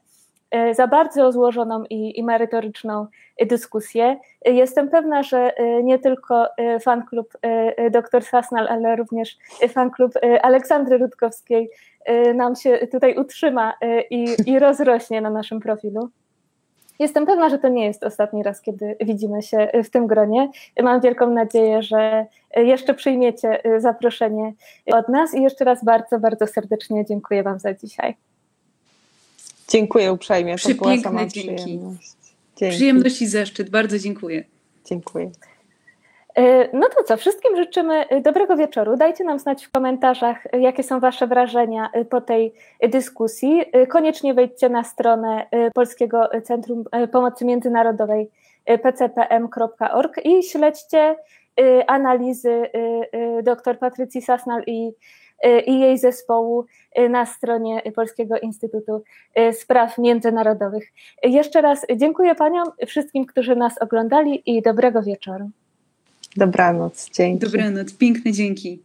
e, 0.52 0.74
za 0.74 0.88
bardzo 0.88 1.32
złożoną 1.32 1.84
i, 1.90 2.20
i 2.20 2.24
merytoryczną 2.24 3.08
dyskusję. 3.46 4.18
Jestem 4.46 4.90
pewna, 4.90 5.24
że 5.24 5.58
e, 5.58 5.84
nie 5.84 6.00
tylko 6.00 6.58
e, 6.58 6.80
fanklub 6.80 7.34
dr 7.92 8.24
Sasnal, 8.24 8.68
ale 8.68 8.96
również 8.96 9.38
fanklub 9.70 10.14
Aleksandry 10.42 10.98
Rutkowskiej 10.98 11.70
nam 12.36 12.56
się 12.56 12.88
tutaj 12.92 13.16
utrzyma 13.18 13.74
i, 14.10 14.36
i 14.46 14.60
rozrośnie 14.66 15.22
na 15.22 15.30
naszym 15.30 15.60
profilu. 15.60 16.10
Jestem 17.02 17.26
pewna, 17.26 17.50
że 17.50 17.60
to 17.60 17.70
nie 17.70 17.86
jest 17.86 18.04
ostatni 18.04 18.44
raz, 18.44 18.62
kiedy 18.62 18.96
widzimy 19.06 19.42
się 19.42 19.72
w 19.84 19.90
tym 19.90 20.08
gronie. 20.08 20.52
Mam 20.84 21.02
wielką 21.02 21.30
nadzieję, 21.30 21.84
że 21.84 22.26
jeszcze 22.56 22.94
przyjmiecie 22.94 23.62
zaproszenie 23.78 24.54
od 24.86 25.10
nas 25.10 25.34
i 25.34 25.42
jeszcze 25.42 25.66
raz 25.66 25.84
bardzo, 25.84 26.20
bardzo 26.20 26.48
serdecznie 26.48 27.06
dziękuję 27.06 27.44
Wam 27.44 27.60
za 27.60 27.74
dzisiaj. 27.74 28.16
Dziękuję 29.68 30.14
uprzejmie. 30.14 30.52
To 30.52 30.58
Przepiękne 30.58 31.28
dzięki. 31.28 31.56
Przyjemność. 31.56 32.12
dzięki. 32.58 32.76
Przyjemność 32.76 33.22
i 33.22 33.28
zaszczyt. 33.28 33.70
Bardzo 33.70 34.00
dziękuję. 34.00 34.44
Dziękuję. 34.86 35.32
E, 36.36 36.70
no 36.78 36.88
to 36.90 37.04
co, 37.04 37.18
wszystkim 37.18 37.56
życzymy 37.56 38.08
e, 38.08 38.22
dobrego 38.22 38.58
wieczoru. 38.58 38.98
Dajcie 38.98 39.24
nam 39.24 39.40
znać 39.40 39.66
w 39.66 39.72
komentarzach, 39.72 40.48
e, 40.52 40.60
jakie 40.60 40.84
są 40.84 41.00
Wasze 41.00 41.28
wrażenia 41.28 41.90
po 42.10 42.22
tej 42.22 42.54
dyskusji. 42.90 43.64
Koniecznie 43.90 44.34
wejdźcie 44.34 44.70
na 44.70 44.84
stronę 44.84 45.48
Polskiego 45.74 46.30
Centrum 46.44 46.84
Pomocy 47.12 47.46
Międzynarodowej 47.46 48.30
pcpm.org 48.84 50.26
i 50.26 50.44
śledźcie 50.44 51.16
analizy 51.88 52.70
dr 53.44 53.80
Patrycji 53.80 54.22
Sasnal 54.22 54.64
i, 54.68 54.92
i 55.66 55.80
jej 55.80 55.98
zespołu 55.98 56.66
na 57.10 57.26
stronie 57.26 57.82
Polskiego 57.96 58.40
Instytutu 58.40 59.04
Spraw 59.52 59.98
Międzynarodowych. 59.98 60.84
Jeszcze 61.24 61.62
raz 61.62 61.86
dziękuję 61.96 62.36
Paniom, 62.36 62.68
wszystkim, 62.88 63.26
którzy 63.26 63.56
nas 63.56 63.78
oglądali 63.78 64.58
i 64.58 64.62
dobrego 64.62 65.04
wieczoru. 65.04 65.50
Dobranoc, 66.38 67.10
dzięki. 67.14 67.46
Dobranoc, 67.46 67.94
piękne 67.94 68.32
dzięki. 68.32 68.80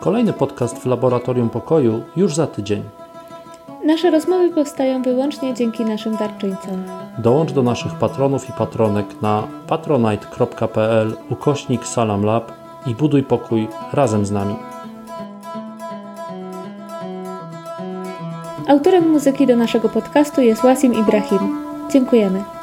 Kolejny 0.00 0.32
podcast 0.32 0.78
w 0.78 0.86
Laboratorium 0.86 1.50
Pokoju 1.50 2.02
już 2.16 2.34
za 2.34 2.46
tydzień. 2.46 2.82
Nasze 3.84 4.10
rozmowy 4.10 4.50
powstają 4.50 5.02
wyłącznie 5.02 5.54
dzięki 5.54 5.84
naszym 5.84 6.16
darczyńcom. 6.16 6.84
Dołącz 7.18 7.52
do 7.52 7.62
naszych 7.62 7.94
patronów 7.94 8.48
i 8.48 8.52
patronek 8.52 9.22
na 9.22 9.48
patronite.pl 9.66 11.16
ukośnik 11.30 11.86
salamlab 11.86 12.52
i 12.86 12.94
buduj 12.94 13.22
pokój 13.22 13.68
razem 13.92 14.26
z 14.26 14.30
nami. 14.30 14.54
Autorem 18.68 19.10
muzyki 19.10 19.46
do 19.46 19.56
naszego 19.56 19.88
podcastu 19.88 20.40
jest 20.40 20.62
Wasim 20.62 20.94
Ibrahim. 20.94 21.58
Dziękujemy. 21.92 22.55